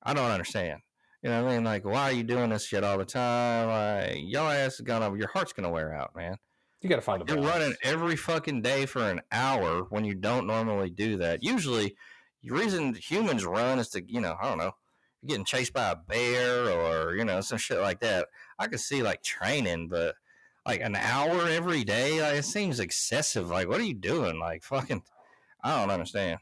I 0.02 0.14
don't 0.14 0.30
understand. 0.30 0.80
You 1.22 1.30
know 1.30 1.42
what 1.42 1.50
I 1.50 1.54
mean? 1.56 1.64
Like, 1.64 1.84
why 1.84 2.10
are 2.10 2.12
you 2.12 2.22
doing 2.22 2.50
this 2.50 2.64
shit 2.66 2.84
all 2.84 2.98
the 2.98 3.04
time? 3.04 3.68
Like, 3.68 4.18
your 4.20 4.50
ass 4.52 4.74
is 4.74 4.80
gonna, 4.82 5.16
your 5.16 5.28
heart's 5.28 5.52
gonna 5.52 5.70
wear 5.70 5.92
out, 5.94 6.14
man. 6.14 6.36
you 6.82 6.88
got 6.88 6.96
to 6.96 7.02
find 7.02 7.22
a 7.22 7.34
You're 7.34 7.42
running 7.42 7.74
every 7.82 8.16
fucking 8.16 8.62
day 8.62 8.86
for 8.86 9.02
an 9.02 9.22
hour 9.32 9.84
when 9.90 10.04
you 10.04 10.14
don't 10.14 10.46
normally 10.46 10.90
do 10.90 11.16
that. 11.18 11.42
Usually, 11.42 11.96
the 12.42 12.50
reason 12.50 12.94
humans 12.94 13.44
run 13.44 13.78
is 13.78 13.88
to, 13.90 14.04
you 14.06 14.20
know, 14.20 14.36
I 14.40 14.48
don't 14.48 14.58
know, 14.58 14.72
you're 15.22 15.28
getting 15.28 15.44
chased 15.44 15.72
by 15.72 15.90
a 15.90 15.96
bear 15.96 16.70
or, 16.70 17.16
you 17.16 17.24
know, 17.24 17.40
some 17.40 17.58
shit 17.58 17.80
like 17.80 18.00
that. 18.00 18.28
I 18.58 18.68
could 18.68 18.80
see 18.80 19.02
like 19.02 19.22
training, 19.22 19.88
but 19.88 20.14
like 20.64 20.80
an 20.80 20.94
hour 20.96 21.48
every 21.48 21.82
day, 21.82 22.20
like, 22.20 22.34
it 22.36 22.44
seems 22.44 22.78
excessive. 22.78 23.48
Like, 23.48 23.68
what 23.68 23.80
are 23.80 23.84
you 23.84 23.94
doing? 23.94 24.38
Like, 24.38 24.62
fucking, 24.62 25.02
I 25.64 25.80
don't 25.80 25.90
understand. 25.90 26.38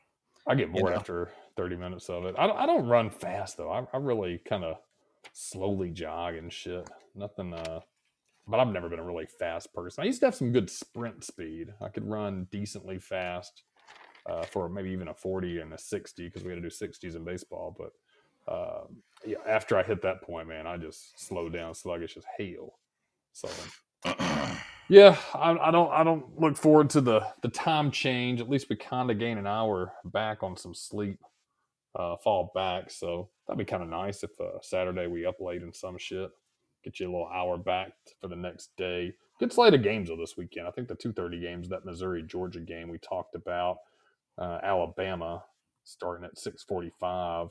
I 0.47 0.55
get 0.57 0.69
you 0.69 0.75
bored 0.75 0.93
know. 0.93 0.99
after 0.99 1.31
30 1.56 1.76
minutes 1.76 2.09
of 2.09 2.24
it. 2.24 2.35
I 2.39 2.47
don't, 2.47 2.56
I 2.59 2.66
don't 2.66 2.86
run 2.86 3.10
fast 3.10 3.56
though. 3.56 3.70
I, 3.70 3.85
I 3.93 3.98
really 3.98 4.39
kind 4.39 4.64
of 4.64 4.76
slowly 5.32 5.90
jog 5.90 6.35
and 6.35 6.52
shit. 6.52 6.89
Nothing. 7.14 7.55
Uh, 7.55 7.81
but 8.47 8.60
I've 8.60 8.68
never 8.68 8.89
been 8.89 8.98
a 8.98 9.05
really 9.05 9.26
fast 9.26 9.72
person. 9.72 10.02
I 10.02 10.06
used 10.06 10.20
to 10.20 10.26
have 10.26 10.35
some 10.35 10.52
good 10.52 10.68
sprint 10.68 11.24
speed. 11.24 11.72
I 11.81 11.89
could 11.89 12.09
run 12.09 12.47
decently 12.51 12.98
fast 12.98 13.62
uh, 14.26 14.43
for 14.44 14.68
maybe 14.68 14.90
even 14.90 15.09
a 15.09 15.14
40 15.14 15.60
and 15.60 15.72
a 15.72 15.78
60 15.78 16.24
because 16.26 16.44
we 16.44 16.51
had 16.51 16.62
to 16.62 16.68
do 16.68 16.74
60s 16.74 17.16
in 17.16 17.24
baseball. 17.24 17.74
But 17.78 18.52
uh, 18.52 18.85
yeah, 19.26 19.39
after 19.47 19.78
I 19.78 19.82
hit 19.82 20.02
that 20.02 20.22
point, 20.22 20.48
man, 20.48 20.66
I 20.66 20.76
just 20.76 21.18
slowed 21.18 21.52
down 21.52 21.74
sluggish 21.74 22.16
as 22.16 22.24
hell. 22.39 22.78
So 23.32 23.48
yeah, 24.89 25.16
I, 25.35 25.52
I 25.59 25.70
don't 25.70 25.90
I 25.90 26.05
don't 26.05 26.39
look 26.39 26.56
forward 26.56 26.90
to 26.90 27.01
the 27.01 27.26
the 27.43 27.48
time 27.48 27.90
change. 27.90 28.40
At 28.40 28.51
least 28.51 28.68
we 28.68 28.76
kind 28.76 29.10
of 29.10 29.18
gain 29.18 29.39
an 29.39 29.47
hour 29.47 29.93
back 30.05 30.43
on 30.43 30.56
some 30.56 30.74
sleep, 30.74 31.18
uh, 31.95 32.16
fall 32.16 32.51
back. 32.55 32.91
So 32.91 33.29
that'd 33.47 33.59
be 33.59 33.65
kind 33.65 33.83
of 33.83 33.89
nice 33.89 34.23
if 34.23 34.39
uh, 34.41 34.61
Saturday 34.62 35.07
we 35.07 35.27
up 35.27 35.41
late 35.41 35.62
and 35.62 35.75
some 35.75 35.99
shit. 35.99 36.31
Get 36.85 37.01
you 37.01 37.07
a 37.07 37.12
little 37.12 37.31
hour 37.33 37.57
back 37.57 37.93
for 38.21 38.29
the 38.29 38.37
next 38.37 38.77
day. 38.77 39.15
Good 39.41 39.53
slate 39.53 39.75
of 39.75 39.83
games 39.83 40.09
though 40.09 40.16
this 40.16 40.37
weekend. 40.37 40.69
I 40.69 40.71
think 40.71 40.89
the 40.89 40.95
two 40.95 41.12
thirty 41.12 41.41
games, 41.41 41.69
that 41.69 41.85
Missouri 41.85 42.23
Georgia 42.23 42.61
game 42.61 42.89
we 42.89 42.99
talked 42.99 43.35
about, 43.35 43.79
uh, 44.39 44.59
Alabama 44.62 45.43
starting 45.85 46.25
at 46.25 46.39
six 46.39 46.62
forty 46.62 46.93
five, 47.01 47.49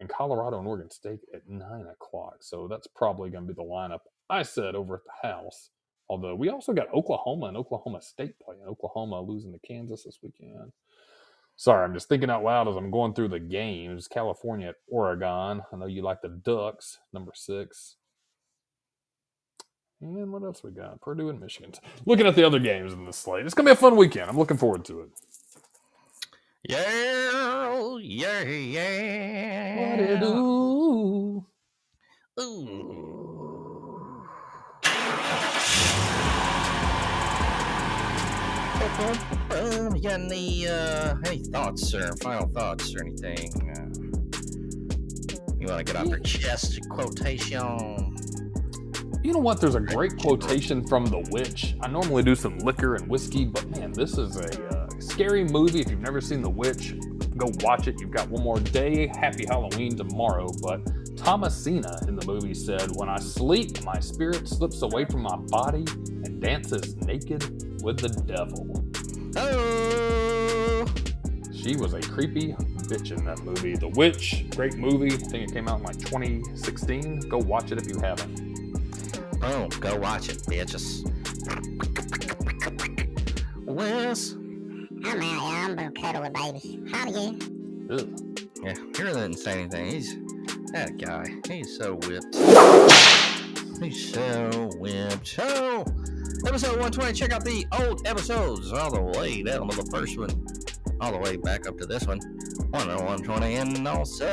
and 0.00 0.08
Colorado 0.08 0.58
and 0.58 0.66
Oregon 0.68 0.90
State 0.90 1.20
at 1.34 1.48
nine 1.48 1.86
o'clock. 1.92 2.36
So 2.40 2.68
that's 2.68 2.86
probably 2.86 3.30
going 3.30 3.46
to 3.46 3.52
be 3.52 3.60
the 3.60 3.68
lineup 3.68 4.00
I 4.30 4.42
said 4.42 4.74
over 4.74 4.94
at 4.94 5.00
the 5.04 5.28
house. 5.28 5.70
Although 6.08 6.36
we 6.36 6.48
also 6.48 6.72
got 6.72 6.92
Oklahoma 6.94 7.46
and 7.46 7.56
Oklahoma 7.56 8.00
State 8.00 8.38
playing. 8.38 8.62
Oklahoma 8.66 9.20
losing 9.20 9.52
to 9.52 9.58
Kansas 9.58 10.04
this 10.04 10.20
weekend. 10.22 10.72
Sorry, 11.58 11.82
I'm 11.84 11.92
just 11.92 12.08
thinking 12.08 12.30
out 12.30 12.44
loud 12.44 12.68
as 12.68 12.76
I'm 12.76 12.92
going 12.92 13.14
through 13.14 13.30
the 13.30 13.40
games. 13.40 14.06
California 14.06 14.68
at 14.68 14.76
Oregon. 14.86 15.60
I 15.72 15.76
know 15.76 15.86
you 15.86 16.02
like 16.02 16.22
the 16.22 16.28
Ducks, 16.28 16.98
number 17.12 17.32
six. 17.34 17.96
And 20.00 20.32
what 20.32 20.44
else 20.44 20.62
we 20.62 20.70
got? 20.70 21.00
Purdue 21.00 21.30
and 21.30 21.40
Michigan. 21.40 21.72
Looking 22.06 22.28
at 22.28 22.36
the 22.36 22.44
other 22.46 22.60
games 22.60 22.92
in 22.92 23.04
the 23.04 23.12
slate. 23.12 23.44
It's 23.44 23.54
gonna 23.54 23.70
be 23.70 23.72
a 23.72 23.74
fun 23.74 23.96
weekend. 23.96 24.30
I'm 24.30 24.38
looking 24.38 24.56
forward 24.56 24.84
to 24.84 25.00
it. 25.00 25.08
yeah, 26.62 27.98
yeah, 27.98 28.42
yeah. 28.42 29.90
What 29.90 30.00
it 30.00 30.20
do? 30.20 31.44
Ooh. 32.40 33.57
You 38.78 40.02
got 40.02 40.20
any 40.20 40.68
uh, 40.68 41.16
any 41.26 41.38
thoughts 41.38 41.92
or 41.92 42.14
final 42.18 42.46
thoughts 42.46 42.94
or 42.94 43.00
anything? 43.00 43.50
Uh, 43.72 43.90
you 45.58 45.66
want 45.66 45.84
to 45.84 45.92
get 45.92 45.96
off 45.96 46.06
your 46.06 46.20
chest, 46.20 46.78
quotation? 46.88 48.16
You 49.24 49.32
know 49.32 49.40
what? 49.40 49.60
There's 49.60 49.74
a 49.74 49.80
great 49.80 50.16
quotation 50.18 50.86
from 50.86 51.06
The 51.06 51.26
Witch. 51.32 51.74
I 51.80 51.88
normally 51.88 52.22
do 52.22 52.36
some 52.36 52.56
liquor 52.58 52.94
and 52.94 53.08
whiskey, 53.08 53.46
but 53.46 53.68
man, 53.70 53.92
this 53.92 54.16
is 54.16 54.36
a 54.36 54.68
uh, 54.68 54.88
scary 55.00 55.42
movie. 55.42 55.80
If 55.80 55.90
you've 55.90 55.98
never 55.98 56.20
seen 56.20 56.40
The 56.40 56.50
Witch, 56.50 56.94
go 57.36 57.50
watch 57.58 57.88
it. 57.88 58.00
You've 58.00 58.12
got 58.12 58.28
one 58.28 58.44
more 58.44 58.60
day. 58.60 59.08
Happy 59.18 59.44
Halloween 59.44 59.96
tomorrow. 59.96 60.46
But 60.62 61.16
Thomasina 61.16 61.98
in 62.06 62.14
the 62.14 62.24
movie 62.26 62.54
said, 62.54 62.92
When 62.94 63.08
I 63.08 63.18
sleep, 63.18 63.82
my 63.82 63.98
spirit 63.98 64.46
slips 64.46 64.82
away 64.82 65.04
from 65.06 65.22
my 65.22 65.36
body 65.36 65.84
and 66.24 66.40
dances 66.40 66.94
naked 66.98 67.67
with 67.82 67.98
the 68.00 68.08
devil. 68.26 68.84
Oh, 69.36 70.86
She 71.54 71.76
was 71.76 71.94
a 71.94 72.00
creepy 72.00 72.52
bitch 72.88 73.10
in 73.16 73.24
that 73.26 73.40
movie. 73.44 73.76
The 73.76 73.88
Witch, 73.88 74.46
great 74.56 74.74
movie. 74.76 75.12
I 75.12 75.16
think 75.18 75.50
it 75.50 75.52
came 75.54 75.68
out 75.68 75.78
in 75.78 75.84
like 75.84 75.98
2016. 75.98 77.20
Go 77.28 77.38
watch 77.38 77.72
it 77.72 77.78
if 77.78 77.88
you 77.88 78.00
haven't. 78.00 78.36
boom! 79.40 79.68
Go 79.80 79.96
watch 79.96 80.28
it, 80.28 80.38
bitches. 80.44 81.04
Wes, 83.66 84.32
I'm 84.32 85.04
out, 85.04 85.22
y'all. 85.22 85.46
I'm 85.46 85.76
gonna 85.76 85.92
cuddle 85.92 86.22
with 86.22 86.32
baby. 86.32 86.82
Howdy, 86.90 87.12
you. 87.12 87.88
Ugh. 87.90 88.08
yeah, 88.62 88.74
he 88.96 89.02
really 89.02 89.20
didn't 89.20 89.34
say 89.38 89.52
anything. 89.60 89.90
He's 89.90 90.16
that 90.72 90.96
guy. 90.98 91.24
He's 91.48 91.76
so 91.76 91.94
whipped. 91.96 92.34
He's 93.82 94.12
so 94.12 94.70
whipped. 94.78 95.26
So, 95.28 95.84
episode 96.46 96.78
120. 96.78 97.12
Check 97.12 97.32
out 97.32 97.44
the 97.44 97.66
old 97.80 98.06
episodes 98.06 98.72
all 98.72 98.90
the 98.90 99.00
way 99.00 99.42
down 99.42 99.68
to 99.68 99.76
the 99.76 99.90
first 99.90 100.16
one, 100.18 100.46
all 101.00 101.12
the 101.12 101.18
way 101.18 101.36
back 101.36 101.66
up 101.66 101.76
to 101.78 101.86
this 101.86 102.06
one. 102.06 102.20
120. 102.70 103.54
And 103.56 103.88
also, 103.88 104.28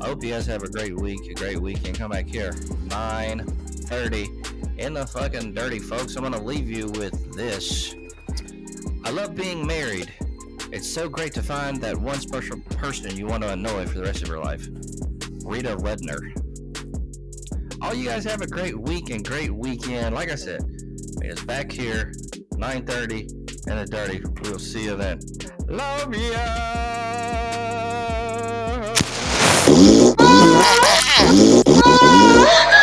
I 0.00 0.06
hope 0.06 0.24
you 0.24 0.30
guys 0.30 0.46
have 0.46 0.62
a 0.62 0.68
great 0.68 0.96
week, 0.96 1.30
a 1.30 1.34
great 1.34 1.60
weekend. 1.60 1.98
Come 1.98 2.10
back 2.10 2.26
here, 2.26 2.52
9:30 2.88 4.28
in 4.78 4.94
the 4.94 5.06
fucking 5.06 5.54
dirty, 5.54 5.78
folks. 5.78 6.16
I'm 6.16 6.22
gonna 6.22 6.42
leave 6.42 6.68
you 6.70 6.88
with 6.88 7.34
this. 7.34 7.94
I 9.04 9.10
love 9.10 9.34
being 9.34 9.66
married. 9.66 10.12
It's 10.72 10.88
so 10.88 11.08
great 11.08 11.32
to 11.34 11.42
find 11.42 11.80
that 11.82 11.96
one 11.96 12.18
special 12.20 12.58
person 12.70 13.16
you 13.16 13.26
want 13.26 13.42
to 13.44 13.52
annoy 13.52 13.86
for 13.86 13.98
the 13.98 14.04
rest 14.04 14.22
of 14.22 14.28
your 14.28 14.42
life. 14.42 14.66
Rita 15.44 15.76
Rudner. 15.76 16.43
All 17.84 17.92
you 17.92 18.08
guys 18.08 18.24
have 18.24 18.40
a 18.40 18.46
great 18.46 18.80
week 18.80 19.10
and 19.10 19.22
great 19.22 19.54
weekend. 19.54 20.14
Like 20.14 20.30
I 20.30 20.36
said, 20.36 20.62
it's 21.20 21.44
back 21.44 21.70
here, 21.70 22.14
9:30 22.56 23.28
and 23.68 23.78
the 23.78 23.84
dirty. 23.84 24.22
We'll 24.42 24.58
see 24.58 24.84
you 24.84 24.96
then. 24.96 25.20
Love 25.68 26.14
ya. 26.14 26.32
Ah! 30.18 30.34
Ah! 31.84 32.73